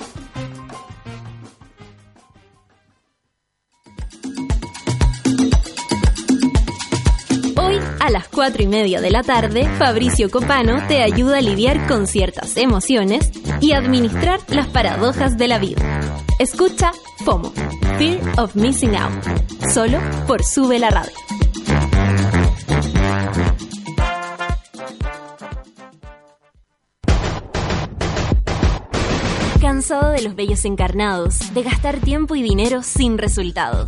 Hoy, 7.57 7.77
a 7.99 8.09
las 8.09 8.29
4 8.29 8.63
y 8.63 8.67
media 8.67 9.01
de 9.01 9.11
la 9.11 9.21
tarde, 9.21 9.67
Fabricio 9.77 10.31
Copano 10.31 10.87
te 10.87 11.03
ayuda 11.03 11.39
a 11.39 11.41
lidiar 11.41 11.87
con 11.87 12.07
ciertas 12.07 12.55
emociones 12.55 13.33
y 13.59 13.73
administrar 13.73 14.39
las 14.47 14.67
paradojas 14.67 15.37
de 15.37 15.49
la 15.49 15.59
vida. 15.59 16.24
Escucha 16.37 16.91
FOMO, 17.23 17.49
Fear 17.97 18.19
of 18.37 18.55
Missing 18.55 18.93
Out, 18.97 19.23
solo 19.73 19.99
por 20.27 20.43
Sube 20.43 20.79
la 20.79 20.89
Radio. 20.89 21.13
¿Cansado 29.61 30.11
de 30.11 30.23
los 30.23 30.35
bellos 30.35 30.65
encarnados, 30.65 31.53
de 31.53 31.63
gastar 31.63 32.01
tiempo 32.01 32.35
y 32.35 32.43
dinero 32.43 32.83
sin 32.83 33.17
resultados? 33.17 33.87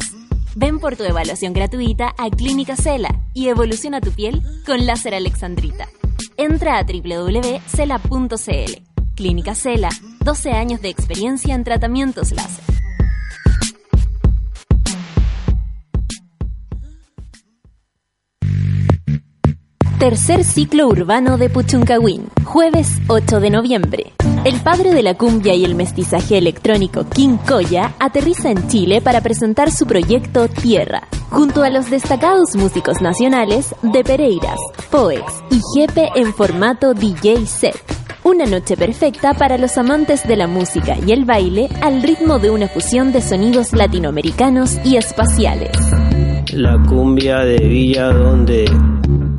Ven 0.56 0.80
por 0.80 0.96
tu 0.96 1.04
evaluación 1.04 1.52
gratuita 1.52 2.16
a 2.18 2.30
Clínica 2.30 2.78
Cela 2.78 3.10
y 3.34 3.50
evoluciona 3.50 4.00
tu 4.00 4.12
piel 4.12 4.42
con 4.66 4.86
láser 4.86 5.14
alexandrita. 5.16 5.90
Entra 6.38 6.78
a 6.78 6.84
www.cela.cl. 6.84 7.78
Clínica 9.18 9.56
Cela, 9.56 9.90
12 10.24 10.52
años 10.52 10.80
de 10.82 10.90
experiencia 10.90 11.56
en 11.56 11.64
tratamientos 11.64 12.32
láser. 12.32 12.64
Tercer 19.98 20.44
ciclo 20.44 20.88
urbano 20.88 21.40
de 21.40 21.50
Puchuncahuín, 21.50 22.30
jueves 22.44 23.00
8 23.08 23.40
de 23.40 23.50
noviembre. 23.50 24.14
El 24.46 24.62
padre 24.62 24.94
de 24.94 25.02
la 25.02 25.16
cumbia 25.16 25.56
y 25.56 25.66
el 25.66 25.74
mestizaje 25.74 26.38
electrónico 26.38 27.10
King 27.10 27.38
Koya 27.38 27.96
aterriza 27.98 28.52
en 28.52 28.68
Chile 28.68 29.02
para 29.02 29.22
presentar 29.22 29.72
su 29.72 29.88
proyecto 29.88 30.48
Tierra, 30.48 31.08
junto 31.32 31.64
a 31.64 31.72
los 31.72 31.90
destacados 31.90 32.56
músicos 32.56 33.02
nacionales 33.02 33.74
de 33.82 34.04
Pereiras, 34.04 34.60
Poex 34.92 35.24
y 35.50 35.60
Jepe 35.74 36.12
en 36.16 36.32
formato 36.36 36.94
DJ 36.94 37.48
set. 37.48 38.07
Una 38.28 38.46
noche 38.46 38.76
perfecta 38.76 39.34
para 39.36 39.58
los 39.58 39.78
amantes 39.78 40.28
de 40.28 40.36
la 40.36 40.48
música 40.48 40.98
y 41.08 41.14
el 41.14 41.24
baile 41.24 41.70
al 41.82 42.04
ritmo 42.04 42.40
de 42.40 42.50
una 42.50 42.68
fusión 42.68 43.14
de 43.14 43.22
sonidos 43.22 43.72
latinoamericanos 43.72 44.80
y 44.84 44.98
espaciales. 44.98 45.72
La 46.52 46.78
cumbia 46.90 47.46
de 47.46 47.56
Villa 47.66 48.12
donde 48.12 48.66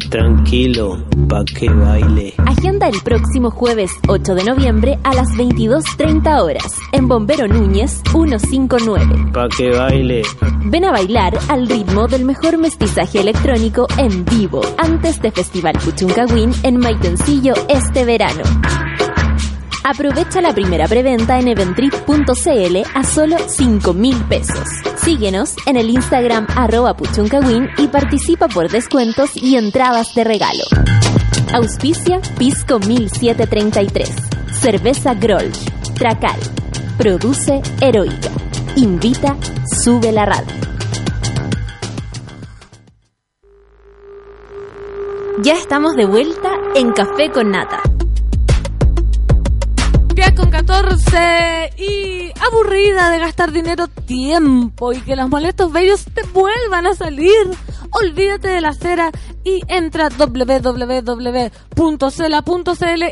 tranquilo 0.09 1.05
pa 1.29 1.45
que 1.45 1.69
baile. 1.69 2.35
Agenda 2.47 2.89
el 2.89 3.01
próximo 3.03 3.51
jueves 3.51 3.91
8 4.09 4.35
de 4.35 4.45
noviembre 4.45 4.99
a 5.05 5.15
las 5.15 5.29
22.30 5.29 6.43
horas 6.43 6.77
en 6.93 7.09
Bombero 7.09 7.47
Núñez 7.47 8.03
159. 8.11 9.33
Pa 9.33 9.49
que 9.49 9.71
baile. 9.71 10.23
Ven 10.65 10.85
a 10.85 10.93
bailar 10.93 11.39
al 11.49 11.69
ritmo 11.69 12.09
del 12.09 12.25
mejor 12.25 12.59
mestizaje 12.59 13.21
electrónico 13.21 13.87
en 13.99 14.25
vivo 14.25 14.61
antes 14.79 15.21
de 15.21 15.31
Festival 15.31 15.79
Puchuncahuín 15.85 16.53
en 16.63 16.79
Maitencillo 16.79 17.55
este 17.69 18.05
verano. 18.05 18.43
Aprovecha 19.91 20.43
la 20.43 20.53
primera 20.53 20.87
preventa 20.87 21.39
en 21.39 21.49
eventrip.cl 21.49 22.77
a 22.95 23.05
solo 23.05 23.37
5 23.39 23.95
mil 23.95 24.23
pesos. 24.25 24.69
Síguenos 24.97 25.55
en 25.65 25.79
el 25.79 25.89
Instagram 25.89 26.47
arroba 26.55 26.95
y 27.79 27.89
participa 27.89 28.49
por 28.49 28.69
descuentos 28.69 29.31
y 29.35 29.57
entradas 29.57 30.15
de 30.15 30.25
regalo. 30.25 30.65
Auspicia 31.55 32.21
Pisco 32.37 32.81
1733. 32.81 34.15
Cerveza 34.61 35.15
Grolsch. 35.15 35.59
Tracal. 35.95 36.39
Produce 36.99 37.63
Heroica. 37.81 38.31
Invita 38.77 39.39
Sube 39.65 40.13
la 40.13 40.27
Radio. 40.27 40.53
Ya 45.43 45.55
estamos 45.55 45.97
de 45.97 46.05
vuelta 46.05 46.51
en 46.75 46.93
Café 46.93 47.31
con 47.33 47.53
Nata. 47.53 47.88
10 50.69 50.83
con 50.83 50.85
14 50.85 51.71
y 51.79 52.31
aburrida 52.47 53.11
de 53.11 53.19
gastar 53.19 53.53
dinero, 53.53 53.89
tiempo 53.89 54.93
y 54.93 55.01
que 55.01 55.17
los 55.17 55.29
molestos 55.29 55.73
bellos 55.73 56.05
te 56.13 56.23
vuelvan 56.33 56.87
a 56.87 56.95
salir. 56.95 57.49
Olvídate 57.91 58.49
de 58.49 58.61
la 58.61 58.75
cera 58.75 59.11
y 59.45 59.63
entra 59.69 60.07
a 60.07 60.11
www.cela.cl 60.11 60.83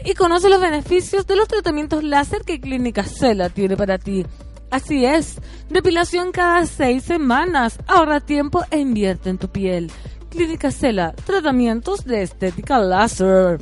y 0.04 0.14
conoce 0.14 0.50
los 0.50 0.60
beneficios 0.60 1.26
de 1.26 1.36
los 1.36 1.48
tratamientos 1.48 2.04
láser 2.04 2.42
que 2.42 2.60
Clínica 2.60 3.04
Cela 3.04 3.48
tiene 3.48 3.76
para 3.76 3.96
ti. 3.98 4.26
Así 4.70 5.06
es, 5.06 5.40
depilación 5.70 6.32
cada 6.32 6.66
seis 6.66 7.04
semanas, 7.04 7.78
ahorra 7.86 8.20
tiempo 8.20 8.64
e 8.70 8.78
invierte 8.78 9.30
en 9.30 9.38
tu 9.38 9.48
piel. 9.48 9.90
Clínica 10.28 10.70
Cela, 10.70 11.14
tratamientos 11.24 12.04
de 12.04 12.22
estética 12.22 12.78
láser. 12.78 13.60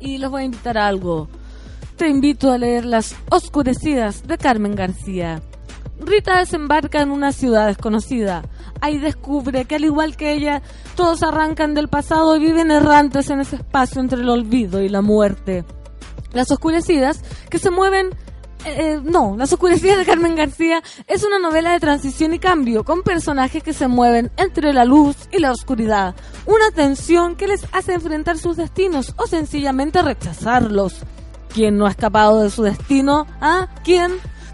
Y 0.00 0.18
los 0.18 0.30
voy 0.30 0.42
a 0.42 0.46
invitar 0.46 0.78
a 0.78 0.86
algo. 0.86 1.28
Te 1.96 2.08
invito 2.08 2.50
a 2.50 2.58
leer 2.58 2.84
Las 2.84 3.14
Oscurecidas 3.30 4.26
de 4.26 4.36
Carmen 4.36 4.74
García. 4.74 5.40
Rita 6.00 6.38
desembarca 6.38 7.00
en 7.00 7.12
una 7.12 7.30
ciudad 7.30 7.68
desconocida. 7.68 8.42
Ahí 8.80 8.98
descubre 8.98 9.64
que 9.64 9.76
al 9.76 9.84
igual 9.84 10.16
que 10.16 10.32
ella, 10.32 10.60
todos 10.96 11.22
arrancan 11.22 11.72
del 11.72 11.86
pasado 11.86 12.36
y 12.36 12.40
viven 12.40 12.72
errantes 12.72 13.30
en 13.30 13.40
ese 13.40 13.56
espacio 13.56 14.00
entre 14.00 14.22
el 14.22 14.28
olvido 14.28 14.82
y 14.82 14.88
la 14.88 15.02
muerte. 15.02 15.64
Las 16.32 16.50
Oscurecidas, 16.50 17.22
que 17.48 17.60
se 17.60 17.70
mueven... 17.70 18.10
eh, 18.66 19.00
no, 19.00 19.36
Las 19.38 19.52
Oscurecidas 19.52 19.98
de 19.98 20.04
Carmen 20.04 20.34
García 20.34 20.82
es 21.06 21.22
una 21.22 21.38
novela 21.38 21.70
de 21.70 21.80
transición 21.80 22.34
y 22.34 22.40
cambio, 22.40 22.84
con 22.84 23.04
personajes 23.04 23.62
que 23.62 23.72
se 23.72 23.86
mueven 23.86 24.32
entre 24.36 24.72
la 24.72 24.84
luz 24.84 25.16
y 25.30 25.38
la 25.38 25.52
oscuridad. 25.52 26.16
Una 26.44 26.72
tensión 26.74 27.36
que 27.36 27.46
les 27.46 27.64
hace 27.70 27.94
enfrentar 27.94 28.36
sus 28.36 28.56
destinos 28.56 29.14
o 29.16 29.28
sencillamente 29.28 30.02
rechazarlos. 30.02 31.04
¿Quién 31.54 31.78
no 31.78 31.86
ha 31.86 31.90
escapado 31.90 32.42
de 32.42 32.50
su 32.50 32.64
destino? 32.64 33.28
¿Ah? 33.40 33.68
¿Quién? 33.84 34.10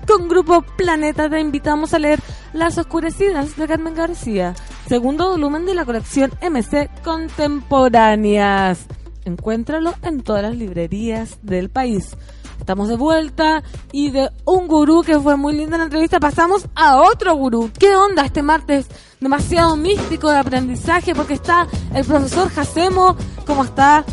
Con 0.06 0.28
Grupo 0.28 0.60
Planeta 0.76 1.30
te 1.30 1.40
invitamos 1.40 1.94
a 1.94 1.98
leer 1.98 2.20
Las 2.52 2.76
Oscurecidas 2.76 3.56
de 3.56 3.66
Carmen 3.66 3.94
García, 3.94 4.54
segundo 4.86 5.30
volumen 5.30 5.64
de 5.64 5.72
la 5.72 5.86
colección 5.86 6.30
MC 6.42 6.90
Contemporáneas. 7.02 8.84
Encuéntralo 9.24 9.94
en 10.02 10.20
todas 10.22 10.42
las 10.42 10.54
librerías 10.54 11.38
del 11.40 11.70
país. 11.70 12.18
Estamos 12.58 12.90
de 12.90 12.96
vuelta 12.96 13.62
y 13.92 14.10
de 14.10 14.28
un 14.44 14.68
gurú 14.68 15.02
que 15.02 15.18
fue 15.18 15.38
muy 15.38 15.54
linda 15.54 15.78
la 15.78 15.84
entrevista 15.84 16.20
pasamos 16.20 16.68
a 16.74 17.00
otro 17.00 17.34
gurú. 17.34 17.70
¿Qué 17.78 17.96
onda 17.96 18.26
este 18.26 18.42
martes? 18.42 18.86
Demasiado 19.20 19.74
místico 19.74 20.30
de 20.30 20.36
aprendizaje 20.36 21.14
porque 21.14 21.32
está 21.32 21.66
el 21.94 22.04
profesor 22.04 22.50
Jacemo. 22.50 23.16
¿Cómo 23.46 23.64
está? 23.64 24.04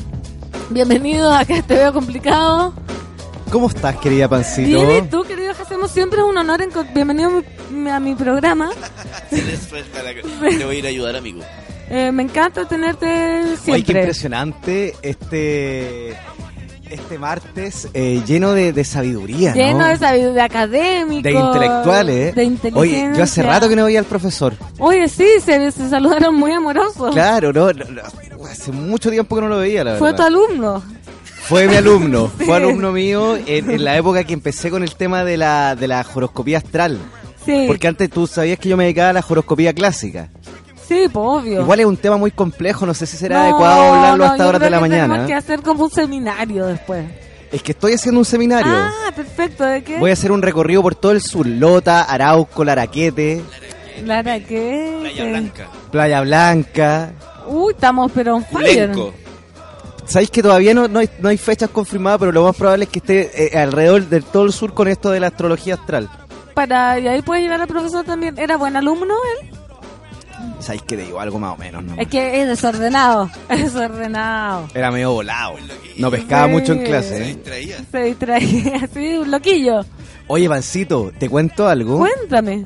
Bienvenido 0.69 1.33
a 1.33 1.45
que 1.45 1.63
te 1.63 1.75
veo 1.75 1.93
complicado. 1.93 2.73
¿Cómo 3.51 3.67
estás, 3.67 3.95
querida 3.97 4.27
Pancito? 4.27 4.85
Bien, 4.85 5.05
y 5.05 5.07
tú, 5.07 5.23
querido 5.23 5.53
Jacemo, 5.53 5.87
siempre 5.87 6.19
es 6.19 6.25
un 6.25 6.37
honor. 6.37 6.61
En, 6.61 6.69
bienvenido 6.93 7.29
a 7.29 7.71
mi, 7.71 7.89
a 7.89 7.99
mi 7.99 8.15
programa. 8.15 8.71
Se 9.29 9.41
les 9.41 9.61
suelta 9.61 10.03
la... 10.03 10.13
Te 10.13 10.65
voy 10.65 10.75
a 10.75 10.79
ir 10.79 10.85
a 10.85 10.89
ayudar, 10.89 11.15
amigo. 11.15 11.41
Eh, 11.89 12.11
me 12.11 12.23
encanta 12.23 12.67
tenerte 12.67 13.43
siempre. 13.57 13.73
Ay, 13.73 13.83
qué 13.83 13.91
impresionante 13.93 14.95
este 15.01 16.17
este 16.89 17.17
martes 17.19 17.87
eh, 17.93 18.21
lleno 18.25 18.53
de, 18.53 18.73
de 18.73 18.83
sabiduría, 18.83 19.51
¿no? 19.51 19.55
Lleno 19.55 19.87
de 19.87 19.97
sabiduría 19.97 20.43
académico. 20.45 21.21
De 21.27 21.33
intelectuales, 21.33 22.15
¿eh? 22.15 22.33
De 22.35 22.43
inteligencia. 22.43 22.79
Oye, 23.07 23.17
yo 23.17 23.23
hace 23.23 23.43
rato 23.43 23.69
que 23.69 23.75
no 23.75 23.85
veía 23.85 23.99
al 23.99 24.05
profesor. 24.05 24.53
Oye, 24.79 25.07
sí, 25.07 25.27
se, 25.43 25.71
se 25.71 25.89
saludaron 25.89 26.35
muy 26.35 26.51
amorosos. 26.51 27.13
Claro, 27.13 27.51
no, 27.53 27.71
no, 27.73 27.85
no, 27.85 28.01
hace 28.45 28.71
mucho 28.71 29.09
tiempo 29.09 29.35
que 29.35 29.41
no 29.41 29.47
lo 29.47 29.57
veía, 29.59 29.83
la 29.83 29.95
Fue 29.95 30.11
verdad. 30.11 30.17
tu 30.29 30.35
alumno. 30.35 30.83
Fue 31.43 31.67
mi 31.67 31.75
alumno, 31.75 32.29
Sí. 32.37 32.45
fue 32.45 32.57
alumno 32.57 32.91
mío 32.91 33.37
en, 33.45 33.71
en 33.71 33.83
la 33.83 33.95
época 33.95 34.23
que 34.25 34.33
empecé 34.33 34.69
con 34.69 34.83
el 34.83 34.95
tema 34.95 35.23
de 35.23 35.37
la, 35.37 35.75
de 35.75 35.87
la 35.87 36.05
horoscopía 36.13 36.57
astral. 36.57 36.99
Sí. 37.45 37.63
Porque 37.65 37.87
antes 37.87 38.09
tú 38.09 38.27
sabías 38.27 38.59
que 38.59 38.67
yo 38.67 38.75
me 38.75 38.83
dedicaba 38.83 39.11
a 39.11 39.13
la 39.13 39.25
horoscopía 39.27 39.73
clásica. 39.73 40.27
Sí, 40.87 41.07
pues 41.11 41.25
obvio. 41.25 41.61
Igual 41.61 41.79
es 41.81 41.85
un 41.85 41.97
tema 41.97 42.17
muy 42.17 42.31
complejo, 42.31 42.85
no 42.85 42.93
sé 42.93 43.05
si 43.05 43.17
será 43.17 43.39
No, 43.39 43.43
adecuado 43.43 43.93
hablarlo 43.93 44.25
no, 44.25 44.31
hasta 44.31 44.47
horas 44.47 44.61
de 44.61 44.69
la 44.69 44.79
mañana. 44.79 45.07
Tenemos 45.07 45.27
que 45.27 45.33
hacer 45.33 45.61
como 45.61 45.83
un 45.85 45.91
seminario 45.91 46.65
después. 46.65 47.05
Es 47.51 47.61
que 47.61 47.71
estoy 47.71 47.93
haciendo 47.93 48.19
un 48.19 48.25
seminario. 48.25 48.71
Ah, 48.73 49.11
perfecto. 49.15 49.65
¿De 49.65 49.83
qué? 49.83 49.99
Voy 49.99 50.09
a 50.09 50.13
hacer 50.13 50.31
un 50.31 50.41
recorrido 50.41 50.81
por 50.81 50.95
todo 50.95 51.11
el 51.13 51.21
sur, 51.21 51.45
Lota, 51.47 52.03
Arauco, 52.03 52.63
Laraquete, 52.63 53.41
Lara, 54.05 54.39
¿qué? 54.39 54.97
Playa 55.01 55.25
Blanca. 55.25 55.67
Playa 55.91 56.21
Blanca. 56.21 57.11
Uy, 57.47 57.73
estamos 57.73 58.11
pero 58.13 58.35
on 58.35 58.45
fire. 58.45 58.91
Sabéis 60.05 60.29
que 60.29 60.41
todavía 60.41 60.73
no, 60.73 60.87
no, 60.87 60.99
hay, 60.99 61.09
no 61.19 61.29
hay 61.29 61.37
fechas 61.37 61.69
confirmadas, 61.69 62.19
pero 62.19 62.31
lo 62.31 62.43
más 62.43 62.55
probable 62.55 62.85
es 62.85 62.89
que 62.89 62.99
esté 62.99 63.55
eh, 63.55 63.57
alrededor 63.59 64.07
de 64.07 64.21
todo 64.21 64.43
el 64.45 64.53
sur 64.53 64.73
con 64.73 64.87
esto 64.87 65.11
de 65.11 65.19
la 65.19 65.27
astrología 65.27 65.73
astral. 65.75 66.09
Para, 66.53 66.97
y 66.99 67.07
ahí 67.07 67.21
puedes 67.21 67.43
llevar 67.43 67.61
al 67.61 67.67
profesor 67.67 68.05
también. 68.05 68.37
¿Era 68.37 68.55
buen 68.55 68.75
alumno 68.77 69.15
él? 69.41 69.49
Sabéis 70.59 70.81
que 70.83 70.97
te 70.97 71.03
digo 71.03 71.19
algo 71.19 71.39
más 71.39 71.53
o 71.53 71.57
menos, 71.57 71.83
¿no? 71.83 71.95
Es 71.99 72.07
que 72.07 72.41
es 72.41 72.47
desordenado. 72.47 73.29
Es 73.49 73.63
desordenado. 73.73 74.67
Era 74.73 74.91
medio 74.91 75.11
volado. 75.13 75.55
No 75.97 76.09
pescaba 76.11 76.47
Sí. 76.47 76.51
mucho 76.53 76.73
en 76.73 76.83
clase. 76.83 77.17
¿eh? 77.23 77.25
Distraía. 77.35 77.77
Se 77.91 78.03
distraía 78.03 78.75
así, 78.83 79.17
un 79.17 79.31
loquillo. 79.31 79.85
Oye, 80.27 80.49
Pancito, 80.49 81.11
¿te 81.17 81.29
cuento 81.29 81.67
algo? 81.67 81.99
Cuéntame. 81.99 82.65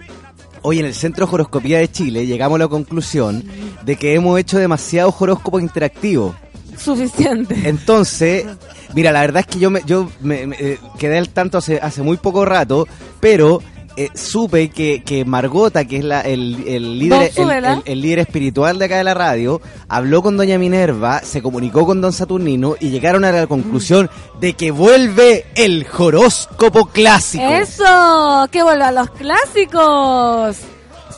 Hoy 0.63 0.79
en 0.79 0.85
el 0.85 0.93
Centro 0.93 1.25
de 1.25 1.33
Horoscopía 1.33 1.79
de 1.79 1.91
Chile 1.91 2.25
llegamos 2.25 2.55
a 2.57 2.59
la 2.59 2.67
conclusión 2.67 3.43
de 3.83 3.95
que 3.95 4.13
hemos 4.13 4.39
hecho 4.39 4.57
demasiado 4.59 5.13
horóscopo 5.19 5.59
interactivo. 5.59 6.35
Suficiente. 6.77 7.55
Entonces, 7.69 8.45
mira, 8.93 9.11
la 9.11 9.21
verdad 9.21 9.41
es 9.41 9.47
que 9.47 9.59
yo 9.59 9.69
me, 9.69 9.81
yo 9.85 10.09
me, 10.21 10.47
me, 10.47 10.55
eh, 10.59 10.79
quedé 10.97 11.17
al 11.17 11.29
tanto 11.29 11.57
hace, 11.57 11.79
hace 11.79 12.01
muy 12.01 12.17
poco 12.17 12.45
rato, 12.45 12.87
pero 13.19 13.61
eh, 13.97 14.09
supe 14.13 14.69
que, 14.69 15.03
que 15.03 15.25
Margota, 15.25 15.85
que 15.85 15.97
es 15.97 16.03
la, 16.03 16.21
el, 16.21 16.63
el 16.67 16.99
líder, 16.99 17.31
el- 17.73 17.81
el 17.85 18.01
líder 18.01 18.19
espiritual 18.19 18.79
de 18.79 18.85
acá 18.85 18.97
de 18.97 19.03
la 19.03 19.13
radio, 19.13 19.61
habló 19.87 20.21
con 20.21 20.37
Doña 20.37 20.57
Minerva, 20.57 21.21
se 21.23 21.41
comunicó 21.41 21.85
con 21.85 22.01
Don 22.01 22.13
Saturnino 22.13 22.75
y 22.79 22.89
llegaron 22.89 23.25
a 23.25 23.31
la 23.31 23.47
conclusión 23.47 24.09
de 24.39 24.53
que 24.53 24.71
vuelve 24.71 25.45
el 25.55 25.85
horóscopo 25.97 26.85
clásico. 26.87 27.43
Eso, 27.43 28.47
que 28.51 28.63
vuelvan 28.63 28.95
los 28.95 29.09
clásicos. 29.11 30.57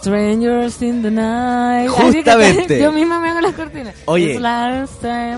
Strangers 0.03 0.81
in 0.81 1.01
the 1.01 1.09
night. 1.09 1.88
Justamente. 1.88 2.77
yo 2.81 2.91
misma 2.91 3.21
me 3.21 3.30
hago 3.30 3.39
las 3.39 3.53
cortinas. 3.53 3.95
Oye. 4.03 4.38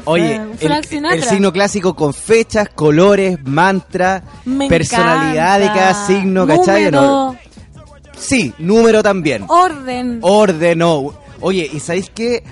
Oye, 0.05 0.41
el, 0.59 1.23
signo 1.23 1.53
clásico 1.53 1.95
con 1.95 2.15
fechas, 2.15 2.69
colores, 2.73 3.37
mantra, 3.43 4.23
Me 4.43 4.67
personalidad 4.67 5.59
de 5.59 5.67
cada 5.67 6.07
signo, 6.07 6.47
¿cachai? 6.47 6.85
Número, 6.85 7.01
¿No? 7.01 7.37
Sí, 8.17 8.55
número 8.57 9.03
también. 9.03 9.45
orden. 9.47 10.17
Orden, 10.23 10.79
no. 10.79 11.13
Oye, 11.41 11.69
¿y 11.71 11.79
sabéis 11.79 12.09
qué? 12.09 12.43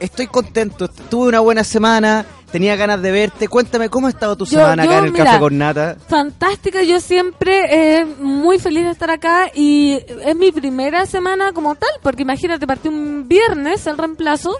Estoy 0.00 0.26
contento. 0.26 0.88
Tuve 0.88 1.28
una 1.28 1.38
buena 1.38 1.62
semana. 1.62 2.26
Tenía 2.52 2.76
ganas 2.76 3.00
de 3.02 3.10
verte. 3.10 3.48
Cuéntame, 3.48 3.88
¿cómo 3.88 4.06
ha 4.06 4.10
estado 4.10 4.36
tu 4.36 4.44
Yo- 4.44 4.58
semana 4.58 4.84
yo, 4.84 4.90
acá 4.90 4.98
en 4.98 5.04
el 5.06 5.12
mira, 5.12 5.24
Café 5.24 5.38
con 5.40 5.58
Nata? 5.58 5.96
Fantástica, 6.06 6.82
yo 6.82 7.00
siempre 7.00 8.00
eh, 8.00 8.04
muy 8.04 8.58
feliz 8.58 8.84
de 8.84 8.90
estar 8.90 9.10
acá 9.10 9.50
y 9.54 9.98
es 10.24 10.36
mi 10.36 10.52
primera 10.52 11.06
semana 11.06 11.52
como 11.52 11.74
tal, 11.74 11.88
porque 12.02 12.22
imagínate, 12.22 12.66
partí 12.66 12.88
un 12.88 13.26
viernes 13.26 13.86
el 13.86 13.96
reemplazo, 13.98 14.56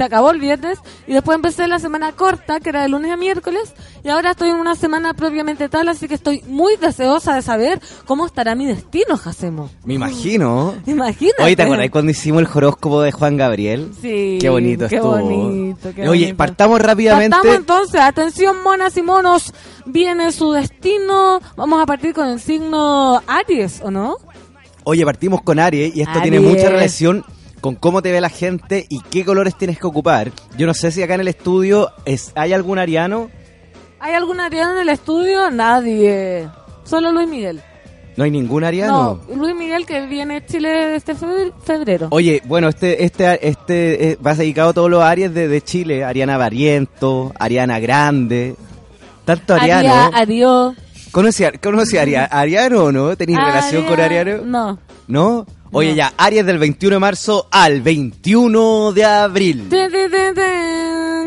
se 0.00 0.04
acabó 0.04 0.30
el 0.30 0.40
viernes 0.40 0.78
y 1.06 1.12
después 1.12 1.36
empecé 1.36 1.68
la 1.68 1.78
semana 1.78 2.12
corta, 2.12 2.58
que 2.58 2.70
era 2.70 2.80
de 2.80 2.88
lunes 2.88 3.12
a 3.12 3.18
miércoles, 3.18 3.74
y 4.02 4.08
ahora 4.08 4.30
estoy 4.30 4.48
en 4.48 4.56
una 4.56 4.74
semana 4.74 5.12
propiamente 5.12 5.68
tal, 5.68 5.90
así 5.90 6.08
que 6.08 6.14
estoy 6.14 6.42
muy 6.46 6.76
deseosa 6.76 7.34
de 7.34 7.42
saber 7.42 7.82
cómo 8.06 8.24
estará 8.24 8.54
mi 8.54 8.64
destino, 8.64 9.18
Jacemo. 9.18 9.68
Me 9.84 9.92
imagino. 9.92 10.74
Imagínate. 10.86 11.42
Oye, 11.42 11.54
¿te 11.54 11.64
acordás 11.64 11.90
cuando 11.90 12.12
hicimos 12.12 12.40
el 12.40 12.48
horóscopo 12.50 13.02
de 13.02 13.12
Juan 13.12 13.36
Gabriel? 13.36 13.90
Sí, 14.00 14.38
Qué 14.40 14.48
bonito 14.48 14.88
qué 14.88 14.96
estuvo. 14.96 15.18
bonito, 15.18 15.92
qué 15.94 16.08
Oye, 16.08 16.22
bonito. 16.24 16.36
partamos 16.38 16.80
rápidamente. 16.80 17.36
Partamos 17.36 17.56
entonces, 17.58 18.00
atención 18.00 18.62
monas 18.62 18.96
y 18.96 19.02
monos, 19.02 19.52
viene 19.84 20.32
su 20.32 20.52
destino, 20.52 21.42
vamos 21.56 21.82
a 21.82 21.84
partir 21.84 22.14
con 22.14 22.26
el 22.26 22.40
signo 22.40 23.20
Aries, 23.26 23.82
¿o 23.84 23.90
no? 23.90 24.16
Oye, 24.84 25.04
partimos 25.04 25.42
con 25.42 25.58
Aries 25.58 25.94
y 25.94 26.00
esto 26.00 26.22
tiene 26.22 26.40
mucha 26.40 26.70
relación 26.70 27.22
con 27.60 27.74
cómo 27.74 28.02
te 28.02 28.12
ve 28.12 28.20
la 28.20 28.28
gente 28.30 28.86
y 28.88 29.00
qué 29.10 29.24
colores 29.24 29.56
tienes 29.56 29.78
que 29.78 29.86
ocupar. 29.86 30.30
Yo 30.56 30.66
no 30.66 30.74
sé 30.74 30.90
si 30.90 31.02
acá 31.02 31.14
en 31.14 31.20
el 31.20 31.28
estudio 31.28 31.90
es, 32.04 32.32
hay 32.34 32.52
algún 32.52 32.78
ariano. 32.78 33.30
¿Hay 34.00 34.14
algún 34.14 34.40
ariano 34.40 34.72
en 34.74 34.78
el 34.80 34.88
estudio? 34.88 35.50
Nadie. 35.50 36.48
Solo 36.84 37.12
Luis 37.12 37.28
Miguel. 37.28 37.60
¿No 38.16 38.24
hay 38.24 38.30
ningún 38.30 38.64
ariano? 38.64 39.20
No, 39.28 39.36
Luis 39.36 39.54
Miguel 39.54 39.86
que 39.86 40.06
viene 40.06 40.36
a 40.38 40.46
Chile 40.46 40.96
este 40.96 41.14
febre- 41.14 41.52
febrero. 41.64 42.08
Oye, 42.10 42.42
bueno, 42.44 42.68
este 42.68 43.04
este 43.04 43.46
este 43.48 44.10
eh, 44.12 44.18
va 44.24 44.34
dedicado 44.34 44.70
a 44.70 44.72
todos 44.72 44.90
los 44.90 45.02
Aries 45.02 45.32
de, 45.32 45.48
de 45.48 45.60
Chile. 45.62 46.04
Ariana 46.04 46.36
Barriento, 46.36 47.32
Ariana 47.38 47.78
Grande. 47.78 48.56
Tanto 49.24 49.54
Ariano. 49.54 49.92
Aria, 49.94 50.06
Ario. 50.18 50.74
¿Conoce, 51.12 51.52
conoce 51.60 51.98
a 51.98 52.02
Aria- 52.02 52.24
Ariano 52.24 52.84
o 52.84 52.92
no? 52.92 53.16
¿Tenéis 53.16 53.38
relación 53.38 53.84
con 53.84 54.00
Aria- 54.00 54.20
Ariano? 54.22 54.42
No. 54.44 54.78
¿No? 55.06 55.46
Oye, 55.72 55.94
ya, 55.94 56.12
Aries 56.16 56.44
del 56.46 56.58
21 56.58 56.96
de 56.96 57.00
marzo 57.00 57.46
al 57.50 57.80
21 57.80 58.92
de 58.92 59.04
abril. 59.04 59.68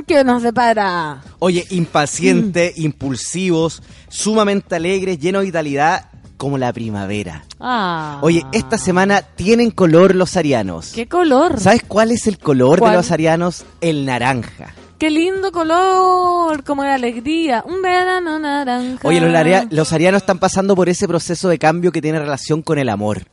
¿Qué 0.05 0.23
nos 0.25 0.41
separa? 0.41 1.21
Oye, 1.39 1.65
impacientes, 1.69 2.77
Mm. 2.77 2.81
impulsivos, 2.83 3.81
sumamente 4.09 4.75
alegres, 4.75 5.17
llenos 5.19 5.41
de 5.41 5.45
vitalidad, 5.45 6.09
como 6.35 6.57
la 6.57 6.73
primavera. 6.73 7.45
Ah. 7.59 8.19
Oye, 8.21 8.43
esta 8.51 8.77
semana 8.77 9.21
tienen 9.21 9.71
color 9.71 10.13
los 10.13 10.35
arianos. 10.35 10.91
¿Qué 10.93 11.07
color? 11.07 11.57
¿Sabes 11.61 11.83
cuál 11.87 12.11
es 12.11 12.27
el 12.27 12.37
color 12.37 12.79
¿Cuál? 12.79 12.91
de 12.91 12.97
los 12.97 13.11
arianos? 13.11 13.63
El 13.79 14.05
naranja. 14.05 14.73
Qué 14.99 15.09
lindo 15.09 15.53
color, 15.53 16.65
como 16.65 16.83
de 16.83 16.89
alegría. 16.91 17.63
Un 17.65 17.81
verano 17.81 18.39
naranja. 18.39 19.07
Oye, 19.07 19.21
los, 19.21 19.31
los 19.71 19.93
arianos 19.93 20.21
están 20.21 20.39
pasando 20.39 20.75
por 20.75 20.89
ese 20.89 21.07
proceso 21.07 21.47
de 21.47 21.57
cambio 21.59 21.93
que 21.93 22.01
tiene 22.01 22.19
relación 22.19 22.61
con 22.61 22.77
el 22.77 22.89
amor. 22.89 23.23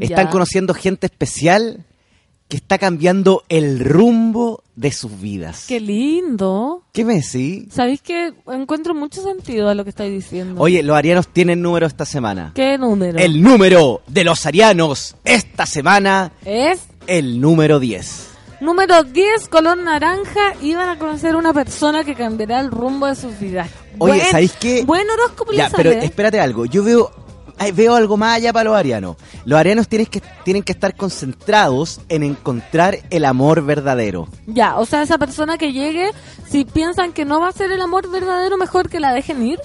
Están 0.00 0.26
Ya. 0.26 0.30
conociendo 0.30 0.74
gente 0.74 1.06
especial 1.06 1.84
que 2.48 2.56
está 2.58 2.76
cambiando 2.76 3.44
el 3.48 3.80
rumbo 3.80 4.62
de 4.76 4.92
sus 4.92 5.18
vidas. 5.20 5.64
Qué 5.68 5.80
lindo. 5.80 6.82
¿Qué 6.92 7.02
me 7.04 7.14
decís? 7.14 7.64
¿Sabéis 7.72 8.02
que 8.02 8.34
encuentro 8.48 8.94
mucho 8.94 9.22
sentido 9.22 9.68
a 9.70 9.74
lo 9.74 9.84
que 9.84 9.90
estáis 9.90 10.12
diciendo? 10.12 10.60
Oye, 10.60 10.82
los 10.82 10.94
arianos 10.94 11.28
tienen 11.28 11.62
número 11.62 11.86
esta 11.86 12.04
semana. 12.04 12.52
¿Qué 12.54 12.76
número? 12.76 13.18
El 13.18 13.40
número 13.42 14.02
de 14.06 14.24
los 14.24 14.44
arianos 14.44 15.16
esta 15.24 15.64
semana, 15.64 16.32
Es 16.44 16.80
el 17.06 17.40
número 17.40 17.80
10. 17.80 18.28
número 18.60 19.02
10, 19.02 19.48
color 19.48 19.78
naranja. 19.78 20.54
Y 20.60 20.74
van 20.74 20.90
a 20.90 20.98
conocer 20.98 21.36
una 21.36 21.54
persona 21.54 22.04
que 22.04 22.14
cambiará 22.14 22.60
el 22.60 22.70
rumbo 22.70 23.06
de 23.06 23.14
sus 23.14 23.38
vidas. 23.40 23.70
Oye, 23.98 24.14
Buen- 24.18 24.30
¿sabéis 24.30 24.52
qué? 24.60 24.84
Buen 24.84 25.08
horóscopo 25.08 25.52
Ya, 25.52 25.70
pero 25.74 25.90
espérate 25.90 26.38
algo. 26.38 26.66
Yo 26.66 26.84
veo 26.84 27.10
veo 27.70 27.94
algo 27.94 28.16
más 28.16 28.36
allá 28.36 28.52
para 28.52 28.64
los 28.70 28.76
arianos. 28.76 29.16
Los 29.44 29.58
arianos 29.58 29.86
tienen 29.88 30.06
que, 30.06 30.22
tienen 30.44 30.62
que 30.62 30.72
estar 30.72 30.96
concentrados 30.96 32.00
en 32.08 32.22
encontrar 32.22 32.98
el 33.10 33.24
amor 33.24 33.64
verdadero. 33.64 34.28
Ya, 34.46 34.78
o 34.78 34.86
sea, 34.86 35.02
esa 35.02 35.18
persona 35.18 35.58
que 35.58 35.72
llegue, 35.72 36.10
si 36.48 36.64
piensan 36.64 37.12
que 37.12 37.24
no 37.24 37.40
va 37.40 37.48
a 37.48 37.52
ser 37.52 37.70
el 37.70 37.80
amor 37.80 38.10
verdadero, 38.10 38.56
mejor 38.56 38.88
que 38.88 39.00
la 39.00 39.12
dejen 39.12 39.46
ir. 39.46 39.60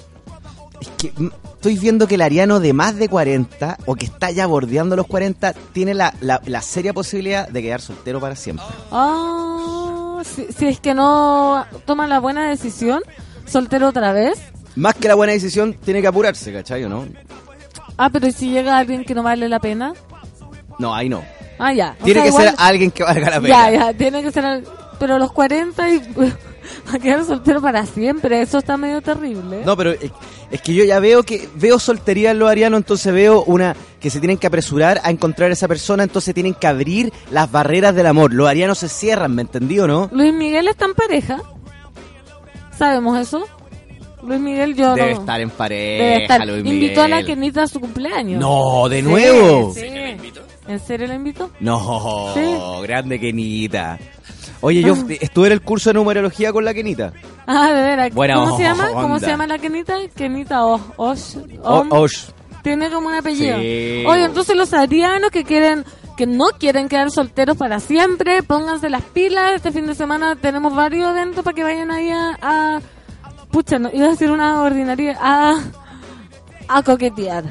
que 0.98 1.12
mm, 1.16 1.28
estoy 1.54 1.76
viendo 1.76 2.06
que 2.06 2.14
el 2.14 2.22
ariano 2.22 2.60
de 2.60 2.72
más 2.72 2.96
de 2.96 3.08
40 3.08 3.78
o 3.86 3.96
que 3.96 4.06
está 4.06 4.30
ya 4.30 4.46
bordeando 4.46 4.94
los 4.94 5.06
40 5.06 5.52
tiene 5.72 5.94
la, 5.94 6.14
la, 6.20 6.40
la 6.46 6.62
seria 6.62 6.92
posibilidad 6.92 7.48
de 7.48 7.62
quedar 7.62 7.80
soltero 7.80 8.20
para 8.20 8.36
siempre. 8.36 8.64
Ah, 8.92 10.22
si, 10.24 10.46
si 10.52 10.66
es 10.66 10.78
que 10.78 10.94
no 10.94 11.66
toman 11.84 12.08
la 12.08 12.20
buena 12.20 12.48
decisión, 12.48 13.02
soltero 13.46 13.88
otra 13.88 14.12
vez. 14.12 14.38
Más 14.76 14.94
que 14.94 15.08
la 15.08 15.16
buena 15.16 15.32
decisión, 15.32 15.74
tiene 15.74 16.00
que 16.00 16.06
apurarse, 16.06 16.52
¿cachai 16.52 16.84
o 16.84 16.88
no? 16.88 17.04
Ah, 17.98 18.08
pero 18.10 18.26
¿y 18.28 18.32
si 18.32 18.50
llega 18.50 18.78
alguien 18.78 19.04
que 19.04 19.14
no 19.14 19.22
vale 19.22 19.48
la 19.48 19.58
pena? 19.58 19.92
No, 20.78 20.94
ahí 20.94 21.08
no. 21.08 21.22
Ah, 21.58 21.72
ya. 21.72 21.96
O 22.00 22.04
Tiene 22.04 22.20
sea, 22.20 22.22
que 22.22 22.28
igual- 22.28 22.44
ser 22.46 22.54
alguien 22.58 22.90
que 22.92 23.02
valga 23.02 23.30
la 23.30 23.40
pena. 23.40 23.70
Ya, 23.70 23.78
ya, 23.78 23.94
tiene 23.94 24.22
que 24.22 24.30
ser... 24.30 24.64
Pero 24.98 25.18
los 25.18 25.32
40 25.32 25.90
y... 25.90 25.98
Va 26.90 26.94
a 26.96 26.98
quedar 26.98 27.24
soltero 27.24 27.60
para 27.62 27.84
siempre, 27.86 28.40
eso 28.42 28.58
está 28.58 28.76
medio 28.76 29.00
terrible. 29.00 29.62
No, 29.64 29.76
pero 29.76 29.92
es, 29.92 30.60
que 30.62 30.74
yo 30.74 30.84
ya 30.84 31.00
veo 31.00 31.22
que 31.22 31.48
veo 31.54 31.78
soltería 31.78 32.30
en 32.30 32.38
los 32.38 32.50
arianos, 32.50 32.78
entonces 32.78 33.12
veo 33.12 33.42
una 33.44 33.74
que 34.00 34.10
se 34.10 34.20
tienen 34.20 34.36
que 34.38 34.46
apresurar 34.46 35.00
a 35.02 35.10
encontrar 35.10 35.50
a 35.50 35.54
esa 35.54 35.66
persona, 35.66 36.02
entonces 36.02 36.34
tienen 36.34 36.54
que 36.54 36.66
abrir 36.66 37.12
las 37.30 37.50
barreras 37.50 37.94
del 37.94 38.06
amor. 38.06 38.32
Los 38.34 38.48
arianos 38.48 38.78
se 38.78 38.88
cierran, 38.88 39.34
¿me 39.34 39.42
entendió, 39.42 39.86
no? 39.86 40.08
Luis 40.12 40.32
Miguel 40.34 40.68
está 40.68 40.84
en 40.84 40.94
pareja. 40.94 41.40
¿Sabemos 42.78 43.18
eso? 43.18 43.46
Luis 44.22 44.40
Miguel 44.40 44.74
yo 44.74 44.94
Debe 44.94 45.14
no... 45.14 45.20
estar 45.20 45.40
en 45.40 45.50
pareja, 45.50 46.04
Debe 46.04 46.22
estar. 46.22 46.46
Luis 46.46 46.64
Invitó 46.66 47.02
a 47.02 47.08
la 47.08 47.16
Miguel. 47.16 47.34
Kenita 47.34 47.62
a 47.62 47.66
su 47.68 47.80
cumpleaños. 47.80 48.40
No, 48.40 48.88
¿de 48.88 48.96
Sí, 48.98 49.02
nuevo? 49.02 49.72
sí. 49.74 49.86
¿En 50.66 50.80
serio 50.80 51.06
la 51.06 51.14
invitó? 51.14 51.50
No, 51.60 52.34
Sí. 52.34 52.40
grande 52.82 53.18
Kenita. 53.18 53.98
Oye, 54.60 54.82
yo 54.82 54.94
estuve 55.20 55.46
en 55.46 55.52
el 55.52 55.62
curso 55.62 55.90
de 55.90 55.94
numerología 55.94 56.52
con 56.52 56.64
la 56.64 56.74
Kenita. 56.74 57.12
Ah, 57.46 57.72
de 57.72 57.80
veras. 57.82 58.12
Buena 58.12 58.34
¿Cómo 58.34 58.56
se 58.56 58.64
llama? 58.64 58.88
¿Cómo 58.88 59.14
onda. 59.14 59.20
se 59.20 59.26
llama 59.28 59.46
la 59.46 59.58
Kenita? 59.58 59.94
Kenita 60.14 60.64
Osh. 60.66 60.80
Osh. 60.96 61.36
Osh. 61.90 62.24
Tiene 62.62 62.90
como 62.90 63.06
un 63.08 63.14
apellido. 63.14 63.56
Sí. 63.58 64.04
Oye, 64.06 64.24
entonces 64.24 64.56
los 64.56 64.74
arianos 64.74 65.30
que 65.30 65.44
quieren, 65.44 65.84
que 66.16 66.26
no 66.26 66.46
quieren 66.58 66.88
quedar 66.88 67.10
solteros 67.12 67.56
para 67.56 67.78
siempre, 67.80 68.42
pónganse 68.42 68.90
las 68.90 69.02
pilas. 69.04 69.52
Este 69.54 69.70
fin 69.72 69.86
de 69.86 69.94
semana 69.94 70.36
tenemos 70.36 70.74
varios 70.74 71.08
eventos 71.12 71.44
para 71.44 71.54
que 71.54 71.62
vayan 71.62 71.90
ahí 71.92 72.10
a, 72.10 72.36
a- 72.42 72.80
pucha, 73.50 73.78
no, 73.78 73.90
iba 73.92 74.06
a 74.06 74.10
decir 74.10 74.30
una 74.30 74.62
ordinaria, 74.62 75.16
a, 75.20 75.60
a 76.68 76.82
coquetear. 76.82 77.44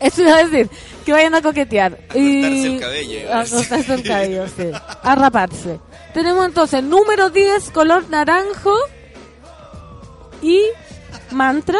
Eso 0.00 0.22
iba 0.22 0.36
a 0.36 0.44
decir, 0.44 0.68
que 1.04 1.12
vayan 1.12 1.34
a 1.34 1.42
coquetear. 1.42 1.98
Y 2.14 2.42
cortarse 2.42 2.66
el 2.74 2.80
cabello, 2.80 3.32
a 3.32 3.40
A 3.40 3.46
cortarse 3.46 3.94
el 3.94 4.02
cabello, 4.02 4.46
sí. 4.48 4.70
A 5.02 5.14
raparse. 5.14 5.80
Tenemos 6.14 6.46
entonces 6.46 6.82
número 6.82 7.30
10, 7.30 7.70
color 7.70 8.08
naranjo. 8.10 8.74
Y 10.42 10.62
mantra. 11.30 11.78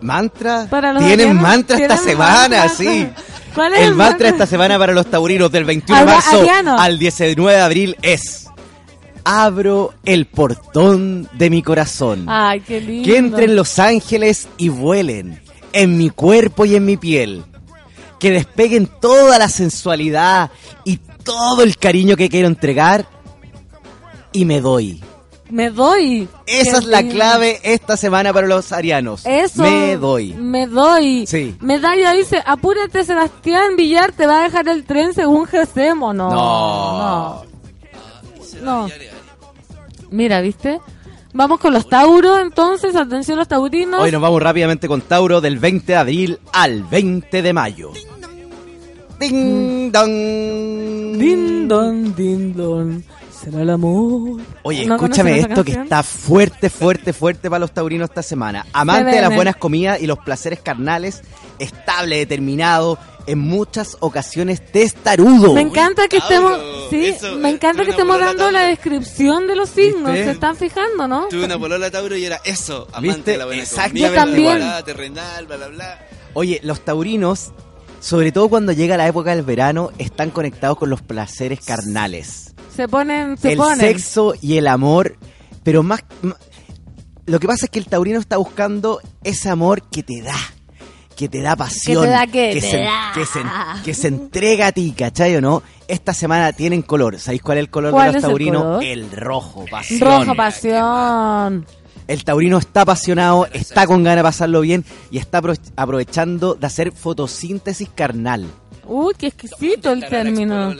¿Mantra? 0.00 0.66
Para 0.68 0.92
los 0.92 1.02
Tienen 1.02 1.28
arianos, 1.30 1.42
mantra 1.42 1.76
esta 1.78 1.96
¿tienen 1.96 2.04
semana, 2.10 2.58
mantra? 2.58 2.68
sí. 2.68 3.08
¿Cuál 3.54 3.72
es 3.74 3.78
el 3.80 3.84
el 3.86 3.94
mantra 3.94 4.10
mantra? 4.12 4.28
esta 4.28 4.46
semana 4.46 4.78
para 4.78 4.92
los 4.92 5.06
taurinos 5.06 5.50
del 5.50 5.64
21 5.64 6.00
de 6.00 6.06
marzo 6.06 6.40
ariano. 6.40 6.78
al 6.78 6.98
19 6.98 7.56
de 7.56 7.62
abril 7.62 7.96
es 8.02 8.48
Abro 9.24 9.94
el 10.04 10.26
portón 10.26 11.28
de 11.32 11.48
mi 11.50 11.62
corazón. 11.62 12.26
Ay, 12.28 12.60
qué 12.60 12.80
lindo. 12.80 13.08
Que 13.08 13.16
entren 13.16 13.56
los 13.56 13.78
ángeles 13.78 14.48
y 14.58 14.68
vuelen 14.68 15.40
en 15.72 15.96
mi 15.96 16.10
cuerpo 16.10 16.64
y 16.66 16.74
en 16.76 16.84
mi 16.84 16.96
piel. 16.96 17.42
Que 18.18 18.30
despeguen 18.30 18.86
toda 19.00 19.38
la 19.38 19.48
sensualidad 19.48 20.50
y 20.84 20.98
todo 20.98 21.62
el 21.62 21.76
cariño 21.78 22.16
que 22.16 22.28
quiero 22.28 22.48
entregar 22.48 23.06
y 24.32 24.44
me 24.44 24.60
doy. 24.60 25.02
Me 25.50 25.70
doy. 25.70 26.28
Esa 26.46 26.72
Qué 26.72 26.78
es 26.78 26.84
la 26.86 27.00
lindo. 27.00 27.14
clave 27.14 27.60
esta 27.62 27.96
semana 27.96 28.32
para 28.32 28.46
los 28.46 28.72
arianos. 28.72 29.24
Eso. 29.26 29.62
Me 29.62 29.96
doy. 29.96 30.32
Me 30.34 30.66
doy. 30.66 31.26
Sí. 31.26 31.54
Medalla 31.60 32.12
dice, 32.12 32.42
apúrate 32.44 33.04
Sebastián 33.04 33.76
Villar, 33.76 34.12
te 34.12 34.26
va 34.26 34.40
a 34.40 34.42
dejar 34.44 34.68
el 34.68 34.84
tren 34.84 35.14
según 35.14 35.46
Gesemo. 35.46 36.12
No. 36.12 36.30
No. 36.30 37.42
No. 37.42 37.44
No. 38.62 38.88
Mira, 40.14 40.40
¿viste? 40.40 40.80
Vamos 41.32 41.58
con 41.58 41.72
los 41.72 41.88
Tauros, 41.88 42.38
entonces, 42.40 42.94
atención 42.94 43.36
los 43.36 43.48
taurinos. 43.48 44.00
Hoy 44.00 44.12
nos 44.12 44.22
vamos 44.22 44.40
rápidamente 44.40 44.86
con 44.86 45.00
Tauro 45.00 45.40
del 45.40 45.58
20 45.58 45.86
de 45.90 45.96
abril 45.96 46.38
al 46.52 46.84
20 46.84 47.42
de 47.42 47.52
mayo. 47.52 47.90
Ding 49.18 49.90
dong. 49.90 51.18
Din 51.18 51.66
don, 51.66 52.14
din 52.14 52.54
don. 52.54 53.04
Será 53.32 53.62
el 53.62 53.70
amor. 53.70 54.40
Oye, 54.62 54.86
¿No 54.86 54.94
escúchame 54.94 55.40
esto 55.40 55.64
que 55.64 55.72
está 55.72 56.04
fuerte, 56.04 56.70
fuerte, 56.70 57.12
fuerte 57.12 57.50
para 57.50 57.58
los 57.58 57.72
taurinos 57.72 58.08
esta 58.08 58.22
semana. 58.22 58.64
Amante 58.72 59.16
de 59.16 59.20
las 59.20 59.34
buenas 59.34 59.56
comidas 59.56 60.00
y 60.00 60.06
los 60.06 60.20
placeres 60.20 60.60
carnales, 60.60 61.22
estable, 61.58 62.18
determinado, 62.18 62.98
en 63.26 63.38
muchas 63.38 63.96
ocasiones 64.00 64.64
testarudo. 64.64 65.52
Me 65.54 65.60
encanta 65.62 66.08
que 66.08 66.18
estemos, 66.18 66.60
sí, 66.90 67.06
eso, 67.06 67.36
me 67.36 67.50
encanta 67.50 67.84
que 67.84 67.90
estemos 67.90 68.18
dando 68.18 68.50
la 68.50 68.62
descripción 68.62 69.46
de 69.46 69.56
los 69.56 69.70
signos. 69.70 70.12
¿Viste? 70.12 70.24
Se 70.26 70.30
están 70.32 70.56
fijando, 70.56 71.08
¿no? 71.08 71.28
Tuve 71.28 71.44
una 71.44 71.58
polola 71.58 71.90
Tauro 71.90 72.16
y 72.16 72.24
era 72.24 72.40
eso, 72.44 72.86
amante 72.92 73.08
¿Viste? 73.16 73.30
de 73.32 73.38
la 73.38 73.46
buena 73.46 73.64
Yo 73.64 74.12
también. 74.12 74.52
temporada 74.52 74.84
terrenal, 74.84 75.46
bla, 75.46 75.56
bla, 75.56 75.68
bla. 75.68 76.06
Oye, 76.34 76.60
los 76.62 76.80
taurinos, 76.84 77.52
sobre 78.00 78.32
todo 78.32 78.48
cuando 78.48 78.72
llega 78.72 78.96
la 78.96 79.06
época 79.06 79.34
del 79.34 79.44
verano, 79.44 79.90
están 79.98 80.30
conectados 80.30 80.78
con 80.78 80.90
los 80.90 81.00
placeres 81.02 81.60
carnales. 81.64 82.54
Se 82.74 82.88
ponen, 82.88 83.38
se 83.38 83.52
el 83.52 83.58
ponen. 83.58 83.78
sexo 83.80 84.34
y 84.40 84.56
el 84.56 84.66
amor, 84.66 85.16
pero 85.62 85.82
más, 85.82 86.04
Lo 87.26 87.38
que 87.40 87.46
pasa 87.46 87.66
es 87.66 87.70
que 87.70 87.78
el 87.78 87.86
taurino 87.86 88.18
está 88.18 88.36
buscando 88.36 89.00
ese 89.22 89.48
amor 89.48 89.88
que 89.88 90.02
te 90.02 90.20
da, 90.22 90.36
que 91.16 91.28
te 91.28 91.40
da 91.42 91.54
pasión, 91.56 92.02
Que 92.02 92.06
te 92.08 92.12
da, 92.12 92.26
que 92.26 92.52
te 92.54 92.60
se, 92.60 92.76
da. 92.78 93.12
que 93.14 93.24
se- 93.26 93.42
que 93.84 93.94
se 93.94 94.08
entrega 94.08 94.68
a 94.68 94.72
ti, 94.72 94.92
¿cachai 94.96 95.36
o 95.36 95.40
no? 95.40 95.62
Esta 95.88 96.12
semana 96.14 96.52
tienen 96.52 96.82
color. 96.82 97.18
¿Sabéis 97.18 97.42
cuál 97.42 97.58
es 97.58 97.62
el 97.64 97.70
color 97.70 97.92
¿Cuál 97.92 98.06
de 98.08 98.12
los 98.14 98.24
el 98.24 98.28
taurinos? 98.30 98.82
El 98.84 99.10
rojo, 99.12 99.64
pasión. 99.70 100.00
Rojo 100.00 100.34
pasión. 100.34 101.66
El 102.06 102.24
taurino 102.24 102.58
está 102.58 102.82
apasionado, 102.82 103.46
está 103.52 103.86
con 103.86 104.02
ganas 104.02 104.18
de 104.18 104.22
pasarlo 104.24 104.60
bien 104.60 104.84
y 105.10 105.18
está 105.18 105.40
apro- 105.40 105.58
aprovechando 105.76 106.54
de 106.54 106.66
hacer 106.66 106.92
fotosíntesis 106.92 107.88
carnal. 107.94 108.46
Uy, 108.86 109.14
qué 109.16 109.28
exquisito 109.28 109.90
el 109.92 110.06
término. 110.06 110.74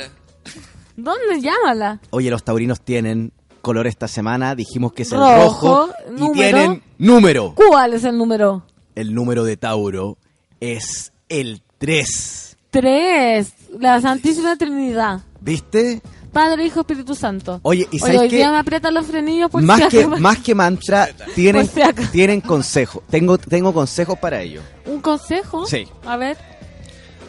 ¿Dónde 0.97 1.41
llámala? 1.41 2.01
Oye, 2.11 2.31
los 2.31 2.45
taurinos 2.45 2.81
tienen 2.81 3.33
color 3.63 3.87
esta 3.87 4.07
semana, 4.09 4.55
dijimos 4.55 4.93
que 4.93 5.03
es 5.03 5.13
el 5.13 5.19
Rojo, 5.19 5.87
rojo, 5.87 5.89
y 6.09 6.21
número. 6.21 6.35
tienen 6.59 6.83
número. 6.99 7.55
¿Cuál 7.55 7.95
es 7.95 8.05
el 8.05 8.17
número? 8.19 8.63
El 8.95 9.15
número 9.15 9.43
de 9.45 9.57
Tauro 9.57 10.19
es 10.61 11.13
el 11.29 11.63
3. 11.79 12.57
Tres. 12.71 13.53
La 13.79 14.01
Santísima 14.01 14.57
Trinidad. 14.57 15.21
¿Viste? 15.41 16.01
Padre, 16.33 16.67
Hijo, 16.67 16.81
Espíritu 16.81 17.15
Santo. 17.15 17.61
Oye, 17.63 17.87
¿y 17.93 17.97
Oye, 17.97 17.99
sabes 18.01 18.21
hoy 18.23 18.29
qué? 18.29 18.37
día 18.37 18.51
me 18.51 18.59
aprietan 18.59 18.93
los 18.95 19.07
frenillos 19.07 19.51
por 19.51 19.63
Más 19.63 19.81
si 19.83 19.89
que, 19.89 20.07
más 20.07 20.39
que 20.39 20.55
mantra, 20.55 21.09
tienen, 21.37 21.67
Por 21.67 21.75
si 21.75 21.83
acaso. 21.83 22.09
tienen 22.11 22.41
consejo. 22.41 23.03
Tengo, 23.09 23.39
tengo 23.39 23.73
consejos 23.73 24.19
para 24.19 24.41
ello. 24.43 24.61
¿Un 24.87 25.01
consejo? 25.01 25.65
Sí. 25.67 25.87
A 26.05 26.17
ver. 26.17 26.37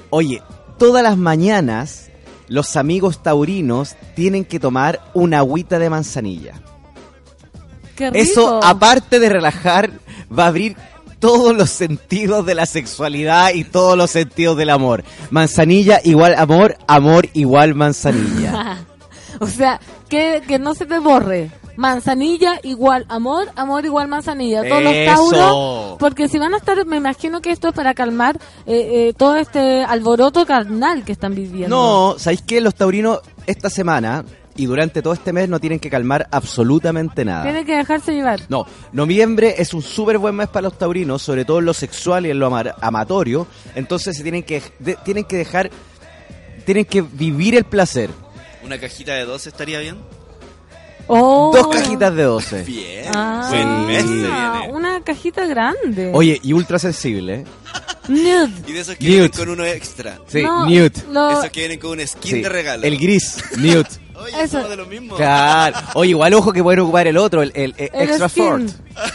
Oye, 0.10 0.42
todas 0.80 1.04
las 1.04 1.18
mañanas 1.18 2.10
los 2.48 2.76
amigos 2.78 3.22
taurinos 3.22 3.96
tienen 4.16 4.44
que 4.46 4.60
tomar 4.60 5.00
una 5.14 5.40
agüita 5.40 5.78
de 5.78 5.90
manzanilla. 5.90 6.54
Qué 7.96 8.10
rico. 8.10 8.18
Eso, 8.24 8.64
aparte 8.64 9.20
de 9.20 9.30
relajar, 9.30 9.92
va 10.38 10.46
a 10.46 10.48
abrir 10.48 10.76
todos 11.20 11.56
los 11.56 11.70
sentidos 11.70 12.46
de 12.46 12.56
la 12.56 12.66
sexualidad 12.66 13.54
y 13.54 13.64
todos 13.64 13.98
los 13.98 14.12
sentidos 14.12 14.58
del 14.58 14.70
amor. 14.70 15.04
Manzanilla 15.30 16.00
igual 16.04 16.36
amor, 16.38 16.78
amor 16.88 17.28
igual 17.34 17.76
manzanilla. 17.76 18.86
o 19.40 19.48
sea, 19.48 19.80
que, 20.10 20.44
que 20.48 20.60
no 20.60 20.76
se 20.76 20.86
te 20.86 21.00
borre. 21.00 21.52
Manzanilla 21.78 22.60
igual 22.64 23.06
amor, 23.10 23.52
amor 23.56 23.86
igual 23.86 24.08
manzanilla. 24.08 24.64
Todos 24.68 24.84
los 24.84 24.94
tauros. 25.06 25.98
Porque 26.00 26.30
si 26.30 26.38
van 26.40 26.54
a 26.54 26.58
estar, 26.58 26.86
me 26.86 26.98
imagino 26.98 27.42
que 27.42 27.52
esto 27.52 27.70
es 27.70 27.74
para 27.74 27.94
calmar 27.94 28.38
eh, 28.66 29.10
eh, 29.10 29.14
todo 29.16 29.36
este 29.36 29.84
alboroto 29.84 30.46
carnal 30.46 31.04
que 31.04 31.12
están 31.12 31.36
viviendo. 31.36 31.76
No, 31.76 32.20
¿sabéis 32.20 32.44
qué? 32.44 32.62
Los 32.62 32.76
taurinos 32.76 33.20
esta 33.46 33.70
semana 33.70 34.24
y 34.56 34.66
durante 34.68 35.02
todo 35.02 35.14
este 35.14 35.34
mes 35.34 35.50
no 35.50 35.60
tienen 35.60 35.80
que 35.80 35.90
calmar 35.90 36.28
absolutamente 36.32 37.26
nada. 37.26 37.44
Tiene 37.44 37.66
que 37.66 37.76
dejarse 37.76 38.14
llevar. 38.14 38.42
No, 38.50 38.66
noviembre 38.94 39.56
es 39.58 39.74
un 39.74 39.82
súper 39.82 40.18
buen 40.18 40.36
mes 40.36 40.48
para 40.48 40.64
los 40.70 40.78
taurinos, 40.78 41.22
sobre 41.22 41.44
todo 41.46 41.60
en 41.60 41.66
lo 41.66 41.74
sexual 41.74 42.26
y 42.26 42.32
en 42.32 42.40
lo 42.40 42.48
ama- 42.48 42.74
amatorio. 42.82 43.48
Entonces 43.76 44.16
se 44.16 44.24
tienen 44.24 44.44
que, 44.44 44.62
de- 44.80 44.98
tienen 45.04 45.26
que 45.26 45.38
dejar, 45.38 45.70
tienen 46.66 46.86
que 46.86 47.02
vivir 47.02 47.56
el 47.56 47.66
placer. 47.66 48.10
¿Una 48.64 48.78
cajita 48.80 49.14
de 49.14 49.26
dos 49.26 49.46
estaría 49.48 49.80
bien? 49.80 49.98
Oh. 51.08 51.52
Dos 51.54 51.68
cajitas 51.68 52.16
de 52.16 52.24
12. 52.24 52.64
Bien. 52.68 53.06
Ah, 53.14 53.46
Buen 53.52 53.86
mes 53.86 54.02
se 54.04 54.12
viene. 54.12 54.72
una 54.72 55.04
cajita 55.04 55.46
grande. 55.46 56.10
Oye, 56.16 56.40
y 56.42 56.52
ultra 56.52 56.80
sensible. 56.80 57.36
¿eh? 57.36 57.44
Nude. 58.08 58.50
Y 58.66 58.72
de 58.74 58.80
esos 58.80 58.96
que 58.96 59.04
Nude. 59.04 59.12
vienen 59.14 59.30
con 59.30 59.50
uno 59.50 59.64
extra. 59.66 60.18
Sí, 60.26 60.42
No, 60.42 60.66
nude. 60.66 60.92
lo- 61.12 61.30
Esos 61.30 61.52
que 61.52 61.60
vienen 61.60 61.80
con 61.80 61.92
un 62.00 62.08
skin 62.08 62.32
Sí, 62.38 62.42
de 62.42 62.50
regalo. 62.50 62.84
El 62.84 62.98
gris, 62.98 63.38
nude. 63.58 63.86
Oye, 64.26 64.44
Eso. 64.44 64.58
somos 64.58 64.70
de 64.70 64.76
lo 64.78 64.86
mismo. 64.86 65.16
Claro. 65.16 65.78
Oye, 65.96 66.10
igual 66.12 66.34
ojo 66.34 66.52
que 66.54 66.62
pueden 66.64 66.80
ocupar 66.82 67.08
el 67.08 67.18
otro, 67.18 67.42
el, 67.42 67.52
el- 67.56 67.74
el 67.78 67.90
El 67.94 68.10
extra 68.10 68.30
skin. 68.30 68.44
fort. 68.44 68.64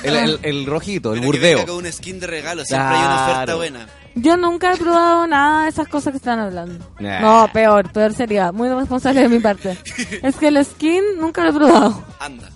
El, 0.05 0.16
el- 0.16 0.39
el 0.43 0.66
rojito, 0.66 1.12
el 1.15 1.20
Pero 1.20 1.32
que 1.32 1.39
burdeo. 1.39 1.59
venga 1.59 1.73
con 1.73 1.85
un 1.87 1.93
skin 1.93 2.20
de 2.20 2.27
regalo. 2.27 2.65
Siempre 2.65 2.89
hay 2.97 3.05
una 3.05 3.15
oferta 3.23 3.45
Claro. 3.45 3.57
buena. 3.59 3.87
Yo 4.16 4.37
nunca 4.37 4.73
he 4.73 4.77
probado 4.77 5.27
nada 5.27 5.62
de 5.65 5.69
esas 5.70 5.87
cosas 5.89 6.11
que 6.12 6.16
están 6.16 6.39
hablando. 6.41 6.85
Nah. 6.99 7.20
No, 7.20 7.51
peor, 7.53 7.91
peor 7.93 8.12
sería. 8.12 8.51
Muy 8.53 8.69
responsable 8.69 9.20
de 9.23 9.28
mi 9.28 9.39
parte. 9.39 9.77
es 10.23 10.37
que 10.37 10.49
el 10.49 10.65
skin 10.65 11.03
nunca 11.19 11.45
lo 11.45 11.51
he 11.51 11.53
probado. 11.53 12.05
Anda. 12.19 12.49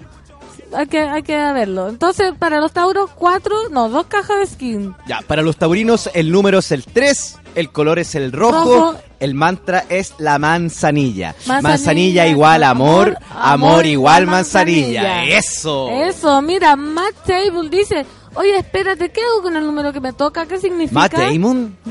Hay 0.76 0.88
que, 0.88 0.98
hay 0.98 1.22
que 1.22 1.36
verlo. 1.36 1.88
Entonces, 1.88 2.32
para 2.36 2.58
los 2.58 2.72
tauros, 2.72 3.08
cuatro, 3.14 3.54
no, 3.70 3.88
dos 3.88 4.06
cajas 4.06 4.40
de 4.40 4.46
skin. 4.46 4.94
Ya, 5.06 5.20
para 5.24 5.40
los 5.42 5.56
taurinos 5.56 6.10
el 6.14 6.32
número 6.32 6.58
es 6.58 6.72
el 6.72 6.82
3, 6.84 7.36
el 7.54 7.70
color 7.70 8.00
es 8.00 8.16
el 8.16 8.32
rojo, 8.32 8.64
Rojo. 8.64 8.96
El 9.24 9.34
mantra 9.34 9.84
es 9.88 10.14
la 10.18 10.38
manzanilla. 10.38 11.34
Manzanilla, 11.46 11.62
Manzanilla, 11.68 12.26
igual 12.26 12.62
amor, 12.62 13.16
amor, 13.34 13.86
igual 13.86 14.22
igual 14.22 14.26
manzanilla. 14.26 15.02
manzanilla. 15.02 15.38
Eso. 15.38 15.88
Eso, 15.90 16.42
mira, 16.42 16.76
Matt 16.76 17.14
Table 17.26 17.68
dice, 17.70 18.04
oye, 18.34 18.56
espérate, 18.58 19.10
¿qué 19.10 19.20
hago 19.22 19.42
con 19.42 19.56
el 19.56 19.64
número 19.64 19.92
que 19.92 20.00
me 20.00 20.12
toca? 20.12 20.46
¿Qué 20.46 20.58
significa? 20.58 21.00
Matt 21.00 21.12
Damon. 21.14 21.76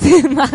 Sí, 0.00 0.22
Matt, 0.28 0.54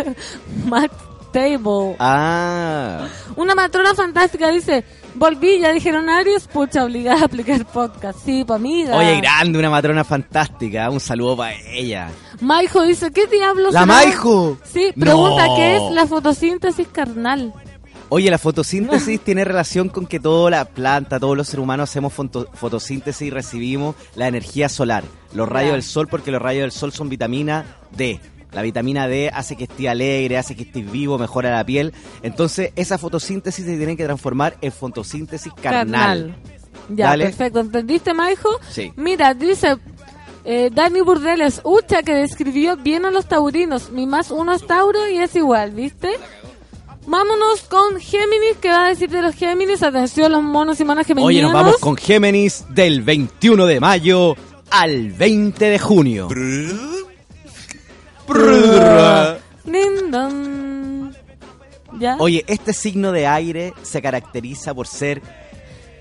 Matt 0.65 0.91
Table. 1.31 1.95
Ah. 1.99 3.07
Una 3.35 3.55
matrona 3.55 3.93
fantástica 3.95 4.49
dice, 4.49 4.83
volví, 5.17 5.59
ya 5.59 5.71
dijeron 5.71 6.09
Aries, 6.09 6.47
pucha, 6.47 6.85
obligada 6.85 7.21
a 7.21 7.25
aplicar 7.25 7.65
podcast. 7.65 8.19
Sí, 8.23 8.43
pa' 8.45 8.55
amiga. 8.55 8.95
Oye, 8.95 9.17
grande, 9.21 9.59
una 9.59 9.69
matrona 9.69 10.03
fantástica. 10.03 10.89
Un 10.89 10.99
saludo 10.99 11.37
para 11.37 11.53
ella. 11.71 12.09
Maijo 12.41 12.83
dice, 12.83 13.11
¿qué 13.11 13.25
diablos 13.27 13.73
¡La 13.73 13.81
será?" 13.81 13.85
Maijo! 13.93 14.57
Sí, 14.63 14.91
pregunta, 14.97 15.47
No. 15.47 15.55
¿qué 15.55 15.75
es 15.77 15.81
la 15.91 16.05
fotosíntesis 16.07 16.87
carnal? 16.87 17.53
Oye, 18.09 18.31
la 18.31 18.37
fotosíntesis 18.37 19.19
tiene 19.23 19.43
relación 19.43 19.89
con 19.89 20.05
que 20.07 20.19
toda 20.19 20.49
la 20.49 20.65
planta, 20.65 21.19
todos 21.19 21.35
los 21.35 21.47
seres 21.47 21.63
humanos 21.63 21.89
hacemos 21.89 22.13
foto- 22.13 22.47
fotosíntesis 22.53 23.27
y 23.27 23.29
recibimos 23.31 23.95
la 24.15 24.27
energía 24.27 24.69
solar, 24.69 25.03
los 25.33 25.49
rayos 25.49 25.73
del 25.73 25.83
sol, 25.83 26.07
porque 26.07 26.31
los 26.31 26.41
rayos 26.41 26.61
del 26.61 26.71
sol 26.71 26.93
son 26.93 27.09
vitamina 27.09 27.65
D. 27.91 28.19
La 28.51 28.61
vitamina 28.61 29.07
D 29.07 29.29
hace 29.33 29.55
que 29.55 29.65
esté 29.65 29.89
alegre, 29.89 30.37
hace 30.37 30.55
que 30.55 30.63
estés 30.63 30.89
vivo, 30.89 31.17
mejora 31.17 31.51
la 31.51 31.65
piel. 31.65 31.93
Entonces, 32.23 32.71
esa 32.75 32.97
fotosíntesis 32.97 33.65
se 33.65 33.77
tiene 33.77 33.97
que 33.97 34.05
transformar 34.05 34.57
en 34.61 34.71
fotosíntesis 34.71 35.51
carnal. 35.61 36.35
Ya, 36.89 37.07
Dale. 37.07 37.25
perfecto. 37.25 37.59
¿Entendiste, 37.59 38.13
Maijo? 38.13 38.49
Sí. 38.69 38.93
Mira, 38.95 39.33
dice 39.33 39.77
eh, 40.45 40.69
Dani 40.73 41.01
Burdeles, 41.01 41.59
Ucha, 41.65 42.03
que 42.03 42.13
describió 42.13 42.77
bien 42.77 43.05
a 43.05 43.11
los 43.11 43.25
taurinos. 43.27 43.91
Mi 43.91 44.07
más 44.07 44.31
uno 44.31 44.53
es 44.53 44.65
Tauro 44.65 45.09
y 45.09 45.17
es 45.17 45.35
igual, 45.35 45.71
¿viste? 45.71 46.09
Vámonos 47.05 47.61
con 47.63 47.99
Géminis, 47.99 48.57
¿qué 48.61 48.69
va 48.69 48.85
a 48.85 48.89
decir 48.89 49.09
de 49.09 49.21
los 49.21 49.35
Géminis? 49.35 49.83
Atención, 49.83 50.31
los 50.31 50.43
monos 50.43 50.79
y 50.79 50.85
monas 50.85 51.05
geminianos. 51.05 51.27
Oye, 51.27 51.41
nos 51.41 51.53
vamos 51.53 51.77
con 51.77 51.97
Géminis 51.97 52.65
del 52.69 53.01
21 53.01 53.65
de 53.65 53.79
mayo 53.79 54.35
al 54.69 55.11
20 55.11 55.65
de 55.65 55.79
junio. 55.79 56.27
¿Ya? 56.29 56.96
Oye, 62.19 62.43
este 62.47 62.73
signo 62.73 63.11
de 63.11 63.27
aire 63.27 63.73
se 63.81 64.01
caracteriza 64.01 64.73
por 64.73 64.87
ser 64.87 65.21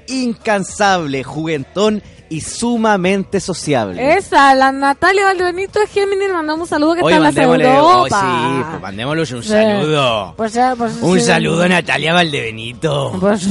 incansable, 0.08 1.22
juguetón 1.24 2.02
y 2.28 2.40
sumamente 2.40 3.38
sociable. 3.38 4.16
Esa, 4.16 4.52
la 4.56 4.72
Natalia 4.72 5.26
Valdebenito 5.26 5.78
de 5.78 5.86
Géminis, 5.86 6.28
mandamos 6.32 6.62
un 6.62 6.66
saludo 6.68 6.94
que 6.96 7.02
Oye, 7.02 7.14
está 7.14 7.16
en 7.18 7.22
las 7.22 7.34
mandémosle, 7.36 7.66
oh, 7.78 7.92
Europa. 8.06 8.20
sí, 8.20 8.64
pues 8.68 8.82
mandémosle 8.82 9.20
un 9.36 9.42
Sí. 9.44 9.48
saludo. 9.48 10.34
Pues, 10.36 10.58
pues, 10.76 10.92
Un 11.02 11.20
sí. 11.20 11.24
saludo 11.26 11.62
a 11.62 11.68
Natalia 11.68 12.14
Valdebenito. 12.14 13.12
Pues, 13.20 13.46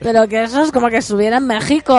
pero 0.00 0.28
que 0.28 0.42
eso 0.42 0.62
es 0.62 0.70
como 0.70 0.88
que 0.88 0.98
estuviera 0.98 1.38
en 1.38 1.46
México. 1.46 1.96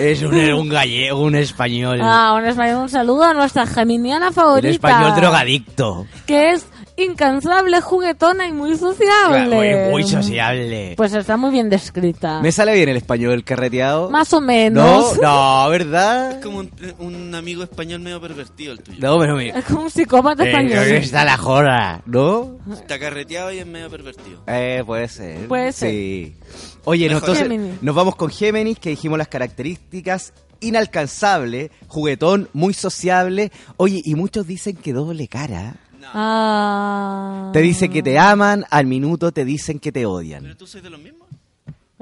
Es 0.00 0.22
un, 0.22 0.34
un 0.36 0.68
gallego, 0.68 1.20
un 1.22 1.36
español. 1.36 2.00
ah, 2.02 2.34
un 2.36 2.44
español, 2.44 2.82
un 2.82 2.88
saludo 2.88 3.22
a 3.22 3.32
nuestra 3.34 3.64
geminiana 3.64 4.28
un 4.28 4.34
favorita. 4.34 4.68
español 4.70 5.14
drogadicto. 5.14 6.06
Que 6.26 6.50
es 6.54 6.66
incansable, 6.96 7.80
juguetona 7.80 8.46
y 8.48 8.52
muy 8.52 8.76
sociable. 8.76 9.54
Muy, 9.54 9.90
muy 9.90 10.02
sociable. 10.04 10.94
Pues 10.96 11.12
está 11.14 11.36
muy 11.36 11.50
bien 11.50 11.68
descrita. 11.68 12.40
¿Me 12.40 12.52
sale 12.52 12.74
bien 12.74 12.88
el 12.88 12.96
español 12.96 13.42
carreteado? 13.44 14.10
Más 14.10 14.32
o 14.32 14.40
menos. 14.40 15.18
No, 15.20 15.62
no, 15.64 15.70
¿verdad? 15.70 16.32
Es 16.32 16.44
como 16.44 16.58
un, 16.58 16.70
un 16.98 17.34
amigo 17.34 17.62
español 17.62 18.00
medio 18.00 18.20
pervertido 18.20 18.72
el 18.72 18.80
tuyo. 18.82 18.98
No, 19.00 19.18
pero 19.18 19.36
mira. 19.36 19.58
Es 19.58 19.64
como 19.64 19.82
un 19.82 19.90
psicópata 19.90 20.44
Eh, 20.44 20.48
español. 20.48 20.84
que 20.84 20.96
está 20.98 21.24
la 21.24 21.36
joda, 21.36 22.02
¿no? 22.06 22.58
Está 22.72 22.98
carreteado 22.98 23.52
y 23.52 23.58
es 23.58 23.66
medio 23.66 23.88
pervertido. 23.90 24.42
Eh, 24.46 24.82
puede 24.86 25.08
ser. 25.08 25.48
Puede 25.48 25.72
ser. 25.72 25.90
Sí. 25.90 26.36
Oye, 26.84 27.06
no, 27.08 27.14
Mejor. 27.14 27.28
entonces 27.30 27.42
Géminis. 27.48 27.82
nos 27.82 27.94
vamos 27.94 28.16
con 28.16 28.30
Géminis, 28.30 28.78
que 28.78 28.90
dijimos 28.90 29.18
las 29.18 29.28
características. 29.28 30.32
Inalcanzable, 30.60 31.70
juguetón, 31.88 32.48
muy 32.52 32.72
sociable. 32.74 33.50
Oye, 33.78 34.00
y 34.04 34.14
muchos 34.14 34.46
dicen 34.46 34.76
que 34.76 34.92
doble 34.92 35.26
cara. 35.26 35.74
Ah. 36.12 37.50
Te 37.52 37.60
dicen 37.60 37.90
que 37.92 38.02
te 38.02 38.18
aman, 38.18 38.64
al 38.70 38.86
minuto 38.86 39.32
te 39.32 39.44
dicen 39.44 39.78
que 39.78 39.92
te 39.92 40.06
odian. 40.06 40.42
¿Pero 40.42 40.56
tú 40.56 40.66
sois 40.66 40.82
de 40.82 40.90
los 40.90 41.00
mismos? 41.00 41.28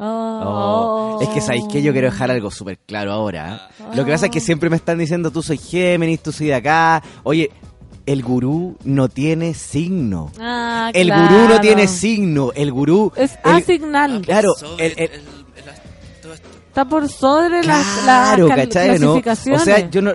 Oh. 0.03 1.19
Es 1.21 1.29
que 1.29 1.41
sabéis 1.41 1.65
que 1.71 1.83
yo 1.83 1.93
quiero 1.93 2.11
dejar 2.11 2.31
algo 2.31 2.51
súper 2.51 2.79
claro 2.79 3.13
ahora. 3.13 3.69
¿eh? 3.79 3.85
Lo 3.95 4.05
que 4.05 4.13
pasa 4.13 4.27
es 4.27 4.33
que 4.33 4.41
siempre 4.41 4.71
me 4.71 4.77
están 4.77 4.99
diciendo 4.99 5.31
tú 5.31 5.43
soy 5.43 5.59
Géminis, 5.59 6.23
tú 6.23 6.33
soy 6.33 6.47
de 6.47 6.55
acá. 6.55 7.03
Oye, 7.23 7.51
el 8.07 8.23
gurú 8.23 8.77
no 8.85 9.09
tiene 9.09 9.53
signo. 9.53 10.33
Ah, 10.41 10.91
El 10.95 11.09
claro. 11.09 11.35
gurú 11.37 11.49
no 11.55 11.61
tiene 11.61 11.87
signo. 11.87 12.51
El 12.55 12.73
gurú. 12.73 13.13
Es 13.15 13.39
el- 13.45 13.51
asignal. 13.53 14.23
Claro, 14.23 14.55
el-. 14.79 15.11
Está 16.81 16.89
por 16.89 17.09
sobre 17.11 17.63
las, 17.63 17.85
Claro. 18.05 18.49
¿no? 18.49 18.55
O 18.55 18.57
clasificaciones. 19.21 19.63
sea, 19.65 19.91
yo 19.91 20.01
no, 20.01 20.13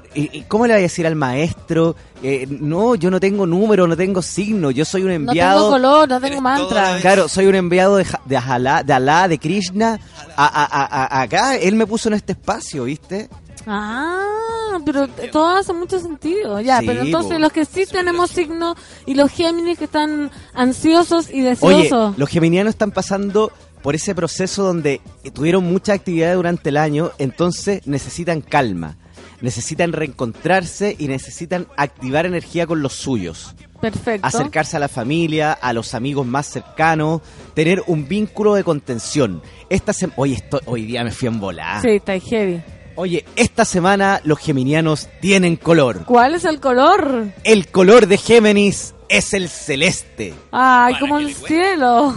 ¿cómo 0.48 0.66
le 0.66 0.74
voy 0.74 0.80
a 0.80 0.82
decir 0.82 1.06
al 1.06 1.16
maestro? 1.16 1.96
eh, 2.24 2.48
no, 2.50 2.96
yo 2.96 3.12
no 3.12 3.20
tengo 3.20 3.46
número, 3.46 3.86
no 3.86 3.96
tengo 3.96 4.20
signo, 4.24 4.72
yo 4.72 4.84
soy 4.84 5.04
un 5.04 5.10
no 5.10 5.14
tengo 5.14 5.30
enviado. 5.32 5.70
color, 5.70 6.10
no 6.10 6.20
tengo 6.20 6.42
mantra. 6.42 6.98
Claro, 7.02 7.28
soy 7.28 7.46
un 7.46 7.54
enviado 7.54 7.98
de, 7.98 8.06
Ja- 8.06 8.22
de, 8.26 8.38
Alá, 8.38 8.82
de 8.82 8.94
Alá, 8.94 9.28
de 9.28 9.38
Krishna, 9.38 10.00
a, 10.36 10.46
a- 10.46 10.66
a- 10.66 11.06
a- 11.20 11.22
acá. 11.22 11.56
Él 11.56 11.76
me 11.76 11.86
puso 11.86 12.10
en 12.10 12.16
este 12.16 12.32
espacio, 12.32 12.86
¿viste? 12.86 13.30
Ah, 13.68 14.78
pero 14.86 15.08
todo 15.32 15.50
hace 15.58 15.74
mucho 15.74 16.00
sentido. 16.00 16.60
Ya, 16.62 16.80
Sí, 16.80 16.88
pero 16.88 17.02
entonces 17.04 17.34
po. 17.34 17.40
los 17.40 17.52
que 17.52 17.66
sí 17.66 17.84
tenemos 17.86 18.32
signo 18.32 18.76
y 19.06 19.14
los 19.14 19.30
Géminis 19.32 19.78
que 19.78 19.86
están 19.86 20.32
ansiosos 20.56 21.30
y 21.30 21.42
Oye, 21.42 21.50
deseosos. 21.50 22.18
los 22.18 22.30
geminianos 22.30 22.72
están 22.72 22.90
pasando 22.92 23.52
por 23.86 23.94
ese 23.94 24.16
proceso 24.16 24.64
donde 24.64 25.00
tuvieron 25.32 25.64
mucha 25.64 25.94
actividad 25.94 26.34
durante 26.34 26.70
el 26.70 26.78
año, 26.78 27.12
entonces 27.20 27.86
necesitan 27.86 28.42
calma, 28.42 28.98
necesitan 29.42 29.94
reencontrarse 29.94 30.96
y 30.98 31.08
necesitan 31.08 31.68
activar 31.78 32.26
energía 32.26 32.66
con 32.66 32.82
los 32.82 32.94
suyos. 32.94 33.54
Perfecto. 33.80 34.26
Acercarse 34.26 34.78
a 34.78 34.80
la 34.80 34.88
familia, 34.88 35.54
a 35.54 35.72
los 35.72 35.94
amigos 35.94 36.26
más 36.26 36.48
cercanos, 36.48 37.22
tener 37.54 37.84
un 37.86 38.08
vínculo 38.08 38.56
de 38.56 38.64
contención. 38.64 39.44
Esta 39.70 39.92
sem- 39.92 40.14
Oye, 40.16 40.34
esto, 40.34 40.60
hoy 40.66 40.86
día 40.86 41.04
me 41.04 41.12
fui 41.12 41.28
en 41.28 41.40
volar. 41.40 41.84
Sí, 41.84 41.90
está 41.92 42.18
heavy. 42.20 42.64
Oye, 42.96 43.24
esta 43.36 43.66
semana 43.66 44.20
los 44.24 44.40
geminianos 44.40 45.10
tienen 45.22 45.58
color. 45.58 46.06
¿Cuál 46.06 46.34
es 46.34 46.44
el 46.46 46.60
color? 46.60 47.28
El 47.44 47.68
color 47.68 48.08
de 48.08 48.18
Géminis 48.18 48.96
es 49.10 49.34
el 49.36 49.48
celeste. 49.48 50.34
Ay, 50.52 50.96
como 51.00 51.20
el 51.20 51.36
cielo. 51.36 52.16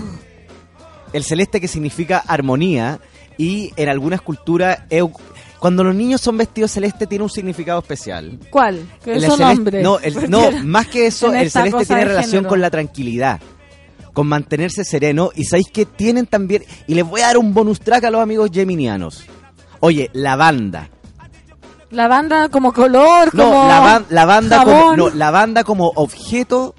El 1.12 1.24
celeste 1.24 1.60
que 1.60 1.68
significa 1.68 2.18
armonía 2.26 3.00
y 3.36 3.72
en 3.76 3.88
algunas 3.88 4.20
culturas 4.20 4.80
cuando 5.58 5.82
los 5.84 5.94
niños 5.94 6.20
son 6.20 6.36
vestidos 6.36 6.70
celeste 6.72 7.06
tiene 7.06 7.24
un 7.24 7.30
significado 7.30 7.80
especial. 7.80 8.38
¿Cuál? 8.50 8.86
Que 9.04 9.14
El 9.14 9.22
son 9.24 9.38
celeste-. 9.38 9.82
No, 9.82 9.98
el- 10.00 10.30
no, 10.30 10.50
más 10.64 10.86
que 10.88 11.06
eso, 11.06 11.32
el 11.32 11.50
celeste 11.50 11.84
tiene 11.86 12.04
relación 12.04 12.30
género. 12.30 12.48
con 12.48 12.60
la 12.60 12.70
tranquilidad, 12.70 13.40
con 14.12 14.26
mantenerse 14.28 14.84
sereno. 14.84 15.30
Y 15.34 15.44
sabéis 15.44 15.68
que 15.72 15.84
tienen 15.86 16.26
también, 16.26 16.64
y 16.86 16.94
les 16.94 17.04
voy 17.04 17.22
a 17.22 17.26
dar 17.28 17.38
un 17.38 17.52
bonus 17.54 17.80
track 17.80 18.04
a 18.04 18.10
los 18.10 18.20
amigos 18.22 18.50
geminianos. 18.52 19.24
Oye, 19.80 20.10
lavanda. 20.12 20.90
Lavanda 21.90 22.48
como 22.50 22.72
color, 22.72 23.34
No, 23.34 23.44
como 23.44 23.66
lava- 23.68 24.04
lavanda 24.10 24.62
como, 24.62 24.96
no, 24.96 25.08
lavanda 25.10 25.64
como 25.64 25.90
objeto, 25.94 26.74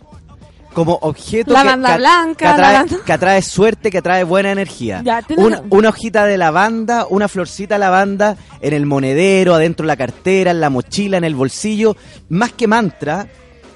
como 0.79 0.97
objeto 1.01 1.51
Lavanda 1.51 1.89
que, 1.89 1.93
que- 1.93 1.99
blanca, 1.99 2.35
que 2.37 2.47
atrae, 2.47 3.01
que 3.05 3.13
atrae 3.13 3.41
suerte, 3.41 3.91
que 3.91 3.97
atrae 3.97 4.23
buena 4.23 4.51
energía. 4.51 5.01
Ya, 5.03 5.21
una, 5.35 5.61
una 5.69 5.89
hojita 5.89 6.25
de 6.25 6.37
lavanda, 6.37 7.05
una 7.09 7.27
florcita 7.27 7.75
de 7.75 7.79
lavanda 7.79 8.37
en 8.61 8.73
el 8.73 8.85
monedero, 8.85 9.55
adentro 9.55 9.83
de 9.83 9.87
la 9.87 9.97
cartera, 9.97 10.51
en 10.51 10.61
la 10.61 10.69
mochila, 10.69 11.17
en 11.17 11.25
el 11.25 11.35
bolsillo, 11.35 11.97
más 12.29 12.53
que 12.53 12.65
mantra. 12.67 13.27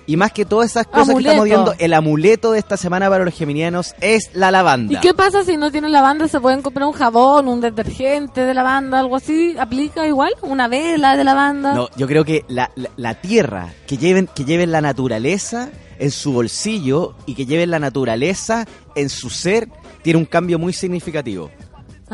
Y 0.05 0.17
más 0.17 0.31
que 0.33 0.43
todas 0.45 0.71
esas 0.71 0.85
cosas 0.87 1.15
que 1.15 1.21
estamos 1.21 1.45
viendo, 1.45 1.73
el 1.79 1.93
amuleto 1.93 2.51
de 2.51 2.59
esta 2.59 2.75
semana 2.75 3.09
para 3.09 3.23
los 3.23 3.33
geminianos 3.33 3.95
es 4.01 4.29
la 4.33 4.51
lavanda. 4.51 4.93
¿Y 4.93 4.97
qué 4.99 5.13
pasa 5.13 5.43
si 5.45 5.55
no 5.55 5.71
tienen 5.71 5.91
lavanda? 5.93 6.27
¿Se 6.27 6.41
pueden 6.41 6.61
comprar 6.61 6.87
un 6.87 6.93
jabón, 6.93 7.47
un 7.47 7.61
detergente 7.61 8.41
de 8.41 8.53
lavanda, 8.53 8.99
algo 8.99 9.15
así? 9.15 9.55
¿Aplica 9.57 10.05
igual? 10.07 10.33
¿Una 10.41 10.67
vela 10.67 11.15
de 11.15 11.23
lavanda? 11.23 11.73
No, 11.73 11.87
yo 11.95 12.05
creo 12.07 12.25
que 12.25 12.43
la, 12.49 12.69
la- 12.75 12.89
la 12.97 13.15
tierra, 13.21 13.73
que 13.87 13.97
lleven, 13.97 14.27
que 14.33 14.43
lleven 14.45 14.71
la 14.73 14.81
naturaleza 14.81 15.69
en 15.99 16.11
su 16.11 16.33
bolsillo 16.33 17.15
y 17.25 17.35
que 17.35 17.45
lleven 17.45 17.71
la 17.71 17.79
naturaleza 17.79 18.65
en 18.95 19.07
su 19.09 19.29
ser, 19.29 19.69
tiene 20.01 20.19
un 20.19 20.25
cambio 20.25 20.59
muy 20.59 20.73
significativo. 20.73 21.49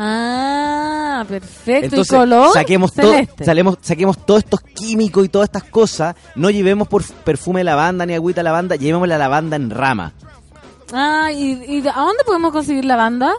Ah, 0.02 1.26
perfecto. 1.28 1.84
Entonces, 1.84 2.12
¿Y 2.14 2.16
color? 2.16 2.52
saquemos, 2.54 2.94
todo, 2.94 3.12
salemos, 3.44 3.76
saquemos 3.82 4.24
todos 4.24 4.44
estos 4.44 4.62
químicos 4.62 5.26
y 5.26 5.28
todas 5.28 5.48
estas 5.48 5.64
cosas, 5.64 6.16
no 6.36 6.48
llevemos 6.48 6.88
por 6.88 7.04
perfume 7.04 7.60
de 7.60 7.64
lavanda 7.64 8.06
ni 8.06 8.14
agüita 8.14 8.40
de 8.40 8.44
lavanda, 8.44 8.76
llevemos 8.76 9.06
la 9.06 9.18
lavanda 9.18 9.56
en 9.56 9.68
rama. 9.68 10.14
Ah, 10.90 11.30
¿y, 11.32 11.52
y 11.66 11.86
a 11.86 11.92
dónde 11.92 12.24
podemos 12.24 12.50
conseguir 12.50 12.86
lavanda? 12.86 13.34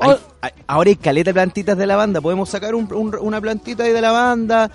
Hay- 0.00 0.16
hay- 0.40 0.50
ahora 0.66 0.88
hay 0.88 0.96
caleta 0.96 1.30
de 1.30 1.34
plantitas 1.34 1.76
de 1.76 1.86
lavanda, 1.86 2.20
podemos 2.20 2.48
sacar 2.48 2.74
un- 2.74 2.92
un- 2.92 3.16
una 3.20 3.40
plantita 3.40 3.84
ahí 3.84 3.92
de 3.92 4.00
lavanda, 4.00 4.70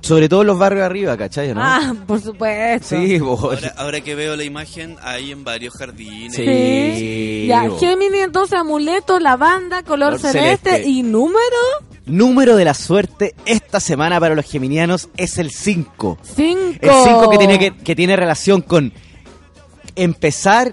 sobre 0.00 0.28
todo 0.28 0.42
en 0.42 0.46
los 0.46 0.58
barrios 0.58 0.84
arriba, 0.84 1.16
¿cachai? 1.16 1.52
¿no? 1.54 1.60
Ah, 1.62 1.94
por 2.06 2.20
supuesto. 2.20 2.96
sí, 2.96 3.16
Ahora, 3.18 3.74
ahora 3.76 4.00
que 4.00 4.14
veo 4.14 4.36
la 4.36 4.44
imagen, 4.44 4.96
hay 5.02 5.32
en 5.32 5.42
varios 5.44 5.74
jardines. 5.74 6.34
Sí. 6.34 6.44
Sí. 6.44 7.46
Ya, 7.48 7.68
bo. 7.68 7.78
Géminis, 7.78 8.22
entonces 8.22 8.58
amuleto, 8.58 9.18
lavanda, 9.18 9.82
color 9.82 10.16
Color 10.16 10.32
celeste. 10.32 10.70
celeste. 10.70 10.88
y 10.90 11.02
número 11.02 11.40
Número 12.06 12.54
de 12.54 12.64
la 12.64 12.74
suerte 12.74 13.34
esta 13.46 13.80
semana 13.80 14.20
para 14.20 14.36
los 14.36 14.44
geminianos 14.44 15.08
es 15.16 15.38
el 15.38 15.50
5. 15.50 16.18
5. 16.36 16.60
El 16.80 16.90
5 17.04 17.30
que 17.30 17.38
tiene, 17.38 17.58
que, 17.58 17.76
que 17.76 17.96
tiene 17.96 18.14
relación 18.14 18.62
con 18.62 18.92
empezar 19.96 20.72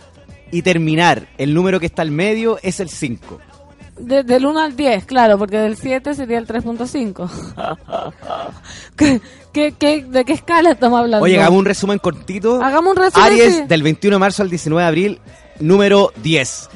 y 0.52 0.62
terminar. 0.62 1.28
El 1.40 1.54
número 1.56 1.80
que 1.80 1.88
está 1.88 2.02
al 2.04 2.12
medio 2.12 2.60
es 2.62 2.80
el 2.80 2.90
5. 2.90 3.40
De- 3.98 4.24
del 4.24 4.46
1 4.46 4.60
al 4.60 4.76
10, 4.76 5.06
claro, 5.06 5.38
porque 5.38 5.58
del 5.58 5.78
7 5.78 6.16
sería 6.16 6.38
el 6.40 6.48
3.5. 6.48 7.30
¿Qué, 8.96 9.22
qué, 9.52 9.74
qué, 9.78 10.04
de 10.04 10.26
qué 10.26 10.34
escala 10.34 10.72
estamos 10.72 11.00
hablando? 11.00 11.24
Oye, 11.24 11.40
hagamos 11.40 11.60
un 11.60 11.66
resumen 11.66 12.00
cortito. 12.00 12.62
Hagamos 12.62 12.96
un 12.96 13.04
resumen, 13.04 13.26
Aries 13.26 13.56
sí. 13.56 13.64
del 13.68 13.84
21 13.84 14.16
de 14.16 14.20
marzo 14.20 14.42
al 14.42 14.50
19 14.50 14.82
de 14.82 14.88
abril, 14.88 15.22
número 15.60 16.12
10. 16.24 16.70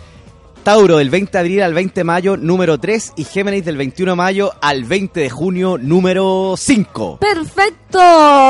Tauro 0.63 0.97
del 0.97 1.09
20 1.09 1.31
de 1.31 1.39
abril 1.39 1.61
al 1.61 1.73
20 1.73 2.01
de 2.01 2.03
mayo, 2.03 2.35
número 2.35 2.77
3. 2.77 3.13
Y 3.15 3.23
Géminis 3.23 3.63
del 3.63 3.77
21 3.77 4.11
de 4.11 4.15
mayo 4.17 4.51
al 4.61 4.83
20 4.83 5.17
de 5.21 5.29
junio, 5.29 5.77
número 5.77 6.55
5. 6.57 7.19
Perfecto. 7.19 7.99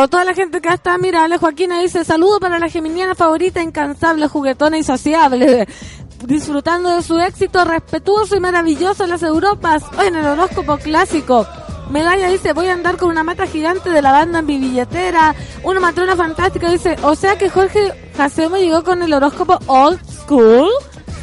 Toda 0.09 0.23
la 0.25 0.33
gente 0.33 0.59
que 0.59 0.69
está, 0.69 0.97
mira, 0.97 1.23
Ale 1.25 1.37
Joaquina 1.37 1.79
dice, 1.79 2.03
saludo 2.03 2.39
para 2.39 2.57
la 2.57 2.69
geminiana 2.69 3.13
favorita, 3.13 3.61
incansable, 3.61 4.27
juguetona 4.27 4.79
y 4.79 4.83
sociable. 4.83 5.67
Disfrutando 6.25 6.89
de 6.89 7.03
su 7.03 7.19
éxito 7.19 7.63
respetuoso 7.63 8.35
y 8.35 8.39
maravilloso 8.39 9.03
en 9.03 9.11
las 9.11 9.23
Europas. 9.23 9.83
Hoy 9.97 10.07
en 10.07 10.15
el 10.15 10.25
horóscopo 10.25 10.77
clásico. 10.77 11.45
Medalla 11.91 12.27
dice, 12.27 12.53
voy 12.53 12.67
a 12.67 12.73
andar 12.73 12.97
con 12.97 13.09
una 13.09 13.23
mata 13.23 13.47
gigante 13.47 13.89
de 13.89 14.01
lavanda 14.01 14.39
en 14.39 14.45
mi 14.45 14.57
billetera. 14.57 15.35
Una 15.63 15.79
matrona 15.79 16.15
fantástica 16.15 16.69
dice, 16.69 16.97
o 17.03 17.15
sea 17.15 17.37
que 17.37 17.49
Jorge 17.49 18.11
Jacemo 18.17 18.57
llegó 18.57 18.83
con 18.83 19.01
el 19.03 19.13
horóscopo 19.13 19.59
old 19.67 19.99
school. 20.09 20.69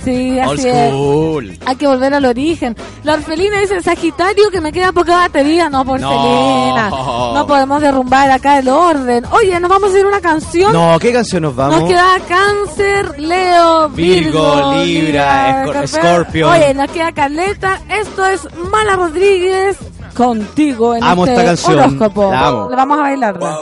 Sí, 0.05 0.39
así 0.39 0.51
Old 0.51 0.67
es. 0.67 0.91
school. 0.91 1.59
Hay 1.67 1.77
que 1.77 1.87
volver 1.87 2.13
al 2.15 2.25
origen. 2.27 2.77
La 3.05 3.15
orfelina 3.15 3.59
dice, 3.61 3.81
Sagitario, 3.83 4.51
que 4.51 4.61
me 4.61 4.71
queda 4.73 4.93
poca 4.93 5.17
batería. 5.17 5.71
No, 5.71 5.85
porcelina. 5.85 6.91
No. 6.91 7.35
No 7.35 7.47
podemos 7.47 7.81
derrumbar 7.81 8.31
acá 8.31 8.59
el 8.59 8.69
orden. 8.69 9.25
Oye, 9.33 9.59
nos 9.61 9.71
vamos 9.71 9.95
a 9.95 9.99
ir 9.99 10.05
a 10.05 10.09
una 10.09 10.21
canción. 10.21 10.73
No, 10.73 10.99
¿qué 10.99 11.13
canción 11.13 11.43
nos 11.45 11.57
vamos? 11.57 11.81
Nos 11.81 11.89
queda 11.89 12.07
Cáncer, 12.29 13.19
Leo, 13.19 13.89
Virgo, 13.91 14.55
Virgo, 14.73 14.85
Libra, 14.85 15.65
Escor- 15.65 15.87
Scorpio. 15.89 16.51
Oye, 16.51 16.75
nos 16.75 16.91
queda 16.91 17.13
Caleta. 17.13 17.81
Esto 17.89 18.27
es 18.27 18.47
Mala 18.71 18.97
Rodríguez 18.97 19.77
contigo 20.15 20.95
en 20.95 21.03
Amo 21.03 21.25
este 21.27 21.35
esta 21.35 21.45
canción. 21.47 21.79
horóscopo. 21.81 22.31
La 22.31 22.47
amo. 22.49 22.69
Le 22.71 22.77
vamos 22.77 22.99
a 22.99 23.03
bailarla. 23.03 23.59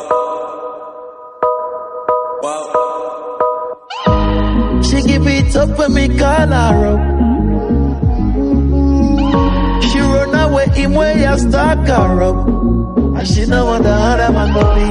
She 2.43 2.82
give 5.13 5.27
it 5.27 5.57
up 5.57 5.79
when 5.79 5.93
me 5.95 6.09
call 6.19 6.53
her 6.59 6.87
up. 6.93 7.03
She 9.89 9.99
run 10.01 10.35
away 10.35 10.67
him 10.69 10.95
way 10.95 11.27
I 11.27 11.37
stalk 11.37 11.87
her 11.87 12.23
up. 12.23 12.39
And 13.19 13.29
she 13.29 13.45
know 13.47 13.67
what 13.67 13.83
the 13.83 13.91
other 13.91 14.33
man 14.33 14.49
go 14.57 14.65
be. 14.77 14.89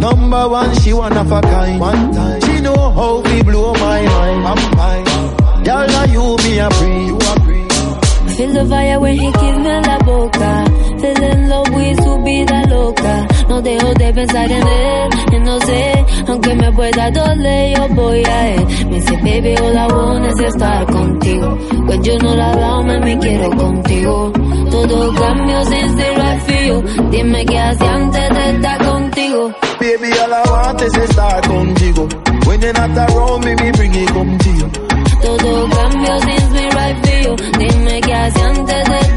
Number 0.00 0.48
one, 0.48 0.74
she 0.80 0.92
one 0.92 1.16
of 1.16 1.30
a 1.30 1.40
kind. 1.40 1.80
One 1.80 2.12
time. 2.12 2.40
She 2.40 2.60
know 2.60 2.90
how 2.98 3.20
we 3.20 3.42
blow 3.42 3.72
my 3.74 4.02
mind. 4.02 4.46
I'm 4.50 4.62
fine. 4.78 5.64
Y'all 5.66 5.86
know 5.94 6.04
you 6.14 6.24
me 6.44 6.58
a 6.58 6.70
free. 6.70 7.06
You 7.06 7.16
a 7.16 7.34
free. 7.44 8.34
Feel 8.36 8.52
the 8.54 8.66
fire 8.68 8.98
when 9.00 9.14
he 9.14 9.30
kiss 9.32 9.56
me 9.64 9.70
en 9.78 9.82
la 9.82 9.98
boca. 9.98 10.89
Love 11.02 11.70
with 11.70 12.04
su 12.04 12.22
vida 12.22 12.62
loca. 12.68 13.26
No 13.48 13.62
dejo 13.62 13.94
de 13.94 14.12
pensar 14.12 14.52
en 14.52 14.66
él, 14.66 15.08
y 15.32 15.38
no 15.40 15.58
sé, 15.60 16.04
aunque 16.28 16.54
me 16.54 16.70
pueda 16.72 17.10
doler, 17.10 17.76
yo 17.76 17.88
voy 17.94 18.22
a 18.24 18.48
él. 18.48 18.66
Me 18.90 19.00
dice, 19.00 19.16
baby, 19.16 19.54
all 19.56 19.76
I 19.76 19.92
want 19.92 20.26
is 20.26 20.40
estar 20.40 20.86
contigo. 20.86 21.58
Pues 21.86 22.00
yo 22.02 22.18
no 22.18 22.34
la 22.34 22.54
veo, 22.54 22.82
me 22.82 23.18
quiero 23.18 23.50
contigo. 23.56 24.32
Todo 24.70 25.14
cambio 25.14 25.64
sin 25.64 25.96
ser 25.96 26.18
right 26.18 26.40
for 26.42 26.62
you. 26.66 27.10
Dime 27.10 27.44
qué 27.46 27.58
hacía 27.58 27.94
antes 27.94 28.28
de 28.28 28.50
estar 28.50 28.86
contigo. 28.86 29.52
Baby, 29.80 30.12
all 30.22 30.32
I 30.32 30.50
want 30.50 30.82
is 30.82 30.96
estar 30.98 31.48
contigo. 31.48 32.08
When 32.46 32.60
you're 32.60 32.72
not 32.74 33.10
around 33.10 33.44
me, 33.44 33.54
me 33.56 33.72
bring 33.72 33.94
it 33.94 34.10
you. 34.10 34.70
Todo 35.22 35.68
cambio 35.70 36.20
sin 36.20 36.50
ser 36.52 36.70
right 36.74 37.06
for 37.06 37.20
you. 37.22 37.36
Dime 37.58 38.00
qué 38.02 38.14
hacía 38.14 38.46
antes 38.46 38.66
de 38.66 38.84
contigo. 38.84 39.09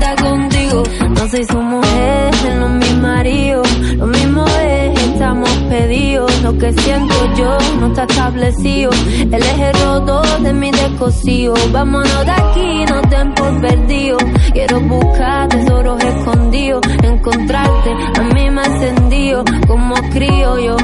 Soy 1.34 1.45
su 1.45 1.60
mujer, 1.60 2.31
él 2.45 2.60
no 2.60 2.77
es 2.77 2.97
marido. 2.99 3.64
Lo 3.97 4.05
mismo 4.05 4.45
es, 4.45 5.01
estamos 5.01 5.49
pedidos. 5.68 6.31
Lo 6.43 6.55
que 6.60 6.72
siento 6.73 7.15
yo 7.35 7.57
no 7.80 7.88
está 7.88 8.03
establecido. 8.03 8.91
Él 9.19 9.34
es 9.34 9.60
el 9.60 9.73
roto 9.84 10.22
de 10.43 10.53
mi 10.53 10.69
descosido. 10.69 11.55
Vámonos 11.72 12.26
de 12.26 12.31
aquí, 12.31 12.85
no 12.85 13.01
den 13.10 13.34
por 13.34 13.61
perdido. 13.61 14.18
Quiero 14.53 14.80
buscar 14.81 15.47
tesoros 15.49 16.03
escondidos. 16.03 16.81
Encontrarte, 17.01 17.91
a 18.19 18.23
mí 18.35 18.51
me 18.51 18.64
encendido. 18.65 19.43
Como 19.68 19.95
crío 20.11 20.60
yo. 20.60 20.77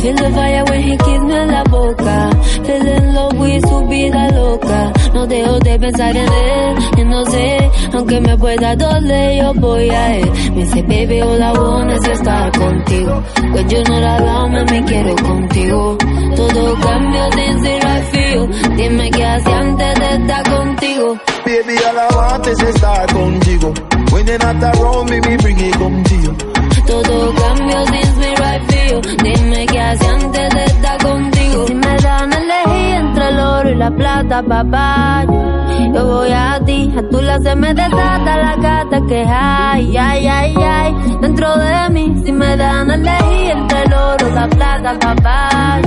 Feel 0.00 0.14
the 0.14 0.30
fire 0.32 0.64
when 0.64 0.82
he 0.82 0.96
kiss 0.96 1.22
me 1.28 1.34
en 1.34 1.48
la 1.48 1.62
boca. 1.64 2.30
Fell 2.64 2.86
in 2.86 3.14
love 3.14 3.38
with 3.38 3.62
su 3.68 3.86
vida 3.86 4.32
loca. 4.32 4.92
No 5.12 5.26
dejo 5.26 5.58
de 5.58 5.78
pensar 5.78 6.16
en 6.16 6.32
él, 6.32 6.76
y 6.96 7.04
no 7.04 7.24
sé, 7.26 7.70
aunque 7.92 8.20
me 8.20 8.38
pueda 8.38 8.76
doler, 8.76 9.42
yo 9.42 9.52
voy 9.60 9.90
a 9.90 10.16
él. 10.16 10.30
Me 10.54 10.64
dice, 10.64 10.82
baby, 10.84 11.18
I 11.18 11.52
want 11.52 11.92
is 11.92 12.08
estar 12.08 12.50
contigo. 12.52 13.22
Pues 13.52 13.66
yo 13.68 13.82
no 13.90 14.00
la 14.00 14.20
dama, 14.20 14.64
me 14.70 14.84
quiero 14.84 15.14
contigo. 15.16 15.98
Todo 16.34 16.80
cambio 16.80 17.22
desde 17.36 17.76
I 17.76 18.02
feel. 18.10 18.76
Dime 18.76 19.10
qué 19.10 19.24
hacía 19.24 19.58
antes 19.58 19.98
de 20.00 20.14
estar 20.14 20.42
contigo. 20.48 21.18
Baby, 21.44 21.76
all 21.76 21.98
I 21.98 22.16
want 22.16 22.46
is 22.46 22.62
estar 22.62 23.06
contigo. 23.12 23.74
When 24.12 24.26
you're 24.26 24.38
not 24.38 24.62
around 24.62 25.10
me, 25.10 25.20
me 25.20 25.36
bring 25.36 25.58
it 25.60 26.10
you. 26.10 26.19
Todo 26.90 27.32
cambio 27.34 27.86
since 27.86 28.16
me 28.16 28.34
right 28.34 28.62
feel. 28.68 29.00
Dime 29.22 29.66
qué 29.66 29.80
hacía 29.80 30.10
antes 30.10 30.54
de 30.54 30.79
la 33.80 33.90
plata, 33.90 34.42
papá, 34.42 35.24
yo, 35.94 36.06
voy 36.06 36.30
a 36.32 36.60
ti. 36.66 36.92
A 36.98 37.02
tu 37.08 37.18
lado 37.22 37.42
se 37.42 37.56
me 37.56 37.72
desata 37.72 38.32
la 38.44 38.54
gata 38.56 39.00
que 39.08 39.24
hay, 39.26 39.96
ay, 39.96 40.26
ay, 40.28 40.54
ay. 40.56 40.94
Dentro 41.22 41.56
de 41.56 41.88
mí, 41.90 42.14
si 42.22 42.30
me 42.30 42.56
dan 42.58 42.90
a 42.90 42.94
elegir 42.94 43.50
entre 43.52 43.82
el 43.84 43.94
oro 43.94 44.28
la 44.34 44.46
plata, 44.48 44.98
papá, 45.00 45.80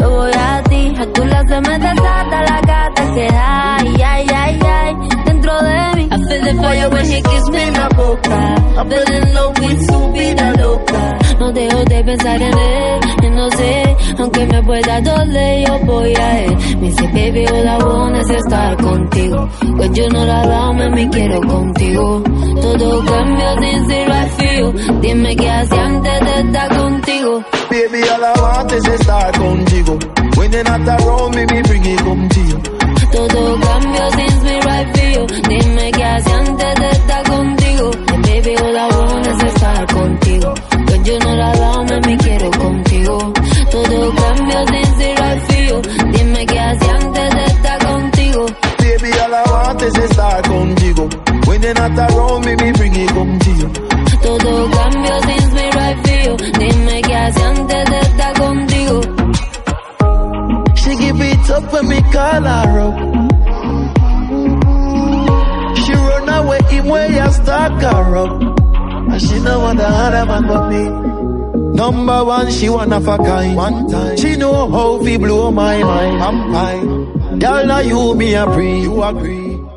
yo, 0.00 0.10
voy 0.10 0.32
a 0.34 0.62
ti. 0.64 0.92
A 0.98 1.06
tu 1.12 1.24
lado 1.24 1.48
se 1.48 1.60
me 1.60 1.78
desata 1.78 2.42
la 2.50 2.60
gata 2.72 3.02
que 3.14 3.28
hay, 3.32 4.02
ay, 4.02 4.26
ay, 4.34 4.58
ay. 4.64 4.96
Dentro 5.24 5.52
de 5.62 5.78
mí, 5.96 6.08
I 6.10 6.16
feel 6.26 6.42
the 6.44 6.62
fire 6.62 6.88
when 6.90 7.06
he 7.06 7.22
kiss 7.22 7.48
me 7.52 7.70
la 7.70 7.88
boca. 7.90 8.38
I 8.80 8.88
feel 8.88 9.12
in 9.16 9.34
love 9.34 9.58
with 9.60 9.80
su 9.88 10.12
vida 10.12 10.52
loca. 10.58 11.18
No 11.38 11.52
dejo 11.52 11.84
de 11.84 12.04
pensar 12.04 12.42
en 12.42 12.58
él, 12.58 13.00
yo 13.22 13.30
no 13.30 13.50
sé, 13.50 13.89
aunque 14.18 14.46
me 14.46 14.62
pueda 14.62 15.00
doler, 15.00 15.66
yo 15.66 15.78
voy 15.80 16.14
a 16.14 16.40
él. 16.44 16.56
Me 16.80 16.88
dice, 16.88 17.06
baby, 17.08 17.46
all 17.46 17.66
I 17.66 17.84
want 17.84 18.16
es 18.16 18.30
estar 18.30 18.76
contigo. 18.76 19.48
Pues 19.76 19.90
yo 19.92 20.08
no 20.08 20.24
la 20.24 20.46
dama, 20.46 20.88
me 20.90 21.08
quiero 21.10 21.40
contigo. 21.40 22.22
Todo 22.60 23.04
cambio 23.04 23.56
desde 23.56 24.00
I 24.10 24.28
feel. 24.36 25.00
Dime 25.00 25.36
qué 25.36 25.50
hacía 25.50 25.86
antes 25.86 26.20
de 26.20 26.40
estar 26.40 26.76
contigo. 26.76 27.44
Baby, 27.70 28.02
all 28.08 28.24
I 28.24 28.40
want 28.40 28.72
is 28.72 28.88
estar 28.88 29.32
contigo. 29.38 29.98
When 30.36 30.52
you're 30.52 30.64
not 30.64 30.88
around 30.88 31.34
me, 31.34 31.46
me 31.46 31.62
bring 31.62 31.84
it 31.84 31.98
to 31.98 32.40
you. 32.40 32.58
Todo 33.12 33.60
cambio 33.60 34.10
since 34.12 34.42
me 34.44 34.60
right 34.60 34.96
feel. 34.96 35.26
Dime 35.48 35.90
qué 35.92 36.04
hacía 36.04 36.38
antes 36.38 36.74
de 36.80 36.90
estar 36.90 37.22
contigo. 37.24 37.90
Baby, 38.22 38.56
all 38.56 38.76
I 38.76 38.88
want 38.96 39.26
es 39.26 39.44
estar 39.54 39.86
contigo. 39.86 40.54
Pues 40.86 41.02
yo 41.04 41.18
no 41.18 41.34
la 41.34 41.52
dama, 41.52 42.00
me. 42.06 42.19
Todo 44.30 44.36
cambio 44.36 44.64
since 44.66 44.96
me 44.96 45.14
right 45.16 45.42
feel. 45.48 45.82
Dime 46.12 46.46
qué 46.46 46.60
hacía 46.60 46.94
antes 46.94 47.34
de 47.34 47.44
estar 47.46 47.78
contigo. 47.84 48.46
Baby, 48.78 49.10
all 49.18 49.34
I 49.34 49.42
want 49.50 49.82
is 49.82 49.94
estar 49.98 50.42
contigo. 50.42 51.08
When 51.46 51.62
you're 51.62 51.74
not 51.74 51.98
around 51.98 52.44
me 52.46 52.54
bring 52.72 52.94
it 52.94 53.08
come 53.10 53.38
to 53.38 53.50
you. 53.50 53.68
Todo 54.22 54.70
cambio 54.70 55.20
since 55.22 55.52
me 55.54 55.70
right 55.70 56.06
feel. 56.06 56.36
Dime 56.36 57.02
qué 57.02 57.16
hacía 57.16 57.48
antes 57.48 57.90
de 57.90 57.98
estar 57.98 58.32
contigo. 58.34 59.00
She 60.76 60.96
give 60.96 61.20
it 61.20 61.50
up 61.50 61.72
when 61.72 61.88
me 61.88 62.00
call 62.12 62.42
her 62.42 62.80
up. 62.80 62.94
She 65.76 65.92
run 65.92 66.28
away 66.28 66.60
him 66.70 66.86
way 66.86 67.18
I 67.18 67.30
stalk 67.30 67.82
her 67.82 68.16
up. 68.16 68.42
And 69.10 69.20
she 69.20 69.40
know 69.40 69.58
want 69.58 69.80
other 69.80 70.26
man 70.26 70.46
but 70.46 70.68
me. 70.70 71.19
Number 71.80 72.22
one, 72.22 72.50
she 72.50 72.68
one 72.68 72.92
of 72.92 73.08
a 73.08 73.16
kind. 73.16 73.56
One 73.56 73.88
time. 73.88 74.14
She 74.18 74.36
know 74.36 74.68
how 74.68 74.98
we 74.98 75.16
blow 75.16 75.50
my 75.50 75.82
mind. 75.82 76.22
I'm 76.22 76.52
fine. 76.52 77.38
Girl, 77.38 77.66
now 77.66 77.78
you 77.78 78.14
me 78.14 78.34
a 78.34 78.44
pre. 78.44 78.82
You 78.82 79.02
agree. 79.02 79.69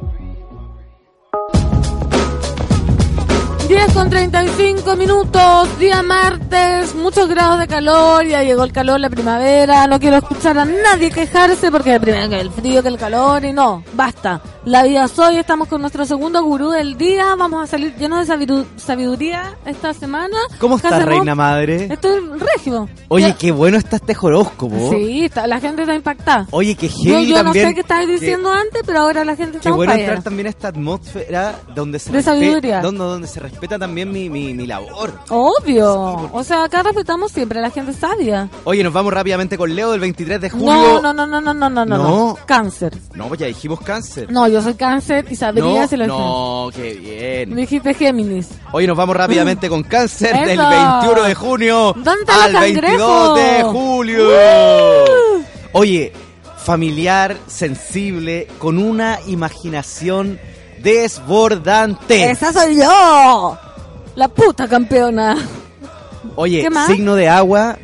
10 3.74 3.92
con 3.94 4.08
35 4.08 4.96
minutos, 4.96 5.80
día 5.80 6.04
martes, 6.04 6.94
muchos 6.94 7.28
grados 7.28 7.58
de 7.58 7.68
calor, 7.68 8.24
ya 8.24 8.44
llegó 8.44 8.64
el 8.66 8.72
calor, 8.72 9.00
la 9.00 9.10
primavera, 9.10 9.88
no 9.88 10.00
quiero 10.00 10.18
escuchar 10.18 10.60
a 10.60 10.66
nadie 10.66 11.10
quejarse 11.10 11.72
porque 11.72 12.00
primero 12.00 12.30
que 12.30 12.40
el 12.40 12.52
frío, 12.52 12.84
que 12.84 12.90
el 12.90 12.98
calor 13.00 13.44
y 13.46 13.52
no, 13.52 13.84
basta. 13.94 14.42
La 14.66 14.84
vida 14.84 15.08
soy, 15.10 15.38
estamos 15.38 15.68
con 15.68 15.82
nuestro 15.82 16.06
segundo 16.06 16.42
gurú 16.44 16.70
del 16.70 16.98
día, 16.98 17.36
vamos 17.36 17.64
a 17.64 17.68
salir 17.68 17.94
llenos 17.98 18.26
de 18.26 18.34
sabidu- 18.34 18.66
sabiduría 18.78 19.56
esta 19.66 19.94
semana. 19.94 20.38
¿Cómo 20.60 20.78
¿Qué 20.80 20.88
estás, 20.88 21.04
reina 21.04 21.36
madre? 21.36 21.88
Estoy 21.92 22.22
regio. 22.40 22.88
Oye, 23.10 23.28
Ya- 23.30 23.36
qué 23.38 23.52
bueno 23.52 23.78
está 23.78 23.98
este 23.98 24.16
horóscopo. 24.22 24.92
Sí, 24.92 25.26
está- 25.26 25.48
la 25.48 25.60
gente 25.60 25.82
está 25.82 25.96
impactada. 25.96 26.48
Oye, 26.52 26.76
qué 26.76 26.88
Yo, 26.88 26.94
heavy 27.16 27.28
yo 27.28 27.38
no 27.40 27.44
también. 27.46 27.68
sé 27.70 27.74
qué 27.74 27.82
estabas 27.82 28.08
diciendo 28.08 28.54
antes, 28.54 28.84
pero 28.86 29.00
ahora 29.00 29.26
la 29.26 29.36
gente 29.36 29.58
está 29.58 29.70
Qué 29.70 29.76
bueno 29.76 29.92
entrar 29.94 30.24
también 30.24 30.48
a 30.48 30.50
esta 30.52 30.70
atmósfera 30.70 31.56
donde 31.76 32.00
se 32.00 32.12
De 32.14 32.22
sabiduría. 32.24 32.80
donde, 32.80 33.04
donde 33.04 33.28
se 33.28 33.42
respeta 33.42 33.63
también 33.68 34.12
mi, 34.12 34.30
mi, 34.30 34.54
mi 34.54 34.68
labor. 34.68 35.14
Obvio. 35.30 36.30
O 36.34 36.44
sea, 36.44 36.64
acá 36.64 36.84
respetamos 36.84 37.32
siempre 37.32 37.60
a 37.60 37.62
la 37.62 37.70
gente 37.70 37.94
sabia. 37.94 38.50
Oye, 38.64 38.84
nos 38.84 38.94
vamos 38.94 39.14
rápidamente 39.14 39.58
con 39.58 39.76
Leo 39.76 39.92
del 39.92 40.00
23 40.02 40.42
de 40.42 40.50
julio. 40.50 41.02
No, 41.02 41.14
no, 41.14 41.14
no, 41.14 41.26
no, 41.26 41.54
no, 41.54 41.54
no, 41.54 41.70
no, 41.70 41.86
no. 41.86 42.38
Cáncer. 42.46 42.98
No, 43.16 43.28
pues 43.28 43.40
ya 43.40 43.48
dijimos 43.48 43.80
cáncer. 43.82 44.32
No, 44.32 44.48
yo 44.48 44.62
soy 44.62 44.74
cáncer 44.76 45.26
y 45.30 45.36
sabría 45.36 45.64
no, 45.64 45.88
si 45.88 45.98
lo 45.98 46.08
no, 46.08 46.70
qué 46.74 46.94
dije. 46.96 47.46
bien. 47.46 47.56
Dijiste 47.56 47.94
Géminis. 47.94 48.50
Hoy 48.72 48.88
nos 48.88 48.98
vamos 48.98 49.16
rápidamente 49.16 49.70
con 49.70 49.84
cáncer 49.84 50.36
Eso. 50.36 50.46
del 50.46 50.58
21 50.58 51.24
de 51.24 51.36
junio 51.36 51.94
¿Dónde 51.96 52.22
están 52.22 52.42
al 52.42 52.52
los 52.54 52.62
22 52.62 53.36
de 53.36 53.64
julio. 53.64 54.30
Oye, 55.74 56.14
familiar, 56.58 57.38
sensible, 57.48 58.48
con 58.60 58.78
una 58.78 59.20
imaginación 59.28 60.40
desbordante. 60.84 62.30
Esa 62.32 62.54
soy 62.54 62.78
yo. 62.78 63.58
La 64.16 64.28
puta 64.28 64.68
campeona. 64.68 65.38
Oye, 66.36 66.68
signo 66.88 67.16
de 67.16 67.30
agua. 67.30 67.78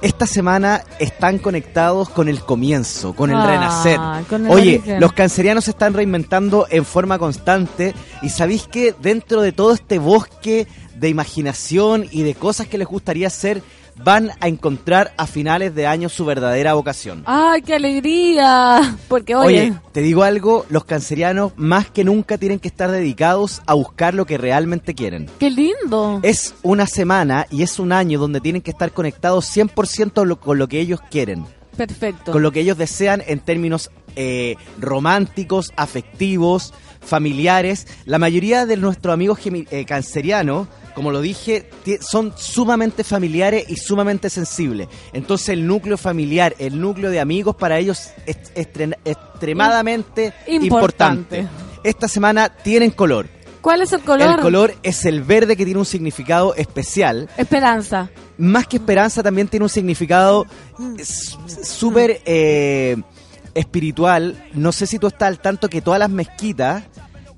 Esta 0.00 0.26
semana 0.28 0.84
están 1.00 1.38
conectados 1.38 2.08
con 2.08 2.28
el 2.28 2.40
comienzo, 2.40 3.14
con 3.14 3.30
el 3.30 3.36
Ah, 3.36 3.46
renacer. 3.48 3.98
con 4.28 4.46
el 4.46 4.52
Oye, 4.52 4.76
origen. 4.76 5.00
los 5.00 5.12
cancerianos 5.12 5.64
se 5.64 5.72
están 5.72 5.92
reinventando 5.92 6.68
en 6.70 6.84
forma 6.84 7.18
constante 7.18 7.94
y 8.22 8.28
sabéis 8.28 8.68
que 8.68 8.94
dentro 9.00 9.42
de 9.42 9.50
todo 9.50 9.72
este 9.72 9.98
bosque 9.98 10.68
de 10.94 11.08
imaginación 11.08 12.06
y 12.12 12.22
de 12.22 12.36
cosas 12.36 12.68
que 12.68 12.78
les 12.78 12.86
gustaría 12.86 13.26
hacer, 13.26 13.60
van 14.04 14.30
a 14.40 14.48
encontrar 14.48 15.12
a 15.16 15.26
finales 15.26 15.74
de 15.74 15.86
año 15.86 16.08
su 16.08 16.24
verdadera 16.24 16.74
vocación. 16.74 17.22
Ay, 17.26 17.62
qué 17.62 17.74
alegría. 17.74 18.96
Porque, 19.08 19.34
oye, 19.34 19.60
Oye, 19.70 19.74
te 19.92 20.00
digo 20.00 20.22
algo, 20.22 20.64
los 20.70 20.84
cancerianos 20.84 21.52
más 21.56 21.90
que 21.90 22.04
nunca 22.04 22.38
tienen 22.38 22.58
que 22.60 22.68
estar 22.68 22.90
dedicados 22.90 23.62
a 23.66 23.74
buscar 23.74 24.14
lo 24.14 24.24
que 24.26 24.38
realmente 24.38 24.94
quieren. 24.94 25.28
qué 25.38 25.50
lindo. 25.50 26.20
Es 26.22 26.54
una 26.62 26.86
semana 26.86 27.46
y 27.50 27.62
es 27.62 27.78
un 27.78 27.92
año 27.92 28.18
donde 28.18 28.40
tienen 28.40 28.62
que 28.62 28.70
estar 28.70 28.92
conectados 28.92 29.44
100% 29.46 30.24
lo- 30.24 30.40
con 30.40 30.58
lo 30.58 30.68
que 30.68 30.80
ellos 30.80 31.00
quieren, 31.10 31.44
Perfecto. 31.76 32.32
con 32.32 32.42
lo 32.42 32.52
que 32.52 32.60
ellos 32.60 32.78
desean 32.78 33.22
en 33.26 33.40
términos 33.40 33.90
eh, 34.16 34.56
románticos, 34.80 35.72
afectivos, 35.76 36.74
familiares. 37.00 37.86
La 38.04 38.18
mayoría 38.18 38.66
de 38.66 38.76
nuestros 38.76 39.12
amigos 39.14 39.38
eh, 39.44 39.84
cancerianos, 39.84 40.68
como 40.94 41.10
lo 41.12 41.20
dije, 41.20 41.70
son 42.00 42.32
sumamente 42.36 43.04
familiares 43.04 43.64
y 43.68 43.76
sumamente 43.76 44.28
sensibles. 44.30 44.88
Entonces 45.12 45.50
el 45.50 45.66
núcleo 45.66 45.96
familiar, 45.96 46.54
el 46.58 46.80
núcleo 46.80 47.10
de 47.10 47.20
amigos 47.20 47.54
para 47.56 47.78
ellos 47.78 48.10
es 48.26 48.36
extremadamente 48.54 50.32
Importante. 50.46 51.40
importante. 51.40 51.48
Esta 51.84 52.08
semana 52.08 52.48
tienen 52.48 52.90
color. 52.90 53.26
¿Cuál 53.60 53.82
es 53.82 53.92
el 53.92 54.00
color? 54.00 54.28
El 54.36 54.40
color 54.40 54.74
es 54.82 55.04
el 55.04 55.22
verde 55.22 55.56
que 55.56 55.64
tiene 55.64 55.78
un 55.80 55.86
significado 55.86 56.54
especial. 56.54 57.28
Esperanza. 57.36 58.08
Más 58.38 58.66
que 58.66 58.76
esperanza 58.76 59.22
también 59.22 59.48
tiene 59.48 59.64
un 59.64 59.68
significado 59.70 60.46
s- 60.98 61.36
súper 61.64 62.20
eh, 62.24 62.96
espiritual. 63.54 64.42
No 64.54 64.72
sé 64.72 64.86
si 64.86 64.98
tú 64.98 65.06
estás 65.08 65.28
al 65.28 65.40
tanto 65.40 65.68
que 65.68 65.80
todas 65.80 65.98
las 66.00 66.10
mezquitas 66.10 66.84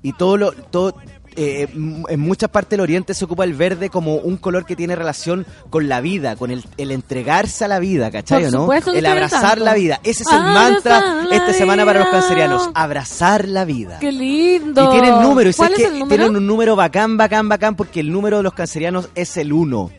y 0.01 0.13
todo 0.13 0.37
lo... 0.37 0.51
Todo, 0.51 0.95
eh, 1.37 1.69
en 1.73 2.19
muchas 2.19 2.49
partes 2.49 2.71
del 2.71 2.81
oriente 2.81 3.13
se 3.13 3.23
ocupa 3.23 3.45
el 3.45 3.53
verde 3.53 3.89
como 3.89 4.15
un 4.15 4.35
color 4.35 4.65
que 4.65 4.75
tiene 4.75 4.97
relación 4.97 5.45
con 5.69 5.87
la 5.87 6.01
vida, 6.01 6.35
con 6.35 6.51
el, 6.51 6.61
el 6.75 6.91
entregarse 6.91 7.63
a 7.63 7.69
la 7.69 7.79
vida, 7.79 8.11
¿cachai 8.11 8.43
Por 8.43 8.51
no? 8.51 8.73
El 8.93 9.05
abrazar 9.05 9.57
la 9.61 9.73
vida. 9.73 10.01
Ese 10.03 10.23
es 10.23 10.29
el 10.29 10.39
Abrazar 10.39 10.53
mantra 10.73 11.27
esta 11.31 11.53
semana 11.53 11.85
para 11.85 11.99
los 12.01 12.09
cancerianos. 12.09 12.69
Abrazar 12.73 13.47
la 13.47 13.63
vida. 13.63 13.97
Qué 13.99 14.11
lindo. 14.11 14.89
Y 14.89 14.91
tienen 14.91 15.21
número, 15.21 15.49
y 15.49 15.53
¿Cuál 15.53 15.69
sabes 15.69 15.79
es 15.79 15.85
que 15.87 15.93
el 15.93 15.99
número? 15.99 16.17
tienen 16.23 16.35
un 16.35 16.45
número 16.45 16.75
bacán, 16.75 17.15
bacán, 17.15 17.47
bacán, 17.47 17.75
porque 17.77 18.01
el 18.01 18.11
número 18.11 18.35
de 18.37 18.43
los 18.43 18.53
cancerianos 18.53 19.07
es 19.15 19.37
el 19.37 19.53
1. 19.53 19.89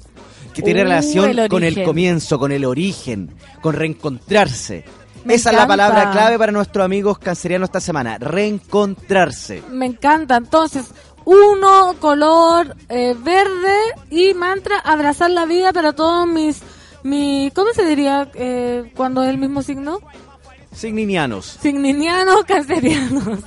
Que 0.52 0.60
tiene 0.60 0.82
Uh, 0.82 0.84
relación 0.84 1.30
el 1.38 1.48
con 1.48 1.64
el 1.64 1.82
comienzo, 1.82 2.38
con 2.38 2.52
el 2.52 2.66
origen, 2.66 3.30
con 3.62 3.72
reencontrarse. 3.74 4.84
Me 5.24 5.34
Esa 5.34 5.50
es 5.50 5.56
la 5.56 5.66
palabra 5.66 6.10
clave 6.10 6.38
para 6.38 6.50
nuestros 6.52 6.84
amigos 6.84 7.18
cancerianos 7.18 7.68
esta 7.68 7.80
semana, 7.80 8.18
reencontrarse. 8.18 9.62
Me 9.70 9.86
encanta. 9.86 10.36
Entonces, 10.36 10.86
uno, 11.24 11.94
color 12.00 12.76
eh, 12.88 13.14
verde 13.18 13.76
y 14.10 14.34
mantra, 14.34 14.78
abrazar 14.80 15.30
la 15.30 15.46
vida 15.46 15.72
para 15.72 15.92
todos 15.92 16.26
mis... 16.26 16.60
Mi, 17.04 17.50
¿Cómo 17.54 17.72
se 17.74 17.84
diría 17.84 18.28
eh, 18.34 18.92
cuando 18.96 19.24
es 19.24 19.30
el 19.30 19.38
mismo 19.38 19.62
signo? 19.62 19.98
Signinianos. 20.72 21.58
Signinianos, 21.60 22.44
cancerianos. 22.44 23.40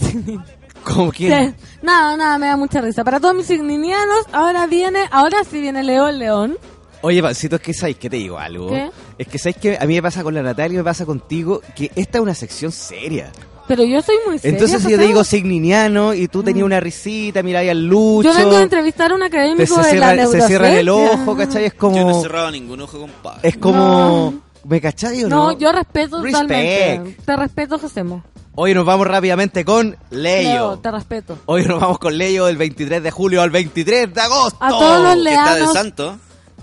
Signi- 0.00 0.42
¿Cómo 0.84 1.10
quién? 1.10 1.56
Sí. 1.58 1.64
Nada, 1.82 2.16
nada, 2.16 2.38
me 2.38 2.46
da 2.46 2.56
mucha 2.56 2.80
risa. 2.80 3.02
Para 3.04 3.18
todos 3.18 3.34
mis 3.34 3.46
signinianos, 3.46 4.26
ahora 4.32 4.66
viene, 4.66 5.08
ahora 5.10 5.38
sí 5.44 5.60
viene 5.60 5.80
el 5.80 6.18
León. 6.18 6.56
Oye, 7.04 7.22
Pancito, 7.22 7.56
es 7.56 7.62
que 7.62 7.74
sabéis 7.74 7.98
que 7.98 8.08
te 8.08 8.16
digo 8.16 8.38
algo. 8.38 8.70
¿Qué? 8.70 8.90
Es 9.18 9.28
que 9.28 9.38
sabéis 9.38 9.56
que 9.58 9.76
a 9.78 9.84
mí 9.84 9.94
me 9.94 10.02
pasa 10.02 10.22
con 10.22 10.32
la 10.32 10.42
Natalia 10.42 10.76
y 10.76 10.78
me 10.78 10.84
pasa 10.84 11.04
contigo 11.04 11.60
que 11.76 11.90
esta 11.96 12.16
es 12.16 12.22
una 12.22 12.34
sección 12.34 12.72
seria. 12.72 13.30
Pero 13.68 13.84
yo 13.84 14.00
soy 14.00 14.16
muy 14.26 14.38
seria. 14.38 14.56
Entonces 14.56 14.82
si 14.82 14.90
yo 14.90 14.96
te 14.98 15.06
digo 15.06 15.22
signiniano 15.22 16.14
y 16.14 16.28
tú 16.28 16.42
tenías 16.42 16.64
una 16.64 16.80
risita, 16.80 17.42
miráis 17.42 17.70
al 17.70 17.84
lucho. 17.86 18.30
Yo 18.32 18.34
vengo 18.34 18.56
a 18.56 18.62
entrevistar 18.62 19.12
a 19.12 19.14
un 19.16 19.22
académico 19.22 19.82
se, 19.82 19.94
de 19.94 20.00
la 20.00 20.12
cierra, 20.14 20.26
se 20.30 20.46
cierra 20.46 20.70
el 20.80 20.88
ojo, 20.88 21.36
¿cachai? 21.36 21.66
Es 21.66 21.74
Yo 21.74 21.90
no 21.90 21.98
he 21.98 22.02
como... 22.02 22.22
cerrado 22.22 22.50
ningún 22.50 22.80
ojo, 22.80 22.98
compadre. 22.98 23.48
Es 23.48 23.56
como... 23.58 24.34
¿Me 24.64 24.80
cachai 24.80 25.24
o 25.24 25.28
no? 25.28 25.36
No, 25.52 25.58
yo 25.58 25.72
respeto 25.72 26.22
Respect. 26.22 26.42
totalmente. 26.48 27.16
Te 27.22 27.36
respeto, 27.36 27.78
Josemo. 27.78 28.24
Hoy 28.54 28.72
nos 28.72 28.86
vamos 28.86 29.06
rápidamente 29.06 29.62
con 29.64 29.94
Leyo. 30.10 30.50
Leo, 30.50 30.78
te 30.78 30.90
respeto. 30.90 31.36
Hoy 31.44 31.66
nos 31.66 31.80
vamos 31.80 31.98
con 31.98 32.16
Leyo 32.16 32.46
del 32.46 32.56
23 32.56 33.02
de 33.02 33.10
julio 33.10 33.42
al 33.42 33.50
23 33.50 34.14
de 34.14 34.20
agosto. 34.22 34.56
A 34.58 34.70
todos 34.70 35.02
los 35.16 35.24
Que 35.24 35.34
está 35.34 35.50
de 35.54 35.58
leanos. 35.60 35.72
santo. 35.74 36.18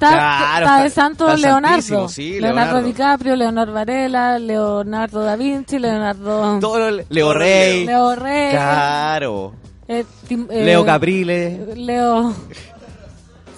Está, 0.05 0.09
Claro, 0.17 0.65
está 0.65 0.81
de 0.81 0.87
está- 0.87 1.01
santo 1.01 1.25
está 1.31 1.47
Leonardo. 1.47 2.09
sí, 2.09 2.39
Leonardo. 2.39 2.55
Leonardo. 2.71 2.81
DiCaprio, 2.87 3.35
Leonardo 3.35 3.73
Varela, 3.73 4.39
Leonardo 4.39 5.21
da 5.21 5.35
Vinci, 5.35 5.77
Leonardo... 5.79 6.59
Todos 6.59 6.91
los- 6.93 7.05
Leo 7.09 7.33
Rey. 7.33 7.85
Leo 7.85 8.15
Rey. 8.15 8.51
Claro. 8.51 9.53
eh, 9.87 10.05
Tim- 10.27 10.47
eh, 10.49 10.65
Leo 10.65 10.83
Caprile. 10.85 11.75
Leo... 11.75 12.33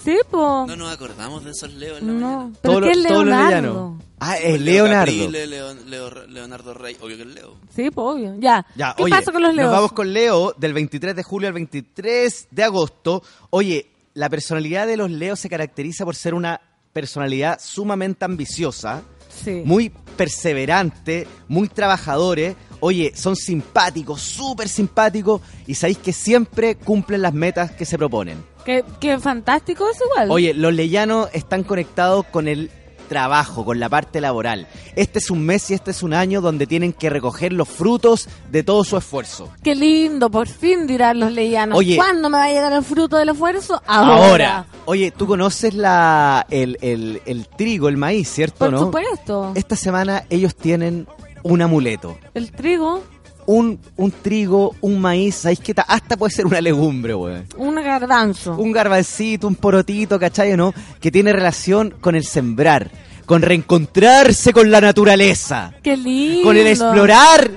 Sí, 0.04 0.18
po. 0.30 0.66
No 0.68 0.76
nos 0.76 0.92
acordamos 0.94 1.46
de 1.46 1.52
esos 1.52 1.74
Leo 1.76 1.98
en 1.98 2.08
la 2.08 2.14
No, 2.14 2.20
mañana. 2.38 2.56
pero 2.62 2.74
Todos 2.74 2.84
¿qué 2.86 2.92
es 2.92 2.98
Leonardo? 2.98 3.98
Ah, 4.20 4.38
es 4.38 4.60
Leo 4.62 4.84
Leonardo. 4.86 5.06
Caprile, 5.14 5.48
Leo- 5.48 5.74
Leo- 5.86 6.28
Leonardo 6.28 6.74
Rey, 6.74 6.98
obvio 7.02 7.16
que 7.16 7.24
es 7.24 7.30
Leo. 7.30 7.56
Sí, 7.74 7.90
po, 7.90 8.12
obvio. 8.12 8.36
Ya. 8.40 8.66
Ya, 8.76 8.94
¿Qué 8.98 9.04
oye, 9.04 9.12
pasa 9.16 9.32
con 9.32 9.42
los 9.44 9.54
leos? 9.56 9.68
Nos 9.68 9.76
vamos 9.78 9.94
con 9.94 10.12
Leo 10.12 10.54
del 10.58 10.74
23 10.74 11.16
de 11.16 11.24
julio 11.24 11.48
al 11.48 11.54
23 11.54 12.48
de 12.52 12.64
agosto. 12.64 13.24
Oye, 13.50 13.88
la 14.14 14.30
personalidad 14.30 14.88
de 14.88 14.98
los 14.98 15.10
Leos 15.12 15.40
se 15.40 15.50
caracteriza 15.50 16.06
por 16.06 16.16
ser 16.16 16.34
una 16.34 16.62
personalidad 16.94 17.60
sumamente 17.62 18.26
ambiciosa, 18.26 19.02
Sí. 19.44 19.64
muy 19.66 19.90
perseverante, 20.16 21.28
muy 21.48 21.68
trabajadores. 21.68 22.56
Oye, 22.82 23.14
son 23.16 23.36
simpáticos, 23.36 24.22
súper 24.22 24.68
simpáticos 24.70 25.42
y 25.66 25.76
sabéis 25.76 25.98
que 25.98 26.14
siempre 26.14 26.76
cumplen 26.76 27.22
las 27.22 27.34
metas 27.34 27.72
que 27.72 27.86
se 27.86 27.98
proponen. 27.98 28.44
Qué, 28.66 28.84
qué 29.00 29.18
fantástico 29.20 29.86
es 29.90 29.98
igual. 30.02 30.30
Oye, 30.32 30.54
los 30.54 30.74
leyanos 30.74 31.30
están 31.34 31.64
conectados 31.64 32.26
con 32.28 32.48
el 32.48 32.70
trabajo, 33.04 33.64
con 33.66 33.80
la 33.80 33.90
parte 33.90 34.20
laboral. 34.22 34.68
Este 34.96 35.20
es 35.20 35.30
un 35.32 35.46
mes 35.46 35.70
y 35.72 35.74
este 35.74 35.92
es 35.92 36.04
un 36.04 36.14
año 36.14 36.42
donde 36.42 36.66
tienen 36.68 36.94
que 36.94 37.10
recoger 37.10 37.54
los 37.54 37.70
frutos 37.70 38.28
de 38.52 38.64
todo 38.64 38.84
su 38.84 38.98
esfuerzo. 38.98 39.50
Qué 39.64 39.76
lindo, 39.76 40.30
por 40.30 40.48
fin 40.48 40.88
dirán 40.88 41.20
los 41.20 41.32
leyanos. 41.32 41.78
Oye. 41.78 41.96
¿Cuándo 41.96 42.30
me 42.30 42.38
va 42.38 42.46
a 42.46 42.50
llegar 42.50 42.74
el 42.74 42.84
fruto 42.84 43.18
del 43.18 43.30
esfuerzo? 43.30 43.82
Ahora. 43.86 44.66
Oye, 44.86 45.12
tú 45.12 45.28
conoces 45.28 45.74
la 45.74 46.46
el, 46.50 46.78
el- 46.82 47.22
el 47.26 47.48
trigo, 47.48 47.88
el 47.90 47.98
maíz, 47.98 48.30
¿cierto? 48.30 48.58
Por 48.60 48.72
no? 48.72 48.80
supuesto. 48.80 49.52
Esta 49.56 49.76
semana 49.76 50.24
ellos 50.30 50.56
tienen 50.56 51.08
un 51.44 51.62
amuleto. 51.62 52.18
El 52.34 52.52
trigo, 52.52 53.04
Un, 53.46 53.80
un 53.98 54.12
trigo, 54.12 54.76
un 54.82 55.00
maíz, 55.02 55.36
¿sabéis 55.36 55.60
qué? 55.60 55.74
Ta- 55.74 55.82
Hasta 55.88 56.16
puede 56.18 56.32
ser 56.34 56.46
una 56.46 56.62
legumbre, 56.62 57.14
güey. 57.14 57.44
un 57.58 57.76
garbanzo. 57.76 58.56
Un 58.56 58.72
garbancito, 58.72 59.48
un 59.48 59.56
porotito, 59.56 60.20
¿cachai 60.20 60.54
o 60.54 60.58
no? 60.58 60.74
Que 61.02 61.12
tiene 61.12 61.34
relación 61.34 61.94
con 62.00 62.16
el 62.16 62.24
sembrar, 62.26 62.90
con 63.26 63.42
reencontrarse 63.42 64.54
con 64.54 64.72
la 64.72 64.80
naturaleza, 64.82 65.74
Qué 65.84 65.98
lindo. 65.98 66.44
con 66.44 66.56
el 66.58 66.68
explorar 66.68 67.52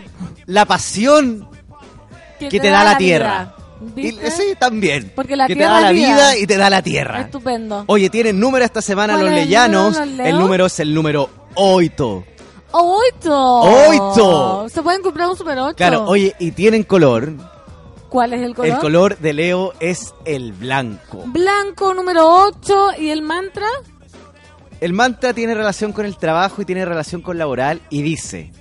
la 0.47 0.65
pasión 0.65 1.49
que, 2.39 2.49
te, 2.61 2.69
da, 2.71 2.85
la 2.85 2.99
tierra. 2.99 3.53
Y- 3.95 4.03
¿Viste? 4.03 4.31
sí, 4.31 4.43
también. 4.59 5.13
Porque 5.15 5.37
la 5.37 5.47
que 5.47 5.55
te 5.55 5.63
da 5.63 5.81
la 5.81 5.93
vida. 5.93 6.09
vida 6.15 6.37
y 6.39 6.47
te 6.47 6.57
da 6.57 6.71
la 6.71 6.83
tierra. 6.83 7.21
Estupendo. 7.21 7.85
Oye, 7.87 8.09
tienen 8.11 8.41
número 8.41 8.65
esta 8.65 8.81
semana 8.83 9.15
¿Cuál 9.15 9.27
los 9.27 9.35
leyanos. 9.35 9.97
El 9.99 10.39
número 10.39 10.67
es 10.67 10.81
el 10.81 10.95
número 10.95 11.29
8. 11.55 12.25
¡Oito! 12.73 13.61
¡Oito! 13.61 14.69
Se 14.69 14.83
pueden 14.83 15.03
comprar 15.03 15.29
un 15.29 15.37
Super 15.37 15.59
8. 15.59 15.77
Claro, 15.77 16.05
oye, 16.07 16.35
y 16.39 16.51
tienen 16.51 16.83
color. 16.83 17.33
¿Cuál 18.09 18.33
es 18.33 18.43
el 18.43 18.55
color? 18.55 18.71
El 18.71 18.79
color 18.79 19.19
de 19.19 19.33
Leo 19.33 19.73
es 19.81 20.15
el 20.25 20.53
blanco. 20.53 21.23
Blanco 21.27 21.95
número 21.95 22.29
8 22.29 22.93
y 22.99 23.11
el 23.11 23.23
mantra. 23.23 23.67
El 24.81 24.93
mantra 24.93 25.33
tiene 25.33 25.55
relación 25.55 25.93
con 25.93 26.07
el 26.07 26.17
trabajo 26.17 26.63
y 26.63 26.65
tiene 26.65 26.85
relación 26.85 27.23
con 27.23 27.39
laboral 27.39 27.81
y 27.89 28.03
dice, 28.03 28.53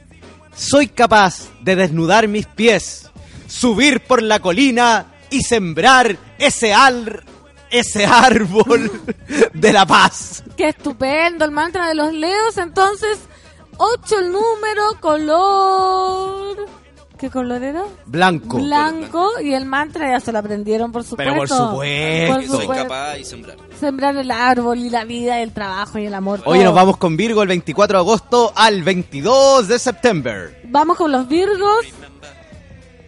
soy 0.55 0.87
capaz 0.87 1.49
de 1.61 1.75
desnudar 1.75 2.27
mis 2.27 2.45
pies, 2.45 3.09
subir 3.47 4.01
por 4.01 4.21
la 4.21 4.39
colina 4.39 5.07
y 5.29 5.41
sembrar 5.41 6.15
ese, 6.37 6.73
al, 6.73 7.21
ese 7.69 8.05
árbol 8.05 8.89
de 9.53 9.73
la 9.73 9.85
paz. 9.85 10.43
Qué 10.55 10.69
estupendo 10.69 11.43
el 11.43 11.51
mantra 11.51 11.87
de 11.87 11.95
los 11.95 12.13
leos. 12.13 12.57
Entonces, 12.57 13.19
8 13.77 14.19
el 14.19 14.31
número, 14.31 14.99
color. 14.99 16.57
¿Qué 17.17 17.29
color 17.29 17.63
era? 17.63 17.83
Blanco. 18.05 18.57
Blanco. 18.57 19.39
Y 19.41 19.53
el 19.53 19.65
mantra 19.65 20.11
ya 20.11 20.19
se 20.19 20.31
lo 20.31 20.39
aprendieron, 20.39 20.91
por 20.91 21.03
supuesto. 21.03 21.33
Pero 21.33 21.37
por 21.37 21.47
supuesto. 21.47 22.33
Por 22.33 22.57
soy 22.57 22.67
capaz 22.67 23.17
y 23.17 23.23
sembrar. 23.23 23.57
Sembrar 23.79 24.17
el 24.17 24.31
árbol 24.31 24.79
y 24.79 24.89
la 24.89 25.05
vida, 25.05 25.41
el 25.41 25.53
trabajo 25.53 25.97
y 25.97 26.05
el 26.05 26.13
amor. 26.13 26.41
Hoy 26.45 26.57
todo. 26.57 26.65
nos 26.65 26.75
vamos 26.75 26.97
con 26.97 27.15
Virgo 27.15 27.41
el 27.41 27.47
24 27.47 27.97
de 27.97 28.01
agosto 28.01 28.51
al 28.55 28.83
22 28.83 29.67
de 29.67 29.79
septiembre. 29.79 30.61
Vamos 30.65 30.97
con 30.97 31.11
los 31.11 31.27
Virgos. 31.27 31.85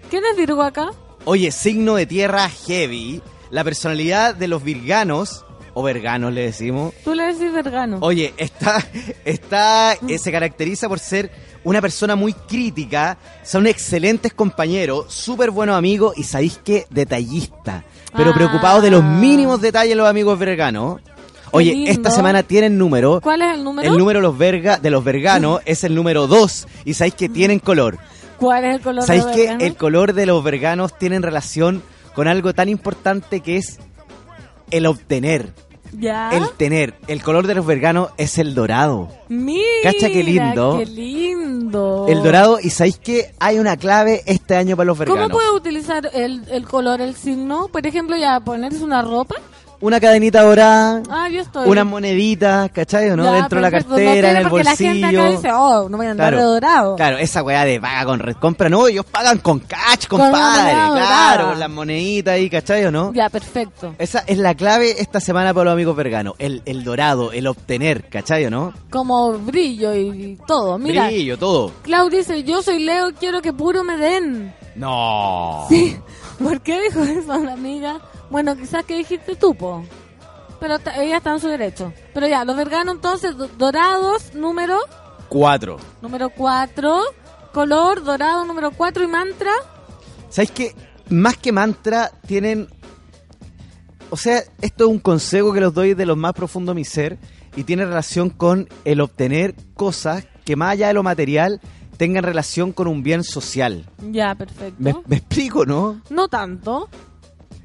¿Quién 0.09 0.23
es 0.31 0.37
Virgo 0.37 0.61
acá? 0.63 0.91
Oye, 1.25 1.51
signo 1.51 1.95
de 1.95 2.05
tierra 2.05 2.49
heavy. 2.49 3.21
La 3.49 3.63
personalidad 3.63 4.35
de 4.35 4.47
los 4.47 4.63
virganos, 4.63 5.45
o 5.77 5.83
verganos 5.83 6.33
le 6.33 6.41
decimos, 6.41 6.91
Tú 7.03 7.13
le 7.13 7.31
decís 7.31 7.53
Vergano. 7.53 7.99
Oye, 8.01 8.33
está, 8.37 8.83
está, 9.25 9.93
eh, 10.07 10.17
se 10.17 10.31
caracteriza 10.31 10.89
por 10.89 10.97
ser 10.97 11.29
una 11.63 11.81
persona 11.81 12.15
muy 12.15 12.33
crítica, 12.33 13.19
son 13.43 13.67
excelentes 13.67 14.33
compañeros, 14.33 15.13
súper 15.13 15.51
buenos 15.51 15.77
amigos 15.77 16.17
y 16.17 16.23
sabéis 16.23 16.57
que 16.63 16.87
detallista, 16.89 17.83
pero 18.15 18.31
Ah. 18.31 18.33
preocupados 18.33 18.81
de 18.81 18.89
los 18.89 19.03
mínimos 19.03 19.61
detalles 19.61 19.95
los 19.95 20.07
amigos 20.07 20.39
verganos. 20.39 20.99
Oye, 21.51 21.85
esta 21.91 22.09
semana 22.09 22.41
tienen 22.41 22.77
número. 22.79 23.21
¿Cuál 23.21 23.43
es 23.43 23.53
el 23.53 23.63
número? 23.63 23.91
El 23.91 23.97
número 23.99 24.17
de 24.19 24.23
los, 24.23 24.35
verga, 24.37 24.77
de 24.77 24.89
los 24.89 25.03
verganos 25.03 25.61
es 25.65 25.83
el 25.83 25.93
número 25.93 26.25
2 26.25 26.67
y 26.85 26.95
sabéis 26.95 27.13
que 27.13 27.29
tienen 27.29 27.59
color. 27.59 27.99
¿Cuál 28.39 28.65
es 28.65 28.75
el 28.75 28.81
color 28.81 29.03
¿Sabéis 29.05 29.25
de 29.27 29.31
que 29.33 29.65
el 29.65 29.75
color 29.75 30.13
de 30.13 30.25
los 30.25 30.43
verganos 30.43 30.97
tienen 30.97 31.21
relación 31.21 31.83
con 32.15 32.27
algo 32.27 32.53
tan 32.53 32.67
importante 32.67 33.41
que 33.41 33.57
es 33.57 33.77
el 34.71 34.85
obtener? 34.87 35.53
Ya. 35.93 36.29
El 36.31 36.49
tener. 36.51 36.95
El 37.07 37.21
color 37.23 37.47
de 37.47 37.55
los 37.55 37.65
verganos 37.65 38.09
es 38.17 38.37
el 38.37 38.53
dorado. 38.55 39.09
Mira, 39.29 39.63
Cacha 39.83 40.07
qué 40.07 40.23
lindo. 40.23 40.77
Qué 40.79 40.85
lindo. 40.85 42.05
El 42.07 42.23
dorado, 42.23 42.59
y 42.61 42.69
sabéis 42.69 42.97
que 42.99 43.33
hay 43.39 43.59
una 43.59 43.77
clave 43.77 44.23
este 44.25 44.55
año 44.55 44.75
para 44.77 44.87
los 44.87 44.97
¿Cómo 44.97 45.11
verganos. 45.13 45.31
puedo 45.31 45.55
utilizar 45.55 46.09
el, 46.13 46.43
el 46.49 46.65
color, 46.67 47.01
el 47.01 47.15
signo? 47.15 47.67
Por 47.67 47.85
ejemplo, 47.85 48.15
ya 48.17 48.39
ponerse 48.39 48.83
una 48.83 49.01
ropa. 49.01 49.35
Una 49.79 49.99
cadenita 49.99 50.41
dorada, 50.41 51.03
Ah, 51.07 51.27
unas 51.65 51.85
moneditas, 51.85 52.71
¿cachai? 52.71 53.11
o 53.11 53.15
¿no? 53.15 53.25
Ya, 53.25 53.31
Dentro 53.33 53.57
de 53.57 53.61
la 53.61 53.69
cartera, 53.71 54.31
No 54.31 54.37
en 54.39 54.43
el 54.45 54.49
porque 54.49 54.63
la 54.63 54.75
gente 54.75 55.05
acá 55.05 55.17
bolsillo. 55.17 55.37
dice, 55.37 55.51
oh, 55.53 55.87
no 55.89 55.97
voy 55.97 56.07
a 56.07 56.11
andar 56.11 56.29
Claro. 56.33 56.37
de 56.37 56.43
dorado. 56.53 56.95
Claro, 56.95 57.17
esa 57.19 57.43
weá 57.43 57.63
de 57.63 57.79
paga 57.79 58.05
con 58.05 58.19
red 58.19 58.35
compra, 58.37 58.69
no, 58.69 58.87
ellos 58.87 59.05
pagan 59.05 59.37
con 59.37 59.59
cash, 59.59 60.07
Con 60.07 60.19
una 60.21 60.31
compadre. 60.31 60.73
moneda 60.75 60.91
claro, 60.95 61.49
con 61.49 61.59
las 61.59 61.69
moneditas 61.69 62.33
ahí, 62.33 62.49
¿cachai 62.49 62.85
o 62.85 62.91
no? 62.91 63.13
Ya, 63.13 63.29
perfecto. 63.29 63.93
Esa 63.99 64.23
es 64.25 64.39
la 64.39 64.55
clave 64.55 64.95
esta 64.99 65.19
semana 65.19 65.53
para 65.53 65.65
los 65.65 65.73
amigos 65.73 65.95
verganos. 65.95 66.33
El, 66.39 66.63
el 66.65 66.83
dorado, 66.83 67.31
el 67.31 67.45
obtener, 67.45 68.09
¿cachai 68.09 68.45
o 68.45 68.49
no? 68.49 68.73
Como 68.89 69.33
brillo 69.33 69.93
y 69.93 70.39
todo. 70.47 70.79
Mira, 70.79 71.05
Brillo, 71.05 71.37
todo. 71.37 71.71
Clau 71.83 72.09
dice, 72.09 72.43
yo 72.43 72.63
soy 72.63 72.79
Leo, 72.83 73.11
quiero 73.19 73.43
que 73.43 73.53
puro 73.53 73.83
me 73.83 73.95
den. 73.97 74.55
No. 74.75 75.65
Sí. 75.69 75.95
¿Por 76.43 76.61
qué 76.61 76.81
dijo 76.81 77.01
eso 77.03 77.37
la 77.37 77.53
amiga? 77.53 77.97
Bueno, 78.29 78.55
quizás 78.55 78.83
que 78.85 78.97
dijiste 78.97 79.35
tú, 79.35 79.55
po. 79.55 79.83
Pero 80.59 80.75
ella 80.97 81.17
está 81.17 81.33
en 81.33 81.39
su 81.39 81.47
derecho. 81.47 81.93
Pero 82.13 82.27
ya, 82.27 82.43
los 82.43 82.55
verganos 82.57 82.95
entonces, 82.95 83.37
do- 83.37 83.47
dorados, 83.57 84.33
número, 84.33 84.77
Cuatro. 85.29 85.77
número 86.01 86.29
4. 86.29 87.01
Color, 87.53 88.03
dorado, 88.03 88.45
número 88.45 88.71
4 88.71 89.03
y 89.03 89.07
mantra. 89.07 89.51
¿Sabéis 90.29 90.51
que 90.51 90.75
más 91.09 91.37
que 91.37 91.51
mantra 91.51 92.11
tienen... 92.25 92.67
O 94.09 94.17
sea, 94.17 94.41
esto 94.61 94.85
es 94.85 94.89
un 94.89 94.99
consejo 94.99 95.53
que 95.53 95.59
los 95.59 95.73
doy 95.73 95.93
de 95.93 96.05
lo 96.05 96.15
más 96.15 96.33
profundo 96.33 96.71
de 96.71 96.75
mi 96.75 96.85
ser 96.85 97.17
y 97.55 97.63
tiene 97.65 97.85
relación 97.85 98.29
con 98.29 98.69
el 98.85 99.01
obtener 99.01 99.53
cosas 99.73 100.25
que 100.45 100.55
más 100.55 100.71
allá 100.73 100.87
de 100.87 100.93
lo 100.93 101.03
material 101.03 101.59
tengan 101.97 102.23
relación 102.23 102.71
con 102.71 102.87
un 102.87 103.03
bien 103.03 103.23
social. 103.23 103.85
Ya, 104.11 104.33
perfecto. 104.35 104.75
Me, 104.79 104.95
me 105.07 105.17
explico, 105.17 105.65
¿no? 105.65 106.01
No 106.09 106.27
tanto. 106.29 106.89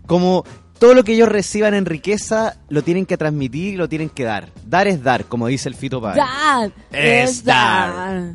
Como 0.06 0.44
todo 0.78 0.94
lo 0.94 1.04
que 1.04 1.12
ellos 1.14 1.28
reciban 1.28 1.74
en 1.74 1.86
riqueza 1.86 2.56
lo 2.68 2.82
tienen 2.82 3.06
que 3.06 3.16
transmitir 3.16 3.74
y 3.74 3.76
lo 3.76 3.88
tienen 3.88 4.08
que 4.08 4.24
dar. 4.24 4.48
Dar 4.66 4.88
es 4.88 5.02
dar, 5.02 5.24
como 5.26 5.46
dice 5.46 5.68
el 5.68 5.74
Fito 5.74 6.00
Páez. 6.00 6.16
Dar 6.16 6.72
Es 6.90 7.44
dar. 7.44 8.34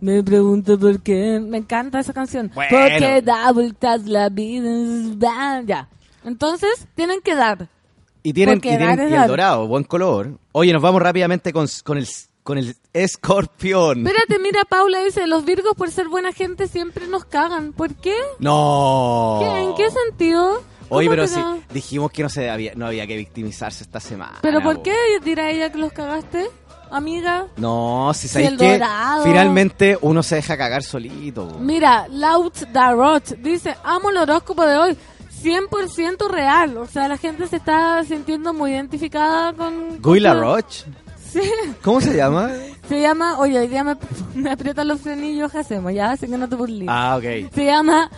Me 0.00 0.22
pregunto 0.22 0.78
por 0.78 1.00
qué. 1.02 1.40
Me 1.40 1.58
encanta 1.58 2.00
esa 2.00 2.12
canción. 2.12 2.50
Bueno. 2.54 2.70
Porque 2.70 3.22
da 3.22 3.52
vueltas 3.52 4.06
la 4.06 4.28
vida. 4.28 5.62
Ya. 5.66 5.88
Entonces, 6.24 6.86
tienen 6.94 7.20
que 7.20 7.34
dar. 7.34 7.68
Y 8.22 8.32
tienen, 8.32 8.58
y, 8.58 8.60
tienen- 8.60 9.10
y 9.10 9.14
el 9.14 9.26
dorado, 9.26 9.68
buen 9.68 9.84
color. 9.84 10.38
Oye, 10.52 10.72
nos 10.72 10.82
vamos 10.82 11.00
rápidamente 11.00 11.52
con, 11.52 11.66
con 11.84 11.98
el 11.98 12.06
con 12.46 12.58
el 12.58 12.76
escorpión. 12.92 14.06
Espérate, 14.06 14.38
mira, 14.38 14.60
Paula 14.64 15.02
dice, 15.02 15.26
los 15.26 15.44
virgos 15.44 15.74
por 15.76 15.90
ser 15.90 16.06
buena 16.08 16.32
gente 16.32 16.68
siempre 16.68 17.08
nos 17.08 17.24
cagan. 17.24 17.72
¿Por 17.72 17.92
qué? 17.96 18.14
No. 18.38 19.38
¿Qué- 19.42 19.62
¿En 19.64 19.74
qué 19.74 19.90
sentido? 19.90 20.62
Oye, 20.88 21.08
¿Cómo 21.08 21.10
pero 21.10 21.26
sí, 21.26 21.40
no? 21.40 21.58
dijimos 21.74 22.12
que 22.12 22.22
no 22.22 22.28
se 22.28 22.48
había, 22.48 22.72
no 22.76 22.86
había 22.86 23.04
que 23.08 23.16
victimizarse 23.16 23.82
esta 23.82 23.98
semana. 23.98 24.38
¿Pero 24.42 24.62
por 24.62 24.76
po. 24.76 24.82
qué 24.84 24.94
dirá 25.24 25.50
ella 25.50 25.72
que 25.72 25.78
los 25.78 25.92
cagaste, 25.92 26.48
amiga? 26.92 27.48
No, 27.56 28.12
si 28.14 28.28
Si 28.28 28.34
sabéis 28.34 28.56
que 28.56 28.80
finalmente 29.24 29.98
uno 30.02 30.22
se 30.22 30.36
deja 30.36 30.56
cagar 30.56 30.84
solito. 30.84 31.56
Mira, 31.58 32.06
Laut 32.08 32.56
Darot 32.72 33.24
dice, 33.38 33.74
amo 33.82 34.10
el 34.10 34.18
horóscopo 34.18 34.64
de 34.64 34.76
hoy. 34.76 34.96
100% 35.42 36.28
real. 36.28 36.76
O 36.78 36.86
sea, 36.86 37.08
la 37.08 37.16
gente 37.18 37.48
se 37.48 37.56
está 37.56 38.04
sintiendo 38.04 38.54
muy 38.54 38.70
identificada 38.70 39.52
con... 39.52 40.00
Guy 40.00 40.20
Laroche. 40.20 40.84
Sí. 41.42 41.50
¿Cómo 41.82 42.00
se 42.00 42.16
llama? 42.16 42.50
Se 42.88 43.00
llama... 43.00 43.38
Oye, 43.38 43.58
hoy 43.58 43.68
día 43.68 43.84
me, 43.84 43.96
me 44.34 44.50
aprietan 44.52 44.88
los 44.88 45.00
frenillos, 45.00 45.52
¿qué 45.52 45.58
hacemos? 45.58 45.92
Ya, 45.92 46.12
así 46.12 46.26
que 46.26 46.38
no 46.38 46.48
te 46.48 46.54
burles. 46.54 46.88
Ah, 46.90 47.16
ok. 47.18 47.52
Se 47.52 47.64
llama 47.66 48.10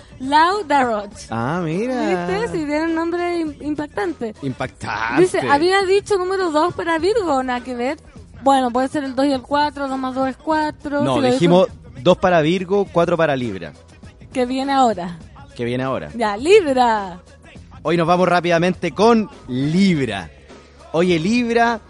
Darot. 0.66 1.11
Ah, 1.31 1.61
mira. 1.65 2.28
¿Viste? 2.28 2.49
Si 2.49 2.65
tiene 2.66 2.85
un 2.85 2.95
nombre 2.95 3.40
im- 3.40 3.57
impactante. 3.62 4.35
Impactante. 4.43 5.23
Dice, 5.23 5.40
había 5.51 5.82
dicho 5.82 6.16
número 6.19 6.51
2 6.51 6.74
para 6.74 6.99
Virgo, 6.99 7.43
nada 7.43 7.61
que 7.65 7.74
ver. 7.74 7.99
Bueno, 8.43 8.70
puede 8.70 8.89
ser 8.89 9.05
el 9.05 9.15
2 9.16 9.27
y 9.27 9.32
el 9.32 9.43
4, 9.43 9.89
2 9.89 9.99
más 9.99 10.15
2 10.15 10.28
es 10.28 10.36
4. 10.36 11.03
No, 11.03 11.20
dijimos 11.20 11.66
dos 12.03 12.16
para 12.19 12.40
Virgo, 12.43 12.86
cuatro 12.93 13.16
para 13.16 13.35
Libra, 13.35 13.73
Que 14.32 14.47
viene 14.47 14.73
ahora. 14.73 15.19
que 15.57 15.65
viene 15.65 15.82
ahora. 15.82 16.11
Ya, 16.15 16.36
Libra. 16.36 17.20
Hoy 17.82 17.97
nos 17.97 18.07
vamos 18.07 18.28
rápidamente 18.28 18.93
con 18.93 19.28
Libra. 19.49 20.31
Oye, 20.93 21.19
Libra, 21.19 21.81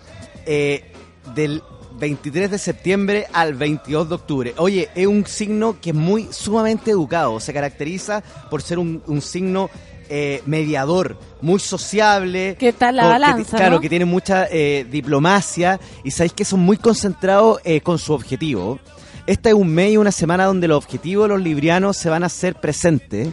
eh, 0.47 0.91
del 1.35 1.63
23 1.99 2.51
de 2.51 2.59
septiembre 2.59 3.27
al 3.33 3.55
22 3.55 4.09
de 4.09 4.15
octubre. 4.15 4.55
Oye, 4.59 4.89
es 4.95 5.07
un 5.07 5.27
signo 5.27 5.77
que 5.81 5.91
es 5.91 5.97
muy 5.97 6.29
sumamente 6.31 6.93
educado. 6.93 7.41
Se 7.41 7.53
caracteriza 7.53 8.23
por 8.51 8.63
ser 8.63 8.79
un, 8.79 9.03
un 9.07 9.21
signo 9.21 9.69
eh, 10.09 10.43
mediador, 10.47 11.19
muy 11.41 11.59
sociable. 11.59 12.57
¿Qué 12.59 12.73
tal 12.73 12.97
la 12.97 13.03
que 13.03 13.09
balanza, 13.09 13.51
ti- 13.51 13.57
claro, 13.57 13.75
no? 13.77 13.81
que 13.81 13.89
tiene 13.89 14.05
mucha 14.05 14.47
eh, 14.51 14.87
diplomacia 14.91 15.81
y 16.05 16.11
sabéis 16.13 16.33
que 16.35 16.45
son 16.45 16.61
muy 16.61 16.77
concentrados 16.77 17.61
eh, 17.65 17.81
con 17.81 17.99
su 17.99 18.13
objetivo. 18.13 18.79
Esta 19.27 19.51
es 19.51 19.55
un 19.55 19.69
mes 19.75 19.93
y 19.93 19.97
una 19.99 20.13
semana 20.13 20.47
donde 20.47 20.69
los 20.69 20.79
objetivos 20.79 21.25
de 21.25 21.35
los 21.35 21.43
librianos 21.43 21.97
se 21.99 22.09
van 22.09 22.23
a 22.23 22.27
hacer 22.27 22.55
presentes. 22.55 23.29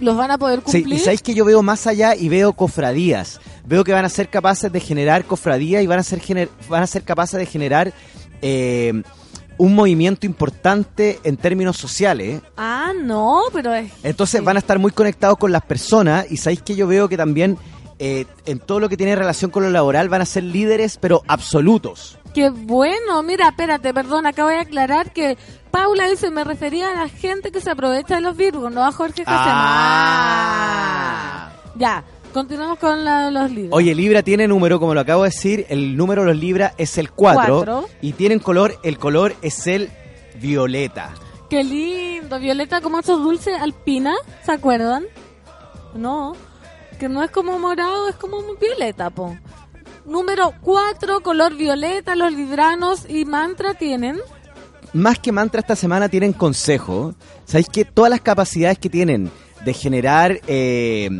¿Los 0.00 0.16
van 0.16 0.30
a 0.30 0.38
poder 0.38 0.60
Sí, 0.66 0.78
cumplir? 0.82 0.96
y 0.96 0.98
sabéis 1.00 1.22
que 1.22 1.34
yo 1.34 1.44
veo 1.44 1.62
más 1.62 1.86
allá 1.86 2.14
y 2.14 2.28
veo 2.28 2.52
cofradías. 2.52 3.40
Veo 3.66 3.84
que 3.84 3.92
van 3.92 4.04
a 4.04 4.08
ser 4.08 4.28
capaces 4.28 4.70
de 4.70 4.80
generar 4.80 5.24
cofradías 5.24 5.82
y 5.82 5.86
van 5.86 5.98
a 5.98 6.02
ser, 6.02 6.20
gener- 6.20 6.48
van 6.68 6.82
a 6.82 6.86
ser 6.86 7.02
capaces 7.02 7.38
de 7.38 7.46
generar 7.46 7.92
eh, 8.42 9.02
un 9.56 9.74
movimiento 9.74 10.24
importante 10.26 11.18
en 11.24 11.36
términos 11.36 11.76
sociales. 11.76 12.40
Ah, 12.56 12.92
no, 13.02 13.42
pero 13.52 13.74
es... 13.74 13.90
Entonces 14.04 14.42
van 14.44 14.56
a 14.56 14.60
estar 14.60 14.78
muy 14.78 14.92
conectados 14.92 15.36
con 15.38 15.50
las 15.52 15.62
personas 15.62 16.26
y 16.30 16.36
sabéis 16.36 16.62
que 16.62 16.76
yo 16.76 16.86
veo 16.86 17.08
que 17.08 17.16
también 17.16 17.58
eh, 17.98 18.26
en 18.46 18.60
todo 18.60 18.78
lo 18.78 18.88
que 18.88 18.96
tiene 18.96 19.16
relación 19.16 19.50
con 19.50 19.64
lo 19.64 19.70
laboral 19.70 20.08
van 20.08 20.20
a 20.20 20.26
ser 20.26 20.44
líderes, 20.44 20.96
pero 21.00 21.22
absolutos. 21.26 22.17
Qué 22.34 22.50
bueno. 22.50 23.22
Mira, 23.22 23.48
espérate, 23.48 23.92
perdón, 23.94 24.26
acabo 24.26 24.48
de 24.50 24.58
aclarar 24.58 25.12
que 25.12 25.36
Paula 25.70 26.08
dice, 26.08 26.30
me 26.30 26.44
refería 26.44 26.90
a 26.92 26.94
la 27.04 27.08
gente 27.08 27.50
que 27.50 27.60
se 27.60 27.70
aprovecha 27.70 28.16
de 28.16 28.20
los 28.20 28.36
Virgos, 28.36 28.72
no 28.72 28.84
a 28.84 28.92
Jorge 28.92 29.24
Ah. 30.18 31.50
Ya, 31.76 32.04
continuamos 32.32 32.78
con 32.78 33.04
la- 33.04 33.30
los 33.30 33.50
libros. 33.50 33.74
Oye, 33.76 33.94
Libra 33.94 34.22
tiene 34.22 34.46
número, 34.48 34.78
como 34.80 34.94
lo 34.94 35.00
acabo 35.00 35.22
de 35.24 35.28
decir, 35.30 35.66
el 35.68 35.96
número 35.96 36.22
de 36.22 36.28
los 36.28 36.36
Libra 36.36 36.74
es 36.78 36.98
el 36.98 37.10
4 37.10 37.56
Cuatro. 37.64 37.88
y 38.00 38.12
tienen 38.12 38.38
color, 38.40 38.78
el 38.82 38.98
color 38.98 39.34
es 39.42 39.66
el 39.66 39.90
violeta. 40.36 41.10
Qué 41.50 41.64
lindo. 41.64 42.38
Violeta 42.38 42.80
como 42.80 42.98
esos 43.00 43.22
dulces 43.22 43.60
alpina, 43.60 44.14
¿se 44.44 44.52
acuerdan? 44.52 45.06
No, 45.94 46.34
que 47.00 47.08
no 47.08 47.22
es 47.22 47.30
como 47.30 47.58
morado, 47.58 48.08
es 48.08 48.16
como 48.16 48.38
violeta, 48.60 49.08
po. 49.10 49.36
Número 50.08 50.54
4, 50.62 51.20
color 51.22 51.54
violeta, 51.56 52.16
los 52.16 52.32
libranos 52.32 53.04
y 53.08 53.24
mantra 53.24 53.74
tienen. 53.74 54.16
Más 54.94 55.18
que 55.18 55.32
mantra 55.32 55.60
esta 55.60 55.76
semana 55.76 56.08
tienen 56.08 56.32
consejo. 56.32 57.14
¿Sabéis 57.44 57.68
que 57.68 57.84
todas 57.84 58.10
las 58.10 58.20
capacidades 58.22 58.78
que 58.78 58.88
tienen 58.88 59.30
de 59.64 59.74
generar 59.74 60.40
eh, 60.46 61.10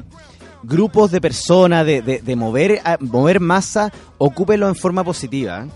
grupos 0.63 1.11
de 1.11 1.21
personas, 1.21 1.85
de, 1.85 2.01
de- 2.01 2.21
de 2.23 2.37
mover, 2.37 2.81
mover 3.01 3.41
masa, 3.41 3.93
ocúpenlo 4.17 4.69
en 4.69 4.75
forma 4.75 5.05
positiva? 5.05 5.67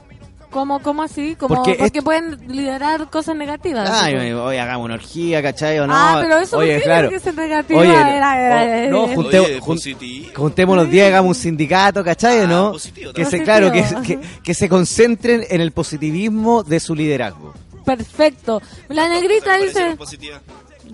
¿Cómo, 0.53 0.81
cómo 0.81 1.03
así? 1.03 1.35
Como, 1.35 1.55
Porque 1.57 1.75
porque 1.75 1.99
es- 1.99 2.05
pueden 2.05 2.39
liderar 2.47 3.09
cosas 3.11 3.35
negativas. 3.35 3.89
Ay, 3.91 4.15
oye, 4.33 4.61
hagamos 4.61 4.85
una 4.85 4.95
orgía, 4.95 5.43
¿cachai? 5.43 5.79
O 5.81 5.87
no? 5.87 5.95
Ah, 5.97 6.19
pero 6.23 6.37
eso 6.39 6.57
no 6.57 6.61
oye, 6.61 6.69
tiene 6.73 6.85
claro. 6.85 7.09
que 7.09 7.19
ser 7.21 7.35
negativo. 7.35 7.81
Oye, 7.81 7.91
Era- 7.91 8.89
no, 8.91 9.07
era- 9.07 9.15
junte- 9.17 9.39
Oye, 9.41 9.61
jun- 9.61 9.77
positivo. 9.77 10.29
juntemos 10.37 10.77
los 10.77 10.91
días, 10.91 11.09
hagamos 11.09 11.37
un 11.39 11.43
sindicato, 11.43 12.05
¿cachai? 12.05 12.41
o 12.43 12.47
¿no? 12.47 12.73
positivo 12.73 13.13
que 13.15 13.25
se, 13.25 13.43
claro, 13.43 13.73
que, 13.73 13.83
que, 14.07 14.19
que 14.45 14.55
se 14.55 14.69
concentren 14.69 15.45
en 15.49 15.61
el 15.63 15.73
positivismo 15.73 16.63
de 16.63 16.79
su 16.81 16.95
liderazgo. 16.95 17.55
Perfecto. 17.85 18.61
La 18.91 19.09
negrita 19.09 19.57
dice... 19.57 19.97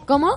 ¿Cómo? 0.06 0.30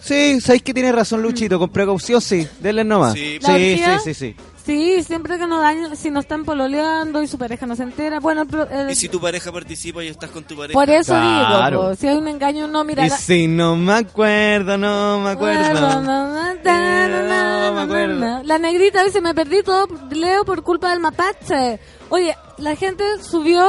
Sí, 0.00 0.40
¿sabéis 0.40 0.62
que 0.62 0.72
tiene 0.74 0.92
razón 0.92 1.22
Luchito? 1.22 1.58
Con 1.58 1.70
precaución, 1.70 2.20
sí. 2.20 2.46
Denle 2.60 2.84
nomás. 2.84 3.14
Sí. 3.14 3.38
¿La 3.40 3.56
sí, 3.56 3.76
sí, 3.78 3.90
sí, 4.04 4.14
sí. 4.14 4.36
Sí, 4.64 5.02
siempre 5.02 5.36
que 5.38 5.46
no 5.46 5.60
dañan, 5.60 5.94
si 5.94 6.10
no 6.10 6.20
están 6.20 6.44
pololeando 6.44 7.22
y 7.22 7.26
su 7.26 7.36
pareja 7.36 7.66
no 7.66 7.76
se 7.76 7.82
entera, 7.82 8.18
bueno, 8.20 8.46
pero, 8.46 8.62
eh, 8.70 8.86
Y 8.92 8.94
si 8.94 9.10
tu 9.10 9.20
pareja 9.20 9.52
participa 9.52 10.02
y 10.02 10.08
estás 10.08 10.30
con 10.30 10.42
tu 10.44 10.56
pareja. 10.56 10.72
por 10.72 10.88
eso 10.88 11.12
Claro. 11.12 11.78
digo, 11.78 11.90
po, 11.90 11.94
si 11.96 12.08
hay 12.08 12.16
un 12.16 12.28
engaño, 12.28 12.66
no, 12.66 12.82
mira, 12.82 13.04
Y 13.04 13.10
la- 13.10 13.16
si 13.18 13.46
no 13.46 13.76
me 13.76 13.92
acuerdo, 13.92 14.78
no 14.78 15.20
me 15.20 15.30
acuerdo. 15.30 16.00
no 16.02 17.72
me 17.74 17.80
acuerdo. 17.82 18.42
La 18.44 18.58
negrita 18.58 19.04
dice, 19.04 19.20
me 19.20 19.34
perdí 19.34 19.62
todo, 19.62 19.86
Leo, 20.10 20.44
por 20.44 20.62
culpa 20.62 20.90
del 20.90 21.00
mapache. 21.00 21.78
Oye, 22.08 22.34
la 22.58 22.74
gente 22.76 23.04
subió, 23.22 23.68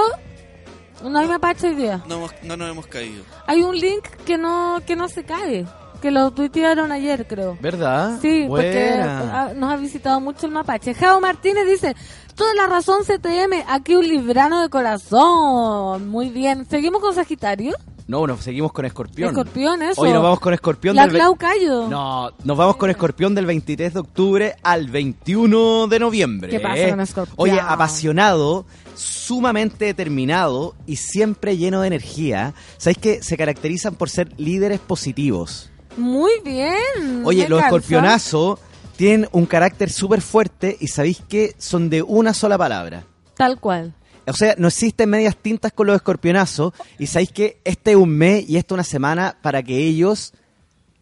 no 1.03 1.19
hay 1.19 1.27
mapache 1.27 1.67
hoy 1.67 1.75
día. 1.75 2.03
No, 2.07 2.15
hemos- 2.15 2.31
no 2.43 2.55
nos 2.57 2.69
hemos 2.69 2.87
caído. 2.87 3.23
Hay 3.47 3.63
un 3.63 3.75
link 3.77 4.05
que 4.25 4.37
no, 4.37 4.81
que 4.85 4.95
no 4.95 5.07
se 5.09 5.23
cae, 5.25 5.65
que 6.05 6.11
lo 6.11 6.29
tuitearon 6.29 6.91
ayer, 6.91 7.25
creo. 7.25 7.57
¿Verdad? 7.59 8.19
Sí, 8.21 8.45
porque 8.47 8.69
Buena. 8.69 9.21
ah, 9.33 9.53
nos 9.55 9.73
ha 9.73 9.77
visitado 9.77 10.21
mucho 10.21 10.45
el 10.45 10.51
mapache. 10.51 10.93
Jao 10.93 11.19
Martínez 11.19 11.65
dice, 11.65 11.95
toda 12.35 12.53
la 12.53 12.67
razón 12.67 12.99
CTM, 13.03 13.63
aquí 13.67 13.95
un 13.95 14.07
librano 14.07 14.61
de 14.61 14.69
corazón. 14.69 16.07
Muy 16.07 16.29
bien. 16.29 16.67
¿Seguimos 16.69 17.01
con 17.01 17.15
Sagitario? 17.15 17.75
No, 18.05 18.27
nos 18.27 18.41
seguimos 18.41 18.71
con 18.71 18.85
Escorpión. 18.85 19.29
Escorpión, 19.29 19.81
eso. 19.81 19.99
Hoy 19.99 20.13
nos 20.13 20.21
vamos 20.21 20.39
con 20.39 20.53
Escorpión 20.53 20.95
La 20.95 21.07
del 21.07 21.15
Clau 21.15 21.35
Cayo. 21.37 21.87
No, 21.87 22.29
nos 22.43 22.55
vamos 22.55 22.75
con 22.75 22.91
Escorpión 22.91 23.33
del 23.33 23.47
23 23.47 23.95
de 23.95 23.99
octubre 23.99 24.55
al 24.61 24.87
21 24.91 25.87
de 25.87 25.99
noviembre. 25.99 26.51
¿Qué 26.51 26.59
pasa 26.59 26.87
con 26.91 27.01
Escorpión? 27.01 27.35
Oye, 27.39 27.59
apasionado, 27.59 28.67
sumamente 28.93 29.85
determinado 29.85 30.75
y 30.85 30.97
siempre 30.97 31.57
lleno 31.57 31.81
de 31.81 31.87
energía. 31.87 32.53
¿Sabéis 32.77 32.99
que 32.99 33.23
se 33.23 33.37
caracterizan 33.37 33.95
por 33.95 34.11
ser 34.11 34.31
líderes 34.37 34.79
positivos? 34.79 35.71
Muy 35.97 36.31
bien. 36.43 37.23
Oye, 37.23 37.47
los 37.47 37.61
escorpionazos 37.61 38.59
tienen 38.95 39.27
un 39.31 39.45
carácter 39.45 39.89
súper 39.91 40.21
fuerte 40.21 40.77
y 40.79 40.87
sabéis 40.87 41.21
que 41.27 41.55
son 41.57 41.89
de 41.89 42.01
una 42.01 42.33
sola 42.33 42.57
palabra. 42.57 43.03
Tal 43.35 43.59
cual. 43.59 43.93
O 44.27 44.33
sea, 44.33 44.55
no 44.57 44.67
existen 44.69 45.09
medias 45.09 45.35
tintas 45.37 45.71
con 45.71 45.87
los 45.87 45.95
escorpionazos 45.95 46.73
y 46.97 47.07
sabéis 47.07 47.31
que 47.31 47.59
este 47.63 47.91
es 47.91 47.97
un 47.97 48.09
mes 48.09 48.49
y 48.49 48.57
esta 48.57 48.73
una 48.73 48.83
semana 48.83 49.37
para 49.41 49.61
que 49.61 49.77
ellos 49.77 50.33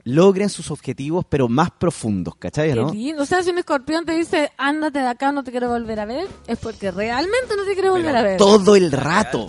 logren 0.04 0.50
sus 0.50 0.70
objetivos 0.72 1.24
pero 1.30 1.48
más 1.48 1.72
profundos, 1.72 2.36
¿cachai? 2.36 2.74
¿no? 2.74 2.92
O 3.22 3.26
sea, 3.26 3.42
si 3.42 3.52
un 3.52 3.60
escorpión 3.60 4.06
te 4.06 4.12
dice, 4.14 4.52
ándate 4.58 5.00
de 5.00 5.08
acá, 5.08 5.32
no 5.32 5.44
te 5.44 5.52
quiero 5.52 5.70
volver 5.70 6.00
a 6.02 6.06
ver, 6.06 6.28
es 6.48 6.58
porque 6.58 6.92
realmente 6.92 7.56
no 7.56 7.64
te 7.64 7.74
quiere 7.74 7.90
volver 7.90 8.16
a 8.18 8.22
ver. 8.24 8.38
Todo 8.38 8.76
el 8.76 8.92
rato. 8.92 9.48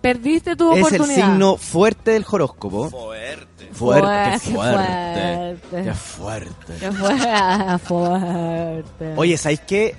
Perdiste 0.00 0.56
tu 0.56 0.72
Es 0.72 0.78
el 0.78 0.84
oportunidad. 0.84 1.26
signo 1.30 1.56
fuerte 1.56 2.10
del 2.10 2.24
horóscopo. 2.28 2.90
Fuerte. 2.90 3.46
Fuerte, 3.72 4.38
Qué 4.44 4.50
fuerte. 4.50 5.56
fuerte. 5.56 5.82
Qué 5.84 5.94
fuerte. 5.94 6.72
Qué 6.80 6.92
fue- 6.92 7.78
fuerte. 7.78 9.14
Oye, 9.16 9.36
¿sabéis 9.38 9.60
qué? 9.66 9.94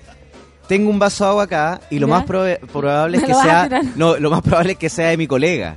Tengo 0.67 0.89
un 0.89 0.99
vaso 0.99 1.23
de 1.25 1.29
agua 1.31 1.43
acá 1.43 1.81
y 1.89 1.99
lo 1.99 2.07
¿Ya? 2.07 2.13
más 2.13 2.23
probable 2.25 3.17
es 3.17 3.21
¿Me 3.23 3.27
que 3.27 3.33
sea 3.33 3.69
no, 3.95 4.17
lo 4.17 4.29
más 4.31 4.41
probable 4.41 4.73
es 4.73 4.77
que 4.77 4.89
sea 4.89 5.09
de 5.09 5.17
mi 5.17 5.27
colega 5.27 5.75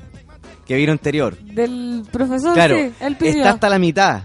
que 0.64 0.77
vino 0.77 0.93
anterior. 0.93 1.36
Del 1.39 2.05
profesor, 2.10 2.55
Claro, 2.55 2.77
sí, 2.77 2.93
él 3.01 3.16
pidió. 3.16 3.36
está 3.39 3.51
hasta 3.51 3.68
la 3.68 3.78
mitad. 3.78 4.23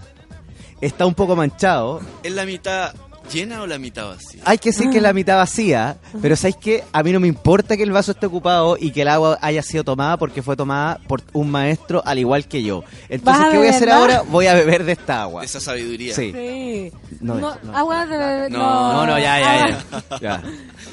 Está 0.80 1.06
un 1.06 1.14
poco 1.14 1.36
manchado. 1.36 2.00
Es 2.22 2.32
la 2.32 2.44
mitad 2.44 2.92
llena 3.32 3.62
o 3.62 3.66
la 3.66 3.78
mitad 3.78 4.08
vacía? 4.08 4.42
Hay 4.44 4.58
que 4.58 4.70
decir 4.70 4.90
que 4.90 4.98
es 4.98 5.02
la 5.02 5.12
mitad 5.12 5.36
vacía, 5.36 5.96
pero 6.20 6.36
¿sabéis 6.36 6.56
que 6.56 6.84
A 6.92 7.02
mí 7.02 7.12
no 7.12 7.20
me 7.20 7.28
importa 7.28 7.76
que 7.76 7.82
el 7.82 7.92
vaso 7.92 8.12
esté 8.12 8.26
ocupado 8.26 8.76
y 8.78 8.90
que 8.90 9.02
el 9.02 9.08
agua 9.08 9.38
haya 9.40 9.62
sido 9.62 9.84
tomada 9.84 10.16
porque 10.16 10.42
fue 10.42 10.56
tomada 10.56 10.98
por 11.06 11.22
un 11.32 11.50
maestro 11.50 12.02
al 12.04 12.18
igual 12.18 12.46
que 12.46 12.62
yo. 12.62 12.84
Entonces, 13.08 13.22
¿Vas 13.42 13.48
a 13.48 13.50
¿qué 13.52 13.58
voy 13.58 13.66
a 13.66 13.70
hacer 13.70 13.88
beberla? 13.88 14.00
ahora? 14.18 14.22
Voy 14.30 14.46
a 14.46 14.54
beber 14.54 14.84
de 14.84 14.92
esta 14.92 15.22
agua. 15.22 15.40
De 15.40 15.46
esa 15.46 15.60
sabiduría. 15.60 16.14
Sí. 16.14 16.32
Sí. 16.32 16.92
No, 17.20 17.34
No, 17.36 17.56
no. 17.62 17.76
agua 17.76 18.06
de... 18.06 18.50
No, 18.50 18.92
no, 18.92 19.06
no, 19.06 19.18
ya, 19.18 19.40
ya, 19.40 19.68
ya. 19.68 20.08
Ya. 20.20 20.42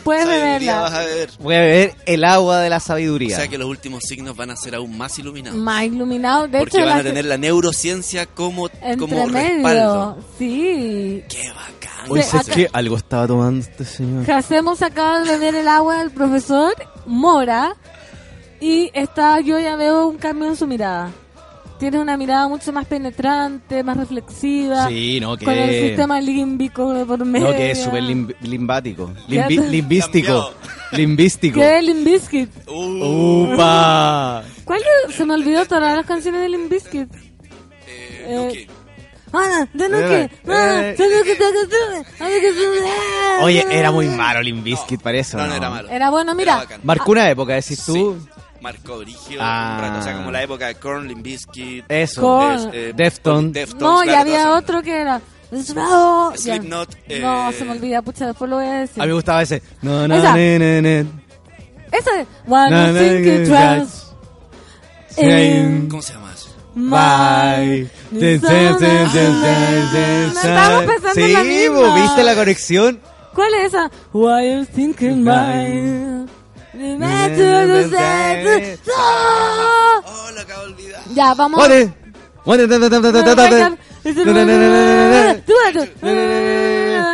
Puedes 0.04 0.26
Sabiduría 0.26 0.80
vas 0.80 0.92
beberla. 0.92 0.98
a 0.98 1.06
beber. 1.06 1.30
Voy 1.40 1.56
a 1.56 1.60
beber 1.60 1.94
el 2.06 2.24
agua 2.24 2.60
de 2.62 2.70
la 2.70 2.78
O 2.78 2.80
sabiduría. 2.80 3.36
sea 3.36 3.48
que 3.48 3.58
los 3.58 3.68
últimos 3.68 4.04
signos 4.08 4.36
van 4.36 4.50
a 4.52 4.56
ser 4.56 4.76
aún 4.76 4.98
más 4.98 5.18
iluminados. 5.20 5.60
Más 5.60 5.84
iluminado. 5.84 6.48
De 6.48 6.60
porque 6.60 6.78
hecho, 6.78 6.86
van 6.86 6.96
la- 6.96 7.02
a 7.02 7.04
tener 7.04 7.26
la 7.26 7.38
neurociencia 7.38 8.26
como, 8.28 8.70
como 8.98 9.28
respaldo. 9.28 10.18
Sí. 10.38 11.24
Qué 11.28 11.50
bacán. 11.50 12.10
Hoy 12.12 12.22
Sí, 12.32 12.38
sé 12.38 12.52
acá- 12.52 12.54
que 12.56 12.70
algo 12.74 12.96
estaba 12.98 13.28
tomando 13.28 13.60
este 13.62 13.86
señor. 13.86 14.30
Hacemos 14.32 14.82
acaba 14.82 15.20
de 15.22 15.32
beber 15.32 15.56
el 15.56 15.68
agua 15.68 16.00
del 16.00 16.12
profesor 16.12 16.74
Mora 17.06 17.76
y 18.62 18.92
está, 18.94 19.40
yo 19.40 19.60
ya 19.60 19.76
veo 19.76 20.08
un 20.08 20.18
cambio 20.18 20.48
en 20.50 20.56
su 20.56 20.68
mirada. 20.68 21.12
Tiene 21.80 21.98
una 22.02 22.18
mirada 22.18 22.48
mucho 22.50 22.74
más 22.74 22.86
penetrante, 22.88 23.84
más 23.84 23.96
reflexiva. 23.96 24.88
Sí, 24.90 25.20
no, 25.22 25.38
que- 25.38 25.46
Con 25.46 25.54
el 25.54 25.88
sistema 25.88 26.20
límbico 26.20 26.94
de 26.94 27.06
por 27.06 27.24
medio. 27.24 27.48
No, 27.48 27.54
que 27.56 27.72
es 27.72 27.82
súper 27.84 28.04
lim- 28.04 28.36
limbático. 28.42 29.12
Limbi- 29.30 29.66
limbístico. 29.70 30.52
Limbístico. 30.92 31.60
¿Qué 31.60 31.78
es 31.78 31.84
Limp 31.86 32.04
Bizkit? 32.04 32.50
¡Upa! 32.68 34.44
¿Cuál 34.66 34.82
es? 35.08 35.16
Se 35.16 35.24
me 35.26 35.36
olvidó 35.36 35.66
todas 35.66 35.96
las 35.96 36.06
canciones 36.06 36.42
de 36.42 36.50
Limp 36.50 36.70
Bizkit. 36.70 37.14
Eh. 37.88 38.26
Eh, 38.28 38.68
Ah, 38.70 38.74
Oye, 43.42 43.66
era 43.72 43.92
muy 43.92 44.08
malo 44.08 44.42
Limbiskit, 44.42 45.02
para 45.02 45.18
eso. 45.18 45.38
No, 45.38 45.48
no 45.48 45.56
era 45.56 45.70
malo. 45.70 45.90
Era 45.90 46.10
bueno, 46.10 46.36
mira. 46.36 46.66
Marcó 46.84 47.12
una 47.12 47.30
época, 47.30 47.54
decís 47.54 47.84
tú. 47.86 48.18
Marcó 48.62 48.98
Brigio, 49.00 49.40
Ah. 49.42 49.76
un 49.78 49.82
rato, 49.86 50.00
o 50.00 50.04
sea, 50.04 50.18
como 50.18 50.32
la 50.32 50.44
época 50.44 50.68
de 50.68 50.76
Korn, 50.76 51.08
Limp 51.08 51.24
Bizkit, 51.24 51.86
Eso. 51.88 52.22
Korn. 52.22 52.70
eh, 52.74 52.92
Defton. 52.94 53.54
No, 53.80 54.04
y 54.04 54.10
había 54.10 54.52
otro 54.54 54.82
que 54.82 55.00
era. 55.00 55.22
Slipknot, 56.36 56.96
eh, 57.08 57.20
No, 57.22 57.52
se 57.52 57.66
me 57.66 57.72
olvida, 57.72 58.02
pucha, 58.02 58.28
después 58.28 58.50
lo 58.50 58.58
voy 58.58 58.66
a 58.66 58.74
decir. 58.82 59.02
A 59.02 59.06
mí 59.06 59.10
me 59.10 59.16
gustaba 59.16 59.42
ese. 59.42 59.62
No, 59.82 60.08
no, 60.08 60.16
Esa. 60.16 60.34
ne, 60.36 60.60
ne, 60.60 60.82
ne. 60.82 61.00
Ese. 61.92 62.28
One 62.48 62.70
No, 62.70 62.94
¿Cómo 65.90 66.02
se 66.02 66.14
llama? 66.14 66.29
Bye. 66.88 67.90
estamos 70.44 70.86
pensando 70.86 71.14
Sí, 71.14 71.22
en 71.22 71.34
la 71.34 71.44
misma. 71.44 71.96
¿viste 71.96 72.24
la 72.24 72.36
conexión? 72.36 73.00
¿Cuál 73.34 73.54
es 73.56 73.66
esa? 73.74 73.92
Why 74.14 74.52
you 74.52 74.66
thinking 74.66 75.24
No. 75.24 76.26
Oh, 80.06 80.32
lo 80.34 80.42
acabo 80.42 80.62
de 80.62 80.74
olvidar. 80.74 81.02
Ya, 81.14 81.34
vamos. 81.34 81.60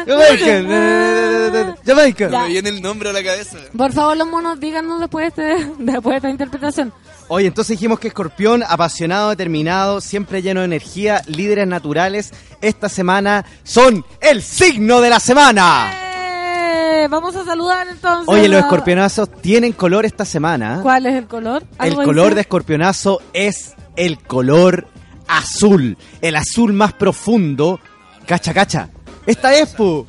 Jamaica. 0.06 1.76
Jamaica. 1.86 2.30
Me 2.30 2.48
viene 2.50 2.70
el 2.70 2.82
nombre 2.82 3.10
a 3.10 3.14
la 3.14 3.24
cabeza. 3.24 3.58
Por 3.76 3.92
favor, 3.92 4.18
los 4.18 4.28
monos, 4.28 4.60
díganos 4.60 5.00
después 5.00 5.36
de, 5.36 5.72
después 5.80 6.14
de 6.14 6.16
esta 6.18 6.30
interpretación. 6.30 6.94
Oye, 7.28 7.48
entonces 7.48 7.78
dijimos 7.78 8.00
que 8.00 8.10
Escorpión, 8.10 8.64
apasionado, 8.68 9.30
determinado, 9.32 10.00
siempre 10.00 10.42
lleno 10.42 10.60
de 10.62 10.66
energía, 10.66 11.22
líderes 11.28 11.68
naturales, 11.68 12.32
esta 12.62 12.88
semana 12.88 13.46
son 13.64 14.06
el 14.22 14.42
signo 14.44 15.02
de 15.02 15.10
la 15.10 15.20
semana. 15.20 15.92
Eh, 15.94 17.08
vamos 17.10 17.36
a 17.36 17.44
saludar 17.44 17.88
entonces. 17.88 18.28
Oye, 18.28 18.48
los 18.48 18.60
escorpionazos 18.60 19.30
tienen 19.42 19.74
color 19.74 20.06
esta 20.06 20.24
semana. 20.24 20.80
¿Cuál 20.84 21.08
es 21.08 21.16
el 21.16 21.28
color? 21.28 21.64
El 21.80 21.92
¿Algo 21.92 22.04
color 22.04 22.26
dice? 22.26 22.36
de 22.36 22.42
escorpionazo 22.42 23.22
es 23.34 23.74
el 23.96 24.20
color 24.20 24.88
azul, 25.28 25.98
el 26.22 26.36
azul 26.36 26.74
más 26.74 26.94
profundo. 26.94 27.80
Cacha, 28.28 28.54
cacha. 28.54 28.90
Esta 29.26 29.54
es, 29.56 29.70
pu. 29.70 30.06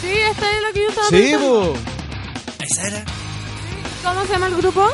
Sí, 0.00 0.08
esta 0.30 0.50
es 0.50 0.62
la 0.62 0.72
que 0.72 0.82
yo 0.82 0.88
estaba 0.88 1.08
Sí, 1.08 1.14
pensando. 1.16 1.72
pu. 1.72 2.64
¿Esa 2.64 2.86
era? 2.86 3.04
¿Cómo 4.04 4.22
se 4.24 4.32
llama 4.32 4.46
el 4.46 4.56
grupo? 4.56 4.86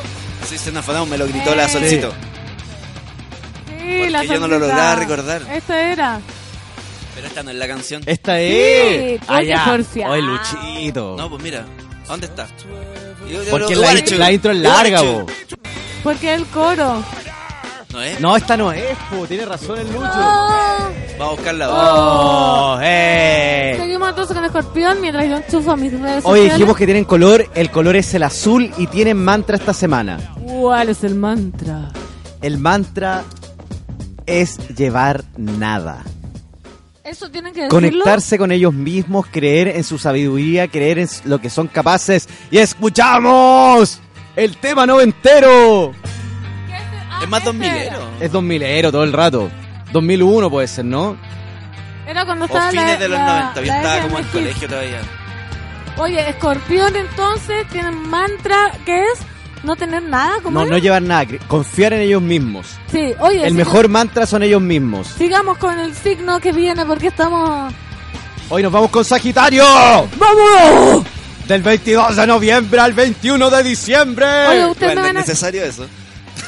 Sí, 0.48 0.58
se 0.58 0.72
nos 0.72 0.86
me 1.08 1.18
lo 1.18 1.26
gritó 1.26 1.54
la 1.54 1.64
Eh. 1.64 1.68
solcito. 1.68 2.12
Sí, 3.78 4.08
la 4.08 4.24
yo 4.24 4.40
no 4.40 4.48
lo 4.48 4.54
solcita. 4.54 4.58
lograba 4.58 4.94
recordar. 4.96 5.42
Esta 5.52 5.80
era. 5.92 6.20
Pero 7.14 7.26
esta 7.28 7.42
no 7.42 7.50
es 7.50 7.56
la 7.56 7.68
canción. 7.68 8.02
Esta 8.06 8.40
es. 8.40 8.50
Sí, 8.50 9.20
hay 9.28 9.46
que 9.46 9.52
Allá. 9.54 9.64
porfiar. 9.66 10.10
Oye, 10.10 10.22
Luchito. 10.22 11.16
No, 11.18 11.30
pues 11.30 11.42
mira. 11.42 11.64
¿a 12.04 12.08
¿Dónde 12.08 12.26
está? 12.26 12.46
Yo- 13.30 13.42
yo- 13.44 13.50
Porque 13.50 13.74
yo- 13.74 13.80
la, 13.80 13.92
la 13.94 14.32
intro 14.32 14.50
es 14.52 14.58
larga, 14.58 15.00
Guarachu. 15.00 15.26
po. 15.26 15.32
Porque 16.02 16.34
el 16.34 16.44
coro. 16.46 17.02
¿No 17.94 18.02
es? 18.02 18.20
No, 18.20 18.36
esta 18.36 18.56
no 18.56 18.72
es, 18.72 18.96
po. 19.08 19.24
Tiene 19.26 19.44
razón 19.46 19.78
el 19.78 19.86
Lucho. 19.86 20.00
Oh, 20.04 20.88
Vamos 21.16 21.28
a 21.28 21.30
buscar 21.36 21.54
la 21.54 21.68
Oh, 21.70 22.78
eh. 22.82 23.76
Seguimos 23.78 24.08
entonces 24.08 24.34
con 24.34 24.44
Escorpión 24.44 25.00
mientras 25.00 25.28
yo 25.28 25.36
enchufo 25.36 25.70
a 25.70 25.76
mis 25.76 25.92
redes 25.92 26.24
Oye, 26.24 26.40
sociales. 26.40 26.54
dijimos 26.54 26.76
que 26.76 26.84
tienen 26.86 27.04
color, 27.04 27.48
el 27.54 27.70
color 27.70 27.94
es 27.94 28.12
el 28.14 28.24
azul 28.24 28.68
y 28.78 28.88
tienen 28.88 29.16
mantra 29.22 29.56
esta 29.56 29.72
semana. 29.72 30.18
¿Cuál 30.44 30.88
es 30.88 31.04
el 31.04 31.14
mantra? 31.14 31.90
El 32.42 32.58
mantra 32.58 33.22
es 34.26 34.58
llevar 34.76 35.22
nada. 35.36 36.02
Eso 37.04 37.30
tienen 37.30 37.52
que 37.52 37.60
decirlo. 37.62 37.76
Conectarse 37.76 38.38
con 38.38 38.50
ellos 38.50 38.74
mismos, 38.74 39.26
creer 39.30 39.68
en 39.68 39.84
su 39.84 39.98
sabiduría, 39.98 40.66
creer 40.66 40.98
en 40.98 41.08
lo 41.26 41.40
que 41.40 41.48
son 41.48 41.68
capaces. 41.68 42.28
Y 42.50 42.58
escuchamos 42.58 44.00
el 44.34 44.56
tema 44.56 44.84
noventero. 44.84 45.92
Es 47.24 47.28
más 47.30 47.44
dos 47.44 47.54
milero. 47.54 48.08
Es 48.20 48.32
2000ero 48.32 48.90
todo 48.90 49.04
el 49.04 49.12
rato. 49.12 49.50
2001 49.92 50.50
puede 50.50 50.66
ser, 50.68 50.84
¿no? 50.84 51.16
Era 52.06 52.24
cuando 52.24 52.44
O 52.44 52.46
estaba 52.46 52.70
fines 52.70 52.86
la, 52.86 52.96
de 52.98 53.08
los 53.08 53.18
la- 53.18 53.26
90. 53.54 53.60
Yo 53.60 53.66
la 53.66 53.76
estaba 53.76 54.02
como 54.02 54.18
en 54.18 54.24
colegio 54.26 54.68
todavía. 54.68 55.00
Oye, 55.96 56.28
Escorpión 56.28 56.96
entonces 56.96 57.66
tiene 57.68 57.90
mantra 57.92 58.72
que 58.84 59.00
es 59.04 59.18
no 59.62 59.76
tener 59.76 60.02
nada. 60.02 60.34
¿cómo 60.42 60.58
No, 60.58 60.64
es? 60.64 60.70
no 60.70 60.78
llevar 60.78 61.02
nada, 61.02 61.24
confiar 61.48 61.92
en 61.94 62.00
ellos 62.00 62.20
mismos. 62.20 62.66
Sí, 62.90 63.14
oye. 63.20 63.42
El 63.44 63.50
sí, 63.52 63.56
mejor 63.56 63.88
mantra 63.88 64.26
son 64.26 64.42
ellos 64.42 64.60
mismos. 64.60 65.06
Sigamos 65.16 65.56
con 65.58 65.78
el 65.78 65.94
signo 65.94 66.40
que 66.40 66.52
viene 66.52 66.84
porque 66.84 67.06
estamos. 67.08 67.72
Hoy 68.50 68.62
nos 68.62 68.72
vamos 68.72 68.90
con 68.90 69.04
Sagitario. 69.04 69.64
¡Vamos! 70.18 71.04
Del 71.48 71.62
22 71.62 72.16
de 72.16 72.26
noviembre 72.26 72.80
al 72.80 72.92
21 72.92 73.48
de 73.50 73.62
diciembre. 73.62 74.26
Oye, 74.48 74.66
ustedes 74.66 74.94
me 74.96 75.00
Bueno, 75.00 75.00
van, 75.02 75.16
es 75.16 75.16
a, 75.16 75.20
necesario 75.32 75.64
eso. 75.64 75.86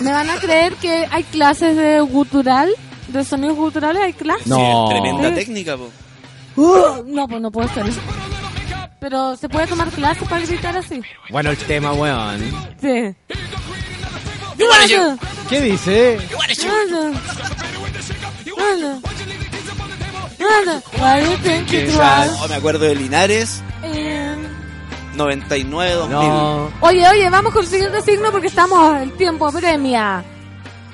Me 0.01 0.13
van 0.13 0.29
a 0.31 0.37
creer 0.37 0.75
que 0.75 1.07
hay 1.11 1.23
clases 1.25 1.77
de 1.77 2.01
gutural, 2.01 2.71
de 3.09 3.25
sonidos 3.25 3.57
guturales, 3.57 4.03
hay 4.03 4.13
clases. 4.13 4.47
No. 4.47 4.89
Sí, 4.89 4.95
tremenda 4.95 5.29
Sí. 5.31 5.35
técnica, 5.35 5.77
po. 5.77 5.91
Uh, 6.57 7.03
no, 7.07 7.29
pues 7.29 7.41
no 7.41 7.51
puede 7.51 7.69
ser. 7.69 7.85
Pero 9.01 9.37
se 9.37 9.49
puede 9.49 9.67
tomar 9.67 9.89
clases 9.91 10.27
para 10.29 10.45
gritar 10.45 10.77
así. 10.77 11.01
Bueno, 11.31 11.51
el 11.51 11.57
tema, 11.59 11.93
weón. 11.93 12.41
Sí. 12.81 13.15
¿Qué 15.49 15.61
dice? 15.61 16.19
Why 20.99 21.21
you 21.25 21.37
think 21.43 21.73
it 21.73 21.89
was 21.97 22.31
Oh, 22.43 22.49
me 22.49 22.55
acuerdo 22.57 22.85
de 22.87 22.95
Linares, 22.95 23.63
in- 23.85 24.36
99, 25.17 25.93
2000. 25.95 26.19
No. 26.19 26.71
Oye, 26.81 27.09
oye, 27.09 27.31
vamos 27.31 27.53
con 27.53 27.63
el 27.65 27.69
siguiente 27.71 28.03
signo 28.03 28.31
porque 28.31 28.47
estamos 28.49 29.01
el 29.03 29.13
tiempo 29.13 29.51
premia. 29.53 30.25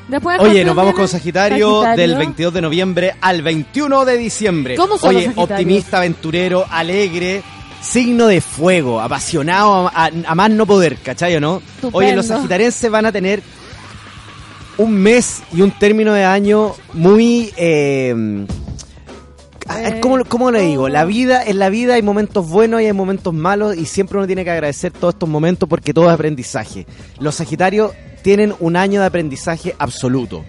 Después 0.09 0.39
Oye, 0.40 0.65
nos 0.65 0.74
vamos 0.74 0.94
con 0.94 1.09
Sagitario, 1.09 1.82
Sagitario. 1.82 1.97
del 2.09 2.19
22 2.19 2.53
de 2.55 2.61
noviembre 2.61 3.15
al 3.20 3.40
21 3.43 4.05
de 4.05 4.16
diciembre. 4.19 4.74
¿Cómo 4.77 4.99
son 4.99 5.15
Oye, 5.16 5.28
los 5.28 5.39
optimista, 5.39 5.99
aventurero, 5.99 6.66
alegre, 6.70 7.43
signo 7.81 8.27
de 8.27 8.40
fuego, 8.40 9.01
apasionado 9.01 9.89
a, 9.89 10.07
a- 10.07 10.11
a 10.27 10.35
más 10.35 10.51
no 10.51 10.66
poder, 10.66 10.97
¿cachai 10.99 11.36
o 11.36 11.40
no? 11.40 11.62
Estupendo. 11.77 11.97
Oye, 11.99 12.15
los 12.16 12.27
sagitarenses 12.27 12.90
van 12.90 13.07
a 13.07 13.12
tener 13.12 13.43
un 14.78 14.93
mes 14.93 15.43
y 15.53 15.62
un 15.62 15.70
término 15.70 16.12
de 16.12 16.24
año 16.24 16.73
muy... 16.94 17.53
Eh, 17.57 18.44
¿Cómo, 20.01 20.24
cómo 20.24 20.51
le 20.51 20.62
digo? 20.62 20.89
La 20.89 21.05
vida, 21.05 21.43
en 21.44 21.59
la 21.59 21.69
vida 21.69 21.94
hay 21.94 22.03
momentos 22.03 22.49
buenos 22.49 22.82
y 22.82 22.86
hay 22.86 22.93
momentos 22.93 23.32
malos 23.35 23.77
y 23.77 23.86
siempre 23.86 24.19
uno 24.19 24.27
tiene 24.27 24.44
que 24.44 24.51
agradecer 24.51 24.93
todos 24.93 25.15
estos 25.15 25.28
momentos 25.28 25.69
porque 25.69 25.94
todo 25.94 26.09
es 26.09 26.15
aprendizaje. 26.15 26.86
Los 27.19 27.36
Sagitarios 27.36 27.93
tienen 28.23 28.55
un 28.61 28.77
año 28.77 29.01
de 29.01 29.07
aprendizaje 29.07 29.74
absoluto. 29.78 30.44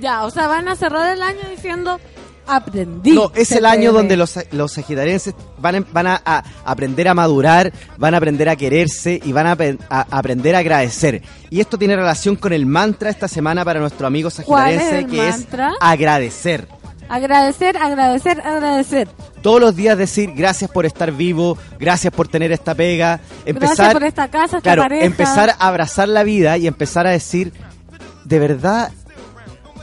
Ya, 0.00 0.24
o 0.24 0.30
sea, 0.30 0.48
van 0.48 0.68
a 0.68 0.76
cerrar 0.76 1.14
el 1.14 1.22
año 1.22 1.40
diciendo 1.50 2.00
aprendí. 2.46 3.12
No, 3.12 3.30
es 3.34 3.52
el 3.52 3.64
año 3.66 3.92
donde 3.92 4.16
los, 4.16 4.38
los 4.50 4.72
sagitarenses 4.72 5.34
van, 5.58 5.76
a, 5.76 5.84
van 5.92 6.06
a, 6.08 6.22
a 6.24 6.42
aprender 6.64 7.08
a 7.08 7.14
madurar, 7.14 7.72
van 7.98 8.14
a 8.14 8.16
aprender 8.16 8.48
a 8.48 8.56
quererse 8.56 9.20
y 9.22 9.32
van 9.32 9.46
a, 9.46 9.56
aprender 10.10 10.54
a 10.56 10.58
agradecer. 10.58 11.22
Y 11.50 11.60
esto 11.60 11.78
tiene 11.78 11.96
relación 11.96 12.36
con 12.36 12.52
el 12.52 12.66
mantra 12.66 13.10
esta 13.10 13.28
semana 13.28 13.64
para 13.64 13.80
nuestro 13.80 14.06
amigo 14.06 14.30
¿Cuál 14.44 14.74
es 14.74 14.92
el 14.92 15.06
que 15.06 15.16
mantra? 15.18 15.70
es 15.70 15.76
agradecer. 15.80 16.66
Agradecer, 17.08 17.76
agradecer, 17.76 18.40
agradecer. 18.40 19.08
Todos 19.42 19.60
los 19.60 19.76
días 19.76 19.98
decir 19.98 20.32
gracias 20.34 20.70
por 20.70 20.86
estar 20.86 21.12
vivo, 21.12 21.58
gracias 21.78 22.12
por 22.12 22.28
tener 22.28 22.52
esta 22.52 22.74
pega, 22.74 23.20
empezar 23.44 23.76
Gracias 23.76 23.92
por 23.94 24.04
esta 24.04 24.28
casa, 24.28 24.56
esta 24.58 24.60
claro, 24.60 24.82
pareja. 24.82 25.04
empezar 25.04 25.50
a 25.50 25.68
abrazar 25.68 26.08
la 26.08 26.22
vida 26.22 26.56
y 26.58 26.66
empezar 26.66 27.06
a 27.06 27.10
decir 27.10 27.52
de 28.24 28.38
verdad 28.38 28.92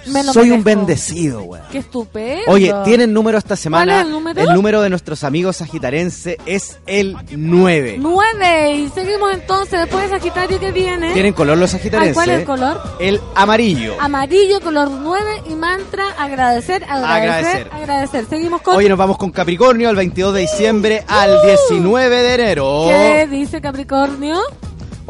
Me 0.08 0.24
lo 0.24 0.34
soy 0.34 0.52
un 0.52 0.64
bendecido, 0.64 1.44
weón. 1.44 1.66
Qué 1.72 1.80
estupendo. 1.80 2.44
Oye, 2.48 2.74
tienen 2.86 3.14
número 3.14 3.38
esta 3.38 3.56
semana. 3.56 4.04
¿Cuál 4.04 4.38
es 4.38 4.48
el 4.48 4.54
número? 4.54 4.82
de 4.82 4.90
nuestros 4.90 5.24
amigos 5.24 5.58
sagitarense 5.58 6.38
es 6.46 6.78
el 6.86 7.18
9. 7.32 7.98
Nueve. 8.00 8.72
Y 8.76 8.90
seguimos 8.90 9.34
entonces 9.34 9.80
después 9.80 10.04
de 10.04 10.18
Sagitario 10.18 10.60
que 10.60 10.72
viene. 10.72 11.14
¿Tienen 11.14 11.34
color 11.34 11.58
los 11.58 11.72
sagitarenses? 11.72 12.14
¿Cuál 12.14 12.30
es 12.30 12.40
el 12.40 12.46
color? 12.46 12.82
El 13.00 13.20
amarillo. 13.36 13.96
Amarillo, 14.00 14.62
color 14.62 14.90
9 14.92 15.44
y 15.50 15.56
mantra, 15.56 16.10
agradecer, 16.18 16.84
agradecer, 16.84 17.30
Agradecer. 17.30 17.70
agradecer. 17.74 18.26
Seguimos 18.30 18.62
con... 18.62 18.76
Hoy 18.76 18.88
nos 18.88 18.98
vamos 18.98 19.18
con 19.18 19.32
Capricornio 19.32 19.90
al 19.90 19.96
22 19.96 20.34
de 20.36 20.42
diciembre 20.42 21.04
al 21.08 21.42
19 21.70 22.16
de 22.22 22.34
enero. 22.34 22.86
¿Qué 22.88 23.28
dice 23.30 23.60
Capricornio? 23.62 24.40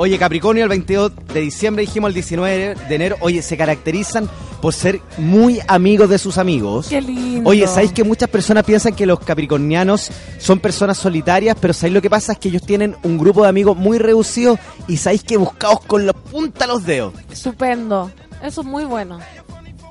Oye, 0.02 0.18
Capricornio 0.18 0.64
el 0.64 0.70
22 0.70 1.12
de 1.34 1.42
diciembre, 1.42 1.82
dijimos 1.82 2.08
el 2.08 2.14
19 2.14 2.76
de 2.88 2.96
enero. 2.96 3.18
Oye, 3.20 3.42
se 3.42 3.58
caracterizan 3.58 4.30
por 4.62 4.74
ser 4.74 5.02
muy 5.18 5.60
amigos 5.68 6.10
de 6.10 6.18
sus 6.18 6.38
amigos. 6.38 6.88
Qué 6.88 7.02
lindo. 7.02 7.50
Oye, 7.50 7.68
¿sabéis 7.68 7.92
que 7.92 8.06
muchas 8.06 8.30
personas 8.30 8.64
piensan 8.64 8.96
que 8.96 9.06
los 9.06 9.20
capricornianos 9.20 10.10
son 10.38 10.62
personas 10.62 10.98
solitarias? 10.98 11.58
Pero 11.60 11.74
¿sabéis 11.74 11.96
lo 11.96 12.02
que 12.02 12.10
pasa? 12.10 12.32
Es 12.32 12.40
que 12.40 12.48
ellos 12.48 12.62
tienen 12.62 12.96
un 13.04 13.18
grupo 13.18 13.44
de 13.44 13.50
amigos 13.50 13.76
muy 13.76 13.98
reducido 13.98 14.58
y 14.88 14.96
¿sabéis 14.96 15.22
que 15.22 15.36
buscados 15.36 15.82
con 15.82 16.06
la 16.06 16.14
punta 16.14 16.66
de 16.66 16.68
los 16.72 16.86
dedos? 16.86 17.14
Estupendo. 17.30 18.10
Eso 18.42 18.62
es 18.62 18.68
muy 18.68 18.86
bueno. 18.86 19.20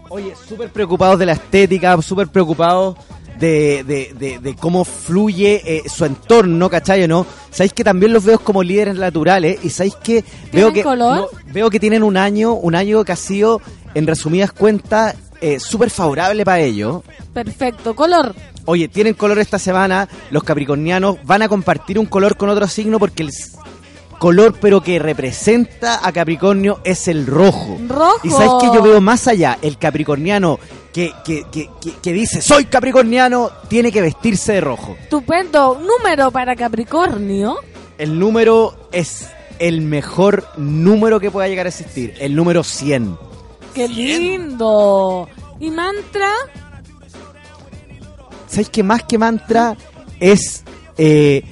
Oye, 0.09 0.33
súper 0.49 0.71
preocupados 0.71 1.19
de 1.19 1.27
la 1.27 1.33
estética, 1.33 2.01
súper 2.01 2.29
preocupados 2.29 2.97
de, 3.39 3.85
de, 3.85 4.15
de- 4.19 4.39
de 4.39 4.55
cómo 4.57 4.85
fluye 4.85 5.63
eh, 5.65 5.83
su 5.89 6.05
entorno, 6.05 6.69
¿cachai? 6.69 7.05
o 7.05 7.09
¿No? 7.09 7.27
¿Sabéis 7.51 7.73
que 7.73 7.85
también 7.85 8.13
los 8.13 8.25
veo 8.25 8.39
como 8.39 8.63
líderes 8.63 8.97
naturales? 8.97 9.59
Y 9.63 9.71
¿sabéis 9.71 9.95
que 9.97 10.15
veo 10.15 10.25
¿Tienen 10.51 10.73
que 10.75 10.83
color? 10.83 11.17
no, 11.33 11.53
veo 11.53 11.71
que 11.71 11.81
tienen 11.81 12.03
un 12.03 12.17
año, 12.17 12.53
un 12.55 12.75
año 12.75 13.05
que 13.05 13.13
ha 13.13 13.17
sido, 13.17 13.61
en 13.95 14.07
resumidas 14.07 14.53
cuentas, 14.53 15.15
eh, 15.41 15.59
súper 15.61 15.91
favorable 15.91 16.45
para 16.45 16.61
ellos. 16.61 17.03
Perfecto. 17.33 17.95
Color. 17.95 18.35
Oye, 18.65 18.89
tienen 18.89 19.15
color 19.15 19.39
esta 19.39 19.59
semana, 19.59 20.09
los 20.31 20.43
capricornianos 20.43 21.17
van 21.25 21.43
a 21.43 21.49
compartir 21.49 21.99
un 21.99 22.07
color 22.07 22.37
con 22.37 22.49
otro 22.51 22.67
signo 22.69 22.99
porque 22.99 23.23
el 23.23 23.31
color 24.19 24.55
pero 24.61 24.83
que 24.83 24.99
representa 24.99 26.07
a 26.07 26.13
Capricornio 26.13 26.81
es 26.85 27.09
el 27.09 27.27
rojo. 27.27 27.79
Rojo. 27.89 28.21
Y 28.25 28.31
sabes 28.31 28.51
que 28.61 28.75
yo 28.75 28.83
veo 28.83 29.01
más 29.01 29.27
allá, 29.29 29.59
el 29.63 29.79
capricorniano 29.79 30.59
que, 30.93 31.13
que, 31.25 31.45
que, 32.03 32.13
dice 32.13 32.43
soy 32.43 32.65
capricorniano 32.65 33.51
tiene 33.69 33.93
que 33.93 34.03
vestirse 34.03 34.55
de 34.55 34.61
rojo. 34.61 34.97
Estupendo. 35.01 35.81
Número 35.81 36.31
para 36.31 36.57
Capricornio. 36.57 37.57
El 37.99 38.19
número 38.19 38.89
es 38.93 39.29
el 39.59 39.81
mejor 39.81 40.47
número 40.57 41.21
que 41.21 41.31
pueda 41.31 41.49
llegar 41.49 41.67
a 41.67 41.69
existir, 41.69 42.15
el 42.21 42.35
número 42.35 42.63
100. 42.65 43.17
Qué 43.75 43.89
lindo. 43.89 45.29
Y 45.61 45.71
mantra. 45.71 46.31
¿Sabes 48.47 48.69
que 48.71 48.83
más 48.83 49.03
que 49.05 49.19
mantra 49.19 49.77
es... 50.21 50.65
eh, 50.97 51.45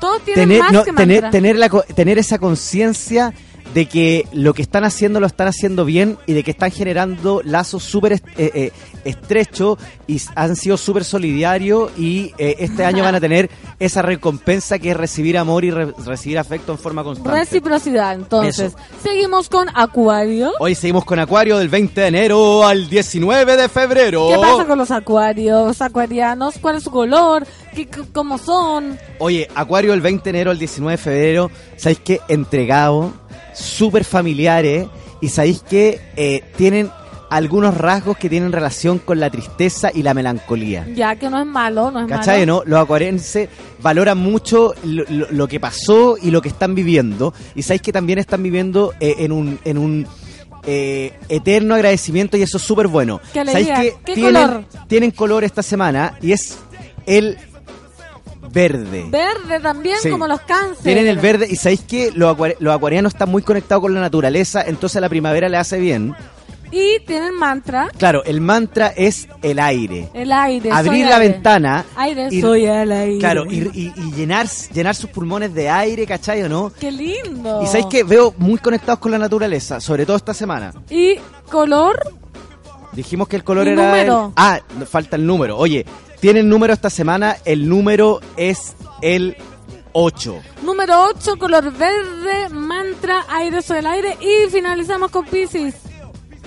Todos 0.00 0.24
tienen 0.24 0.48
tener, 0.48 0.58
más 0.60 0.72
no, 0.72 0.84
que 0.84 0.92
tener, 0.92 1.22
mantra. 1.22 1.30
tener, 1.30 1.56
la, 1.56 1.68
co- 1.68 1.82
tener 1.94 2.18
esa 2.18 2.38
conciencia 2.38 3.32
de 3.74 3.86
que 3.86 4.26
lo 4.32 4.52
que 4.52 4.62
están 4.62 4.84
haciendo 4.84 5.20
lo 5.20 5.26
están 5.26 5.46
haciendo 5.46 5.84
bien 5.84 6.18
y 6.26 6.32
de 6.32 6.42
que 6.42 6.50
están 6.50 6.70
generando 6.72 7.40
lazos 7.44 7.84
súper 7.84 8.14
est- 8.14 8.26
eh, 8.36 8.50
eh, 8.54 8.72
estrechos 9.04 9.78
y 10.08 10.20
han 10.34 10.56
sido 10.56 10.76
súper 10.76 11.04
solidarios 11.04 11.90
y 11.96 12.32
eh, 12.38 12.56
este 12.58 12.84
año 12.84 13.04
van 13.04 13.14
a 13.14 13.20
tener 13.20 13.48
esa 13.78 14.02
recompensa 14.02 14.78
que 14.78 14.90
es 14.90 14.96
recibir 14.96 15.38
amor 15.38 15.64
y 15.64 15.70
re- 15.70 15.92
recibir 16.04 16.38
afecto 16.38 16.72
en 16.72 16.78
forma 16.78 17.04
constante. 17.04 17.30
Reciprocidad, 17.38 18.14
entonces. 18.14 18.58
Eso. 18.74 18.76
Seguimos 19.02 19.48
con 19.48 19.68
Acuario. 19.74 20.52
Hoy 20.58 20.74
seguimos 20.74 21.04
con 21.04 21.18
Acuario 21.20 21.56
del 21.58 21.68
20 21.68 22.00
de 22.00 22.06
enero 22.08 22.66
al 22.66 22.88
19 22.90 23.56
de 23.56 23.68
febrero. 23.68 24.28
¿Qué 24.30 24.36
pasa 24.36 24.66
con 24.66 24.78
los 24.78 24.90
acuarios, 24.90 25.80
acuarianos? 25.80 26.56
¿Cuál 26.60 26.76
es 26.76 26.82
su 26.82 26.90
color? 26.90 27.46
¿Qué, 27.74 27.88
¿Cómo 28.12 28.36
son? 28.36 28.98
Oye, 29.20 29.48
Acuario 29.54 29.94
el 29.94 30.00
20 30.00 30.24
de 30.24 30.30
enero 30.30 30.50
al 30.50 30.58
19 30.58 30.96
de 30.96 31.02
febrero, 31.02 31.50
¿sabéis 31.76 32.00
qué? 32.04 32.20
Entregado, 32.28 33.12
súper 33.54 34.04
familiares 34.04 34.86
y 35.20 35.28
sabéis 35.28 35.62
que 35.62 36.00
eh, 36.16 36.42
tienen 36.56 36.90
algunos 37.30 37.76
rasgos 37.76 38.16
que 38.16 38.28
tienen 38.28 38.50
relación 38.50 38.98
con 38.98 39.20
la 39.20 39.30
tristeza 39.30 39.90
y 39.94 40.02
la 40.02 40.14
melancolía. 40.14 40.84
Ya 40.96 41.14
que 41.14 41.30
no 41.30 41.38
es 41.40 41.46
malo, 41.46 41.90
no 41.92 42.00
es 42.00 42.06
¿Cachai? 42.08 42.40
malo. 42.40 42.64
¿no? 42.64 42.70
Los 42.70 42.80
acuarenses 42.80 43.48
valoran 43.80 44.18
mucho 44.18 44.74
lo, 44.82 45.04
lo- 45.08 45.30
lo 45.30 45.46
que 45.46 45.60
pasó 45.60 46.16
y 46.20 46.30
lo 46.32 46.42
que 46.42 46.48
están 46.48 46.74
viviendo. 46.74 47.32
Y 47.54 47.62
sabéis 47.62 47.82
que 47.82 47.92
también 47.92 48.18
están 48.18 48.42
viviendo 48.42 48.94
eh, 48.98 49.14
en 49.18 49.30
un, 49.30 49.60
en 49.64 49.78
un 49.78 50.06
eh, 50.64 51.12
eterno 51.28 51.76
agradecimiento 51.76 52.36
y 52.36 52.42
eso 52.42 52.56
es 52.56 52.64
súper 52.64 52.88
bueno. 52.88 53.20
Qué 53.32 53.44
¿Sabéis 53.44 53.70
alegría. 53.70 53.76
que 53.92 53.96
¿Qué 54.04 54.14
tienen, 54.14 54.34
color? 54.34 54.64
tienen 54.88 55.10
color 55.12 55.44
esta 55.44 55.62
semana 55.62 56.18
y 56.20 56.32
es 56.32 56.58
el 57.06 57.38
verde. 58.52 59.06
Verde 59.10 59.60
también, 59.60 59.96
Sí. 60.02 60.10
como 60.10 60.26
los 60.26 60.40
cánceres. 60.40 60.82
Tienen 60.82 61.06
el 61.06 61.18
verde 61.18 61.46
y 61.50 61.56
sabéis 61.56 61.80
que 61.82 62.10
los, 62.14 62.36
acuari- 62.36 62.56
los 62.58 62.74
acuarianos 62.74 63.12
están 63.14 63.28
muy 63.30 63.42
conectados 63.42 63.82
con 63.82 63.94
la 63.94 64.00
naturaleza, 64.00 64.62
entonces 64.66 65.00
la 65.00 65.08
primavera 65.08 65.48
le 65.48 65.56
hace 65.56 65.78
bien. 65.78 66.14
Y 66.72 67.00
tienen 67.04 67.34
mantra, 67.34 67.88
Claro, 67.98 68.22
el 68.24 68.40
mantra 68.40 68.92
es 68.96 69.26
el 69.42 69.58
aire. 69.58 70.08
el 70.14 70.30
aire. 70.30 70.70
Abrir 70.70 71.04
la 71.06 71.16
aire. 71.16 71.28
ventana. 71.32 71.84
Aire, 71.96 72.28
y- 72.30 72.40
soy 72.40 72.64
el 72.64 72.92
aire. 72.92 73.18
Claro, 73.18 73.44
y, 73.50 73.58
y- 73.74 73.92
y 73.96 74.12
llenar, 74.12 74.46
llenar 74.72 74.94
sus 74.94 75.10
pulmones 75.10 75.52
de 75.52 75.68
aire, 75.68 76.06
¿cachai 76.06 76.42
o 76.44 76.48
no? 76.48 76.72
Qué 76.78 76.92
lindo. 76.92 77.60
Y 77.64 77.66
sabéis 77.66 77.86
que 77.86 78.04
veo 78.04 78.32
muy 78.38 78.58
conectados 78.58 79.00
con 79.00 79.10
la 79.10 79.18
naturaleza, 79.18 79.80
sobre 79.80 80.06
todo 80.06 80.16
esta 80.16 80.32
semana. 80.32 80.72
Y 80.88 81.16
color, 81.50 81.98
Dijimos 82.92 83.28
que 83.28 83.36
el 83.36 83.44
color 83.44 83.66
¿Y 83.68 83.70
era. 83.70 83.86
número? 83.86 84.26
el- 84.28 84.32
ah, 84.36 84.60
falta 84.88 85.14
el 85.14 85.24
número. 85.24 85.56
Oye, 85.56 85.86
tienen 86.20 86.48
número 86.48 86.72
esta 86.72 86.90
semana. 86.90 87.36
El 87.44 87.68
número 87.68 88.20
es 88.36 88.74
el 89.02 89.36
8. 89.92 90.40
número 90.62 91.06
8, 91.16 91.36
color 91.38 91.72
verde, 91.72 92.48
mantra, 92.50 93.24
aire, 93.28 93.62
soy 93.62 93.78
el 93.78 93.86
aire. 93.86 94.16
Y 94.20 94.48
finalizamos 94.50 95.10
con 95.10 95.24
Pisces. 95.26 95.74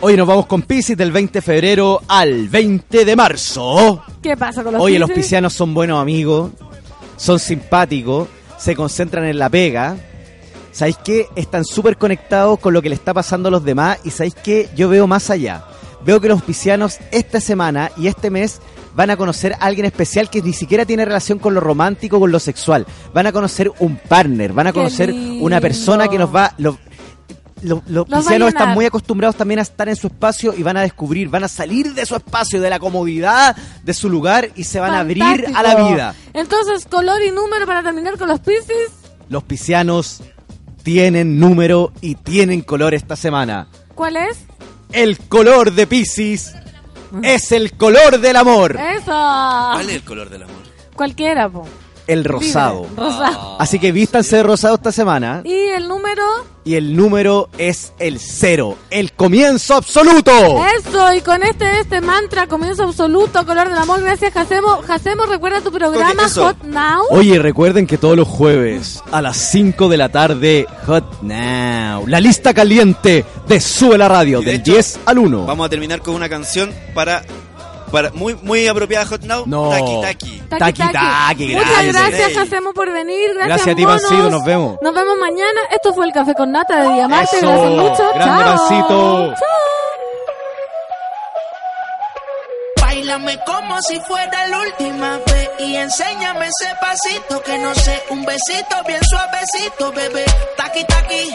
Hoy 0.01 0.17
nos 0.17 0.27
vamos 0.27 0.45
con 0.47 0.61
Pisces 0.61 0.97
del 0.97 1.11
20 1.11 1.33
de 1.33 1.41
febrero 1.41 2.01
al 2.07 2.49
20 2.49 3.05
de 3.05 3.15
marzo. 3.15 4.03
¿Qué 4.21 4.35
pasa 4.37 4.63
con 4.63 4.73
los 4.73 4.81
Oye, 4.81 4.99
los 4.99 5.09
Piscis? 5.09 5.25
piscianos 5.25 5.53
son 5.53 5.73
buenos 5.73 6.01
amigos, 6.01 6.51
son 7.15 7.39
simpáticos, 7.39 8.27
se 8.57 8.75
concentran 8.75 9.25
en 9.25 9.39
la 9.39 9.49
pega. 9.49 9.95
¿Sabéis 10.71 10.97
qué? 11.03 11.27
Están 11.35 11.63
súper 11.63 11.97
conectados 11.97 12.59
con 12.59 12.73
lo 12.73 12.81
que 12.81 12.89
le 12.89 12.95
está 12.95 13.13
pasando 13.13 13.47
a 13.47 13.51
los 13.51 13.63
demás. 13.63 13.99
Y 14.03 14.09
¿sabéis 14.09 14.35
qué? 14.35 14.69
Yo 14.75 14.89
veo 14.89 15.07
más 15.07 15.29
allá. 15.29 15.65
Veo 16.03 16.19
que 16.19 16.27
los 16.27 16.41
piscianos 16.41 16.97
esta 17.11 17.39
semana 17.39 17.91
y 17.95 18.07
este 18.07 18.29
mes 18.29 18.59
van 18.95 19.09
a 19.09 19.17
conocer 19.17 19.53
a 19.53 19.65
alguien 19.65 19.85
especial 19.85 20.29
que 20.29 20.41
ni 20.41 20.53
siquiera 20.53 20.85
tiene 20.85 21.05
relación 21.05 21.39
con 21.39 21.53
lo 21.53 21.59
romántico, 21.59 22.19
con 22.19 22.31
lo 22.31 22.39
sexual. 22.39 22.85
Van 23.13 23.27
a 23.27 23.31
conocer 23.31 23.71
un 23.79 23.97
partner, 23.97 24.53
van 24.53 24.67
a 24.67 24.73
conocer 24.73 25.11
una 25.13 25.59
persona 25.61 26.07
que 26.07 26.17
nos 26.17 26.33
va... 26.33 26.53
lo- 26.57 26.77
lo- 27.61 27.81
los 27.87 28.09
Los 28.09 28.19
piscianos 28.19 28.49
están 28.49 28.73
muy 28.73 28.85
acostumbrados 28.85 29.37
también 29.37 29.59
a 29.59 29.61
estar 29.63 29.87
en 29.87 29.95
su 29.95 30.07
espacio 30.07 30.53
y 30.57 30.63
van 30.63 30.75
a 30.75 30.81
descubrir, 30.81 31.29
van 31.29 31.45
a 31.45 31.47
salir 31.47 31.93
de 31.93 32.05
su 32.05 32.13
espacio, 32.15 32.59
de 32.59 32.69
la 32.69 32.77
comodidad 32.77 33.55
de 33.83 33.93
su 33.93 34.09
lugar 34.09 34.49
y 34.55 34.65
se 34.65 34.81
van 34.81 34.93
a 34.93 34.99
abrir 34.99 35.23
a 35.55 35.63
la 35.63 35.75
vida. 35.87 36.15
Entonces, 36.33 36.85
color 36.85 37.21
y 37.21 37.31
número 37.31 37.65
para 37.65 37.81
terminar 37.81 38.17
con 38.17 38.27
los 38.27 38.41
Pisces. 38.41 38.89
Los 39.29 39.43
piscianos 39.43 40.21
tienen 40.83 41.39
número 41.39 41.93
y 42.01 42.15
tienen 42.15 42.61
color 42.61 42.93
esta 42.93 43.15
semana. 43.15 43.69
¿Cuál 43.95 44.17
es? 44.17 44.39
El 44.91 45.17
color 45.17 45.71
de 45.71 45.87
Piscis 45.87 46.53
es 47.21 47.51
el 47.51 47.73
color 47.73 48.19
del 48.19 48.35
amor, 48.35 48.77
Eso. 48.79 49.05
¿Cuál 49.05 49.89
es 49.89 49.95
el 49.95 50.03
color 50.03 50.29
del 50.29 50.43
amor? 50.43 50.55
Cualquiera, 50.95 51.49
po. 51.49 51.65
El 52.07 52.23
rosado. 52.25 52.81
Libre, 52.89 52.95
Rosado. 53.03 53.57
Así 53.59 53.79
que 53.79 53.91
vístanse 53.91 54.37
de 54.37 54.43
rosado 54.43 54.75
esta 54.75 54.91
semana 54.91 55.41
Y 55.43 55.53
el 55.53 55.87
número. 55.87 56.23
y 56.65 56.75
el 56.75 56.95
número 56.95 57.49
es 57.57 57.93
el 57.99 58.19
cero, 58.19 58.77
el 58.89 59.11
comienzo 59.13 59.75
absoluto. 59.75 60.31
Eso, 60.77 61.13
y 61.13 61.21
con 61.21 61.43
este 61.43 61.79
este 61.81 62.01
mantra, 62.01 62.47
comienzo 62.47 62.83
absoluto, 62.83 63.45
color 63.45 63.69
del 63.69 63.77
amor. 63.77 64.01
Gracias, 64.01 64.33
Jacemo. 64.33 64.81
Jacemo, 64.87 65.25
recuerda 65.25 65.61
tu 65.61 65.71
programa. 65.71 66.23
Hot 66.35 66.63
Now. 66.63 67.03
Oye, 67.09 67.39
recuerden 67.39 67.85
que 67.87 67.97
todos 67.97 68.15
los 68.17 68.27
jueves 68.27 69.01
a 69.11 69.21
las 69.21 69.37
5 69.37 69.89
de 69.89 69.97
la 69.97 70.09
tarde, 70.09 70.65
Hot 70.87 71.21
Now, 71.21 72.07
la 72.07 72.19
lista 72.19 72.53
caliente 72.53 73.25
de 73.47 73.59
Sube 73.61 73.97
la 73.97 74.07
Radio, 74.07 74.41
Y 74.41 74.45
de 74.45 74.51
del 74.51 74.61
hecho, 74.61 74.71
10 74.73 74.99
al 75.05 75.19
1. 75.19 75.45
Vamos 75.45 75.65
a 75.65 75.69
terminar 75.69 76.01
con 76.01 76.15
una 76.15 76.29
canción 76.29 76.71
para, 76.93 77.23
muy, 78.13 78.35
muy 78.41 78.67
apropiada 78.67 79.05
Hot 79.05 79.21
Now. 79.23 79.43
No. 79.45 79.69
Taki 79.69 80.01
Taki. 80.01 80.41
Taki 80.49 80.73
Taki. 80.73 80.93
taki 80.93 81.55
Muchas 81.55 81.85
gracias, 81.85 82.19
gracias 82.19 82.37
Hacemos, 82.37 82.73
por 82.73 82.91
venir. 82.91 83.33
Gracias, 83.35 83.75
gracias 83.75 84.03
a 84.09 84.09
ti, 84.09 84.29
Nos 84.31 84.43
vemos. 84.43 84.77
Nos 84.81 84.93
vemos 84.93 85.17
mañana. 85.19 85.61
Esto 85.71 85.93
fue 85.93 86.05
el 86.05 86.13
Café 86.13 86.33
con 86.33 86.51
Nata 86.51 86.81
de 86.81 86.93
Diamante. 86.95 87.37
Gracias 87.39 87.71
mucho. 87.71 88.13
Grande, 88.15 88.43
Chao. 88.89 89.33
Báilame 92.81 93.39
como 93.45 93.81
si 93.81 93.99
fuera 94.01 94.47
la 94.47 94.59
última 94.59 95.17
vez 95.25 95.49
y 95.59 95.75
enséñame 95.75 96.47
ese 96.47 96.71
pasito 96.79 97.41
que 97.43 97.57
no 97.59 97.73
sé. 97.75 98.03
Un 98.09 98.25
besito 98.25 98.75
bien 98.87 99.01
suavecito, 99.03 99.91
bebé. 99.91 100.25
Taki 100.57 100.83
Taki. 100.85 101.29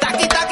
Taki 0.00 0.28
Taki. 0.28 0.51